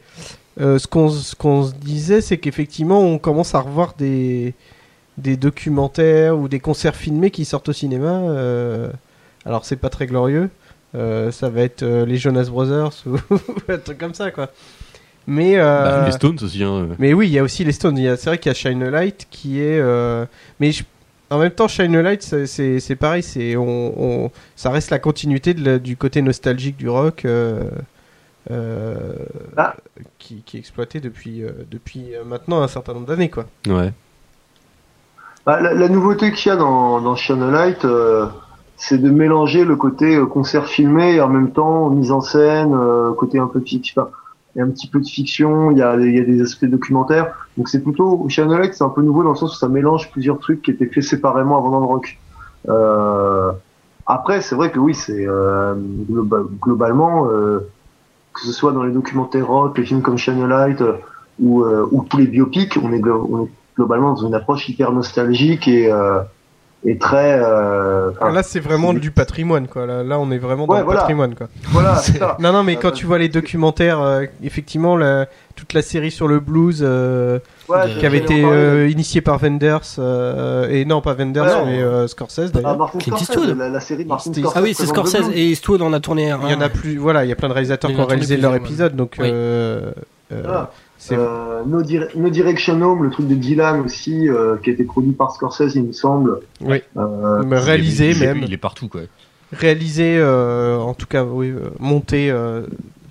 euh, 0.59 0.79
ce 0.79 0.87
qu'on 0.87 1.09
ce 1.09 1.35
qu'on 1.35 1.63
se 1.63 1.73
disait, 1.73 2.21
c'est 2.21 2.37
qu'effectivement, 2.37 3.01
on 3.01 3.17
commence 3.19 3.53
à 3.55 3.59
revoir 3.59 3.93
des 3.97 4.53
des 5.17 5.35
documentaires 5.37 6.37
ou 6.37 6.47
des 6.47 6.59
concerts 6.59 6.95
filmés 6.95 7.31
qui 7.31 7.43
sortent 7.45 7.69
au 7.69 7.73
cinéma. 7.73 8.11
euh, 8.29 8.89
alors 9.45 9.65
c'est 9.65 9.75
pas 9.77 9.89
très 9.89 10.05
glorieux. 10.07 10.49
Euh, 10.95 11.31
ça 11.31 11.49
va 11.49 11.61
être 11.61 11.83
euh, 11.83 12.05
les 12.05 12.17
Jonas 12.17 12.45
Brothers 12.49 12.91
ou 13.05 13.17
un 13.69 13.77
truc 13.77 13.97
comme 13.97 14.13
ça, 14.13 14.31
quoi. 14.31 14.49
Mais 15.27 15.57
Bah, 15.57 16.05
les 16.05 16.11
Stones 16.13 16.37
aussi 16.41 16.63
hein. 16.63 16.87
mais 16.99 17.13
oui, 17.13 17.27
il 17.27 17.33
y 17.33 17.39
a 17.39 17.43
aussi 17.43 17.63
les 17.65 17.73
Stones. 17.73 17.97
C'est 17.97 18.25
vrai 18.27 18.37
qu'il 18.37 18.49
y 18.49 18.51
a 18.51 18.53
Shine 18.53 18.81
a 18.83 18.89
Light 18.89 19.27
qui 19.29 19.59
est. 19.61 19.81
Mais 20.59 20.71
je- 20.71 20.83
en 21.29 21.39
même 21.39 21.51
temps, 21.51 21.67
Shine 21.67 21.93
a 21.97 22.01
Light, 22.01 22.21
c'est- 22.23 22.95
pareil. 22.95 23.21
C'est 23.23 23.57
on, 23.57 24.25
on- 24.25 24.31
ça 24.55 24.69
reste 24.69 24.89
la 24.89 24.99
continuité 24.99 25.53
de 25.53 25.65
la- 25.65 25.79
du 25.79 25.97
côté 25.97 26.21
nostalgique 26.21 26.77
du 26.77 26.87
rock 26.87 27.25
Ah. 29.57 29.75
qui, 30.19 30.41
qui 30.43 30.57
est 30.57 30.59
exploité 30.59 30.99
depuis 30.99 31.43
euh, 31.43 31.51
depuis 31.69 32.15
euh, 32.15 32.23
maintenant 32.23 32.61
un 32.61 32.67
certain 32.67 32.93
nombre 32.93 33.07
d'années, 33.07 33.29
quoi. 33.29 33.45
ouais 33.67 33.93
Bah, 35.45 35.59
la, 35.61 35.73
la 35.73 35.89
nouveauté 35.89 36.31
qu'il 36.31 36.49
y 36.49 36.53
a 36.53 36.57
dans, 36.57 37.01
dans 37.01 37.15
Channel 37.15 37.51
Light, 37.51 37.85
euh, 37.85 38.27
c'est 38.77 38.97
de 38.97 39.09
mélanger 39.09 39.65
le 39.65 39.75
côté 39.75 40.15
euh, 40.15 40.25
concert 40.25 40.67
filmé 40.67 41.15
et 41.15 41.21
en 41.21 41.29
même 41.29 41.51
temps 41.51 41.89
mise 41.89 42.11
en 42.11 42.21
scène, 42.21 42.73
euh, 42.73 43.13
côté 43.13 43.39
un 43.39 43.47
peu 43.47 43.59
fiction. 43.59 44.01
Enfin, 44.01 44.11
il 44.55 44.59
y 44.59 44.61
a 44.61 44.65
un 44.65 44.69
petit 44.69 44.87
peu 44.87 44.99
de 44.99 45.05
fiction, 45.07 45.71
il 45.71 45.77
y 45.77 45.81
a, 45.83 45.95
il 45.95 46.15
y 46.15 46.19
a 46.19 46.23
des 46.23 46.41
aspects 46.41 46.65
documentaires. 46.65 47.33
Donc 47.57 47.69
c'est 47.69 47.81
plutôt 47.83 48.25
Channel 48.29 48.59
Light, 48.59 48.73
c'est 48.73 48.83
un 48.83 48.89
peu 48.89 49.01
nouveau 49.01 49.23
dans 49.23 49.29
le 49.31 49.35
sens 49.35 49.53
où 49.55 49.57
ça 49.57 49.67
mélange 49.67 50.09
plusieurs 50.11 50.39
trucs 50.39 50.61
qui 50.61 50.71
étaient 50.71 50.87
faits 50.87 51.03
séparément 51.03 51.57
avant 51.57 51.69
dans 51.69 51.79
le 51.79 51.85
rock. 51.85 52.17
Euh, 52.69 53.51
après, 54.05 54.41
c'est 54.41 54.55
vrai 54.55 54.71
que 54.71 54.79
oui, 54.79 54.95
c'est 54.95 55.27
euh, 55.27 55.75
globa- 56.09 56.47
globalement, 56.61 57.27
euh, 57.29 57.69
que 58.39 58.45
ce 58.45 58.51
soit 58.51 58.71
dans 58.71 58.83
les 58.83 58.91
documentaires 58.93 59.47
rock, 59.47 59.77
les 59.77 59.85
films 59.85 60.01
comme 60.01 60.17
Channel 60.17 60.47
Light 60.47 60.81
euh, 60.81 60.93
ou, 61.39 61.63
euh, 61.63 61.87
ou 61.91 62.03
tous 62.03 62.17
les 62.17 62.27
biopics, 62.27 62.77
on 62.81 62.91
est, 62.93 62.99
glo- 62.99 63.27
on 63.31 63.45
est 63.45 63.49
globalement 63.75 64.13
dans 64.13 64.27
une 64.27 64.33
approche 64.35 64.69
hyper 64.69 64.91
nostalgique 64.91 65.67
et, 65.67 65.91
euh, 65.91 66.19
et 66.85 66.97
très. 66.97 67.39
Euh, 67.41 68.11
enfin, 68.11 68.31
Là, 68.31 68.43
c'est 68.43 68.59
vraiment 68.59 68.93
du 68.93 69.11
patrimoine, 69.11 69.67
quoi. 69.67 69.85
Là, 69.85 70.03
là, 70.03 70.19
on 70.19 70.29
est 70.31 70.37
vraiment 70.37 70.67
dans 70.67 70.73
Ouais, 70.73 70.79
le 70.79 70.85
voilà. 70.85 70.99
patrimoine, 71.01 71.35
quoi. 71.35 71.47
voilà, 71.69 71.95
ça. 71.95 72.37
Non, 72.39 72.51
non, 72.53 72.63
mais 72.63 72.75
quand 72.77 72.91
tu 72.91 73.05
vois 73.05 73.17
les 73.17 73.29
documentaires, 73.29 74.01
euh, 74.01 74.25
effectivement, 74.43 74.95
la- 74.95 75.27
toute 75.55 75.73
la 75.73 75.81
série 75.81 76.11
sur 76.11 76.27
le 76.27 76.39
blues. 76.39 76.81
euh, 76.81 77.39
Ouais, 77.69 77.93
de- 77.95 77.99
qui 77.99 78.05
avait 78.05 78.19
été 78.19 78.43
euh, 78.43 78.89
initié 78.89 79.21
par 79.21 79.39
Wenders 79.41 79.81
euh, 79.99 80.69
et 80.69 80.85
non 80.85 81.01
pas 81.01 81.13
Wenders 81.13 81.43
Ouais. 81.43 81.65
mais 81.65 81.81
euh, 81.81 82.07
Scorsese 82.07 82.51
Ah, 82.53 82.59
d'ailleurs. 82.61 82.91
Clint 82.91 83.17
Scorsese, 83.17 83.29
Eastwood. 83.29 83.57
la, 83.57 83.69
la 83.69 83.79
série 83.79 84.03
de 84.03 84.09
Martin 84.09 84.31
Scorsese. 84.33 84.53
Ah 84.57 84.61
oui, 84.63 84.73
c'est 84.73 84.85
Scorsese 84.85 85.29
et 85.33 85.45
Eastwood 85.51 85.81
en 85.81 85.91
a 85.93 85.99
tourné 85.99 86.31
un. 86.31 86.39
Il 86.45 86.51
y 86.51 86.53
en 86.55 86.61
a 86.61 86.69
plus, 86.69 86.97
voilà, 86.97 87.25
il 87.25 87.29
y 87.29 87.31
a 87.31 87.35
plein 87.35 87.49
de 87.49 87.53
réalisateurs 87.53 87.91
qui 87.91 87.99
ont 87.99 88.05
réalisé 88.05 88.37
leur 88.37 88.55
épisode, 88.55 88.95
donc 88.95 89.15
Oui. 89.19 89.27
euh, 89.31 89.91
euh, 90.31 90.63
Euh, 91.11 91.61
no, 91.67 91.83
Dire- 91.83 92.07
No 92.15 92.29
Direction 92.29 92.81
Home, 92.81 93.03
le 93.03 93.09
truc 93.11 93.27
de 93.27 93.35
Dylan 93.35 93.81
aussi, 93.81 94.27
euh, 94.27 94.55
qui 94.63 94.71
a 94.71 94.73
été 94.73 94.83
produit 94.83 95.11
par 95.11 95.31
Scorsese, 95.31 95.75
il 95.75 95.83
me 95.83 95.91
semble. 95.91 96.39
Oui. 96.61 96.81
Euh, 96.97 97.43
mais 97.45 97.59
réalisé 97.59 98.09
il 98.11 98.23
est, 98.23 98.25
même, 98.33 98.43
il 98.45 98.51
est 98.53 98.57
partout 98.57 98.87
quoi 98.87 99.01
réalisé 99.53 100.17
euh, 100.19 100.77
en 100.77 100.93
tout 100.93 101.05
cas, 101.05 101.23
oui, 101.23 101.53
monté 101.79 102.29
euh, 102.31 102.63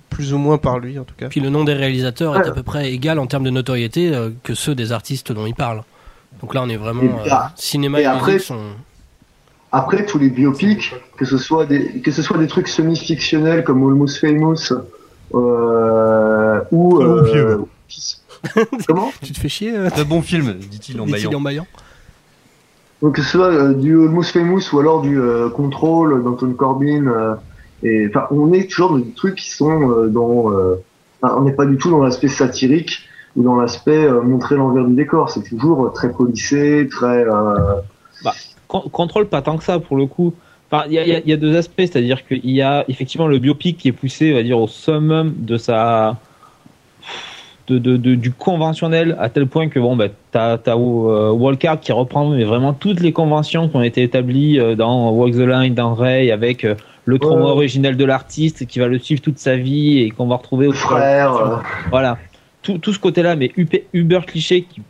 plus 0.09 0.33
ou 0.33 0.37
moins 0.37 0.57
par 0.57 0.79
lui 0.79 0.97
en 0.99 1.03
tout 1.03 1.13
cas. 1.17 1.27
Puis 1.29 1.39
le 1.41 1.49
nom 1.49 1.63
des 1.63 1.73
réalisateurs 1.73 2.35
est 2.37 2.47
à 2.47 2.51
peu 2.51 2.63
près 2.63 2.91
égal 2.91 3.19
en 3.19 3.27
termes 3.27 3.43
de 3.43 3.49
notoriété 3.49 4.13
euh, 4.15 4.29
que 4.43 4.53
ceux 4.55 4.75
des 4.75 4.91
artistes 4.91 5.31
dont 5.31 5.45
ils 5.45 5.55
parlent. 5.55 5.83
Donc 6.41 6.53
là, 6.53 6.61
on 6.63 6.69
est 6.69 6.77
vraiment. 6.77 7.01
Et- 7.03 7.31
euh, 7.31 7.35
cinéma 7.55 7.99
et 7.99 8.03
et, 8.03 8.05
après- 8.05 8.39
sont. 8.39 8.59
Après, 9.71 10.05
tous 10.05 10.17
les 10.17 10.29
biopics, 10.29 10.93
que 11.17 11.25
ce 11.25 11.37
soit 11.37 11.65
des, 11.65 11.99
que 12.01 12.09
ce 12.11 12.21
soit 12.21 12.37
des 12.37 12.47
trucs 12.47 12.69
semi-fictionnels 12.69 13.63
comme 13.65 13.79
Almost 13.85 14.19
Famous, 14.19 14.71
euh, 15.33 16.61
ou, 16.71 17.01
Oh, 17.01 17.23
vieux. 17.23 17.59
comment? 18.87 19.11
Tu 19.21 19.33
te 19.33 19.39
fais 19.39 19.49
chier, 19.49 19.75
un 19.75 20.03
bon 20.03 20.21
film 20.21 20.53
dit-il 20.53 20.99
en 21.01 21.05
baillant 21.41 21.67
Donc, 23.01 23.15
que 23.15 23.21
ce 23.21 23.29
soit 23.29 23.47
euh, 23.51 23.73
du 23.73 23.93
Almost 23.99 24.31
Famous 24.31 24.61
ou 24.73 24.79
alors 24.79 25.01
du 25.01 25.19
euh, 25.19 25.49
Control 25.49 26.23
d'Anton 26.23 26.53
Corbin, 26.53 27.07
euh, 27.07 27.35
on 27.83 28.53
est 28.53 28.69
toujours 28.69 28.91
dans 28.91 28.99
des 28.99 29.11
trucs 29.11 29.35
qui 29.35 29.49
sont 29.49 29.91
euh, 29.91 30.07
dans, 30.07 30.51
euh, 30.51 30.75
on 31.21 31.41
n'est 31.41 31.53
pas 31.53 31.65
du 31.65 31.77
tout 31.77 31.89
dans 31.89 32.03
l'aspect 32.03 32.27
satirique 32.27 32.99
ou 33.35 33.43
dans 33.43 33.55
l'aspect 33.55 34.05
euh, 34.05 34.21
montrer 34.21 34.55
l'envers 34.55 34.85
du 34.85 34.95
décor. 34.95 35.29
C'est 35.29 35.43
toujours 35.43 35.91
très 35.93 36.11
policé, 36.11 36.87
très. 36.89 37.25
Con- 38.67 38.89
Contrôle 38.91 39.27
pas 39.27 39.41
tant 39.41 39.57
que 39.57 39.63
ça 39.63 39.79
pour 39.79 39.95
le 39.97 40.07
coup. 40.07 40.33
Enfin, 40.69 40.85
il 40.89 40.93
y 40.93 41.33
a 41.33 41.37
deux 41.37 41.55
aspects, 41.55 41.75
c'est-à-dire 41.77 42.27
qu'il 42.27 42.49
y 42.49 42.61
a 42.61 42.83
effectivement 42.89 43.27
le 43.27 43.39
biopic 43.39 43.77
qui 43.77 43.87
est 43.87 43.93
poussé, 43.93 44.33
on 44.33 44.35
va 44.35 44.43
dire, 44.43 44.59
au 44.59 44.67
summum 44.67 45.33
de 45.37 45.57
sa 45.57 46.17
de, 47.67 47.77
de, 47.79 47.97
de- 47.97 48.15
du 48.15 48.31
conventionnel 48.31 49.15
à 49.19 49.29
tel 49.29 49.45
point 49.47 49.67
que 49.67 49.79
bon, 49.79 49.95
bah, 49.95 50.07
t'as 50.31 50.57
t'as 50.57 50.75
euh, 51.11 51.31
qui 51.81 51.91
reprend 51.91 52.29
mais 52.29 52.43
vraiment 52.45 52.73
toutes 52.73 52.99
les 53.01 53.11
conventions 53.11 53.67
qui 53.67 53.75
ont 53.75 53.83
été 53.83 54.03
établies 54.03 54.59
euh, 54.59 54.75
dans 54.75 55.11
Walk 55.11 55.33
the 55.33 55.39
Line, 55.39 55.73
dans 55.73 55.93
Ray, 55.93 56.31
avec 56.31 56.63
euh, 56.63 56.75
le 57.05 57.19
trauma 57.19 57.45
Ouais. 57.45 57.51
originel 57.51 57.97
de 57.97 58.05
l'artiste 58.05 58.65
qui 58.67 58.79
va 58.79 58.87
le 58.87 58.99
suivre 58.99 59.21
toute 59.21 59.39
sa 59.39 59.55
vie 59.57 59.99
et 59.99 60.11
qu'on 60.11 60.27
va 60.27 60.35
retrouver 60.37 60.67
au 60.67 60.73
frère. 60.73 61.61
voilà. 61.89 62.17
Tout, 62.61 62.77
tout 62.79 62.91
ce 62.93 62.99
côté-là, 62.99 63.35
mais 63.35 63.51
uber, 63.55 63.85
uber 63.93 64.19
cliché 64.27 64.63
qui 64.63 64.81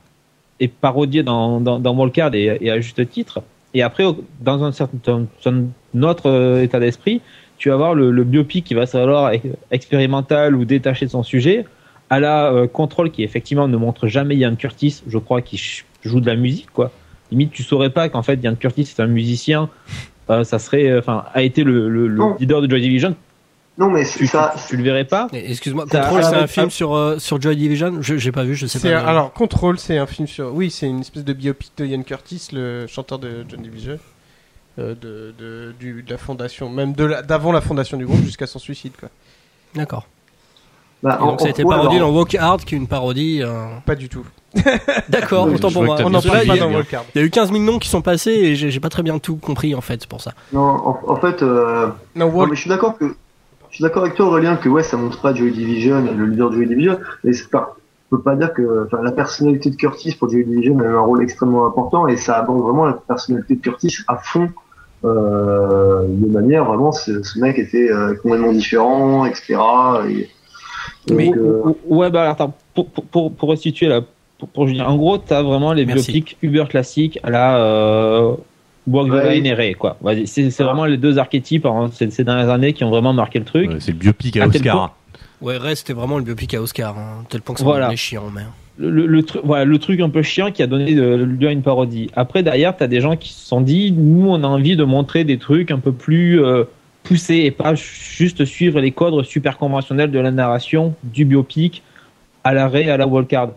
est 0.60 0.68
parodié 0.68 1.22
dans, 1.22 1.60
dans, 1.62 1.78
dans 1.80 1.94
et, 2.34 2.58
et 2.62 2.72
à 2.72 2.80
juste 2.80 3.08
titre. 3.10 3.42
Et 3.76 3.84
après, 3.84 4.04
dans 4.42 4.64
un 4.64 4.72
certain 4.72 4.98
un 5.46 6.04
autre 6.04 6.60
état 6.64 6.80
d'esprit, 6.80 7.22
tu 7.60 7.70
vas 7.70 7.76
avoir 7.76 7.94
le, 7.94 8.10
le 8.10 8.24
biopic 8.24 8.66
qui 8.66 8.74
va 8.74 8.86
ex- 9.34 9.46
expérimental 9.70 10.56
ou 10.56 10.66
détaché 10.66 11.06
de 11.06 11.12
son 11.12 11.22
sujet, 11.24 11.66
à 12.10 12.20
la 12.20 12.52
euh, 12.52 12.68
contrôle 12.68 13.12
qui 13.12 13.24
effectivement 13.24 13.68
ne 13.68 13.78
montre 13.78 14.08
jamais 14.08 14.36
Ian 14.36 14.56
Curtis, 14.56 15.04
je 15.08 15.18
crois, 15.18 15.42
qui 15.42 15.62
joue 16.04 16.20
de 16.22 16.28
la 16.28 16.36
musique, 16.36 16.72
quoi. 16.72 16.92
Limite, 17.32 17.52
tu 17.52 17.64
saurais 17.64 17.90
pas 17.90 18.08
qu'en 18.10 18.24
fait 18.24 18.40
Ian 18.42 18.56
Curtis 18.56 18.82
est 18.84 19.00
un 19.02 19.08
musicien. 19.08 19.70
Euh, 20.30 20.44
ça 20.44 20.60
serait, 20.60 20.88
euh, 20.90 21.00
enfin, 21.00 21.26
a 21.34 21.42
été 21.42 21.64
le, 21.64 21.90
le, 21.90 22.08
le 22.08 22.18
Non. 22.18 22.36
leader 22.40 22.62
de 22.62 22.70
Joy 22.70 22.82
Division. 22.82 23.16
Non, 23.78 23.90
mais 23.90 24.04
Tu, 24.06 24.26
ça. 24.28 24.54
tu, 24.58 24.70
tu 24.70 24.78
le 24.78 24.84
verrais 24.84 25.06
pas? 25.06 25.28
Excuse-moi, 25.34 25.86
Control, 25.86 26.24
c'est 26.24 26.36
un 26.36 26.48
film 26.48 26.70
sur, 26.72 26.96
euh, 26.96 27.20
sur 27.20 27.40
Joy 27.42 27.56
Division? 27.56 28.02
Je 28.02 28.18
J'ai 28.18 28.32
pas 28.32 28.44
vu, 28.44 28.56
je 28.56 28.66
sais 28.66 28.80
C'est 28.80 28.92
pas. 28.92 29.02
un- 29.02 29.06
alors 29.06 29.34
Control, 29.34 29.78
c'est 29.78 29.98
un 29.98 30.08
film 30.08 30.28
sur, 30.28 30.54
oui, 30.54 30.72
c'est 30.72 30.88
une 30.88 31.02
espèce 31.02 31.24
de 31.24 31.34
biopic 31.34 31.72
de 31.78 31.86
Ian 31.86 32.02
Curtis, 32.04 32.48
le 32.54 32.88
chanteur 32.88 33.20
de 33.20 33.46
John 33.48 33.62
Division, 33.62 34.00
de, 34.78 34.94
de, 34.96 35.74
du, 35.80 36.02
de 36.04 36.10
la 36.10 36.18
fondation, 36.18 36.70
même 36.70 36.94
de 36.94 37.22
d'avant 37.28 37.52
la 37.52 37.62
fondation 37.62 37.98
du 37.98 38.06
groupe 38.06 38.24
jusqu'à 38.24 38.48
son 38.48 38.60
suicide, 38.60 38.94
quoi. 39.00 39.10
D'accord. 39.76 40.08
Bah, 41.04 41.18
donc 41.22 41.40
ça 41.42 41.48
a 41.48 41.50
été 41.50 41.64
parodié 41.64 41.98
alors, 41.98 42.12
dans 42.12 42.18
Walk 42.18 42.36
Hard, 42.36 42.62
qui 42.64 42.74
est 42.76 42.78
une 42.78 42.88
parodie. 42.88 43.42
euh, 43.44 43.66
Pas 43.86 43.96
du 43.96 44.10
tout. 44.10 44.26
D'accord, 45.10 45.46
Oui, 45.48 45.56
autant 45.56 45.72
pour 45.72 45.84
moi. 45.84 45.98
On 46.04 46.14
en 46.14 46.22
parle 46.22 46.40
il 46.42 46.44
y 46.46 46.48
pas 46.48 46.54
a- 46.54 46.58
dans 46.58 46.72
Walcard. 46.74 47.04
Il 47.14 47.20
y 47.20 47.24
a 47.24 47.28
eu 47.28 47.30
15 47.30 47.52
000 47.52 47.64
noms 47.64 47.78
qui 47.80 47.90
sont 47.90 48.02
passés 48.02 48.32
et 48.32 48.56
j'ai 48.56 48.80
pas 48.80 48.90
très 48.90 49.04
bien 49.04 49.20
tout 49.20 49.36
compris 49.36 49.76
en 49.76 49.82
fait, 49.82 49.98
c'est 50.02 50.10
pour 50.10 50.22
ça. 50.22 50.32
Non, 50.54 50.62
en, 50.62 51.00
en 51.08 51.16
fait, 51.18 51.44
euh, 51.44 51.88
Non, 52.16 52.28
non, 52.28 52.34
Walk, 52.34 52.50
mais 52.50 52.56
je 52.56 52.62
suis 52.62 52.70
d'accord 52.70 52.98
que 52.98 53.06
je 53.70 53.76
suis 53.76 53.84
d'accord 53.84 54.04
avec 54.04 54.16
toi 54.16 54.26
Aurélien 54.28 54.56
que 54.56 54.70
ouais 54.70 54.82
ça 54.82 54.96
montre 54.98 55.22
pas 55.22 55.34
Joy 55.36 55.52
Division 55.52 56.02
le 56.18 56.26
leader 56.26 56.50
de 56.50 56.56
Joy 56.56 56.68
Division 56.68 56.98
mais 57.24 57.34
c'est 57.34 57.50
pas 57.50 57.76
on 58.12 58.16
peut 58.16 58.22
pas 58.24 58.36
dire 58.38 58.54
que 58.54 58.86
enfin, 58.88 59.04
la 59.04 59.12
personnalité 59.12 59.70
de 59.70 59.76
Curtis 59.76 60.16
pour 60.16 60.30
Joy 60.32 60.46
Division 60.46 60.80
a 60.80 60.84
eu 60.84 60.96
un 60.96 61.02
rôle 61.02 61.22
extrêmement 61.22 61.68
important 61.68 62.08
et 62.08 62.16
ça 62.16 62.38
aborde 62.38 62.62
vraiment 62.62 62.86
la 62.86 62.94
personnalité 62.94 63.56
de 63.56 63.62
Curtis 63.62 63.98
à 64.08 64.16
fond 64.18 64.50
euh, 65.06 66.06
de 66.08 66.28
manière 66.32 66.66
vraiment 66.66 66.92
ce, 66.92 67.22
ce 67.24 67.40
mec 67.40 67.60
était 67.60 67.92
euh, 67.92 68.16
complètement 68.24 68.54
différent 68.54 69.26
etc 69.26 69.58
et 70.10 70.30
Donc, 71.08 71.36
euh, 71.38 71.62
Ouais, 71.88 72.10
bah 72.10 72.22
alors, 72.22 72.34
attends, 72.34 72.54
pour, 72.74 72.88
pour, 72.88 73.04
pour, 73.06 73.32
pour 73.34 73.50
resituer 73.50 73.88
là, 73.88 74.02
pour, 74.38 74.48
pour 74.50 74.68
Julien, 74.68 74.86
en 74.86 74.98
gros, 74.98 75.18
t'as 75.18 75.42
vraiment 75.42 75.74
les 75.74 75.86
Merci. 75.86 76.12
biopics 76.12 76.38
Uber 76.42 76.66
classiques 76.70 77.20
à 77.24 77.30
la 77.30 77.58
euh, 77.58 78.34
Ouais. 78.90 79.40
Et 79.40 79.54
Ray, 79.54 79.74
quoi. 79.76 79.98
C'est 80.26 80.50
c'est 80.50 80.64
vraiment 80.64 80.86
les 80.86 80.96
deux 80.96 81.18
archétypes 81.18 81.66
hein, 81.66 81.90
ces, 81.92 82.10
ces 82.10 82.24
dernières 82.24 82.50
années 82.50 82.72
qui 82.72 82.86
ont 82.86 82.90
vraiment 82.90 83.12
marqué 83.12 83.38
le 83.38 83.44
truc. 83.44 83.70
Ouais, 83.70 83.78
c'est 83.82 83.92
le 83.92 83.98
biopic 83.98 84.38
à 84.38 84.48
Oscar. 84.48 84.96
Ouais, 85.42 85.58
Ray, 85.58 85.76
c'était 85.76 85.92
vraiment 85.92 86.18
le 86.18 86.24
biopic 86.24 86.54
à 86.54 86.62
Oscar, 86.62 86.98
hein, 86.98 87.26
tel 87.30 87.42
point 87.42 87.54
que 87.54 87.60
ça 87.60 87.66
Voilà. 87.66 87.94
chiant, 87.98 88.24
mais. 88.34 88.44
le, 88.78 88.90
le, 88.90 89.06
le 89.08 89.24
truc 89.24 89.42
voilà 89.44 89.66
le 89.66 89.78
truc 89.78 90.00
un 90.00 90.10
peu 90.10 90.22
chiant 90.22 90.52
qui 90.52 90.64
a 90.64 90.68
donné 90.68 90.94
de- 90.96 91.16
lieu 91.16 91.48
à 91.50 91.52
une 91.52 91.64
parodie 91.64 92.10
après 92.16 92.44
derrière 92.44 92.78
t'as 92.78 92.86
des 92.88 93.02
gens 93.02 93.16
qui 93.18 93.34
se 93.34 93.46
sont 93.46 93.60
dit 93.60 93.92
nous 93.92 94.30
on 94.30 94.42
a 94.44 94.48
envie 94.48 94.76
de 94.78 94.84
montrer 94.84 95.24
des 95.26 95.38
trucs 95.40 95.70
un 95.72 95.80
peu 95.80 95.92
plus 95.92 96.42
euh, 96.44 96.64
poussés 97.08 97.38
et 97.46 97.52
pas 97.52 97.74
juste 97.76 98.46
suivre 98.46 98.80
les 98.80 98.92
codes 98.92 99.24
super 99.24 99.58
conventionnels 99.58 100.12
de 100.12 100.20
la 100.20 100.32
narration 100.32 100.94
du 101.04 101.26
biopic 101.26 101.84
à 102.44 102.54
l'arrêt 102.54 102.90
à 102.90 102.98
la 102.98 103.08
wildcard 103.08 103.50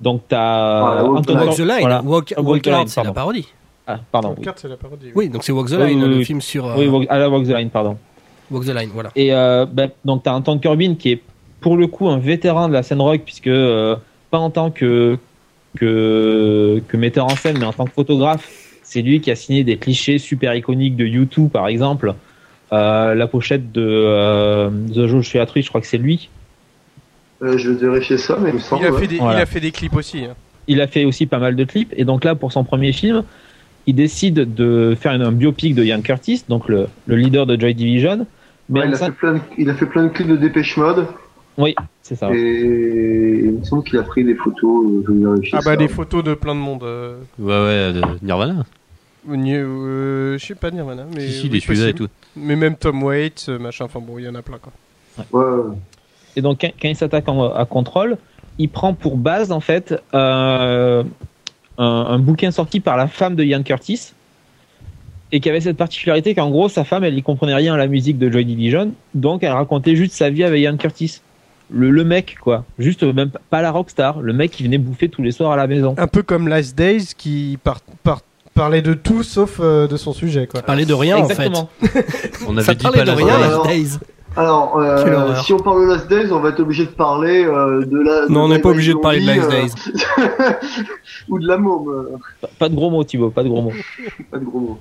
donc 0.00 0.22
t'as 0.28 0.80
Voilà, 0.80 1.04
Walk 1.04 1.18
Anton- 1.20 1.38
Walk 1.38 1.54
the 1.56 1.58
Line, 1.60 1.80
voilà. 1.80 2.02
Walk, 2.02 2.34
Walk 2.36 2.46
Walk 2.48 2.62
the 2.62 2.66
Line, 2.66 2.86
c'est 2.88 3.02
la 3.02 3.12
parodie. 3.12 3.46
Ah, 3.86 4.00
pardon 4.12 4.34
oui. 4.36 4.44
Carte, 4.44 4.58
c'est 4.60 4.68
la 4.68 4.76
parodie. 4.76 5.06
Oui, 5.14 5.28
donc 5.28 5.42
c'est 5.44 5.52
Walk 5.52 5.68
the 5.70 5.76
Oui, 5.80 5.86
Line, 5.90 6.02
oui, 6.02 6.08
le 6.10 6.16
oui. 6.16 6.24
film 6.24 6.40
sur. 6.40 6.66
euh, 6.66 6.74
Oui, 6.76 6.86
Walk- 6.86 7.06
à 7.08 7.18
la 7.18 7.30
Walk 7.30 7.44
the 7.46 7.50
Line 7.56 7.70
pardon 7.70 7.96
Walk 8.50 8.64
the 8.66 8.74
Line, 8.74 8.90
voilà. 8.92 9.10
Et 9.16 9.32
euh, 9.32 9.64
ben, 9.64 9.90
donc 10.04 10.22
t'as 10.24 10.32
Anton 10.32 10.58
Corbin 10.58 10.96
qui 10.96 11.12
est 11.12 11.22
pour 11.60 11.76
le 11.78 11.86
coup 11.86 12.08
un 12.08 12.18
vétéran 12.18 12.68
de 12.68 12.72
la 12.74 12.82
scène 12.82 13.00
rock 13.00 13.22
puisque 13.24 13.46
euh, 13.46 13.96
pas 14.30 14.38
en 14.38 14.50
tant 14.50 14.70
que 14.70 15.16
que 15.80 16.82
que 16.88 16.96
metteur 16.96 17.26
en 17.26 17.36
scène 17.36 17.58
mais 17.58 17.64
en 17.66 17.72
tant 17.72 17.84
que 17.84 17.92
photographe, 17.92 18.78
c'est 18.82 19.02
lui 19.02 19.20
qui 19.20 19.30
a 19.30 19.36
signé 19.36 19.64
des 19.64 19.76
clichés 19.78 20.18
super 20.18 20.54
iconiques 20.54 20.96
de 20.96 21.06
U2 21.06 21.48
par 21.48 21.68
exemple. 21.68 22.14
Euh, 22.72 23.14
la 23.14 23.26
pochette 23.28 23.70
de 23.72 23.80
euh, 23.86 24.70
The 24.92 25.06
Joshua 25.06 25.46
Tree, 25.46 25.62
je 25.62 25.68
crois 25.68 25.80
que 25.80 25.86
c'est 25.86 25.98
lui. 25.98 26.28
euh, 27.42 27.56
je 27.58 27.70
vais 27.70 27.86
vérifier 27.88 28.18
ça, 28.18 28.36
mais 28.40 28.50
il 28.50 28.54
me 28.54 28.58
semble. 28.58 28.82
Il 28.84 28.88
a, 28.88 28.98
fait 28.98 29.06
des, 29.06 29.16
Voilà. 29.18 29.38
il 29.38 29.42
a 29.42 29.46
fait 29.46 29.60
des 29.60 29.70
clips 29.70 29.94
aussi. 29.94 30.24
hein. 30.24 30.34
Il 30.66 30.80
a 30.80 30.88
fait 30.88 31.04
aussi 31.04 31.26
pas 31.26 31.38
mal 31.38 31.54
de 31.54 31.62
clips 31.64 31.92
et 31.96 32.04
donc 32.04 32.24
là 32.24 32.34
pour 32.34 32.50
son 32.50 32.64
premier 32.64 32.92
film, 32.92 33.22
il 33.86 33.94
décide 33.94 34.52
de 34.54 34.96
faire 35.00 35.12
un 35.12 35.30
biopic 35.30 35.76
de 35.76 35.84
Ian 35.84 36.00
Curtis, 36.02 36.42
donc 36.48 36.68
le, 36.68 36.88
le 37.06 37.14
leader 37.16 37.46
de 37.46 37.58
Joy 37.58 37.72
Division. 37.74 38.26
Mais 38.68 38.80
Ouais, 38.80 38.88
il, 38.88 38.94
a 38.94 38.98
fait 38.98 39.12
plein 39.12 39.34
de, 39.34 39.40
il 39.58 39.70
a 39.70 39.74
fait 39.74 39.86
plein 39.86 40.02
de 40.04 40.08
clips 40.08 40.26
de 40.28 40.36
Dépêche 40.36 40.76
Mode 40.76 41.06
c'est 42.02 42.16
ça. 42.16 42.28
et 42.34 43.40
il 43.44 43.52
me 43.60 43.64
semble 43.64 43.82
qu'il 43.84 43.98
a 43.98 44.02
pris 44.02 44.24
des 44.24 44.34
photos. 44.34 44.86
Je 45.08 45.50
Ah 45.52 45.56
bah 45.58 45.62
ça. 45.62 45.76
des 45.76 45.88
photos 45.88 46.22
de 46.24 46.34
plein 46.34 46.54
de 46.54 46.60
monde. 46.60 46.82
euh, 46.82 47.16
Ouais, 47.38 47.46
ouais, 47.46 47.92
de 47.92 48.02
Nirvana. 48.26 48.64
Ni- 49.28 49.54
euh, 49.54 50.36
je 50.36 50.44
sais 50.44 50.54
pas 50.54 50.70
Nirvana, 50.70 51.04
mais 51.14 51.20
si, 51.26 51.32
si, 51.32 51.42
oui, 51.44 51.48
les 51.54 51.60
Suédois 51.60 51.88
et 51.88 51.94
tout. 51.94 52.08
Mais 52.36 52.56
même 52.56 52.76
Tom 52.76 53.02
Waits, 53.02 53.46
euh, 53.48 53.58
machin. 53.58 53.86
Enfin 53.86 54.00
bon, 54.00 54.18
il 54.18 54.24
y 54.24 54.28
en 54.28 54.34
a 54.34 54.42
plein 54.42 54.58
quoi. 54.58 54.72
Ouais, 55.32 55.44
ouais. 55.44 55.76
Et 56.36 56.42
donc, 56.42 56.60
quand, 56.60 56.88
il 56.88 56.94
s'attaque 56.96 57.24
à 57.28 57.64
Control, 57.64 58.18
il 58.58 58.68
prend 58.68 58.92
pour 58.92 59.16
base, 59.16 59.52
en 59.52 59.60
fait, 59.60 59.94
euh, 60.12 61.02
un, 61.78 61.84
un 61.84 62.18
bouquin 62.18 62.50
sorti 62.50 62.80
par 62.80 62.96
la 62.98 63.06
femme 63.06 63.34
de 63.36 63.42
Ian 63.42 63.62
Curtis, 63.62 64.12
et 65.32 65.40
qui 65.40 65.48
avait 65.48 65.60
cette 65.62 65.78
particularité 65.78 66.34
qu'en 66.34 66.50
gros, 66.50 66.68
sa 66.68 66.84
femme, 66.84 67.04
elle 67.04 67.16
y 67.16 67.22
comprenait 67.22 67.54
rien 67.54 67.72
à 67.74 67.78
la 67.78 67.86
musique 67.86 68.18
de 68.18 68.30
Joy 68.30 68.44
Division, 68.44 68.92
donc 69.14 69.42
elle 69.42 69.52
racontait 69.52 69.96
juste 69.96 70.12
sa 70.12 70.28
vie 70.28 70.44
avec 70.44 70.60
Ian 70.60 70.76
Curtis. 70.76 71.20
Le, 71.70 71.90
le 71.90 72.04
mec, 72.04 72.36
quoi. 72.40 72.64
Juste, 72.78 73.02
même 73.02 73.30
pas 73.50 73.60
la 73.62 73.72
rockstar, 73.72 74.20
le 74.20 74.32
mec 74.32 74.52
qui 74.52 74.62
venait 74.62 74.78
bouffer 74.78 75.08
tous 75.08 75.22
les 75.22 75.32
soirs 75.32 75.50
à 75.52 75.56
la 75.56 75.66
maison. 75.66 75.94
Un 75.98 76.06
peu 76.06 76.22
comme 76.22 76.46
Last 76.48 76.76
Days 76.76 77.06
qui 77.16 77.58
par- 77.64 77.80
par- 78.04 78.20
parlait 78.56 78.82
de 78.82 78.94
tout 78.94 79.22
sauf 79.22 79.60
euh, 79.60 79.86
de 79.86 79.96
son 79.96 80.12
sujet 80.12 80.48
quoi. 80.48 80.62
Parler 80.62 80.84
de 80.86 80.94
rien, 80.94 81.18
en 81.18 81.28
fait. 81.28 81.46
Exactement. 81.46 81.68
On 82.48 82.56
avait 82.56 82.66
Ça 82.66 82.74
dit 82.74 82.82
parlait 82.82 82.98
pas 82.98 83.04
de 83.04 83.10
la 83.10 83.14
rien, 83.16 83.34
alors. 83.36 83.64
Last 83.66 83.76
Days. 83.76 83.98
Alors, 84.38 84.78
euh, 84.78 85.34
si 85.44 85.54
on 85.54 85.58
parle 85.58 85.86
de 85.86 85.92
Last 85.94 86.08
Days, 86.08 86.30
on 86.30 86.40
va 86.40 86.50
être 86.50 86.60
obligé 86.60 86.84
de 86.84 86.90
parler 86.90 87.42
euh, 87.46 87.86
de 87.86 87.98
la. 87.98 88.26
Non, 88.28 88.42
on 88.44 88.48
n'est 88.48 88.58
pas 88.58 88.68
obligé 88.68 88.92
de 88.92 88.98
parler 88.98 89.20
de 89.20 89.26
Last 89.26 89.48
Days. 89.50 89.72
euh, 90.18 90.52
Ou 91.28 91.38
de 91.38 91.46
la 91.46 91.56
môme. 91.56 92.18
Pas- 92.42 92.50
Pas 92.58 92.68
de 92.68 92.74
gros 92.74 92.90
mots, 92.90 93.02
Thibaut, 93.04 93.30
pas 93.30 93.42
de 93.42 93.48
gros 93.48 93.62
mots. 93.62 93.72
Pas 94.30 94.38
de 94.38 94.44
gros 94.44 94.60
mots. 94.60 94.78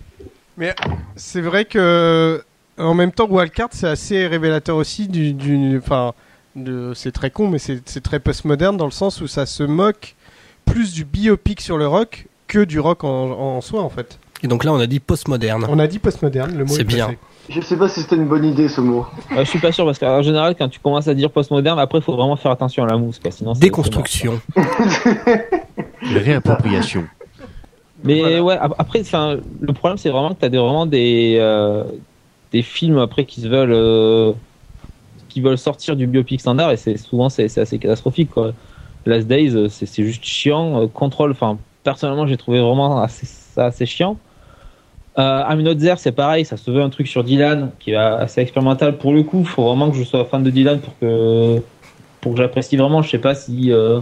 C'est 1.16 1.40
vrai 1.42 1.64
que 1.66 2.42
en 2.78 2.94
même 2.94 3.12
temps, 3.14 3.28
Wildcard, 3.30 3.70
c'est 3.72 3.88
assez 3.88 4.28
révélateur 4.28 4.76
aussi 4.76 5.08
du, 5.08 5.32
du 5.34 5.78
enfin, 5.78 6.12
de, 6.58 6.92
c'est 6.94 7.12
très 7.14 7.30
con, 7.32 7.48
mais 7.48 7.60
c'est 7.60 7.82
c'est 7.86 8.04
très 8.04 8.20
postmoderne 8.20 8.76
dans 8.76 8.86
le 8.86 8.92
sens 8.92 9.22
où 9.22 9.28
ça 9.28 9.46
se 9.46 9.64
moque 9.64 10.16
plus 10.66 10.92
du 10.94 11.06
biopic 11.06 11.62
sur 11.62 11.78
le 11.78 11.88
rock 11.88 12.28
que 12.48 12.64
du 12.64 12.80
rock 12.80 13.04
en, 13.04 13.08
en 13.58 13.62
soi 13.62 13.82
en 13.82 13.90
fait. 13.90 14.20
Et 14.44 14.48
donc 14.48 14.64
là, 14.64 14.74
on 14.74 14.80
a 14.80 14.86
dit 14.88 15.00
postmoderne. 15.00 15.66
On 15.70 15.80
a 15.80 15.88
dit 15.88 15.98
postmoderne, 16.00 16.56
le 16.58 16.66
mot 16.66 16.74
C'est 16.74 16.82
est 16.82 16.84
bien. 16.84 17.06
passé. 17.08 17.18
Je 17.48 17.62
sais 17.62 17.78
pas 17.78 17.88
si 17.88 18.02
c'était 18.02 18.16
une 18.16 18.26
bonne 18.28 18.44
idée 18.44 18.68
ce 18.68 18.82
mot. 18.82 19.06
Euh, 19.32 19.40
je 19.40 19.44
suis 19.50 19.60
pas 19.60 19.72
sûr, 19.72 19.86
parce 19.86 20.00
qu'en 20.00 20.22
général, 20.24 20.56
quand 20.58 20.68
tu 20.68 20.80
commences 20.80 21.08
à 21.08 21.14
dire 21.14 21.30
postmoderne, 21.32 21.78
après, 21.80 22.00
il 22.00 22.04
faut 22.04 22.16
vraiment 22.16 22.36
faire 22.36 22.52
attention 22.52 22.84
à 22.84 22.88
la 22.88 22.98
mousse, 22.98 23.20
quoi. 23.20 23.30
Sinon, 23.32 23.54
Déconstruction. 23.54 24.40
Réappropriation. 26.02 27.06
Mais 28.04 28.20
Voilà. 28.20 28.44
ouais, 28.44 28.58
ap- 28.58 28.76
après, 28.78 29.02
le 29.04 29.74
problème, 29.74 29.98
c'est 29.98 30.10
vraiment 30.10 30.34
que 30.34 30.40
tu 30.40 30.46
as 30.46 30.50
des, 30.50 30.58
vraiment 30.58 30.86
des, 30.86 31.38
euh, 31.40 31.84
des 32.52 32.62
films 32.62 32.98
après 33.00 33.26
qui 33.26 33.42
se 33.42 33.48
veulent, 33.48 33.72
euh, 33.74 34.34
qui 35.30 35.42
veulent 35.42 35.58
sortir 35.58 35.96
du 35.96 36.06
biopic 36.08 36.40
standard 36.42 36.72
et 36.72 36.78
c'est 36.78 36.98
souvent 36.98 37.30
c'est 37.30 37.46
assez 37.58 37.80
catastrophique. 37.80 38.30
Quoi. 38.32 38.54
Last 39.06 39.28
Days, 39.28 39.56
euh, 39.56 39.70
c'est 39.70 40.04
juste 40.04 40.24
chiant. 40.24 40.82
Euh, 40.84 40.88
Control, 40.88 41.32
enfin, 41.32 41.58
personnellement, 41.86 42.28
j'ai 42.28 42.36
trouvé 42.36 42.60
vraiment 42.60 43.02
assez, 43.02 43.26
ça 43.26 43.68
assez 43.68 43.86
chiant. 43.86 44.18
Euh, 45.18 45.44
I'm 45.50 45.62
Not 45.62 45.76
There, 45.76 45.96
c'est 45.98 46.12
pareil, 46.12 46.44
ça 46.44 46.58
se 46.58 46.70
veut 46.70 46.82
un 46.82 46.90
truc 46.90 47.08
sur 47.08 47.24
Dylan 47.24 47.70
qui 47.80 47.92
est 47.92 47.96
assez 47.96 48.42
expérimental 48.42 48.98
pour 48.98 49.14
le 49.14 49.24
coup. 49.24 49.46
Faut 49.46 49.64
vraiment 49.64 49.90
que 49.90 49.96
je 49.96 50.04
sois 50.04 50.26
fan 50.26 50.44
de 50.44 50.50
Dylan 50.50 50.80
pour 50.82 50.94
que 51.00 51.62
pour 52.20 52.34
que 52.34 52.38
j'apprécie 52.40 52.76
vraiment. 52.76 53.02
Je 53.02 53.10
sais 53.12 53.18
pas 53.18 53.34
si 53.34 53.72
euh, 53.72 54.02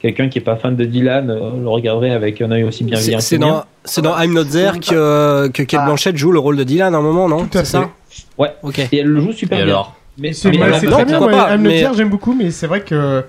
quelqu'un 0.00 0.28
qui 0.28 0.38
est 0.38 0.42
pas 0.42 0.56
fan 0.56 0.74
de 0.74 0.84
Dylan 0.84 1.30
euh, 1.30 1.50
le 1.62 1.68
regarderait 1.68 2.10
avec 2.10 2.40
un 2.40 2.50
œil 2.50 2.64
aussi 2.64 2.82
bienveillant. 2.82 3.20
C'est 3.20 3.38
dans, 3.38 3.62
c'est 3.84 4.02
dans 4.02 4.18
I'm 4.20 4.32
Not 4.34 4.46
There 4.46 4.80
que, 4.80 4.92
euh, 4.92 5.48
que 5.50 5.62
Kate 5.62 5.82
Ah. 5.84 5.86
Blanchett 5.86 6.16
joue 6.16 6.32
le 6.32 6.40
rôle 6.40 6.56
de 6.56 6.64
Dylan 6.64 6.96
à 6.96 6.98
un 6.98 7.02
moment, 7.02 7.28
non 7.28 7.46
Tout 7.46 7.58
à 7.58 7.64
C'est 7.64 7.72
ça 7.76 7.90
Ouais. 8.36 8.50
Ok. 8.64 8.80
Et 8.90 8.96
elle 8.98 9.06
le 9.06 9.20
joue 9.20 9.32
super 9.32 9.60
Et 9.60 9.64
bien. 9.66 9.74
alors 9.74 9.94
Mais 10.18 10.32
C'est 10.32 10.48
mais 10.50 10.56
bien, 10.56 10.68
pas, 10.68 11.54
I'm 11.54 11.62
Not 11.62 11.68
mais- 11.68 11.80
There, 11.82 11.94
j'aime 11.94 12.08
beaucoup, 12.10 12.34
mais 12.34 12.50
c'est 12.50 12.66
vrai 12.66 12.80
que 12.80 13.22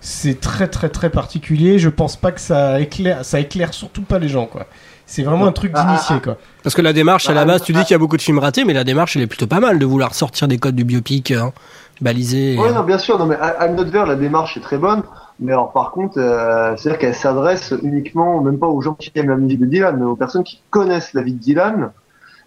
c'est 0.00 0.40
très 0.40 0.68
très 0.68 0.88
très 0.88 1.10
particulier. 1.10 1.78
Je 1.78 1.88
pense 1.88 2.16
pas 2.16 2.32
que 2.32 2.40
ça 2.40 2.80
éclaire, 2.80 3.24
ça 3.24 3.40
éclaire 3.40 3.74
surtout 3.74 4.02
pas 4.02 4.18
les 4.18 4.28
gens 4.28 4.46
quoi. 4.46 4.66
C'est 5.10 5.24
vraiment 5.24 5.46
un 5.46 5.52
truc 5.52 5.72
Ah, 5.74 5.84
d'initié 5.84 6.16
ah, 6.18 6.20
quoi. 6.22 6.36
Parce 6.62 6.76
que 6.76 6.82
la 6.82 6.92
démarche, 6.92 7.28
à 7.28 7.34
la 7.34 7.44
base, 7.44 7.62
tu 7.62 7.72
dis 7.72 7.82
qu'il 7.82 7.90
y 7.90 7.94
a 7.96 7.98
beaucoup 7.98 8.16
de 8.16 8.22
films 8.22 8.38
ratés, 8.38 8.64
mais 8.64 8.74
la 8.74 8.84
démarche, 8.84 9.16
elle 9.16 9.22
est 9.22 9.26
plutôt 9.26 9.48
pas 9.48 9.58
mal 9.58 9.80
de 9.80 9.84
vouloir 9.84 10.14
sortir 10.14 10.46
des 10.46 10.58
codes 10.58 10.76
du 10.76 10.84
biopic 10.84 11.32
hein, 11.32 11.52
balisés. 12.00 12.56
Ouais, 12.56 12.72
non, 12.72 12.84
bien 12.84 12.96
sûr, 12.96 13.18
non, 13.18 13.26
mais 13.26 13.36
I'm 13.60 13.74
Not 13.74 13.86
There, 13.86 14.06
la 14.06 14.14
démarche 14.14 14.56
est 14.56 14.60
très 14.60 14.78
bonne. 14.78 15.02
Mais 15.40 15.50
alors, 15.50 15.72
par 15.72 15.90
contre, 15.90 16.18
euh, 16.18 16.76
c'est-à-dire 16.76 17.00
qu'elle 17.00 17.14
s'adresse 17.16 17.74
uniquement, 17.82 18.40
même 18.40 18.60
pas 18.60 18.68
aux 18.68 18.80
gens 18.82 18.94
qui 18.94 19.10
aiment 19.16 19.30
la 19.30 19.36
musique 19.36 19.58
de 19.58 19.66
Dylan, 19.66 19.96
mais 19.98 20.04
aux 20.04 20.14
personnes 20.14 20.44
qui 20.44 20.62
connaissent 20.70 21.12
la 21.12 21.22
vie 21.22 21.32
de 21.32 21.40
Dylan 21.40 21.90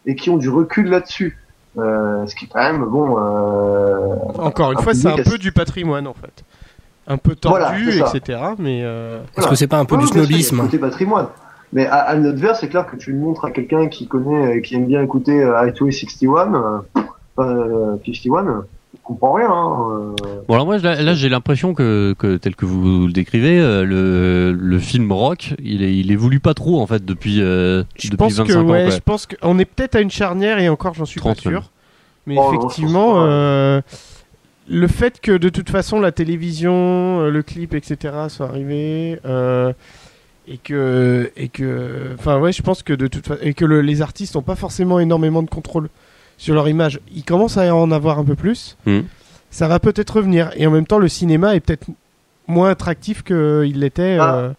et 0.05 0.15
qui 0.15 0.29
ont 0.29 0.37
du 0.37 0.47
recul 0.47 0.89
là-dessus. 0.89 1.37
Euh, 1.77 2.25
ce 2.27 2.35
qui 2.35 2.45
est 2.45 2.47
quand 2.47 2.61
même, 2.61 2.85
bon, 2.85 3.17
euh, 3.17 4.15
Encore 4.37 4.71
une 4.71 4.77
un 4.77 4.81
fois, 4.81 4.93
c'est 4.93 5.07
un 5.07 5.17
peu 5.17 5.39
du 5.39 5.51
patrimoine 5.51 6.05
en 6.05 6.13
fait. 6.13 6.43
Un 7.07 7.17
peu 7.17 7.35
tordu, 7.35 7.59
Voilà, 7.91 8.11
etc. 8.15 8.39
Mais 8.59 8.81
euh, 8.83 9.19
Est-ce 9.37 9.47
que 9.47 9.55
c'est 9.55 9.67
pas 9.67 9.77
un 9.79 9.85
peu 9.85 9.97
du 9.97 10.07
snobisme 10.07 10.59
côté 10.61 10.77
patrimoine. 10.77 11.27
Mais 11.73 11.85
à, 11.87 11.97
à 11.97 12.15
notre 12.15 12.37
verre, 12.39 12.55
c'est 12.55 12.69
clair 12.69 12.85
que 12.85 12.95
tu 12.95 13.11
le 13.11 13.17
montres 13.19 13.45
à 13.45 13.51
quelqu'un 13.51 13.87
qui 13.87 14.07
connaît, 14.07 14.57
euh, 14.57 14.61
qui 14.61 14.75
aime 14.75 14.85
bien 14.85 15.01
écouter 15.01 15.41
euh, 15.41 15.57
Highway 15.57 15.91
61, 15.91 16.53
euh, 16.53 16.79
euh, 17.39 17.95
51, 18.05 18.45
euh, 18.47 18.61
il 18.93 18.99
comprend 19.03 19.33
rien. 19.33 19.49
Hein, 19.49 20.13
euh. 20.23 20.41
Bon 20.47 20.53
alors 20.53 20.65
moi 20.67 20.77
là, 20.77 21.01
là, 21.01 21.13
j'ai 21.15 21.29
l'impression 21.29 21.73
que, 21.73 22.13
que 22.17 22.37
tel 22.37 22.55
que 22.55 22.65
vous 22.65 23.07
le 23.07 23.11
décrivez 23.11 23.59
euh, 23.59 23.83
le, 23.83 24.51
le 24.53 24.79
film 24.79 25.11
rock 25.11 25.55
il, 25.63 25.81
est, 25.83 25.95
il 25.97 26.11
évolue 26.11 26.39
pas 26.39 26.53
trop 26.53 26.79
en 26.79 26.85
fait 26.85 27.03
depuis 27.03 27.41
euh, 27.41 27.83
je 27.97 28.07
depuis 28.11 28.17
pense 28.17 28.33
25 28.37 28.53
que 28.53 28.57
ans 28.59 28.69
ouais, 28.69 28.91
je 28.91 28.99
pense 28.99 29.25
qu'on 29.25 29.57
est 29.57 29.65
peut-être 29.65 29.95
à 29.95 30.01
une 30.01 30.11
charnière 30.11 30.59
et 30.59 30.69
encore, 30.69 30.93
j'en 30.93 31.05
suis 31.05 31.19
30 31.19 31.35
pas 31.35 31.41
sûr. 31.41 31.51
même. 31.51 31.61
Mais 32.27 32.35
Oh, 32.37 32.53
effectivement, 32.53 33.15
euh, 33.25 33.81
le 34.69 34.87
fait 34.87 35.19
que 35.21 35.31
de 35.33 35.49
toute 35.49 35.69
façon 35.69 35.99
la 35.99 36.11
télévision, 36.11 37.21
euh, 37.21 37.29
le 37.29 37.43
clip, 37.43 37.73
etc. 37.73 38.13
soit 38.29 38.47
arrivé. 38.47 39.19
euh, 39.25 39.73
et 40.45 40.57
que 40.57 41.31
et 41.37 41.47
que 41.47 42.09
enfin 42.19 42.37
ouais 42.37 42.51
je 42.51 42.61
pense 42.61 42.83
que 42.83 42.91
de 42.91 43.07
toute 43.07 43.25
façon 43.25 43.39
et 43.41 43.53
que 43.53 43.63
le- 43.63 43.79
les 43.81 44.01
artistes 44.01 44.35
n'ont 44.35 44.41
pas 44.41 44.55
forcément 44.57 44.99
énormément 44.99 45.41
de 45.41 45.49
contrôle 45.49 45.87
sur 46.37 46.53
leur 46.53 46.67
image 46.67 46.99
ils 47.15 47.23
commencent 47.23 47.55
à 47.55 47.73
en 47.73 47.91
avoir 47.91 48.19
un 48.19 48.25
peu 48.25 48.35
plus 48.35 48.75
Mhm. 48.85 49.05
ça 49.51 49.69
va 49.69 49.79
peut-être 49.79 50.17
revenir 50.17 50.51
et 50.57 50.67
en 50.67 50.71
même 50.71 50.85
temps 50.85 50.97
le 50.99 51.07
cinéma 51.07 51.55
est 51.55 51.61
peut-être 51.61 51.85
moins 52.47 52.69
attractif 52.71 53.23
qu'il 53.23 53.79
l'était 53.79 54.17
Ah. 54.19 54.35
euh, 54.35 54.49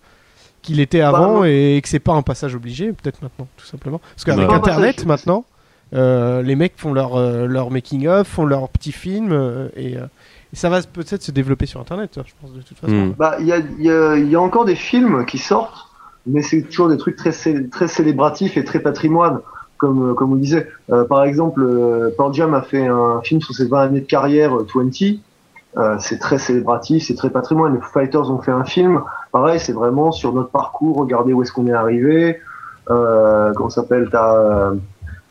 qu'il 0.63 0.81
était 0.81 1.01
Bah, 1.01 1.09
avant 1.09 1.45
et 1.45 1.79
que 1.83 1.89
c'est 1.91 1.99
pas 1.99 2.15
un 2.15 2.23
passage 2.23 2.55
obligé 2.55 2.91
peut-être 2.95 3.21
maintenant 3.21 3.47
tout 3.59 3.67
simplement 3.67 3.99
parce 3.99 4.25
qu'avec 4.25 4.49
Bah. 4.49 4.55
internet 4.55 4.95
Passage. 4.95 5.07
maintenant 5.07 5.45
euh, 5.93 6.43
les 6.43 6.57
mecs 6.57 6.75
font 6.77 6.93
leur 6.93 7.17
euh, 7.17 7.47
leur 7.47 7.71
making 7.71 8.09
of 8.09 8.27
font 8.27 8.47
leurs 8.47 8.69
petits 8.69 8.93
films 8.93 9.33
euh, 9.33 9.69
et, 9.77 9.97
euh, 9.97 10.07
et 10.53 10.57
ça 10.57 10.69
va 10.71 10.81
peut-être 10.83 11.23
se 11.23 11.31
développer 11.31 11.67
sur 11.67 11.81
internet 11.81 12.19
je 12.27 12.33
pense 12.41 12.53
de 12.53 12.63
toute 12.63 12.79
façon 12.79 12.93
Hmm. 12.93 13.13
Bah, 13.19 13.37
il 13.41 13.47
y 13.47 13.53
a, 13.53 13.59
il 13.59 13.85
y, 13.85 13.91
a, 13.91 14.17
il 14.17 14.29
y 14.29 14.35
a 14.37 14.41
encore 14.41 14.65
des 14.65 14.75
films 14.77 15.25
qui 15.27 15.39
sortent, 15.39 15.87
mais 16.27 16.43
c'est 16.43 16.63
toujours 16.63 16.89
des 16.89 16.97
trucs 16.97 17.17
très, 17.17 17.33
cé- 17.33 17.69
très 17.69 17.87
célébratifs 17.89 18.57
et 18.57 18.65
très 18.65 18.81
patrimoine. 18.81 19.41
Comme, 19.77 20.11
euh, 20.11 20.15
comme 20.15 20.33
on 20.33 20.37
disait, 20.37 20.69
Euh, 20.91 21.05
par 21.05 21.25
exemple, 21.25 21.61
euh, 21.63 22.11
Pearl 22.17 22.33
Jam 22.33 22.55
a 22.55 22.63
fait 22.63 22.87
un 22.87 23.21
film 23.23 23.41
sur 23.41 23.53
ses 23.55 23.67
20 23.67 23.81
années 23.83 24.01
de 24.01 24.07
carrière, 24.07 24.57
euh, 24.57 24.67
20. 24.75 25.19
Euh, 25.77 25.97
c'est 25.99 26.19
très 26.21 26.39
célébratif, 26.39 27.05
c'est 27.07 27.17
très 27.17 27.29
patrimoine. 27.31 27.75
Les 27.75 27.81
Fighters 27.81 28.31
ont 28.31 28.41
fait 28.41 28.53
un 28.53 28.65
film, 28.65 29.03
pareil, 29.33 29.59
c'est 29.59 29.73
vraiment 29.73 30.13
sur 30.13 30.33
notre 30.33 30.51
parcours, 30.51 30.97
regardez 30.99 31.33
où 31.33 31.43
est-ce 31.43 31.53
qu'on 31.53 31.67
est 31.67 31.73
arrivé. 31.73 32.39
Euh, 32.91 33.53
comment 33.55 33.69
ça 33.71 33.83
s'appelle 33.83 34.09
T'as 34.13 34.37
euh, 34.37 34.75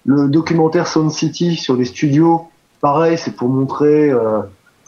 le 0.05 0.27
documentaire 0.27 0.87
Sound 0.87 1.11
City 1.11 1.55
sur 1.55 1.75
les 1.75 1.85
studios, 1.85 2.43
pareil, 2.81 3.17
c'est 3.17 3.35
pour 3.35 3.49
montrer 3.49 4.09
euh, 4.09 4.39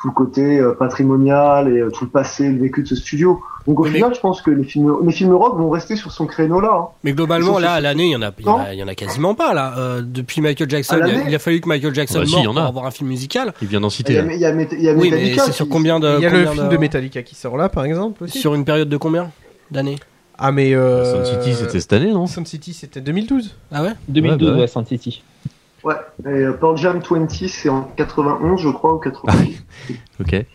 tout 0.02 0.08
le 0.10 0.14
côté 0.14 0.60
euh, 0.60 0.74
patrimonial 0.74 1.70
et 1.74 1.80
euh, 1.80 1.90
tout 1.90 2.04
le 2.06 2.10
passé, 2.10 2.50
le 2.50 2.60
vécu 2.60 2.84
de 2.84 2.88
ce 2.88 2.96
studio. 2.96 3.40
Donc 3.66 3.80
au 3.80 3.84
mais- 3.86 3.92
final, 3.92 4.14
je 4.14 4.20
pense 4.20 4.42
que 4.42 4.52
les 4.52 4.64
films, 4.64 4.94
les 5.04 5.12
films 5.12 5.34
rock 5.34 5.58
vont 5.58 5.70
rester 5.70 5.96
sur 5.96 6.12
son 6.12 6.26
créneau 6.28 6.60
là. 6.60 6.70
hein. 6.74 6.88
Mais 7.04 7.14
globalement, 7.14 7.58
là, 7.58 7.74
à 7.74 7.80
l'année, 7.82 8.06
il 8.08 8.12
y 8.12 8.16
en 8.16 8.22
a, 8.22 8.32
il 8.38 8.46
y 8.46 8.48
en 8.50 8.60
a, 8.60 8.74
il 8.74 8.80
y 8.80 8.84
en 8.84 8.88
a 8.88 8.94
quasiment 8.94 9.34
pas, 9.34 9.54
là. 9.56 9.74
Euh, 9.80 10.02
depuis 10.06 10.42
Michael 10.42 10.70
Jackson, 10.70 10.98
il 10.98 11.04
a, 11.04 11.08
l'année 11.08 11.24
il 11.30 11.34
a 11.36 11.40
fallu 11.40 11.62
que 11.62 11.68
Michael 11.70 11.96
Jackson 11.96 12.20
Bah, 12.20 12.26
si, 12.26 12.32
meure 12.34 12.42
il 12.42 12.46
y 12.46 12.48
en 12.48 12.54
pour 12.54 12.62
a. 12.62 12.68
avoir 12.68 12.86
un 12.86 12.92
film 12.92 13.10
musical. 13.10 13.54
Il 13.62 13.68
vient 13.68 13.80
d'en 13.82 13.88
Il 13.88 13.92
citer. 13.92 14.14
y 14.14 14.18
a, 14.18 14.22
là. 14.24 14.34
il 14.34 14.40
y 14.40 14.46
a, 14.46 14.52
y 14.52 14.96
Oui, 14.96 15.10
mais 15.10 15.18
Metallica 15.18 15.44
c'est 15.46 15.52
sur 15.54 15.66
qui- 15.66 15.72
combien 15.72 16.00
de. 16.00 16.16
Il 16.18 16.24
y 16.24 16.26
a 16.28 16.30
le 16.30 16.46
film 16.46 16.70
de 16.70 16.78
Metallica 16.78 17.24
qui 17.24 17.34
sort 17.36 17.58
là, 17.58 17.70
par 17.70 17.86
exemple 17.86 18.26
aussi. 18.26 18.38
Sur 18.38 18.54
une 18.54 18.66
période 18.66 18.90
de 18.90 18.98
combien 18.98 19.32
d'années? 19.72 19.96
Ah 20.38 20.52
mais 20.52 20.74
euh... 20.76 21.06
Sun 21.06 21.26
City, 21.42 21.56
c'était 21.56 21.80
cette 21.80 21.94
année, 21.94 22.12
non 22.12 22.28
Sun 22.28 22.46
City, 22.46 22.74
c'était 22.74 23.02
2012. 23.02 23.56
Ah 23.72 23.84
ouais 23.84 23.92
2012, 24.10 24.42
Ouais, 24.42 24.48
bah 24.52 24.56
ouais. 24.56 24.62
ouais, 24.62 24.68
Sun 24.68 24.86
City. 24.86 25.24
Ouais, 25.84 25.96
et 26.26 26.28
euh, 26.30 26.52
Pearl 26.54 26.78
Jam 26.78 27.00
20, 27.00 27.28
c'est 27.48 27.70
en 27.70 27.84
91, 27.96 28.60
je 28.60 28.70
crois, 28.70 28.96
ou 28.96 28.98
90. 29.00 29.64
Ok. 30.20 30.46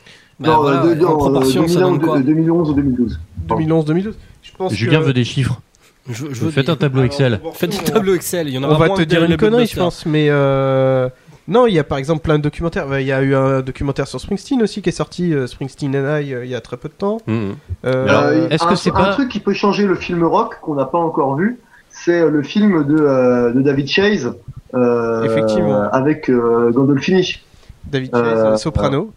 Bah, 0.41 0.49
non, 0.49 0.61
voilà, 0.63 0.95
de- 0.95 1.05
en 1.05 1.11
non, 1.11 1.17
proportion, 1.19 1.65
euh, 1.65 1.69
ça 1.69 1.81
donne 1.81 1.99
2011, 1.99 2.05
quoi 2.09 2.19
de- 2.19 2.23
2011 2.25 2.71
ou 2.71 2.75
2012. 2.75 3.21
2011, 3.49 3.85
2012. 3.85 4.15
Je 4.43 4.51
pense 4.57 4.73
Julien 4.75 5.01
que... 5.01 5.05
veut 5.05 5.13
des 5.13 5.25
chiffres. 5.25 5.61
je, 6.09 6.27
Faites 6.51 6.67
des- 6.67 6.73
un 6.73 6.77
tableau 6.77 7.03
Excel. 7.05 7.41
Faites 7.55 7.79
un 7.79 7.83
tableau 7.93 8.15
Excel. 8.15 8.49
Il 8.49 8.55
y 8.55 8.59
en 8.59 8.63
On 8.65 8.69
aura 8.71 8.79
va 8.79 8.87
moins 8.89 8.97
te 8.97 9.03
dire 9.03 9.23
une 9.25 9.37
connerie, 9.37 9.67
je 9.67 9.77
pense, 9.77 10.07
mais 10.07 10.29
euh... 10.31 11.09
non, 11.51 11.67
il 11.67 11.75
y 11.75 11.79
a 11.79 11.85
par 11.85 11.99
exemple 11.99 12.23
plein 12.23 12.39
de 12.39 12.43
documentaires. 12.43 12.87
Il 12.99 13.07
y 13.07 13.13
a 13.13 13.21
eu 13.23 13.35
un 13.35 13.61
documentaire 13.61 14.07
sur 14.09 14.19
Springsteen 14.21 14.63
aussi 14.63 14.81
qui 14.81 14.89
est 14.89 14.93
sorti, 14.93 15.35
euh, 15.35 15.47
Springsteen 15.47 15.95
and 15.95 16.19
I, 16.21 16.33
euh, 16.33 16.45
il 16.47 16.51
y 16.51 16.55
a 16.55 16.61
très 16.63 16.79
peu 16.79 16.89
de 16.89 16.95
temps. 16.95 17.21
Mhm. 17.27 17.57
Euh, 17.85 18.07
Alors, 18.09 18.53
est-ce 18.53 18.65
un, 18.65 18.69
que 18.69 18.75
c'est 18.77 18.91
un 18.91 18.95
pas- 18.95 19.13
truc 19.13 19.29
qui 19.29 19.41
peut 19.41 19.53
changer 19.53 19.85
le 19.87 19.97
film 19.97 20.25
rock 20.25 20.59
qu'on 20.63 20.75
n'a 20.77 20.87
pas 20.87 20.99
encore 20.99 21.37
vu, 21.37 21.59
c'est 21.91 22.27
le 22.31 22.43
film 22.43 22.87
de, 22.87 22.97
euh, 22.97 23.53
de 23.53 23.61
David 23.61 23.89
Chase 23.89 24.33
euh, 24.75 25.25
Effectivement. 25.25 25.83
avec 25.93 26.31
euh, 26.31 26.71
Gandolfini. 26.71 27.41
David 27.85 28.11
Chase, 28.15 28.23
Euh, 28.25 28.53
euh, 28.53 28.57
Soprano. 28.57 29.13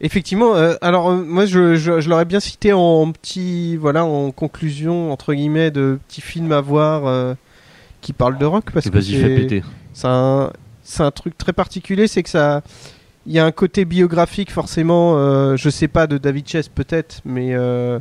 Effectivement, 0.00 0.56
euh, 0.56 0.74
alors 0.82 1.08
euh, 1.10 1.22
moi 1.24 1.46
je, 1.46 1.76
je, 1.76 2.00
je 2.00 2.10
l'aurais 2.10 2.24
bien 2.24 2.40
cité 2.40 2.72
en 2.72 3.10
petit, 3.12 3.76
voilà, 3.76 4.04
en 4.04 4.32
conclusion 4.32 5.12
entre 5.12 5.32
guillemets 5.32 5.70
de 5.70 5.98
petits 6.08 6.20
films 6.20 6.52
à 6.52 6.60
voir 6.60 7.06
euh, 7.06 7.34
qui 8.00 8.12
parlent 8.12 8.36
de 8.36 8.44
rock 8.44 8.64
parce 8.74 8.86
que 8.90 8.92
Vas-y, 8.92 9.12
fais 9.14 9.20
c'est 9.28 9.34
péter. 9.36 9.62
c'est 9.94 10.08
un, 10.08 10.50
c'est 10.84 11.02
un 11.02 11.10
truc 11.10 11.36
très 11.36 11.52
particulier, 11.52 12.06
c'est 12.06 12.22
que 12.22 12.30
ça, 12.30 12.62
il 13.26 13.32
y 13.32 13.38
a 13.38 13.44
un 13.44 13.52
côté 13.52 13.84
biographique 13.84 14.50
forcément, 14.50 15.16
euh, 15.16 15.56
je 15.56 15.70
sais 15.70 15.88
pas 15.88 16.06
de 16.06 16.18
David 16.18 16.46
Chase 16.46 16.68
peut-être, 16.68 17.20
mais 17.24 17.54
euh, 17.54 17.98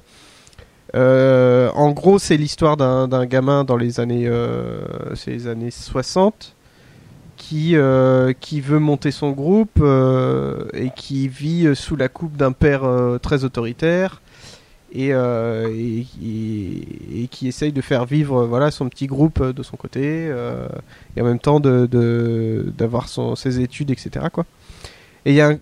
euh, 0.95 1.69
en 1.73 1.91
gros 1.91 2.19
c'est 2.19 2.37
l'histoire 2.37 2.77
d'un 2.77 3.25
gamin 3.25 3.63
dans 3.63 3.77
les 3.77 3.99
années, 3.99 4.25
euh, 4.27 4.81
les 5.25 5.47
années 5.47 5.71
60 5.71 6.55
qui, 7.37 7.75
veut 7.75 8.79
monter 8.79 9.11
son 9.11 9.31
groupe 9.31 9.83
et 10.73 10.89
qui 10.95 11.27
vit 11.27 11.75
sous 11.75 11.95
la 11.95 12.09
coupe 12.09 12.37
d'un 12.37 12.51
père 12.51 12.83
très 13.21 13.43
autoritaire 13.43 14.21
et, 14.93 15.13
euh, 15.13 15.67
et, 15.73 16.05
et- 16.23 17.23
et 17.23 17.27
qui 17.27 17.47
essaye 17.47 17.71
de 17.71 17.81
faire 17.81 18.05
vivre 18.05 18.45
voilà, 18.45 18.69
son 18.71 18.87
petit 18.89 19.07
groupe 19.07 19.41
euh, 19.41 19.51
de 19.53 19.63
son 19.63 19.75
côté 19.75 20.01
euh, 20.03 20.67
et 21.17 21.21
en 21.21 21.25
même 21.25 21.39
temps 21.39 21.59
de- 21.59 21.87
de- 21.87 22.71
d'avoir 22.77 23.07
son 23.09 23.35
ses 23.35 23.59
études, 23.59 23.89
etc. 23.91 24.27
Quoi. 24.31 24.45
Et 25.25 25.31
il 25.31 25.35
y 25.35 25.41
a 25.41 25.49
un- 25.49 25.57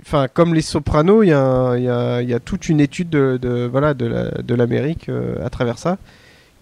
Enfin, 0.00 0.26
comme 0.26 0.54
les 0.54 0.62
sopranos, 0.62 1.22
il 1.22 1.28
y, 1.28 1.32
a 1.34 1.74
il 1.76 1.84
y, 1.84 1.88
a, 1.90 2.22
il 2.22 2.28
y 2.30 2.32
a 2.32 2.40
toute 2.40 2.70
une 2.70 2.80
étude 2.80 3.10
de, 3.10 3.36
de, 3.36 3.68
voilà, 3.70 3.92
de, 3.92 4.06
la, 4.06 4.30
de 4.30 4.54
l'Amérique 4.54 5.10
euh, 5.10 5.34
à 5.44 5.50
travers 5.50 5.76
ça, 5.76 5.98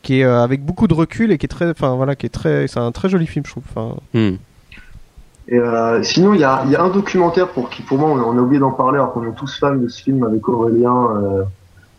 qui 0.02 0.18
est 0.18 0.24
euh, 0.24 0.42
avec 0.42 0.64
beaucoup 0.64 0.88
de 0.88 0.94
recul 0.94 1.30
et 1.30 1.38
qui 1.38 1.46
est 1.46 1.48
très, 1.48 1.70
enfin 1.70 1.94
voilà, 1.94 2.16
qui 2.16 2.26
est 2.26 2.30
très, 2.30 2.66
c'est 2.66 2.80
un 2.80 2.90
très 2.90 3.08
joli 3.08 3.28
film, 3.28 3.44
je 3.46 3.52
trouve. 3.52 3.62
Enfin, 3.70 3.94
Hmm. 4.14 4.34
Et 5.46 5.58
euh, 5.58 6.02
sinon, 6.02 6.34
il 6.34 6.40
y 6.40 6.44
a, 6.44 6.62
il 6.64 6.72
y 6.72 6.76
a 6.76 6.82
un 6.82 6.90
documentaire 6.90 7.48
pour 7.50 7.70
qui, 7.70 7.82
pour 7.82 7.98
moi, 7.98 8.10
on, 8.10 8.18
on 8.20 8.36
a 8.36 8.40
oublié 8.40 8.58
d'en 8.58 8.72
parler, 8.72 8.98
alors 8.98 9.12
qu'on 9.12 9.22
est 9.24 9.34
tous 9.36 9.58
fans 9.60 9.76
de 9.76 9.86
ce 9.86 10.02
film 10.02 10.24
avec 10.24 10.48
Aurélien 10.48 11.08
euh, 11.16 11.42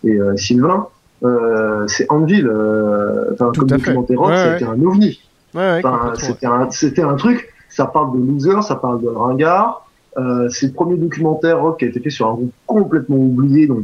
et 0.03 0.11
euh, 0.11 0.35
Sylvain. 0.37 0.87
Euh, 1.23 1.85
c'est 1.87 2.07
Anvil, 2.09 2.47
euh, 2.47 3.31
enfin, 3.33 3.51
comme 3.55 3.67
documentaire 3.69 4.19
rock, 4.19 4.29
Ouais, 4.31 4.53
c'était 4.53 4.65
un 4.71 4.81
ovni. 4.81 5.19
ouais, 5.53 5.81
Enfin, 5.83 6.13
c'était 6.17 6.47
un, 6.47 6.69
c'était 6.71 7.03
un 7.03 7.15
truc. 7.15 7.53
Ça 7.69 7.85
parle 7.85 8.13
de 8.19 8.25
loser, 8.25 8.61
ça 8.63 8.75
parle 8.75 9.01
de 9.01 9.07
ringard. 9.07 9.85
Euh, 10.17 10.49
c'est 10.49 10.67
le 10.67 10.73
premier 10.73 10.97
documentaire 10.97 11.61
rock 11.61 11.79
qui 11.79 11.85
a 11.85 11.87
été 11.89 11.99
fait 11.99 12.09
sur 12.09 12.27
un 12.27 12.33
groupe 12.33 12.51
complètement 12.65 13.15
oublié, 13.17 13.67
donc 13.67 13.83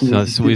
C'est 0.00 0.14
un, 0.14 0.24
oui, 0.44 0.54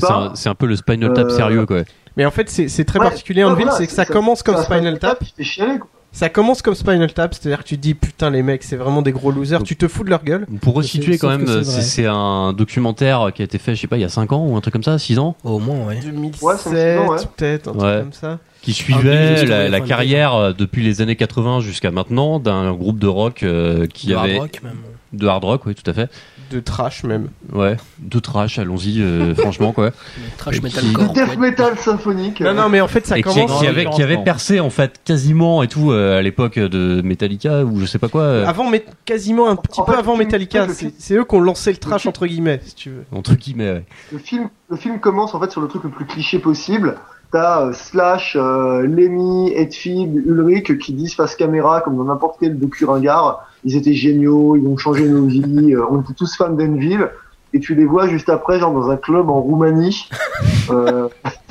peu 0.55 0.67
le 0.67 0.77
Spinal 0.77 1.13
Tap 1.13 1.27
Euh, 1.27 1.31
sérieux, 1.31 1.67
quoi. 1.67 1.81
Mais 2.17 2.25
en 2.25 2.31
fait, 2.31 2.49
c'est 2.49 2.85
très 2.85 2.99
Ouais, 2.99 3.07
particulier 3.07 3.45
en 3.45 3.55
ville, 3.55 3.65
voilà, 3.67 3.73
c'est 3.79 3.87
que 3.87 3.93
ça, 3.93 4.05
ça- 4.05 4.13
commence 4.13 4.43
comme 4.43 4.57
Ça, 4.57 4.63
Spinal 4.63 4.99
Tap. 4.99 5.23
chialer, 5.41 5.79
quoi. 5.79 5.89
Ça 6.13 6.29
commence 6.29 6.61
comme 6.61 6.75
Spinal 6.75 7.13
Tap, 7.13 7.35
c'est-à-dire 7.35 7.59
que 7.63 7.69
tu 7.69 7.77
te 7.77 7.83
dis 7.83 7.95
putain 7.95 8.31
les 8.31 8.43
mecs, 8.43 8.65
c'est 8.65 8.77
vraiment 8.77 9.01
des 9.01 9.13
gros 9.13 9.31
losers, 9.31 9.63
tu 9.63 9.77
te 9.77 9.87
fous 9.87 10.03
de 10.03 10.11
leur 10.11 10.25
gueule. 10.25 10.45
Pour 10.61 10.75
resituer 10.75 11.19
quand 11.19 11.29
même, 11.29 11.63
c'est 11.65 12.07
un 12.07 12.53
documentaire 12.53 13.31
qui 13.35 13.43
a 13.43 13.45
été 13.45 13.59
fait, 13.59 13.75
je 13.77 13.81
sais 13.81 13.87
pas, 13.87 13.97
il 13.97 14.01
y 14.01 14.05
a 14.05 14.09
5 14.09 14.33
ans 14.33 14.45
ou 14.45 14.57
un 14.57 14.61
truc 14.61 14.73
comme 14.73 14.83
ça, 14.83 14.99
6 14.99 15.19
ans, 15.21 15.37
Au 15.45 15.59
moins, 15.61 15.87
ouais. 15.87 16.01
2007 16.03 16.43
Ouais, 16.43 16.55
c'est 16.59 16.97
un 16.97 17.03
petit 17.03 17.07
peu, 17.07 17.13
ouais. 17.13 17.19
peut-être, 17.37 17.69
un 17.69 17.73
Ouais. 17.73 17.79
truc 17.79 18.03
comme 18.03 18.13
ça. 18.13 18.39
qui 18.61 18.73
suivait 18.73 19.47
la, 19.69 19.81
carrière 19.81 20.35
euh, 20.35 20.53
depuis 20.53 20.83
les 20.83 21.01
années 21.01 21.17
80 21.17 21.61
jusqu'à 21.61 21.91
maintenant 21.93 22.41
d'un 22.41 22.73
groupe 22.73 22.99
de 22.99 23.07
rock 23.07 23.43
euh, 23.45 23.87
qui 23.87 24.09
De 24.09 24.15
hard 24.15 24.25
avait 24.29 24.39
rock, 24.39 24.61
même. 24.65 24.73
De 25.13 25.27
hard 25.27 25.45
rock, 25.45 25.67
oui, 25.67 25.75
tout 25.75 25.89
à 25.91 25.95
fait. 25.95 26.11
De 26.51 26.61
trash 26.61 27.05
même. 27.05 27.29
Ouais, 27.53 27.77
de 27.99 28.19
trash, 28.19 28.59
allons-y, 28.59 29.01
euh, 29.01 29.35
franchement 29.39 29.73
quoi. 29.73 29.91
Trash 30.39 30.57
Et 30.59 30.61
metalcore. 30.61 31.13
Death 31.13 31.29
ouais. 31.31 31.37
metal 31.37 31.79
symphonique. 31.79 32.41
Non, 32.41 32.55
non, 32.55 32.69
mais 32.69 32.81
en 32.81 32.89
fait, 32.89 33.07
ça 33.07 33.19
et 33.19 33.23
qui, 33.23 33.29
commence. 33.35 33.61
qui 33.61 33.67
avait, 33.67 33.87
qui 33.87 34.03
avait 34.03 34.23
percé 34.23 34.61
en 34.61 34.71
fait 34.71 35.01
quasiment 35.05 35.63
et 35.63 35.69
tout 35.69 35.93
euh, 35.93 36.19
à 36.19 36.23
l'époque 36.23 36.59
de 36.59 37.03
Metallica 37.03 37.65
ou 37.65 37.79
je 37.81 37.87
sais 37.87 37.99
pas 37.99 38.09
quoi. 38.09 38.23
euh, 38.23 38.47
Avant, 38.47 38.69
mais 38.69 38.85
quasiment 39.05 39.49
un 39.49 39.57
petit 39.57 39.81
En 39.81 39.85
peu 39.85 39.93
fait, 39.93 39.99
avant 39.99 40.17
Metallica. 40.17 40.67
C'est 40.99 41.15
eux 41.15 41.25
qui 41.25 41.35
ont 41.35 41.41
lancé 41.41 41.71
le 41.73 41.79
trash 41.79 42.07
entre 42.07 42.27
guillemets, 42.27 42.61
si 42.65 42.75
tu 42.75 42.91
veux. 42.91 43.05
entre 43.13 43.35
guillemets. 43.35 43.73
ouais. 43.73 43.85
Le 44.13 44.19
film, 44.19 44.49
le 44.71 44.77
film 44.77 44.99
commence 45.01 45.35
en 45.35 45.41
fait 45.41 45.51
sur 45.51 45.61
le 45.61 45.69
truc 45.69 45.85
le 45.85 45.91
plus 45.91 46.05
cliché 46.07 46.39
possible. 46.39 46.97
T'as 47.33 47.67
euh, 47.67 47.73
Slash, 47.73 48.37
euh, 48.37 48.83
Lemmy, 48.83 49.53
Hetfield, 49.55 50.17
Ulrich 50.27 50.77
qui 50.79 50.93
disent 50.93 51.15
face 51.15 51.37
caméra, 51.37 51.81
comme 51.81 51.97
dans 51.97 52.03
n'importe 52.05 52.39
quel 52.41 52.59
docu 52.59 52.85
ringard, 52.87 53.47
ils 53.65 53.77
étaient 53.77 53.95
géniaux, 53.95 54.57
ils 54.57 54.67
ont 54.67 54.77
changé 54.77 55.09
nos 55.09 55.27
vies, 55.27 55.75
euh, 55.75 55.85
on 55.91 56.01
était 56.03 56.15
tous 56.15 56.37
fans 56.37 56.51
d'Enville. 56.51 57.09
Et 57.53 57.59
tu 57.61 57.75
les 57.75 57.85
vois 57.85 58.07
juste 58.07 58.29
après, 58.29 58.61
genre 58.61 58.73
dans 58.73 58.91
un 58.91 58.97
club 58.97 59.29
en 59.29 59.41
Roumanie, 59.41 60.09
euh, 60.71 61.09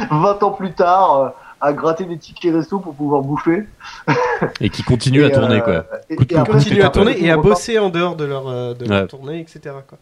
20 0.10 0.44
ans 0.44 0.52
plus 0.52 0.72
tard, 0.72 1.20
euh, 1.20 1.30
à 1.62 1.74
gratter 1.74 2.06
des 2.06 2.18
tickets 2.18 2.54
resto 2.56 2.80
pour 2.80 2.94
pouvoir 2.96 3.22
bouffer. 3.22 3.66
Et 4.62 4.70
qui 4.70 4.82
continue 4.84 5.26
à 5.26 5.30
tourner 5.30 5.58
euh, 5.58 5.60
quoi. 5.62 5.86
Et, 6.10 6.16
de 6.16 6.22
et 6.24 6.26
Continuer 6.46 6.76
coude. 6.78 6.86
à 6.86 6.90
tourner 6.90 7.22
et 7.22 7.30
à 7.30 7.36
bosser 7.38 7.80
en 7.80 7.90
dehors 7.90 8.16
de 8.16 8.24
leur, 8.24 8.48
euh, 8.48 8.74
de 8.74 8.86
leur 8.86 9.02
Ouais. 9.02 9.08
tournée, 9.08 9.40
etc. 9.42 9.76
Quoi. 9.88 9.98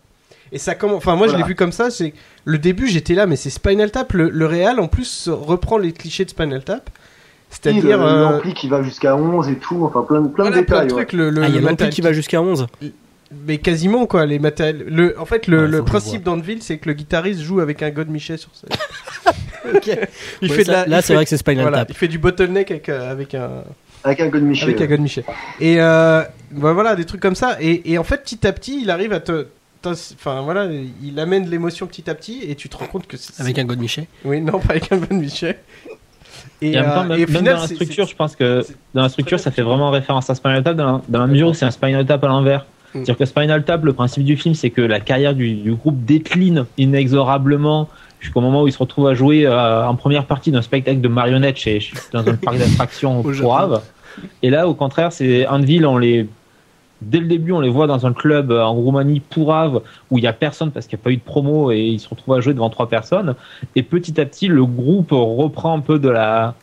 Et 0.52 0.60
ça 0.60 0.76
commence. 0.76 0.98
Enfin, 0.98 1.16
moi, 1.16 1.26
je 1.26 1.32
Voilà. 1.32 1.44
l'ai 1.46 1.50
vu 1.50 1.56
comme 1.56 1.72
ça. 1.72 1.90
C'est 1.90 2.14
le 2.46 2.58
début, 2.60 2.88
j'étais 2.88 3.16
là, 3.16 3.26
mais 3.26 3.36
c'est 3.36 3.50
Spinal 3.50 3.90
Tap. 3.92 4.14
Le, 4.14 4.30
le 4.30 4.46
réal, 4.46 4.80
en 4.80 4.88
plus, 4.88 5.28
reprend 5.30 5.80
les 5.80 5.94
clichés 5.94 6.26
de 6.26 6.30
Spinal 6.30 6.64
Tap. 6.64 6.90
C'est-à-dire. 7.50 8.02
euh, 8.02 8.32
l'ampli 8.32 8.54
qui 8.54 8.68
va 8.68 8.84
jusqu'à 8.84 9.16
11 9.16 9.48
et 9.50 9.56
tout, 9.56 9.84
enfin 9.86 10.02
plein, 10.04 10.22
de- 10.22 10.28
plein 10.28 10.46
voilà, 10.46 10.62
de 10.62 10.66
plein 10.66 10.76
détails. 10.78 10.88
de 10.90 10.94
ouais. 10.94 11.06
trucs. 11.06 11.14
Le, 11.14 11.30
le, 11.30 11.42
Ah, 11.44 11.48
il 11.48 11.54
y 11.56 11.58
a 11.58 11.62
l'ampli 11.62 11.66
matériel 11.72 11.94
qui 11.94 12.02
va 12.02 12.14
jusqu'à 12.14 12.42
11. 12.42 12.68
Mais 13.46 13.58
quasiment 13.58 14.06
quoi, 14.06 14.26
les 14.26 14.40
matériels. 14.40 14.86
Le, 14.88 15.20
en 15.20 15.26
fait, 15.26 15.48
le, 15.48 15.68
Ouais, 15.80 15.82
principe 15.86 16.24
d'Anvil, 16.24 16.62
c'est 16.62 16.78
que 16.78 16.88
le 16.88 16.94
guitariste 16.94 17.42
joue 17.42 17.60
avec 17.60 17.82
un 17.84 17.90
God 17.90 18.10
Michel 18.10 18.38
sur 18.38 18.50
scène. 18.54 18.70
Il 20.42 20.50
Ouais, 20.50 20.56
fait 20.56 20.64
de 20.64 20.68
ça- 20.68 20.72
la- 20.72 20.86
là, 20.86 21.02
c'est 21.02 21.08
fait- 21.08 21.14
vrai 21.16 21.24
que 21.26 21.30
c'est 21.30 21.38
Spinal 21.38 21.64
voilà, 21.64 21.80
Tap. 21.80 21.90
il 21.90 21.96
fait 21.96 22.08
du 22.08 22.20
bottleneck 22.20 22.72
avec, 22.72 22.88
euh, 22.90 23.12
avec 23.12 23.34
un 23.36 23.50
Avec 24.04 24.22
un 24.22 24.28
God 24.28 24.44
Michel. 24.44 24.70
avec 24.70 24.82
un 24.82 24.86
God 24.86 25.00
Michel. 25.02 25.24
Et 25.60 25.82
euh, 25.82 26.24
bah, 26.52 26.72
voilà, 26.74 26.96
des 26.96 27.04
trucs 27.06 27.20
comme 27.22 27.36
ça. 27.36 27.58
Et, 27.60 27.92
et 27.92 27.98
en 27.98 28.04
fait, 28.06 28.24
petit 28.24 28.48
à 28.48 28.54
petit, 28.54 28.80
il 28.82 28.90
arrive 28.90 29.12
à 29.14 29.20
te 29.20 29.48
Enfin 29.86 30.42
voilà, 30.42 30.68
il 31.02 31.18
amène 31.18 31.50
l'émotion 31.50 31.86
petit 31.88 32.10
à 32.10 32.16
petit 32.16 32.44
et 32.46 32.56
tu 32.56 32.68
te 32.68 32.76
rends 32.76 32.88
compte 32.88 33.08
que 33.08 33.16
c'est. 33.16 33.40
Avec 33.40 33.58
un 33.58 33.64
God 33.64 33.80
Michel. 33.80 34.06
Oui, 34.26 34.42
non, 34.42 34.60
pas 34.60 34.72
avec 34.72 34.92
un 34.92 34.98
God 34.98 35.14
Michel. 35.14 35.56
Et, 36.62 36.74
Et 36.74 36.80
en 36.80 36.84
même 36.84 36.92
temps, 36.92 37.02
euh, 37.02 37.04
même, 37.04 37.20
et 37.20 37.24
au 37.24 37.28
même 37.28 37.38
final, 37.38 37.56
dans 37.56 37.62
la 37.62 37.68
structure, 37.68 38.08
je 38.08 38.16
pense 38.16 38.36
que 38.36 38.66
dans 38.94 39.04
la 39.04 39.10
structure, 39.10 39.40
ça 39.40 39.52
fait 39.52 39.62
vraiment 39.62 39.92
référence 39.92 40.30
à 40.30 40.36
Spinal 40.36 40.64
Tap 40.64 40.76
dans 40.76 40.86
la, 40.86 41.02
dans 41.08 41.20
la 41.20 41.28
mesure 41.28 41.50
où 41.50 41.54
c'est 41.54 41.66
un 41.66 41.72
Spinal 41.72 42.06
Tap 42.06 42.24
à 42.24 42.28
l'envers. 42.28 42.62
Mm. 42.62 42.66
C'est-à-dire 42.94 43.18
que 43.18 43.26
Spinal 43.26 43.64
Tap, 43.64 43.84
le 43.84 43.94
principe 43.94 44.24
du 44.24 44.38
film, 44.38 44.56
c'est 44.56 44.70
que 44.70 44.82
la 44.82 45.00
carrière 45.00 45.36
du, 45.36 45.54
du 45.54 45.74
groupe 45.74 46.04
décline 46.04 46.66
inexorablement 46.78 47.88
jusqu'au 48.20 48.42
moment 48.42 48.64
où 48.64 48.68
ils 48.68 48.74
se 48.74 48.80
retrouvent 48.80 49.08
à 49.08 49.14
jouer 49.14 49.46
euh, 49.46 49.86
en 49.86 49.96
première 49.96 50.26
partie 50.26 50.52
d'un 50.52 50.62
spectacle 50.62 51.02
de 51.02 51.08
marionnettes 51.08 51.58
chez, 51.58 51.80
dans 52.12 52.28
un 52.28 52.34
parc 52.36 52.58
d'attractions 52.58 53.22
Au. 53.26 53.82
Et 54.42 54.50
là, 54.50 54.68
au 54.68 54.74
contraire, 54.74 55.12
c'est 55.12 55.46
Anvil, 55.48 55.86
on 55.86 55.98
les 55.98 56.28
dès 57.02 57.20
le 57.20 57.28
début, 57.28 57.52
on 57.52 57.60
les 57.62 57.70
voit 57.70 57.88
dans 57.88 58.06
un 58.06 58.14
club 58.14 58.52
euh, 58.52 58.64
en 58.64 58.74
Roumanie 58.74 59.20
pourrave 59.20 59.82
où 60.12 60.18
il 60.18 60.24
y 60.24 60.28
a 60.28 60.34
personne 60.34 60.72
parce 60.72 60.88
qu'il 60.88 60.98
n'y 60.98 61.02
a 61.02 61.04
pas 61.04 61.12
eu 61.12 61.18
de 61.18 61.22
promo 61.22 61.72
et 61.72 61.80
ils 61.80 62.00
se 62.00 62.10
retrouvent 62.10 62.36
à 62.36 62.42
jouer 62.42 62.54
devant 62.54 62.70
trois 62.70 62.90
personnes. 62.90 63.36
Et 63.76 63.84
petit 63.84 64.20
à 64.20 64.26
petit, 64.26 64.48
le 64.48 64.66
groupe 64.66 65.10
reprend 65.12 65.76
un 65.76 65.82
peu 65.82 66.00
de 66.00 66.10
la 66.10 66.56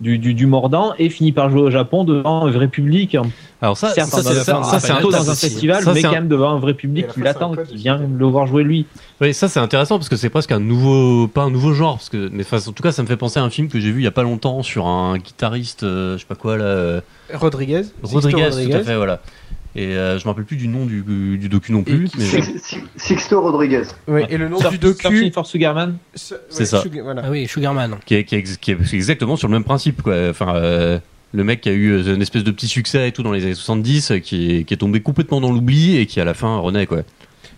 du, 0.00 0.16
du, 0.18 0.32
du 0.32 0.46
mordant 0.46 0.94
et 0.98 1.10
finit 1.10 1.32
par 1.32 1.50
jouer 1.50 1.60
au 1.60 1.70
Japon 1.70 2.04
devant 2.04 2.46
un 2.46 2.50
vrai 2.50 2.68
public. 2.68 3.18
Alors 3.60 3.76
ça, 3.76 3.88
c'est 3.90 4.50
un- 4.54 4.62
un- 4.96 5.02
dans 5.10 5.30
un 5.30 5.34
festival, 5.34 5.82
ça, 5.82 5.92
mais 5.92 5.96
c'est 6.00 6.02
quand 6.04 6.08
un- 6.08 6.12
même 6.20 6.28
devant 6.28 6.50
un 6.52 6.58
vrai 6.58 6.72
public 6.72 7.06
qui 7.08 7.20
l'attend, 7.20 7.50
qui 7.68 7.76
vient 7.76 7.98
le 7.98 8.24
voir 8.24 8.46
jouer 8.46 8.62
lui. 8.62 8.86
Oui, 9.20 9.34
ça 9.34 9.48
c'est 9.48 9.60
intéressant 9.60 9.98
parce 9.98 10.08
que 10.08 10.16
c'est 10.16 10.30
presque 10.30 10.52
un 10.52 10.58
nouveau, 10.58 11.28
pas 11.28 11.42
un 11.42 11.50
nouveau 11.50 11.74
genre, 11.74 11.96
parce 11.96 12.08
que, 12.08 12.30
mais 12.32 12.44
enfin, 12.44 12.56
en 12.66 12.72
tout 12.72 12.82
cas, 12.82 12.92
ça 12.92 13.02
me 13.02 13.08
fait 13.08 13.18
penser 13.18 13.40
à 13.40 13.42
un 13.44 13.50
film 13.50 13.68
que 13.68 13.78
j'ai 13.78 13.90
vu 13.90 14.00
il 14.00 14.04
y 14.04 14.06
a 14.06 14.10
pas 14.10 14.22
longtemps 14.22 14.62
sur 14.62 14.86
un 14.86 15.18
guitariste, 15.18 15.82
euh, 15.82 16.14
je 16.14 16.20
sais 16.22 16.26
pas 16.26 16.34
quoi 16.34 16.56
là, 16.56 16.64
euh, 16.64 17.00
Rodriguez. 17.34 17.82
Rodriguez, 18.02 18.42
Sixto 18.52 18.70
tout 18.70 18.76
à 18.76 18.80
fait, 18.84 18.96
voilà. 18.96 19.20
Et 19.76 19.86
euh, 19.94 20.18
je 20.18 20.24
me 20.24 20.30
rappelle 20.30 20.44
plus 20.44 20.56
du 20.56 20.66
nom 20.66 20.84
du, 20.84 21.02
du 21.38 21.48
docu 21.48 21.70
non 21.72 21.84
plus, 21.84 22.08
mais 22.18 22.24
Six- 22.24 22.58
Six- 22.58 22.78
Sixto 22.96 23.40
Rodriguez. 23.40 23.82
Ouais, 24.08 24.26
et 24.28 24.36
le 24.36 24.48
nom 24.48 24.58
Surf- 24.58 24.70
du 24.72 24.78
docu. 24.78 25.00
Surfing 25.02 25.32
for 25.32 25.46
Sugarman. 25.46 25.96
C'est 26.14 26.64
ça. 26.66 26.82
Voilà. 27.02 27.22
Ah 27.24 27.30
oui, 27.30 27.46
Sugarman. 27.46 27.96
qui 28.04 28.16
est, 28.16 28.24
qui 28.24 28.34
est 28.34 28.38
ex- 28.38 28.56
qui 28.56 28.72
est 28.72 28.76
exactement 28.92 29.36
sur 29.36 29.46
le 29.48 29.52
même 29.52 29.64
principe, 29.64 30.02
quoi. 30.02 30.14
Enfin, 30.30 30.56
euh, 30.56 30.98
le 31.32 31.44
mec 31.44 31.60
qui 31.60 31.68
a 31.68 31.72
eu 31.72 31.90
euh, 31.92 32.14
une 32.16 32.22
espèce 32.22 32.42
de 32.42 32.50
petit 32.50 32.66
succès 32.66 33.06
et 33.08 33.12
tout 33.12 33.22
dans 33.22 33.30
les 33.32 33.44
années 33.44 33.54
70, 33.54 34.10
euh, 34.10 34.18
qui 34.18 34.50
est, 34.56 34.64
qui 34.64 34.74
est 34.74 34.78
tombé 34.78 35.00
complètement 35.00 35.40
dans 35.40 35.52
l'oubli 35.52 35.96
et 35.98 36.06
qui 36.06 36.20
à 36.20 36.24
la 36.24 36.34
fin 36.34 36.56
renaît, 36.58 36.86
quoi. 36.86 37.02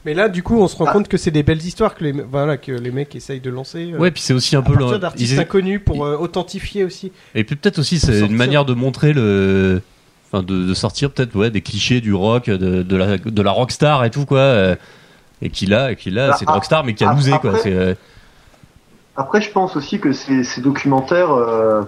Mais 0.04 0.12
là, 0.14 0.28
du 0.28 0.42
coup, 0.42 0.60
on 0.60 0.66
se 0.68 0.76
rend 0.76 0.86
Ah. 0.88 0.92
compte 0.92 1.06
que 1.08 1.16
c'est 1.16 1.30
des 1.30 1.44
belles 1.44 1.64
histoires 1.64 1.94
que 1.94 2.02
les, 2.04 2.12
voilà, 2.12 2.56
que 2.58 2.72
les 2.72 2.90
mecs 2.90 3.14
essayent 3.14 3.40
de 3.40 3.50
lancer. 3.50 3.92
euh, 3.94 3.98
Ouais, 3.98 4.10
puis 4.10 4.20
c'est 4.20 4.34
aussi 4.34 4.54
un 4.56 4.58
à 4.58 4.62
peu 4.62 4.74
le- 4.76 4.98
d'artistes 4.98 5.38
inconnus 5.38 5.80
pour 5.82 6.04
euh, 6.04 6.16
authentifier 6.18 6.84
aussi. 6.84 7.10
Et 7.36 7.44
puis 7.44 7.56
peut-être 7.56 7.78
aussi 7.78 7.98
c'est 8.00 8.20
une 8.20 8.34
manière 8.36 8.64
de 8.66 8.74
montrer 8.74 9.12
le 9.14 9.80
enfin 10.32 10.42
de, 10.42 10.66
de 10.66 10.74
sortir 10.74 11.10
peut-être 11.10 11.36
ouais 11.36 11.50
des 11.50 11.60
clichés 11.60 12.00
du 12.00 12.14
rock 12.14 12.46
de, 12.46 12.82
de 12.82 12.96
la 12.96 13.18
de 13.18 13.42
la 13.42 13.50
rockstar 13.50 14.04
et 14.04 14.10
tout 14.10 14.24
quoi 14.24 14.38
euh, 14.38 14.76
et 15.42 15.50
qu'il 15.50 15.74
a 15.74 15.92
et 15.92 15.96
qu'il 15.96 16.18
a 16.18 16.28
Bah, 16.28 16.36
c'est 16.38 16.46
une 16.46 16.52
rockstar 16.52 16.84
mais 16.84 16.94
qui 16.94 17.04
a 17.04 17.12
loosé 17.12 17.32
quoi 17.40 17.58
c'est 17.58 17.74
euh, 17.74 17.94
Après, 19.16 19.42
je 19.42 19.50
pense 19.50 19.76
aussi 19.76 20.00
que 20.00 20.12
ces, 20.12 20.42
ces 20.42 20.62
documentaires, 20.62 21.32
euh, 21.32 21.82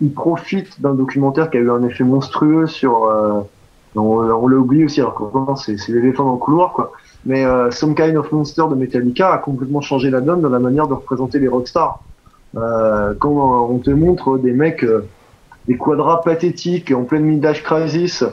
ils 0.00 0.12
profitent 0.12 0.80
d'un 0.80 0.94
documentaire 0.94 1.50
qui 1.50 1.56
a 1.56 1.60
eu 1.60 1.70
un 1.70 1.82
effet 1.82 2.04
monstrueux 2.04 2.66
sur. 2.68 3.04
Euh, 3.04 3.40
on 3.96 4.02
on 4.02 4.46
l'a 4.46 4.56
oublié 4.56 4.84
aussi, 4.84 5.00
alors 5.00 5.58
c'est 5.58 5.76
c'est 5.76 5.90
l'éléphant 5.92 6.24
dans 6.24 6.34
le 6.34 6.38
couloir, 6.38 6.72
quoi. 6.72 6.92
Mais 7.26 7.44
euh, 7.44 7.72
Some 7.72 7.96
Kind 7.96 8.16
of 8.16 8.30
Monster 8.30 8.64
de 8.70 8.76
Metallica 8.76 9.32
a 9.32 9.38
complètement 9.38 9.80
changé 9.80 10.10
la 10.10 10.20
donne 10.20 10.42
dans 10.42 10.48
la 10.48 10.60
manière 10.60 10.86
de 10.86 10.94
représenter 10.94 11.40
les 11.40 11.48
rockstars. 11.48 11.98
Quand 12.54 13.68
on 13.70 13.78
te 13.78 13.90
montre 13.90 14.38
des 14.38 14.52
mecs, 14.52 14.84
des 15.70 15.76
quadras 15.78 16.20
pathétiques 16.22 16.90
en 16.90 17.04
pleine 17.04 17.22
middash 17.22 17.62
crisis, 17.62 18.24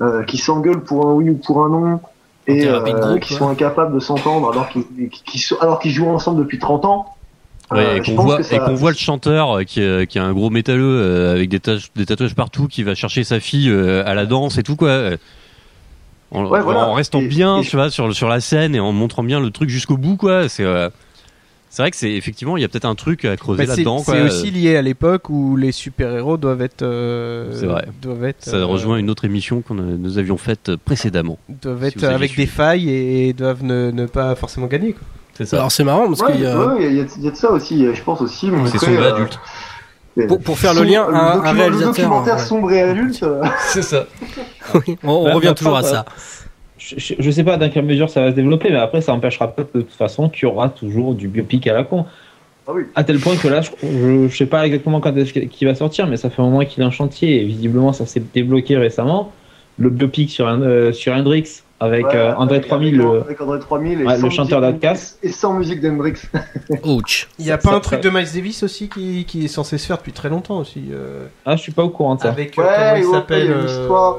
euh, 0.00 0.22
qui 0.22 0.38
s'engueulent 0.38 0.82
pour 0.84 1.06
un 1.08 1.12
oui 1.12 1.28
ou 1.30 1.34
pour 1.34 1.64
un 1.64 1.68
non, 1.68 2.00
et 2.46 2.66
euh, 2.66 2.78
groupe, 2.80 3.20
qui 3.20 3.30
quoi. 3.36 3.38
sont 3.46 3.48
incapables 3.48 3.92
de 3.94 3.98
s'entendre 4.00 4.48
alors 5.60 5.80
qu'ils 5.80 5.90
jouent 5.92 6.08
ensemble 6.08 6.38
depuis 6.38 6.58
30 6.60 6.84
ans. 6.84 7.06
ouais, 7.72 7.78
Euh, 7.78 7.96
et 7.96 8.00
qu'on 8.00 8.14
voit 8.22 8.42
ça- 8.44 8.68
le 8.90 8.94
chanteur 8.96 9.64
qui 9.66 9.80
est, 9.80 10.06
qui 10.06 10.18
est 10.18 10.20
un 10.20 10.32
gros 10.32 10.50
métalleux 10.50 11.30
avec 11.32 11.48
des, 11.48 11.58
tatouages 11.58 12.34
partout 12.36 12.68
qui 12.68 12.84
va 12.84 12.94
chercher 12.94 13.24
sa 13.24 13.40
fille 13.40 13.70
à 13.72 14.14
la 14.14 14.26
danse 14.26 14.56
et 14.58 14.62
tout 14.62 14.76
quoi 14.76 15.10
en, 16.30 16.46
Ouais, 16.46 16.60
voilà. 16.60 16.86
en 16.86 16.92
restant 16.94 17.20
Et- 17.20 17.26
bien 17.26 17.58
et- 17.60 17.64
tu 17.64 17.74
vois 17.76 17.90
sur 17.90 18.14
sur 18.14 18.28
la 18.28 18.40
scène 18.40 18.74
et 18.74 18.80
en 18.80 18.92
montrant 18.92 19.22
bien 19.24 19.40
le 19.40 19.50
truc 19.50 19.68
jusqu'au 19.70 19.96
bout 19.96 20.16
quoi 20.16 20.48
c'est 20.48 20.64
euh, 20.64 20.88
c'est 21.74 21.82
vrai 21.82 21.90
que 21.90 21.96
c'est 21.96 22.12
effectivement 22.12 22.56
il 22.56 22.60
y 22.60 22.64
a 22.64 22.68
peut-être 22.68 22.84
un 22.84 22.94
truc 22.94 23.24
à 23.24 23.36
creuser 23.36 23.66
Bah, 23.66 23.72
c'est 23.74 23.78
là-dedans 23.82 23.98
c'est 23.98 24.20
aussi 24.22 24.52
lié 24.52 24.76
à 24.76 24.82
l'époque 24.82 25.28
où 25.28 25.56
les 25.56 25.72
super-héros 25.72 26.36
doivent 26.36 26.62
être. 26.62 26.82
euh, 26.82 27.50
C'est 27.52 27.66
vrai. 27.66 27.84
Doivent 28.00 28.24
être. 28.26 28.44
ça 28.44 28.56
euh, 28.58 28.64
rejoint 28.64 28.96
une 28.98 29.10
autre 29.10 29.24
émission 29.24 29.60
que 29.60 29.72
nous 29.72 30.18
avions 30.18 30.36
faite 30.36 30.76
précédemment 30.84 31.36
Doivent 31.48 31.80
si 31.90 31.98
être 31.98 32.04
avec 32.04 32.30
suivi. 32.30 32.46
des 32.46 32.52
failles 32.52 32.88
et 32.90 33.32
doivent 33.32 33.64
ne, 33.64 33.90
ne 33.90 34.06
pas 34.06 34.36
forcément 34.36 34.68
gagner. 34.68 34.92
Quoi. 34.92 35.02
c'est 35.34 35.46
ça 35.46 35.56
Alors 35.56 35.72
c'est 35.72 35.82
marrant 35.82 36.06
parce 36.06 36.20
Ouais, 36.20 36.32
qu'il 36.32 36.42
y 36.42 36.46
a... 36.46 36.56
ouais, 36.56 36.86
il 36.86 36.94
y, 36.94 37.00
a- 37.00 37.28
y 37.28 37.30
de 37.30 37.36
ça 37.36 37.50
aussi. 37.50 37.84
Je 37.92 38.02
pense 38.04 38.20
aussi. 38.20 38.50
c'est 38.70 38.78
sombre 38.78 38.92
et 38.92 39.04
euh, 39.06 39.14
adulte 39.14 39.40
Pour, 40.28 40.40
pour 40.40 40.56
faire 40.58 40.74
le 40.74 40.84
lien, 40.84 41.04
un, 41.08 41.40
un 41.42 41.52
réalisateur. 41.52 41.80
Le 41.80 41.86
documentaire 41.86 42.36
ouais. 42.36 42.40
sombre 42.44 42.70
et 42.70 42.82
adulte. 42.82 43.20
euh, 43.24 43.42
c'est 43.66 43.82
ça 43.82 44.06
on 45.02 45.24
Bah, 45.24 45.34
revient 45.34 45.48
bah, 45.48 45.54
toujours 45.54 45.76
à 45.76 45.82
bah, 45.82 45.88
ça. 45.88 46.04
Je, 46.86 46.96
je, 46.98 47.14
je 47.18 47.30
sais 47.30 47.44
pas 47.44 47.56
dans 47.56 47.70
quelle 47.70 47.86
mesure 47.86 48.10
ça 48.10 48.20
va 48.20 48.30
se 48.30 48.36
développer, 48.36 48.68
mais 48.70 48.76
après, 48.76 49.00
ça 49.00 49.14
empêchera 49.14 49.48
pas 49.48 49.62
de 49.62 49.80
toute 49.80 49.92
façon 49.92 50.28
qu'il 50.28 50.42
y 50.42 50.52
aura 50.52 50.68
toujours 50.68 51.14
du 51.14 51.28
biopic 51.28 51.66
à 51.66 51.72
la 51.72 51.82
con. 51.84 52.04
Ah 52.68 52.72
oui. 52.74 52.82
À 52.94 53.04
tel 53.04 53.18
point 53.20 53.36
que 53.36 53.48
là, 53.48 53.60
je, 53.62 53.70
je, 53.82 54.28
je 54.28 54.36
sais 54.36 54.46
pas 54.46 54.66
exactement 54.66 55.00
quand 55.00 55.16
est-ce 55.16 55.32
qu'il 55.32 55.66
va 55.68 55.74
sortir, 55.74 56.06
mais 56.06 56.16
ça 56.18 56.28
fait 56.28 56.42
un 56.42 56.46
moment 56.46 56.64
qu'il 56.64 56.82
est 56.82 56.86
en 56.86 56.90
chantier 56.90 57.40
et 57.42 57.44
visiblement 57.46 57.92
ça 57.94 58.04
s'est 58.04 58.22
débloqué 58.34 58.76
récemment. 58.76 59.32
Le 59.78 59.88
biopic 59.90 60.30
sur, 60.30 60.46
euh, 60.46 60.92
sur 60.92 61.12
Hendrix 61.14 61.62
avec 61.80 62.06
ouais, 62.06 62.14
euh, 62.16 62.34
André 62.36 62.56
avec- 62.56 62.68
3000, 62.68 62.94
avec- 63.00 63.06
le- 63.12 63.20
avec 63.22 63.40
André 63.40 63.58
3000 63.58 64.00
et 64.00 64.04
Ouais, 64.04 64.14
le 64.14 64.20
sans 64.20 64.30
chanteur 64.30 64.60
musique 64.60 64.74
d'Outkast. 64.74 65.18
Et 65.22 65.28
sans 65.32 65.52
musique 65.54 65.80
d'Hendrix. 65.80 66.14
Ouch. 66.84 67.28
Il 67.38 67.46
y 67.46 67.50
a 67.50 67.58
pas 67.58 67.70
ça- 67.70 67.76
un 67.76 67.80
truc 67.80 68.00
de 68.00 68.08
Miles 68.10 68.28
Davis 68.34 68.62
aussi 68.62 68.88
qui, 68.88 69.24
qui 69.26 69.44
est 69.46 69.48
censé 69.48 69.76
se 69.78 69.86
faire 69.86 69.96
depuis 69.98 70.12
très 70.12 70.28
longtemps 70.28 70.58
aussi. 70.58 70.84
euh, 70.92 71.26
Ah, 71.44 71.56
je 71.56 71.62
suis 71.62 71.72
pas 71.72 71.82
au 71.82 71.88
courant 71.90 72.14
de 72.14 72.20
ça. 72.20 72.28
avec 72.28 72.58
euh, 72.58 72.62
Ouais, 72.62 72.68
comment 72.76 72.96
il 72.96 73.04
ouais, 73.06 73.12
s'appelle 73.12 73.44
il 73.44 73.50
y 73.50 73.52
a 73.52 73.56
une 73.56 73.60
euh, 73.62 73.66
histoire. 73.82 74.16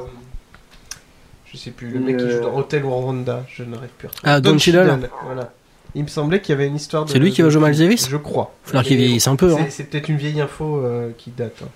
Je 1.56 1.60
sais 1.62 1.70
plus, 1.70 1.88
le 1.88 2.00
mec 2.00 2.18
qui 2.18 2.24
joue 2.24 2.36
euh, 2.36 2.42
dans 2.42 2.56
Hotel 2.58 2.84
Rwanda, 2.84 3.44
je 3.48 3.62
n'arrive 3.62 3.88
plus 3.96 4.08
à 4.08 4.10
retrouver. 4.10 4.30
Ah, 4.32 4.40
Don 4.40 4.58
Cheadle. 4.58 4.78
Cheadle, 4.90 5.10
Voilà. 5.24 5.52
Il 5.94 6.02
me 6.02 6.08
semblait 6.08 6.40
qu'il 6.42 6.50
y 6.52 6.52
avait 6.52 6.66
une 6.66 6.76
histoire 6.76 7.06
de. 7.06 7.10
C'est 7.10 7.18
lui 7.18 7.32
qui 7.32 7.40
va 7.40 7.48
jouer 7.48 7.66
Miles 7.70 7.78
Davis 7.78 8.08
Je 8.10 8.16
crois. 8.18 8.52
Faut 8.64 8.68
falloir 8.72 8.84
qu'il 8.84 8.98
vieillisse 8.98 9.26
un 9.28 9.36
peu. 9.36 9.50
c'est- 9.54 9.60
Hein. 9.60 9.66
C'est 9.70 9.84
peut-être 9.84 10.08
une 10.10 10.18
vieille 10.18 10.40
info 10.42 10.82
euh, 10.84 11.10
qui 11.16 11.30
date. 11.30 11.56
hein. 11.64 11.68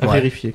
À 0.00 0.06
Ouais. 0.06 0.14
vérifier. 0.14 0.54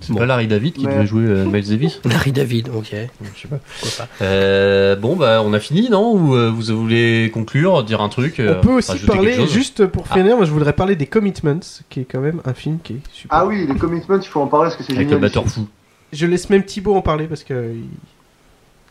c'est 0.00 0.12
Bon. 0.12 0.20
pas 0.20 0.26
Larry 0.26 0.46
David 0.46 0.74
qui 0.74 0.86
Mais- 0.86 0.94
devait 0.94 1.06
jouer 1.08 1.24
euh, 1.26 1.44
Miles 1.44 1.68
Davis 1.68 2.00
Larry 2.04 2.30
David, 2.30 2.68
ok. 2.68 2.86
je 2.92 3.40
sais 3.42 3.48
pas 3.48 3.58
Pourquoi 3.80 4.04
pas. 4.04 4.24
Euh, 4.24 4.94
bon, 4.94 5.16
bah, 5.16 5.42
on 5.44 5.52
a 5.52 5.58
fini, 5.58 5.90
non? 5.90 6.12
Ou 6.12 6.36
euh, 6.36 6.52
vous 6.54 6.62
voulez 6.80 7.32
conclure, 7.34 7.82
dire 7.82 8.00
un 8.00 8.08
truc 8.08 8.38
euh, 8.38 8.58
On 8.58 8.60
peut 8.60 8.72
aussi 8.74 8.92
rajouter 8.92 9.06
parler, 9.12 9.30
quelque 9.32 9.40
chose? 9.40 9.52
juste 9.52 9.86
pour 9.86 10.04
Ah. 10.10 10.14
finir, 10.14 10.36
moi 10.36 10.44
je 10.46 10.52
voudrais 10.52 10.72
parler 10.74 10.94
des 10.94 11.06
Commitments, 11.06 11.58
qui 11.90 11.98
est 12.02 12.04
quand 12.04 12.20
même 12.20 12.40
un 12.44 12.54
film 12.54 12.78
qui 12.80 12.92
est 12.92 13.00
super. 13.12 13.36
Ah 13.36 13.44
oui, 13.44 13.66
les 13.66 13.74
commitments, 13.74 14.20
il 14.22 14.28
faut 14.28 14.40
en 14.40 14.46
parler 14.46 14.66
parce 14.66 14.76
que 14.76 14.84
c'est 14.84 14.92
Avec 14.92 15.08
génial. 15.08 15.20
le 15.20 15.26
batteur 15.26 15.44
fou. 15.48 15.66
Je 16.12 16.26
laisse 16.26 16.48
même 16.50 16.64
Thibaut 16.64 16.94
en 16.94 17.02
parler 17.02 17.26
parce 17.26 17.44
que. 17.44 17.72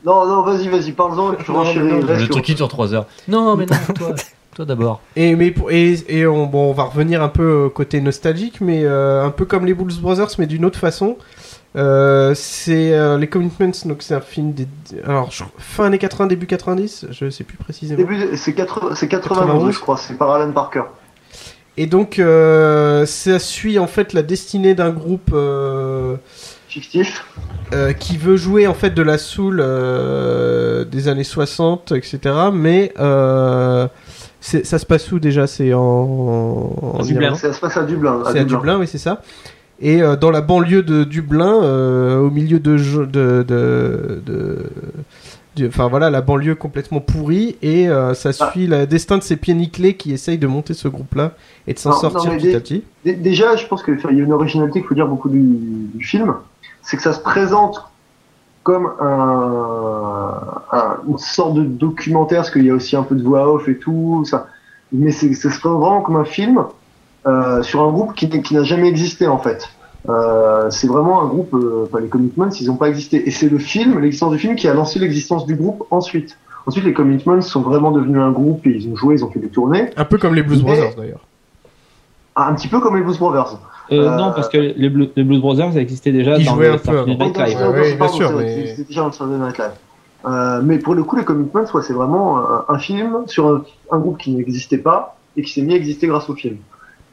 Non, 0.06 0.26
non, 0.28 0.44
vas-y, 0.44 0.68
vas-y, 0.70 0.92
parle-en 0.92 1.30
Le 1.32 1.38
sur- 2.20 2.30
truc 2.30 2.46
qui 2.46 2.56
dure 2.56 2.68
3 2.68 2.94
heures. 2.94 3.06
Non, 3.28 3.56
mais 3.56 3.66
non, 3.66 3.76
toi, 3.96 4.16
toi 4.56 4.66
d'abord. 4.66 5.02
Et, 5.16 5.36
mais 5.36 5.52
pour- 5.52 5.72
et, 5.72 5.96
et 6.08 6.28
on, 6.28 6.46
bon, 6.46 6.70
on 6.70 6.74
va 6.74 6.84
revenir 6.84 7.22
un 7.24 7.30
peu 7.30 7.64
au 7.66 7.70
côté 7.70 8.00
nostalgique, 8.02 8.62
mais 8.62 8.84
euh, 8.86 9.26
un 9.26 9.32
peu 9.32 9.46
comme 9.46 9.66
les 9.66 9.74
Blues 9.74 10.00
Brothers, 10.00 10.30
mais 10.38 10.46
d'une 10.48 10.66
autre 10.66 10.80
façon. 10.80 11.18
Euh, 11.76 12.34
c'est 12.36 12.94
euh, 12.94 13.18
les 13.18 13.28
Commitments, 13.28 13.72
donc 13.86 14.02
c'est 14.02 14.16
un 14.16 14.22
film 14.22 14.54
des, 14.54 14.68
alors 15.06 15.30
je- 15.32 15.44
fin 15.58 15.86
années 15.86 15.98
80, 16.00 16.28
début 16.28 16.48
90, 16.48 17.08
je 17.12 17.30
sais 17.30 17.44
plus 17.44 17.58
précisément. 17.58 17.98
Début, 17.98 18.36
c'est 18.38 18.54
80 18.54 18.96
c'est 18.96 19.08
91, 19.08 19.46
91, 19.48 19.74
je 19.76 19.80
crois, 19.80 19.98
c'est 19.98 20.18
par 20.18 20.32
Alan 20.32 20.52
Parker. 20.52 20.84
Et 21.78 21.86
donc 21.86 22.18
euh, 22.20 23.06
ça 23.06 23.38
suit 23.40 23.78
en 23.80 23.88
fait 23.88 24.14
la 24.14 24.24
destinée 24.24 24.74
d'un 24.74 24.90
groupe 24.90 25.30
euh, 25.34 26.16
Fictif. 26.68 27.24
euh, 27.74 27.94
qui 27.94 28.18
veut 28.18 28.36
jouer 28.36 28.66
en 28.68 28.74
fait 28.74 28.92
de 28.92 29.02
la 29.04 29.18
soul 29.18 29.60
euh, 29.62 30.84
des 30.86 31.08
années 31.08 31.24
60, 31.24 31.92
etc. 31.92 32.20
Mais 32.52 32.94
euh, 33.00 33.88
ça 34.42 34.80
se 34.80 34.86
passe 34.86 35.12
où 35.12 35.20
déjà? 35.20 35.46
C'est 35.46 35.74
en, 35.74 35.80
en 35.82 37.04
Dublin. 37.04 37.36
Ça 37.36 37.54
se 37.54 37.60
passe 37.60 37.78
à 37.78 37.84
Dublin. 37.84 38.24
C'est 38.32 38.40
à 38.40 38.44
Dublin, 38.44 38.80
oui, 38.80 38.88
c'est 38.88 38.98
ça. 38.98 39.22
Et 39.80 40.02
euh, 40.02 40.16
dans 40.16 40.32
la 40.32 40.42
banlieue 40.42 40.82
de 40.82 41.04
Dublin, 41.04 41.62
euh, 41.62 42.18
au 42.18 42.32
milieu 42.32 42.60
de, 42.60 42.78
de, 43.06 43.44
de, 43.44 44.64
enfin 45.68 45.88
voilà, 45.88 46.10
la 46.10 46.22
banlieue 46.22 46.56
complètement 46.56 47.00
pourrie, 47.00 47.56
et 47.62 47.90
euh, 47.90 48.14
ça 48.14 48.30
Ah. 48.40 48.52
suit 48.52 48.68
le 48.68 48.86
destin 48.86 49.18
de 49.18 49.24
ces 49.24 49.38
pieds 49.38 49.54
nickelés 49.54 49.96
qui 49.96 50.12
essayent 50.14 50.38
de 50.38 50.48
monter 50.48 50.74
ce 50.74 50.88
groupe-là 50.88 51.32
et 51.66 51.74
de 51.74 51.80
s'en 51.80 51.92
non, 51.92 51.96
sortir 51.98 52.32
petit 52.38 52.56
à 52.56 52.60
petit. 52.60 52.84
Dé- 53.06 53.14
Déjà, 53.16 53.56
je 53.56 53.66
pense 53.68 53.82
qu'il 53.84 53.96
y 53.96 54.06
a 54.22 54.24
une 54.24 54.34
originalité 54.34 54.80
qu'il 54.80 54.88
faut 54.88 54.96
dire 54.96 55.08
beaucoup 55.08 55.30
du, 55.30 55.40
du 55.94 56.06
film, 56.06 56.36
c'est 56.82 56.98
que 56.98 57.04
ça 57.04 57.14
se 57.14 57.20
présente 57.22 57.84
comme 58.64 58.92
un, 59.00 60.42
un- 60.72 60.98
une 61.08 61.18
sorte 61.18 61.56
de 61.56 61.64
documentaire, 61.64 62.40
parce 62.40 62.52
qu'il 62.52 62.66
y 62.66 62.70
a 62.70 62.74
aussi 62.74 62.96
un 62.96 63.04
peu 63.04 63.16
de 63.16 63.24
voix 63.24 63.52
off 63.52 63.68
et 63.68 63.78
tout, 63.78 64.24
ça. 64.26 64.48
Mais 64.92 65.12
c'est, 65.12 65.34
ça 65.34 65.50
se 65.52 65.60
présente 65.60 65.80
vraiment 65.82 66.02
comme 66.02 66.16
un 66.18 66.26
film 66.26 66.64
euh, 67.26 67.62
sur 67.64 67.82
un 67.82 67.92
groupe 67.92 68.14
qui, 68.16 68.30
qui 68.42 68.54
n'a 68.56 68.64
jamais 68.64 68.88
existé 68.88 69.28
en 69.28 69.38
fait. 69.38 69.70
Euh, 70.10 70.70
c'est 70.70 70.88
vraiment 70.88 71.22
un 71.22 71.28
groupe, 71.28 71.54
euh, 71.54 71.86
enfin 71.86 72.00
les 72.00 72.08
Commitments, 72.08 72.50
ils 72.50 72.68
n'ont 72.68 72.78
pas 72.78 72.88
existé. 72.90 73.28
Et 73.28 73.32
c'est 73.32 73.50
le 73.50 73.58
film, 73.58 74.00
l'existence 74.00 74.32
du 74.32 74.38
film, 74.40 74.56
qui 74.56 74.68
a 74.68 74.74
lancé 74.74 75.00
l'existence 75.00 75.46
du 75.46 75.56
groupe 75.56 75.84
ensuite. 75.92 76.38
Ensuite, 76.66 76.86
les 76.86 76.94
Commitments 76.94 77.42
sont 77.42 77.62
vraiment 77.62 77.92
devenus 77.92 78.20
un 78.22 78.32
groupe 78.32 78.66
et 78.68 78.72
ils 78.72 78.90
ont 78.90 78.96
joué, 78.96 79.16
ils 79.16 79.24
ont 79.26 79.30
fait 79.32 79.40
des 79.40 79.50
tournées. 79.50 79.90
Un 79.98 80.06
peu 80.06 80.18
comme 80.18 80.36
les 80.36 80.44
Blues 80.44 80.62
Brothers 80.62 80.96
d'ailleurs. 80.98 81.26
Un 82.36 82.54
petit 82.54 82.68
peu 82.68 82.80
comme 82.80 82.96
les 82.96 83.02
Blues 83.04 83.18
Brothers. 83.18 83.58
Euh, 83.92 84.02
Euh, 84.04 84.18
Non, 84.18 84.32
parce 84.36 84.50
que 84.50 84.58
les, 84.58 84.90
Blue- 84.90 85.10
les 85.16 85.24
Blues 85.24 85.40
Brothers 85.40 85.72
ça 85.74 85.80
existait 85.80 86.12
déjà 86.12 86.38
Ils 86.38 86.46
dans 86.46 86.56
jouaient 86.56 86.68
le 86.68 86.74
un 86.74 86.78
peu 86.78 86.84
Saturday. 86.92 87.16
Night 87.16 87.38
Live. 87.38 87.96
Bien 87.98 88.08
sûr, 88.10 88.32
mais- 88.38 88.76
déjà 88.88 89.06
un 89.06 89.12
Saturday 89.12 89.38
Night 89.44 89.58
Live. 89.58 90.64
Mais 90.66 90.78
pour 90.80 90.94
le 90.94 91.04
coup, 91.04 91.16
les 91.16 91.24
Commitments, 91.24 91.64
ouais, 91.74 91.82
c'est 91.84 91.94
vraiment 91.94 92.38
un, 92.40 92.66
un 92.68 92.80
film 92.80 93.24
sur 93.28 93.48
un, 93.48 93.64
un 93.92 94.00
groupe 94.00 94.18
qui 94.18 94.32
n'existait 94.32 94.78
pas 94.78 95.16
et 95.38 95.42
qui 95.42 95.54
s'est 95.54 95.62
mis 95.62 95.74
à 95.74 95.78
exister 95.78 96.08
grâce 96.08 96.30
au 96.30 96.36
film. 96.36 96.58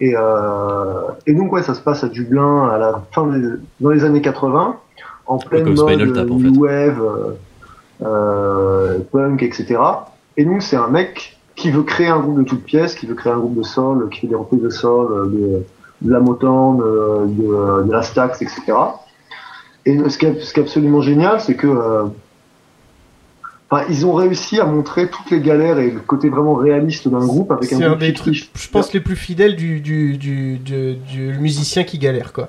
Et, 0.00 0.14
euh, 0.16 1.02
et 1.26 1.34
donc, 1.34 1.52
ouais, 1.52 1.62
ça 1.62 1.74
se 1.74 1.80
passe 1.80 2.04
à 2.04 2.08
Dublin 2.08 2.68
à 2.68 2.78
la 2.78 3.02
fin 3.12 3.26
des, 3.26 3.48
dans 3.80 3.90
les 3.90 4.04
années 4.04 4.20
80, 4.20 4.76
en 5.26 5.38
pleine 5.38 5.74
mode 5.74 6.14
Tap, 6.14 6.30
en 6.30 6.38
new 6.38 6.62
wave, 6.62 7.00
euh, 7.00 7.32
euh, 8.02 8.98
punk, 9.12 9.42
etc. 9.42 9.80
Et 10.36 10.44
donc, 10.44 10.62
c'est 10.62 10.76
un 10.76 10.88
mec 10.88 11.38
qui 11.54 11.70
veut 11.70 11.84
créer 11.84 12.08
un 12.08 12.18
groupe 12.18 12.38
de 12.38 12.42
toutes 12.42 12.64
pièces, 12.64 12.94
qui 12.94 13.06
veut 13.06 13.14
créer 13.14 13.32
un 13.32 13.38
groupe 13.38 13.56
de 13.56 13.62
soul, 13.62 14.08
qui 14.10 14.20
fait 14.20 14.26
des 14.26 14.34
reprises 14.34 14.60
de 14.60 14.86
euh, 14.86 15.26
de, 15.26 15.64
de 16.02 16.12
la 16.12 16.20
Motown, 16.20 16.78
de, 16.78 17.84
de 17.84 17.92
la 17.92 18.02
Stax, 18.02 18.42
etc. 18.42 18.72
Et 19.86 20.08
ce 20.08 20.18
qui 20.18 20.26
est, 20.26 20.40
ce 20.40 20.52
qui 20.52 20.60
est 20.60 20.62
absolument 20.62 21.02
génial, 21.02 21.40
c'est 21.40 21.56
que 21.56 21.66
euh, 21.66 22.04
enfin, 23.70 23.84
ils 23.88 24.06
ont 24.06 24.14
réussi 24.14 24.60
à 24.60 24.64
montrer 24.64 25.08
toutes 25.08 25.30
les 25.30 25.40
galères 25.40 25.78
et 25.78 25.90
le 25.90 26.00
côté 26.00 26.28
vraiment 26.28 26.54
réaliste 26.54 27.08
d'un 27.08 27.24
groupe 27.24 27.50
avec 27.52 27.72
un 27.72 27.78
C'est 27.78 27.84
un 27.84 27.96
des 27.96 28.12
trucs, 28.14 28.50
je 28.54 28.68
pense, 28.70 28.92
les 28.92 29.00
plus 29.00 29.16
fidèles 29.16 29.56
du, 29.56 29.80
du, 29.80 30.16
du, 30.16 30.58
du, 30.58 30.94
du 30.96 31.34
musicien 31.38 31.84
qui 31.84 31.98
galère, 31.98 32.32
quoi. 32.32 32.48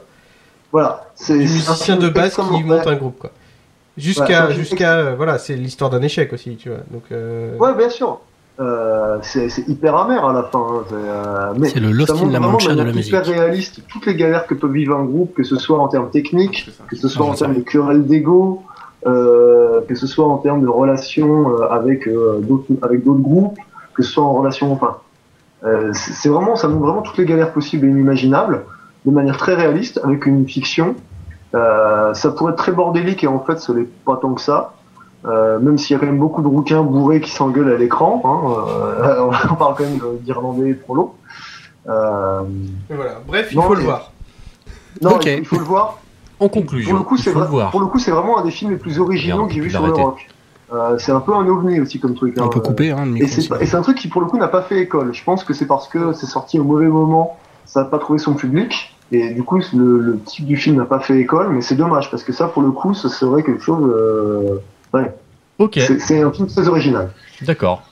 Voilà, 0.72 1.06
c'est 1.16 1.36
musicien 1.36 1.96
de 1.98 2.10
base 2.10 2.36
qui 2.36 2.64
monte 2.64 2.86
un 2.88 2.96
groupe, 2.96 3.18
quoi. 3.20 3.32
Jusqu'à, 3.98 4.48
euh, 4.50 5.14
voilà, 5.16 5.38
c'est 5.38 5.56
l'histoire 5.56 5.90
d'un 5.90 6.02
échec 6.02 6.34
aussi, 6.34 6.58
tu 6.58 6.68
vois. 6.70 6.80
Donc, 6.92 7.04
euh, 7.12 7.56
Ouais, 7.58 7.74
bien 7.76 7.90
sûr. 7.90 8.20
Euh, 8.60 9.18
c'est 9.22 9.48
hyper 9.68 9.96
amer 9.98 10.24
à 10.26 10.32
la 10.34 10.44
fin. 10.44 10.60
hein. 10.60 10.84
C'est, 10.88 10.96
euh, 10.96 11.54
mais 11.58 11.70
C'est 11.70 11.80
le 11.82 11.92
Lost 11.92 12.12
in 12.12 12.30
La 12.30 12.40
Mancha 12.40 12.72
de 12.74 12.82
la 12.82 12.84
hyper 12.92 12.96
musique. 12.96 13.16
réaliste 13.36 13.82
toutes 13.88 14.06
les 14.06 14.16
galères 14.16 14.48
que 14.48 14.54
peut 14.54 14.70
vivre 14.70 14.96
un 14.98 15.04
groupe, 15.04 15.34
que 15.34 15.44
ce 15.44 15.58
soit 15.58 15.78
en 15.80 15.88
termes 15.90 16.10
techniques, 16.10 16.70
que 16.90 16.96
ce 16.96 17.08
soit 17.10 17.26
Ah, 17.28 17.32
en 17.32 17.36
termes 17.36 17.56
de 17.56 17.62
querelles 17.62 18.06
d'ego, 18.06 18.64
que 19.06 19.96
ce 19.96 20.08
soit 20.08 20.26
en 20.26 20.38
termes 20.38 20.62
de 20.62 20.68
relations 20.68 21.52
euh, 21.52 21.68
avec 21.70 22.08
euh, 22.08 22.40
d'autres 22.42 22.66
avec 22.82 23.04
d'autres 23.04 23.22
groupes, 23.22 23.58
que 23.94 24.04
ce 24.04 24.12
soit 24.12 24.24
en 24.24 24.34
relation, 24.34 24.72
enfin, 24.74 24.98
euh, 25.64 25.92
c'est 25.94 26.30
vraiment, 26.30 26.56
ça 26.56 26.68
montre 26.68 26.86
vraiment 26.86 27.02
toutes 27.02 27.18
les 27.18 27.26
galères 27.26 27.54
possibles 27.54 27.86
et 27.86 27.90
inimaginables, 27.90 28.64
de 29.06 29.12
manière 29.12 29.38
très 29.38 29.54
réaliste, 29.56 30.00
avec 30.04 30.26
une 30.26 30.48
fiction. 30.48 30.96
Euh, 31.54 32.14
ça 32.14 32.32
pourrait 32.32 32.52
être 32.54 32.58
très 32.58 32.72
bordélique 32.72 33.24
et 33.24 33.28
en 33.28 33.40
fait, 33.40 33.60
ce 33.60 33.72
n'est 33.72 33.88
pas 34.06 34.18
tant 34.18 34.34
que 34.34 34.42
ça. 34.42 34.74
Euh, 35.26 35.58
même 35.60 35.78
s'il 35.78 35.96
y 35.96 35.98
a 35.98 36.00
quand 36.00 36.06
même 36.06 36.20
beaucoup 36.20 36.44
de 36.44 36.48
rouquins 36.48 36.84
bourrés 36.84 37.20
qui 37.20 37.32
s'engueulent 37.32 37.72
à 37.74 37.78
l'écran, 37.78 38.22
hein, 38.26 39.04
euh, 39.04 39.30
on 39.52 39.56
parle 39.56 39.76
quand 39.76 39.84
même 39.84 40.00
d'Irlandais 40.22 40.74
prolo. 40.74 41.16
Euh, 41.88 42.42
et 42.90 42.94
voilà. 42.94 43.12
Bref, 43.28 43.48
il 43.52 43.56
Non, 43.58 43.64
faut 43.64 43.76
le 43.76 43.82
voir. 43.82 44.12
non, 45.02 45.20
il 45.22 45.46
faut 45.46 45.58
le 45.58 45.64
voir. 45.64 45.98
En 46.46 46.50
conclusion, 46.50 46.92
pour 47.72 47.80
le 47.80 47.86
coup, 47.88 48.00
c'est 48.00 48.12
vraiment 48.12 48.38
un 48.40 48.44
des 48.44 48.52
films 48.52 48.72
les 48.72 48.78
plus 48.78 49.00
originaux 49.00 49.38
Merde, 49.38 49.50
que 49.50 49.54
j'ai 49.56 49.62
vu 49.62 49.70
sur 49.70 49.86
le 49.86 49.94
rock. 49.94 50.28
Euh, 50.74 50.98
c'est 50.98 51.12
un 51.12 51.20
peu 51.20 51.34
un 51.34 51.46
ovni 51.48 51.80
aussi 51.80 52.00
comme 52.00 52.16
truc. 52.16 52.36
On 52.40 52.44
hein. 52.46 52.48
peut 52.48 52.60
couper, 52.60 52.92
hein, 52.92 53.06
le 53.06 53.12
Et 53.18 53.22
micro. 53.26 53.28
c'est 53.42 53.74
et 53.74 53.76
un 53.76 53.82
truc 53.84 53.98
qui 53.98 54.08
pour 54.08 54.22
le 54.22 54.28
coup 54.28 54.38
n'a 54.38 54.48
pas 54.48 54.64
fait 54.64 54.80
école. 54.80 55.14
Je 55.14 55.24
pense 55.24 55.44
que 55.44 55.54
c'est 55.54 55.68
parce 55.68 55.88
que 55.88 56.12
c'est 56.14 56.26
sorti 56.26 56.60
au 56.60 56.64
mauvais 56.64 56.88
moment, 56.88 57.38
ça 57.66 57.82
n'a 57.82 57.86
pas 57.86 58.00
trouvé 58.00 58.18
son 58.20 58.34
public. 58.34 58.92
Et 59.12 59.30
du 59.36 59.44
coup, 59.44 59.60
le, 59.76 60.00
le 60.00 60.20
type 60.20 60.46
du 60.48 60.58
film 60.58 60.78
n'a 60.78 60.86
pas 60.86 61.00
fait 61.00 61.20
école, 61.20 61.50
mais 61.52 61.62
c'est 61.62 61.76
dommage 61.76 62.10
parce 62.10 62.24
que 62.24 62.34
ça, 62.34 62.48
pour 62.48 62.64
le 62.64 62.72
coup, 62.72 62.96
ce 62.96 63.08
serait 63.10 63.44
quelque 63.44 63.62
chose. 63.62 63.94
euh, 63.96 64.60
Ok, 65.60 65.80
c'est- 66.00 66.22
un 66.22 66.32
film 66.32 66.48
très 66.48 66.68
original. 66.68 67.12
d'accord. 67.44 67.84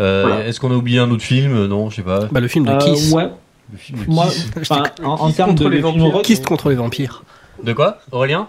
Euh, 0.00 0.24
Voilà. 0.26 0.46
Est-ce 0.46 0.60
qu'on 0.60 0.70
a 0.70 0.74
oublié 0.74 0.98
un 0.98 1.10
autre 1.10 1.22
film? 1.22 1.66
Non, 1.66 1.88
je 1.90 1.96
sais 1.96 2.02
pas. 2.02 2.26
Bah, 2.30 2.40
le 2.40 2.48
film 2.48 2.64
de 2.66 2.70
Euh, 2.72 2.78
Kiss. 2.78 3.12
ouais, 3.12 3.30
Le 3.72 3.78
film 3.78 3.98
de 4.04 4.10
moi, 4.10 4.26
Kiss. 4.26 4.50
enfin, 4.60 4.82
en, 5.04 5.30
termes 5.30 5.54
de, 5.54 5.66
les 5.68 5.80
de 5.80 5.86
film 5.86 5.98
vampires. 6.00 6.22
Kiss 6.22 6.40
contre 6.40 6.68
les 6.70 6.76
vampires. 6.76 7.22
De 7.62 7.72
quoi 7.72 7.98
Aurélien? 8.12 8.48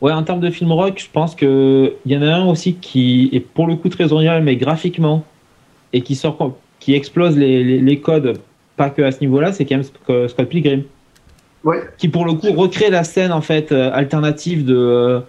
Ouais, 0.00 0.12
en 0.12 0.22
termes 0.22 0.40
de 0.40 0.50
film 0.50 0.72
rock, 0.72 0.98
je 0.98 1.10
pense 1.10 1.34
que 1.34 1.94
il 2.04 2.12
y 2.12 2.16
en 2.16 2.22
a 2.22 2.26
un 2.34 2.46
aussi 2.46 2.74
qui 2.74 3.30
est 3.32 3.40
pour 3.40 3.66
le 3.66 3.76
coup 3.76 3.88
très 3.88 4.12
original, 4.12 4.42
mais 4.42 4.56
graphiquement 4.56 5.24
et 5.92 6.00
qui 6.02 6.14
sort, 6.14 6.56
qui 6.80 6.94
explose 6.94 7.36
les, 7.36 7.62
les, 7.64 7.78
les 7.80 8.00
codes, 8.00 8.38
pas 8.76 8.90
que 8.90 9.02
à 9.02 9.12
ce 9.12 9.20
niveau-là, 9.20 9.52
c'est 9.52 9.64
quand 9.64 9.76
même 9.76 9.84
Sc- 9.84 10.28
Scott 10.28 10.48
Pilgrim. 10.48 10.82
Ouais. 11.62 11.78
qui 11.96 12.08
pour 12.08 12.26
le 12.26 12.34
coup 12.34 12.52
recrée 12.52 12.90
la 12.90 13.04
scène 13.04 13.32
en 13.32 13.40
fait 13.40 13.72
euh, 13.72 13.90
alternative 13.94 14.66
de 14.66 14.76
euh, 14.76 15.20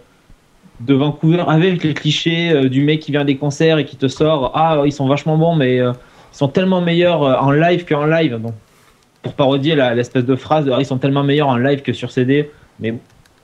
de 0.81 0.93
Vancouver 0.93 1.41
avec 1.47 1.81
les 1.81 1.93
clichés 1.93 2.51
euh, 2.51 2.67
du 2.67 2.83
mec 2.83 2.99
qui 2.99 3.11
vient 3.13 3.23
des 3.23 3.37
concerts 3.37 3.77
et 3.77 3.85
qui 3.85 3.95
te 3.95 4.09
sort 4.09 4.51
ah 4.53 4.81
ils 4.85 4.91
sont 4.91 5.07
vachement 5.07 5.37
bons 5.37 5.55
mais 5.55 5.79
euh, 5.79 5.93
ils 6.33 6.37
sont 6.37 6.49
tellement 6.49 6.81
meilleurs 6.81 7.23
euh, 7.23 7.35
en 7.37 7.51
live 7.51 7.85
qu'en 7.85 8.05
live 8.05 8.37
donc 8.41 8.51
pour 9.21 9.33
parodier 9.35 9.75
la- 9.75 9.95
l'espèce 9.95 10.25
de 10.25 10.35
phrase 10.35 10.65
de, 10.65 10.71
Ah, 10.73 10.79
ils 10.79 10.85
sont 10.85 10.97
tellement 10.97 11.23
meilleurs 11.23 11.47
en 11.47 11.55
live 11.55 11.81
que 11.81 11.93
sur 11.93 12.11
CD 12.11 12.51
mais 12.79 12.93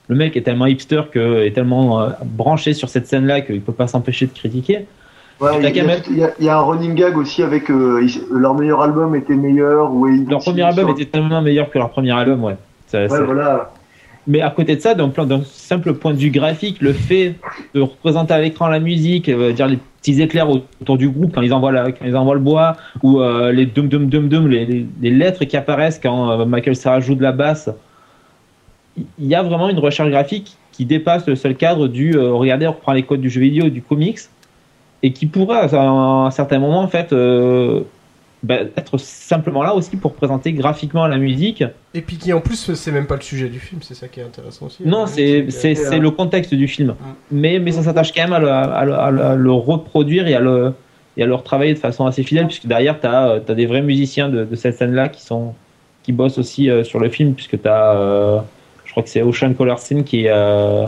le 0.08 0.16
mec 0.16 0.36
est 0.36 0.42
tellement 0.42 0.66
hipster 0.66 1.04
que 1.12 1.44
est 1.46 1.52
tellement 1.52 2.02
euh, 2.02 2.10
branché 2.26 2.74
sur 2.74 2.90
cette 2.90 3.08
scène 3.08 3.26
là 3.28 3.42
qu'il 3.42 3.62
peut 3.62 3.72
pas 3.74 3.88
s'empêcher 3.88 4.28
de 4.28 4.34
critiquer 4.34 4.86
Ouais, 5.40 5.50
il, 5.58 5.76
y 5.76 5.80
a, 6.24 6.34
y 6.40 6.46
y 6.46 6.50
un 6.50 6.60
running 6.60 6.94
gag 6.94 7.18
aussi 7.18 7.42
avec 7.42 7.72
euh, 7.72 8.06
leur 8.32 8.54
meilleur 8.54 8.80
album 8.82 9.16
était 9.16 9.34
meilleur. 9.34 9.92
Ou 9.92 10.06
leur 10.30 10.40
premier 10.40 10.62
album 10.62 10.90
était 10.90 11.06
tellement 11.06 11.42
meilleur 11.42 11.72
que 11.72 11.80
leur 11.80 11.90
premier 11.90 12.12
album 12.12 12.44
ouais 12.44 12.58
Ça- 12.86 13.02
Ouais, 13.02 13.10
ça- 13.10 13.24
voilà. 13.24 13.72
Mais 14.28 14.42
à 14.42 14.52
côté 14.52 14.76
de 14.76 14.82
ça, 14.82 14.94
d'un 14.94 15.12
simple 15.46 15.94
point 15.94 16.14
de 16.14 16.18
vue 16.20 16.30
graphique, 16.30 16.80
le 16.80 16.94
fait 16.94 17.36
de 17.74 17.82
représenter 17.82 18.36
à 18.36 18.40
l'écran 18.40 18.68
la 18.68 18.80
musique, 18.80 19.30
euh, 19.30 19.52
dire 19.52 19.66
les 19.68 19.80
petits 20.00 20.22
éclairs 20.22 20.48
autour 20.48 20.98
du 21.00 21.10
groupe 21.10 21.34
quand 21.34 21.42
ils 21.42 21.54
envoient, 21.54 21.72
la, 21.72 21.92
quand 21.92 22.06
ils 22.06 22.16
envoient 22.16 22.36
le 22.36 22.40
bois, 22.40 22.78
ou 23.02 23.20
euh, 23.20 23.52
les 23.52 23.66
dum 23.66 23.88
dum 23.88 24.10
dum 24.10 24.30
dum, 24.30 24.48
les, 24.48 24.66
les, 24.66 24.86
les 25.02 25.10
lettres 25.10 25.46
qui 25.46 25.58
apparaissent 25.58 26.00
quand 26.02 26.30
euh, 26.40 26.46
Michael 26.46 26.76
Serra 26.76 27.00
joue 27.00 27.16
de 27.16 27.24
la 27.24 27.32
basse, 27.32 27.68
il 28.98 29.26
y 29.28 29.36
a 29.36 29.44
vraiment 29.44 29.70
une 29.70 29.80
recherche 29.80 30.10
graphique 30.10 30.56
qui 30.72 30.86
dépasse 30.86 31.26
le 31.28 31.36
seul 31.36 31.56
cadre 31.56 31.88
du 31.88 32.16
euh, 32.16 32.34
regardez, 32.34 32.68
on 32.68 32.72
reprend 32.72 32.94
les 32.94 33.04
codes 33.04 33.22
du 33.22 33.30
jeu 33.30 33.42
vidéo, 33.42 33.70
du 33.70 33.82
comics, 33.82 34.20
et 35.04 35.12
qui 35.14 35.26
pourrait 35.26 35.58
à 35.76 35.82
un, 35.82 36.26
un 36.26 36.32
certain 36.32 36.60
moment 36.60 36.82
en 36.82 36.88
fait 36.88 37.12
euh, 37.14 37.82
bah, 38.44 38.56
être 38.76 38.98
simplement 38.98 39.62
là 39.64 39.76
aussi 39.76 39.96
pour 39.98 40.14
présenter 40.14 40.52
graphiquement 40.54 41.06
la 41.08 41.18
musique 41.18 41.64
Et 41.94 42.02
puis 42.02 42.18
qui 42.18 42.34
en 42.34 42.42
plus, 42.42 42.74
c'est 42.74 42.92
même 42.92 43.06
pas 43.08 43.16
le 43.16 43.22
sujet 43.22 43.50
du 43.50 43.60
film, 43.60 43.82
c'est 43.84 43.94
ça 43.94 44.08
qui 44.08 44.20
est 44.20 44.24
intéressant 44.24 44.66
aussi. 44.66 44.84
Non, 44.84 45.04
Euh, 45.04 45.06
c'est 45.08 45.44
que- 45.46 45.52
c'est 45.52 45.76
c'est 45.76 46.00
le 46.00 46.10
contexte 46.12 46.54
du 46.56 46.68
film, 46.68 46.90
Mm. 46.90 46.96
mais 47.32 47.60
mais 47.60 47.72
ça 47.72 47.84
s'attache 47.84 48.12
quand 48.14 48.24
même 48.24 48.34
à 48.34 48.40
le, 48.40 48.50
à 48.50 48.86
le- 48.86 48.94
à 48.94 49.12
le- 49.12 49.22
à 49.24 49.36
le 49.36 49.52
reproduire 49.52 50.28
et 50.28 50.34
à 50.36 50.40
le 50.40 50.74
et 51.18 51.24
à 51.24 51.26
le 51.26 51.36
retravailler 51.36 51.74
de 51.74 51.80
façon 51.80 52.06
assez 52.06 52.24
fidèle 52.24 52.48
puisque 52.48 52.66
derrière 52.68 53.00
tu 53.00 53.06
as, 53.06 53.40
des 53.40 53.66
vrais 53.66 53.82
musiciens 53.82 54.30
de, 54.30 54.46
de 54.46 54.56
cette 54.56 54.78
scène 54.78 54.94
là 54.94 55.10
qui 55.10 55.22
sont 55.22 55.54
qui 56.04 56.12
bossent 56.14 56.38
aussi 56.40 56.70
euh, 56.70 56.84
sur 56.84 57.00
le 57.00 57.10
film 57.10 57.34
puisque 57.34 57.62
tu 57.62 57.68
as 57.68 58.44
je 58.92 58.94
crois 58.94 59.04
que 59.04 59.10
c'est 59.10 59.22
Ocean 59.22 59.54
Color 59.54 59.80
Scene 59.80 60.04
qui 60.04 60.26
euh, 60.28 60.86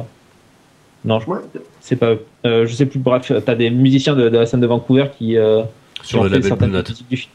non 1.05 1.21
je- 1.21 1.29
Ouais. 1.29 1.37
c'est 1.79 1.95
pas. 1.95 2.15
Euh, 2.45 2.65
je 2.67 2.73
sais 2.73 2.85
plus 2.85 2.99
bref 2.99 3.21
tu 3.25 3.33
as 3.33 3.55
des 3.55 3.69
musiciens 3.69 4.13
de, 4.13 4.27
de 4.27 4.37
la 4.37 4.45
scène 4.45 4.59
de 4.59 4.67
Vancouver 4.67 5.05
qui 5.17 5.37
euh, 5.37 5.61
qui 6.01 6.07
Sur 6.09 6.19
ont 6.19 6.23
le 6.23 6.29
fait 6.29 6.35
label 6.35 6.49
certaines 6.49 6.83
du 7.09 7.15
film. 7.15 7.31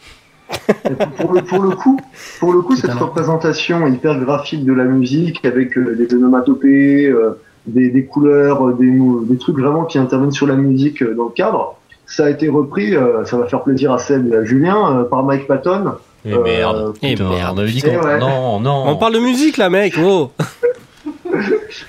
Pour, 1.16 1.32
le, 1.32 1.40
pour 1.42 1.62
le 1.62 1.70
coup, 1.70 1.98
pour 2.38 2.52
le 2.52 2.60
coup, 2.60 2.76
cette 2.76 2.90
un- 2.90 2.96
représentation 2.96 3.86
hyper 3.86 4.18
graphique 4.20 4.66
de 4.66 4.74
la 4.74 4.84
musique 4.84 5.42
avec 5.46 5.78
euh, 5.78 5.94
des 5.96 6.14
onomatopées, 6.14 7.06
euh, 7.06 7.40
des, 7.66 7.88
des 7.88 8.04
couleurs, 8.04 8.74
des, 8.76 9.38
trucs 9.38 9.58
vraiment 9.58 9.84
qui 9.86 9.96
interviennent 9.98 10.32
sur 10.32 10.46
la 10.46 10.54
musique 10.56 11.02
euh, 11.02 11.14
dans 11.14 11.24
le 11.24 11.30
cadre, 11.30 11.76
ça 12.04 12.26
a 12.26 12.30
été 12.30 12.48
repris, 12.50 12.94
euh, 12.94 13.24
ça 13.24 13.38
va 13.38 13.46
faire 13.46 13.62
plaisir 13.62 13.90
à 13.92 13.98
Seb 13.98 14.30
et 14.32 14.36
à 14.36 14.44
Julien, 14.44 14.98
euh, 15.00 15.04
par 15.04 15.22
Mike 15.22 15.46
Patton. 15.46 15.92
Eh 16.28 16.34
Euh, 16.34 16.42
merde. 16.42 16.94
eh 17.02 17.10
Putain, 17.14 17.28
merde. 17.30 17.56
On 17.58 17.62
avait 17.62 17.70
dit 17.72 17.82
Eh 17.86 17.88
qu'on. 17.96 18.02
ouais. 18.06 18.18
Non, 18.18 18.60
non. 18.60 18.84
On 18.86 18.96
parle 18.96 19.14
de 19.14 19.18
musique 19.20 19.56
là, 19.56 19.70
mec. 19.70 19.94
Oh. 20.02 20.30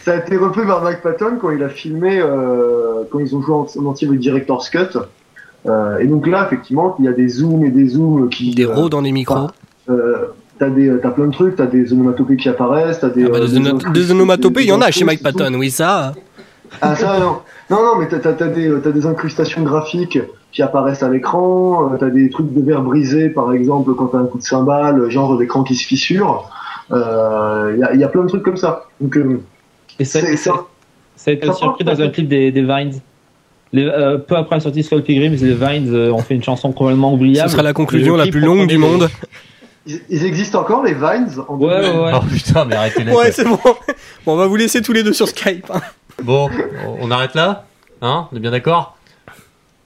Ça 0.03 0.13
a 0.13 0.15
été 0.17 0.37
repris 0.37 0.65
par 0.65 0.81
Mike 0.83 1.01
Patton 1.01 1.37
quand 1.41 1.51
il 1.51 1.63
a 1.63 1.69
filmé, 1.69 2.19
euh, 2.19 3.03
quand 3.11 3.19
ils 3.19 3.35
ont 3.35 3.41
joué 3.41 3.53
en, 3.55 3.67
en 3.81 3.85
entier 3.85 4.07
avec 4.07 4.19
Director's 4.19 4.69
Cut. 4.69 4.97
Euh, 5.67 5.97
et 5.99 6.07
donc 6.07 6.27
là, 6.27 6.45
effectivement, 6.45 6.95
il 6.99 7.05
y 7.05 7.07
a 7.07 7.11
des 7.13 7.27
zooms 7.27 7.63
et 7.65 7.69
des 7.71 7.87
zooms 7.89 8.29
qui... 8.29 8.53
Des 8.55 8.65
euh, 8.65 8.73
rots 8.73 8.89
dans 8.89 9.01
des 9.01 9.11
micros. 9.11 9.47
euh, 9.89 10.27
T'as 10.57 10.69
des, 10.69 10.91
t'as 11.01 11.11
plein 11.11 11.27
de 11.27 11.31
trudes 11.31 11.55
t'as 11.55 11.67
des 11.67 11.93
onomatopées 11.93 12.35
qui 12.35 12.49
apparaissent, 12.49 12.99
t'as 12.99 13.07
des, 13.09 13.23
Ah 13.25 13.29
bah, 13.29 13.37
euh, 13.37 13.47
des, 13.47 13.57
ono- 13.57 13.77
incrus- 13.77 13.91
des 13.93 14.11
onomatopées, 14.11 14.61
il 14.63 14.67
y 14.67 14.71
en 14.73 14.81
a 14.81 14.87
des 14.87 14.91
chez 14.91 15.05
Mike 15.05 15.23
Patton, 15.23 15.53
oui, 15.53 15.71
ça. 15.71 16.13
Ah 16.81 16.95
ça 16.97 17.17
non, 17.17 17.37
non, 17.69 17.81
non 17.83 17.95
mais 17.97 18.09
t'as, 18.09 18.19
t'as, 18.19 18.33
t'as 18.33 18.47
des, 18.47 18.69
t'as 18.83 18.91
des 18.91 19.05
incrustations 19.05 19.63
graphiques 19.63 20.19
qui 20.51 20.61
apparaissent 20.63 21.03
à 21.03 21.09
l'écran, 21.09 21.91
euh, 21.93 21.97
t'as 21.99 22.09
des 22.09 22.29
trucs 22.29 22.53
de 22.53 22.61
verre 22.61 22.81
brisé 22.81 23.29
par 23.29 23.53
exemple 23.53 23.93
quand 23.95 24.07
t'as 24.07 24.17
un 24.19 24.25
coup 24.25 24.39
de 24.39 24.43
cymbale, 24.43 25.09
genre 25.09 25.37
d'écran 25.37 25.63
qui 25.63 25.75
se 25.75 25.85
fissure. 25.85 26.49
Il 26.89 26.95
euh, 26.95 27.77
y, 27.77 27.83
a, 27.83 27.93
y 27.95 28.03
a 28.03 28.07
plein 28.07 28.23
de 28.23 28.27
trucs 28.29 28.43
comme 28.43 28.57
ça. 28.57 28.85
Donc 28.99 29.15
euh, 29.17 29.41
Et 29.99 30.05
ça, 30.05 30.21
c'est, 30.21 30.35
ça 30.37 30.51
a 31.27 31.31
été 31.31 31.47
aussi 31.47 31.63
repris 31.63 31.83
dans 31.83 32.01
un 32.01 32.09
clip 32.09 32.27
des, 32.27 32.51
des 32.51 32.63
Vines. 32.63 32.99
Les, 33.71 33.85
euh, 33.85 34.17
peu 34.17 34.35
après 34.35 34.55
la 34.55 34.59
sortie 34.61 34.79
de 34.79 34.83
Skull 34.85 35.03
Pilgrim, 35.03 35.33
les 35.33 35.53
Vines 35.53 35.93
euh, 35.93 36.11
ont 36.11 36.17
fait 36.23 36.33
une 36.33 36.43
chanson 36.43 36.71
complètement 36.71 37.11
Ce 37.11 37.15
oubliable. 37.15 37.49
sera 37.51 37.61
la 37.61 37.73
conclusion 37.73 38.15
la 38.17 38.25
plus 38.25 38.39
longue 38.39 38.65
du 38.67 38.79
monde. 38.79 39.07
ils, 39.85 40.01
ils 40.09 40.25
existent 40.25 40.61
encore 40.61 40.83
les 40.83 40.95
Vines 40.95 41.27
en 41.47 41.55
Ouais, 41.57 41.67
ouais, 41.67 41.89
ouais. 42.05 42.11
Oh 42.15 42.25
putain, 42.27 42.65
mais 42.65 42.75
arrêtez 42.75 43.03
les 43.03 43.13
Ouais, 43.13 43.31
c'est 43.31 43.43
bon. 43.47 43.59
Bon, 43.63 44.33
on 44.33 44.35
va 44.35 44.47
vous 44.47 44.55
laisser 44.55 44.81
tous 44.81 44.93
les 44.93 45.03
deux 45.03 45.13
sur 45.13 45.27
Skype. 45.27 45.69
hein. 45.71 45.81
Bon, 46.23 46.49
on 46.99 47.11
arrête 47.11 47.35
là 47.35 47.65
Hein? 48.01 48.27
On 48.31 48.35
est 48.35 48.39
bien 48.39 48.49
d'accord? 48.51 48.95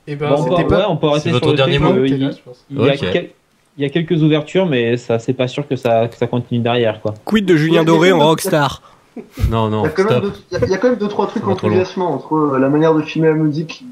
Et 0.08 0.16
ben, 0.16 0.30
Bon, 0.30 0.36
on, 0.36 0.44
peut, 0.44 0.50
c'était 0.58 0.68
pas. 0.68 0.78
ouais, 0.80 0.86
on 0.90 0.98
peut 0.98 1.08
arrêter 1.08 1.32
c'est 1.32 1.38
sur 1.38 1.50
le 1.50 1.56
dernier 1.56 1.80
mot 1.80 1.94
il, 2.04 2.20
là, 2.20 2.32
je 2.32 2.38
pense. 2.44 2.66
il 2.70 2.78
y 2.78 2.90
a 2.90 2.94
Ok. 2.94 3.00
quel- 3.14 3.30
il 3.78 3.84
y 3.84 3.86
a 3.86 3.90
quelques 3.90 4.22
ouvertures, 4.22 4.68
mais 4.68 4.98
ça, 4.98 5.18
c'est 5.18 5.34
pas 5.34 5.48
sûr 5.48 5.68
que 5.68 5.76
ça, 5.76 6.08
que 6.08 6.16
ça 6.16 6.28
continue 6.28 6.60
derrière, 6.60 7.02
quoi. 7.02 7.14
Quid 7.26 7.46
de 7.46 7.56
Julien 7.56 7.84
Doré 7.84 8.12
en 8.12 8.20
rockstar 8.20 8.82
Non, 9.50 9.70
non, 9.70 9.84
il 9.86 9.90
y 10.70 10.74
a- 10.74 10.78
quand 10.78 10.90
même 10.90 10.98
deux 10.98 11.08
trois 11.08 11.28
trucs 11.28 11.48
enthousiasmants 11.48 12.14
entre 12.14 12.36
euh, 12.36 12.60
la 12.60 12.70
manière 12.70 12.94
de 12.94 13.02
filmer 13.02 13.30
la 13.30 13.34
musique 13.36 13.84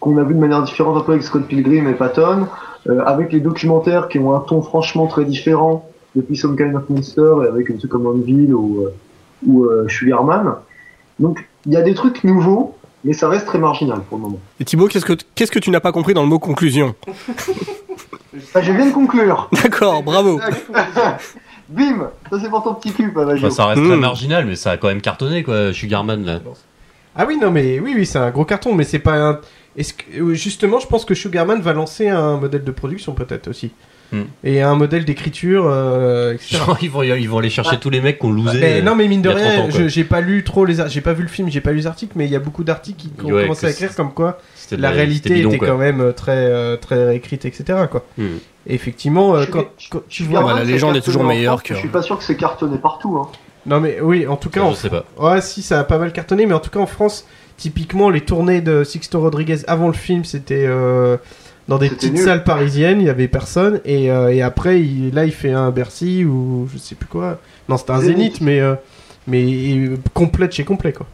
qu'on 0.00 0.16
a 0.18 0.22
vu 0.22 0.34
de 0.34 0.38
manière 0.40 0.62
différente 0.62 0.96
un 0.96 1.00
peu 1.00 1.12
avec 1.12 1.24
Scott 1.24 1.46
Pilgrim 1.46 1.88
et 1.88 1.94
Patton, 1.94 2.46
euh, 2.88 3.00
avec 3.04 3.32
les 3.32 3.40
documentaires 3.40 4.08
qui 4.08 4.18
ont 4.20 4.34
un 4.34 4.40
ton 4.40 4.62
franchement 4.62 5.06
très 5.08 5.24
différent 5.24 5.88
depuis 6.16 6.36
Some 6.36 6.56
Kind 6.56 6.74
of 6.76 6.88
Monster 6.88 7.30
et 7.44 7.48
avec 7.48 7.70
un 7.70 7.76
truc 7.76 7.90
comme 7.90 8.06
Anvil 8.06 8.54
ou 8.54 8.84
euh, 8.84 8.94
ou 9.46 9.64
euh, 9.64 9.86
Sugarman. 9.88 10.54
Donc 11.18 11.44
il 11.66 11.72
y 11.72 11.76
a 11.76 11.82
des 11.82 11.94
trucs 11.94 12.22
nouveaux, 12.24 12.76
mais 13.04 13.12
ça 13.12 13.28
reste 13.28 13.46
très 13.46 13.58
marginal 13.58 14.00
pour 14.08 14.18
le 14.18 14.22
moment. 14.24 14.38
Et 14.60 14.64
Thibaut, 14.64 14.88
qu'est-ce 14.88 15.04
que, 15.04 15.14
qu'est-ce 15.34 15.52
que 15.52 15.58
tu 15.58 15.70
n'as 15.70 15.80
pas 15.80 15.92
compris 15.92 16.14
dans 16.14 16.22
le 16.22 16.28
mot 16.28 16.38
conclusion? 16.38 16.94
Ah, 18.54 18.60
je 18.62 18.70
viens 18.72 18.86
de 18.86 18.92
conclure. 18.92 19.48
D'accord, 19.62 20.02
bravo. 20.02 20.40
Bim 21.68 22.10
Ça 22.30 22.38
c'est 22.40 22.48
pour 22.48 22.62
ton 22.62 22.74
petit 22.74 22.92
cul, 22.92 23.12
Pavaggio. 23.12 23.46
Enfin, 23.46 23.54
ça 23.54 23.66
reste 23.66 23.82
très 23.84 23.96
Mm. 23.96 24.00
marginal, 24.00 24.46
mais 24.46 24.54
ça 24.56 24.72
a 24.72 24.76
quand 24.76 24.88
même 24.88 25.00
cartonné, 25.00 25.42
quoi, 25.42 25.72
Sugarman, 25.72 26.24
là. 26.24 26.40
Ah 27.16 27.24
oui, 27.26 27.36
non, 27.36 27.50
mais 27.50 27.80
oui, 27.80 27.94
oui, 27.96 28.06
c'est 28.06 28.18
un 28.18 28.30
gros 28.30 28.44
carton, 28.44 28.74
mais 28.74 28.84
c'est 28.84 29.00
pas 29.00 29.16
un. 29.16 29.40
Est-ce 29.76 29.92
que 29.94 30.20
euh, 30.20 30.34
justement, 30.34 30.78
je 30.78 30.86
pense 30.86 31.04
que 31.04 31.14
Sugarman 31.14 31.60
va 31.60 31.72
lancer 31.72 32.08
un 32.08 32.36
modèle 32.36 32.64
de 32.64 32.70
production 32.70 33.12
peut-être 33.12 33.48
aussi, 33.48 33.72
Hmm. 34.10 34.22
et 34.42 34.62
un 34.62 34.74
modèle 34.74 35.04
d'écriture, 35.04 35.66
euh, 35.66 36.32
etc. 36.32 36.56
Genre, 36.56 36.78
ils 36.82 36.90
vont, 36.90 37.02
ils 37.02 37.28
vont 37.28 37.38
aller 37.38 37.50
chercher 37.50 37.72
Ah. 37.74 37.78
tous 37.78 37.90
les 37.90 38.00
mecs 38.00 38.18
qui 38.18 38.24
ont 38.26 38.32
losé. 38.32 38.58
Mais 38.58 38.78
euh, 38.80 38.82
non, 38.82 38.94
mais 38.94 39.06
mine 39.06 39.20
de 39.20 39.28
il 39.30 39.36
y 39.38 39.42
a 39.42 39.52
30 39.58 39.72
rien, 39.72 39.88
j'ai 39.88 40.04
pas 40.04 40.20
lu 40.22 40.44
trop 40.44 40.64
les, 40.64 40.76
j'ai 40.88 41.00
pas 41.02 41.12
vu 41.12 41.22
le 41.22 41.28
film, 41.28 41.50
j'ai 41.50 41.60
pas 41.60 41.72
lu 41.72 41.76
les 41.78 41.86
articles, 41.86 42.12
mais 42.16 42.24
il 42.24 42.30
y 42.30 42.36
a 42.36 42.38
beaucoup 42.40 42.64
d'articles 42.64 43.02
qui 43.18 43.24
ont 43.26 43.34
Ouais, 43.34 43.42
commencé 43.42 43.66
à 43.66 43.70
écrire 43.70 43.94
comme 43.94 44.14
quoi 44.14 44.38
la 44.70 44.90
réalité 44.90 45.34
bidon, 45.34 45.50
était 45.50 45.58
quand 45.66 45.76
même 45.76 46.00
euh, 46.00 46.12
très 46.12 46.32
euh, 46.46 46.76
très 46.76 47.04
réécrite, 47.04 47.44
etc. 47.44 47.80
Quoi. 47.90 48.04
Hmm. 48.16 48.36
Et 48.66 48.74
effectivement, 48.74 49.34
euh, 49.34 49.42
Je- 49.44 49.50
quand, 49.50 49.64
quand 49.90 50.00
tu 50.08 50.22
vois, 50.22 50.40
Sugarman, 50.40 50.56
la 50.56 50.64
c'est 50.64 50.72
légende 50.72 50.96
est 50.96 51.00
toujours 51.02 51.24
meilleure 51.24 51.62
que- 51.62 51.74
Je 51.74 51.78
suis 51.80 51.88
pas 51.88 52.02
sûr 52.02 52.16
que 52.18 52.24
c'est 52.24 52.36
cartonné 52.36 52.78
partout. 52.78 53.18
Hein. 53.18 53.28
non 53.66 53.80
mais 53.80 53.98
oui, 54.00 54.26
en 54.26 54.36
tout 54.36 54.48
cas, 54.48 54.60
Ça, 54.60 54.66
en 54.66 54.70
je 54.70 54.76
sais 54.76 54.90
pas. 54.90 55.04
Ouais, 55.18 55.40
si, 55.42 55.60
ça 55.62 55.80
a 55.80 55.84
pas 55.84 55.98
mal 55.98 56.12
cartonné, 56.12 56.46
mais 56.46 56.54
en 56.54 56.60
tout 56.60 56.70
cas 56.70 56.80
en 56.80 56.86
France, 56.86 57.26
typiquement 57.58 58.08
les 58.08 58.20
tournées 58.22 58.60
de 58.62 58.84
Sixto 58.84 59.20
Rodriguez 59.20 59.58
avant 59.66 59.88
le 59.88 59.92
film, 59.94 60.24
c'était 60.24 60.64
euh, 60.66 61.16
dans 61.68 61.78
des 61.78 61.88
petites 61.90 62.14
nul. 62.14 62.24
salles 62.24 62.44
parisiennes, 62.44 63.00
il 63.00 63.06
y 63.06 63.10
avait 63.10 63.28
personne, 63.28 63.80
et, 63.84 64.10
euh, 64.10 64.32
et 64.32 64.42
après, 64.42 64.80
il, 64.80 65.14
là, 65.14 65.24
il 65.24 65.32
fait 65.32 65.52
un 65.52 65.70
Bercy 65.70 66.24
ou 66.24 66.68
je 66.72 66.78
sais 66.78 66.94
plus 66.94 67.06
quoi. 67.08 67.38
Non, 67.68 67.76
c'était 67.76 67.92
un 67.92 68.00
Zénith. 68.00 68.16
Zénith, 68.16 68.40
mais, 68.40 68.60
euh, 68.60 68.74
mais 69.26 69.90
complet 70.14 70.48
de 70.48 70.52
chez 70.52 70.64
complet, 70.64 70.92
quoi. 70.92 71.06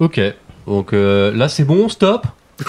Ok. 0.00 0.20
Donc 0.66 0.92
euh, 0.92 1.32
là, 1.36 1.48
c'est 1.48 1.64
bon, 1.64 1.88
stop 1.88 2.26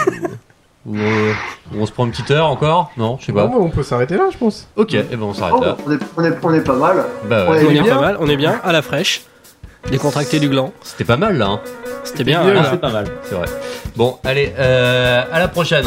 Ou, 0.85 0.97
euh, 0.97 1.31
On 1.75 1.85
se 1.87 1.91
prend 1.91 2.05
une 2.05 2.11
petite 2.11 2.29
heure 2.29 2.45
encore 2.47 2.91
Non, 2.97 3.17
je 3.19 3.25
sais 3.25 3.33
pas. 3.33 3.45
On 3.47 3.69
peut 3.69 3.81
s'arrêter 3.81 4.17
là, 4.17 4.25
je 4.31 4.37
pense. 4.37 4.67
Ok, 4.75 4.93
et 4.93 5.01
ben 5.03 5.23
on 5.23 5.33
s'arrête 5.33 5.55
Oh, 5.57 5.61
là. 5.63 5.77
on, 5.85 5.91
est, 5.91 5.97
on, 6.17 6.23
est, 6.23 6.37
on 6.43 6.53
est 6.53 6.61
pas 6.61 6.75
mal. 6.75 7.05
Bah 7.27 7.49
ouais. 7.49 7.63
On 7.65 7.69
est 7.71 7.81
bien. 7.81 7.95
pas 7.95 8.01
mal, 8.01 8.17
on 8.19 8.27
est 8.29 8.37
bien, 8.37 8.59
à 8.63 8.71
la 8.71 8.81
fraîche. 8.83 9.23
Décontracté 9.89 10.39
du 10.39 10.49
gland. 10.49 10.73
C'était 10.83 11.03
pas 11.03 11.17
mal 11.17 11.37
là, 11.37 11.47
hein. 11.47 11.59
C'était 12.03 12.23
bien. 12.23 12.41
hein. 12.41 12.63
c'est 12.71 12.81
pas 12.81 12.91
mal. 12.91 13.05
c'est 13.23 13.35
vrai. 13.35 13.47
Bon, 13.95 14.17
allez, 14.23 14.53
euh, 14.59 15.23
à 15.31 15.39
la 15.39 15.47
prochaine. 15.47 15.85